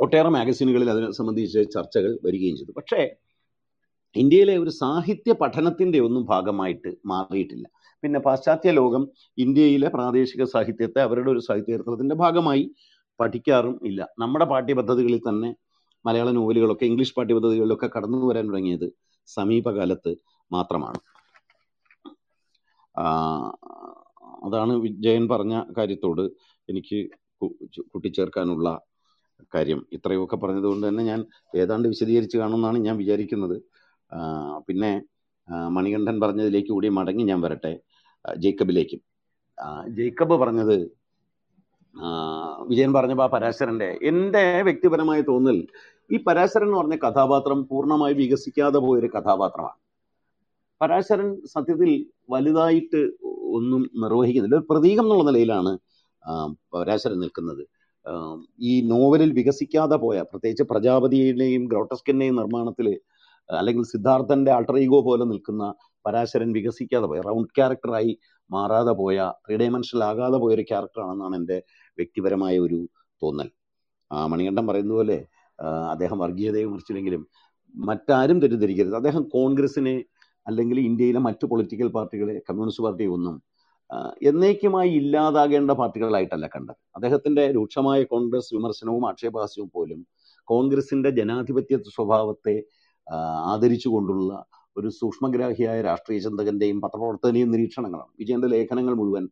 ഒട്ടേറെ 0.00 0.28
മാഗസീനുകളിൽ 0.28 0.90
അതിനെ 0.90 1.10
സംബന്ധിച്ച് 1.10 1.60
ചർച്ചകൾ 1.74 2.18
വരികയും 2.24 2.56
ചെയ്തു. 2.56 2.72
പക്ഷേ 2.76 3.00
ഇന്ത്യയിലെ 4.16 4.58
ഒരു 4.58 4.70
സാഹിത്യ 4.70 5.32
പഠനത്തിന്റെ 5.32 5.98
ഒന്നും 6.00 6.26
ഭാഗമായിട്ട് 6.26 6.90
മാറിയിട്ടില്ല. 7.06 7.66
പിന്നെ 8.02 8.20
പാശ്ചാത്യ 8.20 8.70
ലോകം 8.70 9.08
ഇന്ത്യയിലെ 9.38 9.88
പ്രാദേശിക 9.88 10.44
സാഹിത്യത്തെ 10.44 11.00
അവരുടെ 11.00 11.30
ഒരു 11.30 11.38
സാഹിത്യ 11.38 11.72
ചരിത്രത്തിന്റെ 11.72 12.14
ഭാഗമായി 12.14 12.70
പഠിക്കാറും 13.20 13.80
ഇല്ല. 13.84 14.06
നമ്മുടെ 14.18 14.44
പാഠ്യപദ്ധതികളിൽ 14.44 15.20
തന്നെ 15.28 15.50
മലയാള 16.06 16.30
നോവലുകളൊക്കെ 16.30 16.86
ഇംഗ്ലീഷ് 16.86 17.14
പാഠ്യപദ്ധതികളിലൊക്കെ 17.16 17.88
കടന്നു 17.96 18.26
വരാൻ 18.26 18.46
തുടങ്ങിയത് 18.48 18.86
സമീപകാലത്ത് 19.28 20.12
മാത്രമാണ്. 20.50 20.98
അതാണ് 24.46 24.72
വിജയൻ 24.72 25.24
പറഞ്ഞ 25.28 25.54
കാര്യത്തോട് 25.78 26.24
എനിക്ക് 26.68 26.98
കൂട്ടിച്ചേർക്കാനുള്ള 27.92 28.68
കാര്യം. 29.54 29.80
ഇത്രയൊക്കെ 29.92 30.36
പറഞ്ഞതുകൊണ്ട് 30.36 30.84
തന്നെ 30.88 31.02
ഞാൻ 31.04 31.20
ഏതാണ്ട് 31.56 31.86
വിശദീകരിച്ച് 31.88 32.36
കാണുമെന്നാണ് 32.38 32.78
ഞാൻ 32.78 32.96
വിചാരിക്കുന്നത്. 32.96 33.56
പിന്നെ 34.68 34.92
മണികണ്ഠൻ 35.76 36.16
പറഞ്ഞതിലേക്ക് 36.20 36.68
കൂടി 36.68 36.88
മടങ്ങി 36.98 37.24
ഞാൻ 37.24 37.40
വരട്ടെ 37.40 37.72
ജേക്കബിലേക്കും. 38.24 39.00
ജേക്കബ് 39.98 40.36
പറഞ്ഞത് 40.42 40.76
വിജയൻ 42.68 42.90
പറഞ്ഞപ്പോൾ 42.92 43.22
ആ 43.22 43.26
പരാശരന്റെ 43.26 43.98
എന്റെ 44.02 44.42
വ്യക്തിപരമായ 44.62 45.20
തോന്നൽ 45.20 45.58
ഈ 46.10 46.16
പരാശരൻ 46.26 46.66
എന്ന് 46.66 46.78
പറഞ്ഞ 46.78 46.96
കഥാപാത്രം 46.96 47.68
പൂർണമായി 47.70 48.14
വികസിക്കാതെ 48.14 48.78
പോയൊരു 48.78 49.06
കഥാപാത്രമാണ്. 49.06 49.78
പരാശരൻ 50.80 51.28
സത്യത്തിൽ 51.54 51.90
വലുതായിട്ട് 52.30 53.00
ഒന്നും 53.56 53.82
നിർവഹിക്കുന്നില്ല. 54.02 54.56
ഒരു 54.56 54.66
പ്രതീകം 54.70 55.04
എന്നുള്ള 55.04 55.24
നിലയിലാണ് 55.24 55.72
പരാശരൻ 56.74 57.18
നിൽക്കുന്നത്. 57.20 57.62
ഈ 58.60 58.72
നോവലിൽ 58.88 59.32
വികസിക്കാതെ 59.32 59.96
പോയ 59.96 60.22
പ്രത്യേകിച്ച് 60.22 60.62
പ്രജാപതിയുടെയും 60.62 61.62
ഗ്രോട്ടസ്കിന്റെയും 61.68 62.36
നിർമ്മാണത്തിൽ 62.36 62.88
അല്ലെങ്കിൽ 63.48 63.84
സിദ്ധാർത്ഥന്റെ 63.84 64.50
ആൾട്ടർ 64.50 64.76
ഈഗോ 64.78 65.00
പോലെ 65.00 65.24
നിൽക്കുന്ന 65.24 65.74
പരാശരൻ 66.06 66.52
വികസിക്കാതെ 66.52 67.06
പോയ. 67.06 67.20
റൗണ്ട് 67.20 67.52
ക്യാരക്ടറായി 67.56 68.18
മാറാതെ 68.50 68.92
പോയ 68.92 69.32
ത്രീ 69.46 69.56
ഡയമെൻഷനിൽ 69.56 70.04
ആകാതെ 70.04 70.38
പോയ 70.38 70.54
ഒരു 70.54 70.62
ക്യാരക്ടറാണെന്നാണ് 70.62 71.36
എന്റെ 71.36 71.62
വ്യക്തിപരമായ 71.98 72.58
ഒരു 72.58 72.78
തോന്നൽ. 73.22 73.48
മണികണ്ഠം 74.30 74.66
പറയുന്നത് 74.66 74.96
പോലെ 74.96 75.18
അദ്ദേഹം 75.64 76.18
വർഗീയതയെ 76.18 76.64
വിമർശിച്ചില്ലെങ്കിലും 76.64 77.26
മറ്റാരും 77.74 78.40
തെറ്റിദ്ധരിക്കരുത്. 78.40 78.94
അദ്ദേഹം 78.94 79.22
കോൺഗ്രസിനെ 79.22 80.04
അല്ലെങ്കിൽ 80.46 80.80
ഇന്ത്യയിലെ 80.80 81.18
മറ്റു 81.18 81.46
പൊളിറ്റിക്കൽ 81.46 81.88
പാർട്ടികളെ 81.88 82.34
കമ്മ്യൂണിസ്റ്റ് 82.38 82.84
പാർട്ടിയെ 82.84 83.08
ഒന്നും 83.08 83.42
എന്നേക്കുമായി 84.22 84.90
ഇല്ലാതാകേണ്ട 84.90 85.70
പാർട്ടികളായിട്ടല്ല 85.70 86.46
കണ്ടത്. 86.46 86.76
അദ്ദേഹത്തിന്റെ 86.94 87.52
രൂക്ഷമായ 87.52 88.02
കോൺഗ്രസ് 88.02 88.54
വിമർശനവും 88.54 89.08
ആക്ഷേപഹാസ്യവും 89.08 89.70
പോലും 89.74 90.06
കോൺഗ്രസിന്റെ 90.44 91.10
ജനാധിപത്യ 91.10 91.76
സ്വഭാവത്തെ 91.76 92.62
ആദരിച്ചുകൊണ്ടുള്ള 93.52 94.44
ഒരു 94.76 94.88
സൂക്ഷ്മഗ്രാഹിയായ 94.88 95.82
രാഷ്ട്രീയ 95.82 96.18
ചിന്തകന്റെയും 96.18 96.80
പത്രപ്രവർത്തകന്റെയും 96.80 97.50
നിരീക്ഷണങ്ങളാണ്. 97.50 98.10
വിജയന്റെ 98.18 98.48
ലേഖനങ്ങൾ 98.48 98.94
മുഴുവൻ 98.94 99.28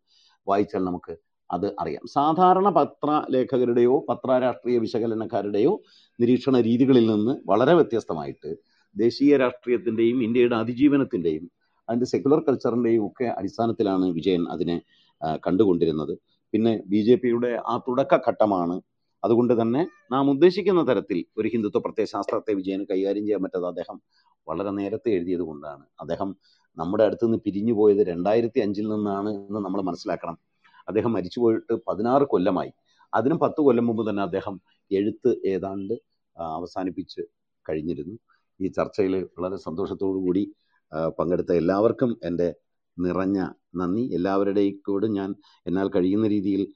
വായിച്ചാൽ 0.49 0.85
നമുക്ക് 0.85 1.17
അത് 1.53 1.67
അറിയാം. 1.81 2.05
സാധാരണ 2.07 2.69
പത്ര 2.69 3.23
ലേഖകരുടെയോ 3.31 4.07
പത്ര 4.09 4.39
രാഷ്ട്രീയ 4.39 4.79
വിശകലനക്കാരുടെയോ 4.79 5.83
നിരീക്ഷണ 6.21 6.61
രീതികളിൽ 6.61 7.07
നിന്ന് 7.13 7.33
വളരെ 7.47 7.75
വ്യത്യസ്തമായിട്ട് 7.75 8.51
ദേശീയ 8.97 9.37
രാഷ്ട്രീയത്തിന്റെയും 9.37 10.19
ഇന്ത്യയുടെ 10.23 10.57
അതിജീവനത്തിന്റെയും 10.57 11.45
അതിന്റെ 11.89 12.07
സെക്യുലർ 12.07 12.41
കൾച്ചറിന്റെയും 12.41 13.07
ഒക്കെ 13.07 13.25
അടിസ്ഥാനത്തിലാണ് 13.39 14.05
വിജയൻ 14.05 14.43
അതിനെ 14.55 14.77
കണ്ടുകൊണ്ടിരുന്നത്. 15.47 16.15
പിന്നെ 16.53 16.73
ബി 16.87 17.01
ജെ 17.07 17.15
പിയുടെ 17.15 17.51
ആ 17.67 17.75
തുടക്കഘട്ടമാണ്. 17.89 18.77
അതുകൊണ്ട് 19.25 19.63
തന്നെ 19.63 19.83
നാം 20.13 20.31
ഉദ്ദേശിക്കുന്ന 20.31 20.81
തരത്തിൽ 20.91 21.25
ഒരു 21.39 21.49
ഹിന്ദുത്വ 21.49 21.81
പ്രത്യയശാസ്ത്രത്തെ 21.81 22.53
വിജയന് 22.55 22.85
കൈകാര്യം 22.91 23.25
ചെയ്യാൻ 23.27 23.43
പറ്റാതെ 23.43 23.69
അദ്ദേഹം 23.69 23.97
വളരെ 24.49 24.71
നേരത്തെ 24.71 25.11
എഴുതിയത് 25.11 25.43
കൊണ്ടാണ്. 25.43 25.85
അദ്ദേഹം 26.01 26.37
നമ്മുടെ 26.77 27.05
അടുത്ത് 27.05 27.25
നിന്ന് 27.25 27.39
പിരിഞ്ഞു 27.47 27.73
പോയത് 27.73 28.03
രണ്ടായിരത്തി 28.09 28.61
അഞ്ചിൽ 28.61 28.89
നിന്നാണ് 28.89 29.31
എന്ന് 29.31 29.61
നമ്മൾ 29.67 29.83
മനസ്സിലാക്കണം. 29.83 30.37
അദ്ദേഹം 30.89 31.13
മരിച്ചു 31.13 31.41
പോയിട്ട് 31.41 31.75
പതിനാറ് 31.89 32.25
കൊല്ലമായി. 32.33 32.73
അതിനും 33.15 33.39
പത്ത് 33.39 33.61
കൊല്ലം 33.67 33.87
മുമ്പ് 33.87 34.11
തന്നെ 34.11 34.23
അദ്ദേഹം 34.23 34.55
എഴുത്ത് 34.91 35.47
ഏതാണ്ട് 35.47 35.95
അവസാനിപ്പിച്ച് 36.37 37.23
കഴിഞ്ഞിരുന്നു. 37.71 38.19
ഈ 38.61 38.69
ചർച്ചയിൽ 38.69 39.15
വളരെ 39.39 39.57
സന്തോഷത്തോടു 39.57 40.19
കൂടി 40.19 40.55
പങ്കെടുത്ത 41.19 41.53
എല്ലാവർക്കും 41.53 42.19
എന്റെ 42.25 42.55
നിറഞ്ഞ 42.99 43.39
നന്ദി. 43.77 44.03
എല്ലാവരുടെയും 44.15 44.83
കൂടെ 44.89 45.07
ഞാൻ 45.07 45.35
എന്നാൽ 45.67 45.89
കഴിയുന്ന 45.89 46.27
രീതിയിൽ 46.27 46.73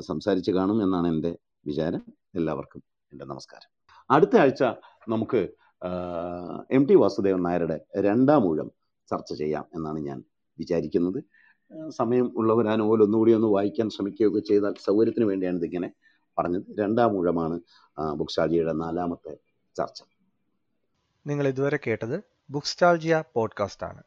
സംസാരിച്ച് 0.00 0.50
കാണും 0.50 0.82
എന്നാണ് 0.82 1.08
എന്റെ 1.08 1.38
വിചാരം. 1.66 2.02
എല്ലാവർക്കും 2.34 2.82
എന്റെ 3.12 3.24
നമസ്കാരം. 3.24 3.68
അടുത്ത 4.10 4.36
ആഴ്ച 4.36 4.62
നമുക്ക് 5.08 5.48
എം 6.70 6.84
ടി 6.84 6.94
വാസുദേവൻ 6.94 7.42
നായരുടെ 7.42 7.86
രണ്ടാം 8.00 8.46
ഊഴം 8.48 8.68
ചർച്ച 9.10 9.34
ചെയ്യാം 9.34 9.64
എന്നാണ് 9.74 9.98
ഞാൻ 9.98 10.24
വിചാരിക്കുന്നത്. 10.58 11.24
സമയം 11.90 12.32
ഉള്ളവർ 12.36 12.68
ആ 12.68 12.74
ഒന്നുകൂടി 12.74 13.32
ഒന്ന് 13.32 13.46
വായിക്കാൻ 13.46 13.90
ശ്രമിക്കുകയൊക്കെ 13.90 14.40
ചെയ്താൽ 14.40 14.74
സൗകര്യത്തിന് 14.78 15.24
വേണ്ടിയാണ് 15.24 15.56
ഇതിങ്ങനെ 15.56 15.88
പറഞ്ഞത്. 16.38 16.62
രണ്ടാം 16.78 17.12
ഊഴമാണ് 17.12 17.60
ബുക്സ്റ്റാൾജിയുടെ 18.14 18.72
നാലാമത്തെ 18.72 19.36
ചർച്ച. 19.76 20.02
നിങ്ങൾ 21.26 21.48
ഇതുവരെ 21.48 21.78
കേട്ടത് 21.86 22.24
ബുക്സ്റ്റാൾജിയ 22.50 23.22
പോഡ്കാസ്റ്റ് 23.34 23.86
ആണ് 23.86 24.02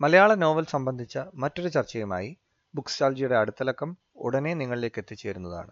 മലയാള 0.00 0.34
നോവൽ 0.34 0.64
സംബന്ധിച്ച 0.64 1.18
മറ്റൊരു 1.34 1.68
ചർച്ചയുമായി 1.68 2.36
ബുക്സ്റ്റാൾജിയുടെ 2.74 3.36
അടുത്തലക്കം 3.36 3.96
ഉടനെ 4.16 4.54
നിങ്ങളിലേക്ക് 4.54 5.00
എത്തിച്ചേരുന്നതാണ്. 5.00 5.70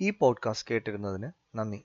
ഈ 0.00 0.10
പോഡ്കാസ്റ്റ് 0.10 0.74
കേട്ടിരുന്നതിന് 0.74 1.30
നന്ദി. 1.54 1.84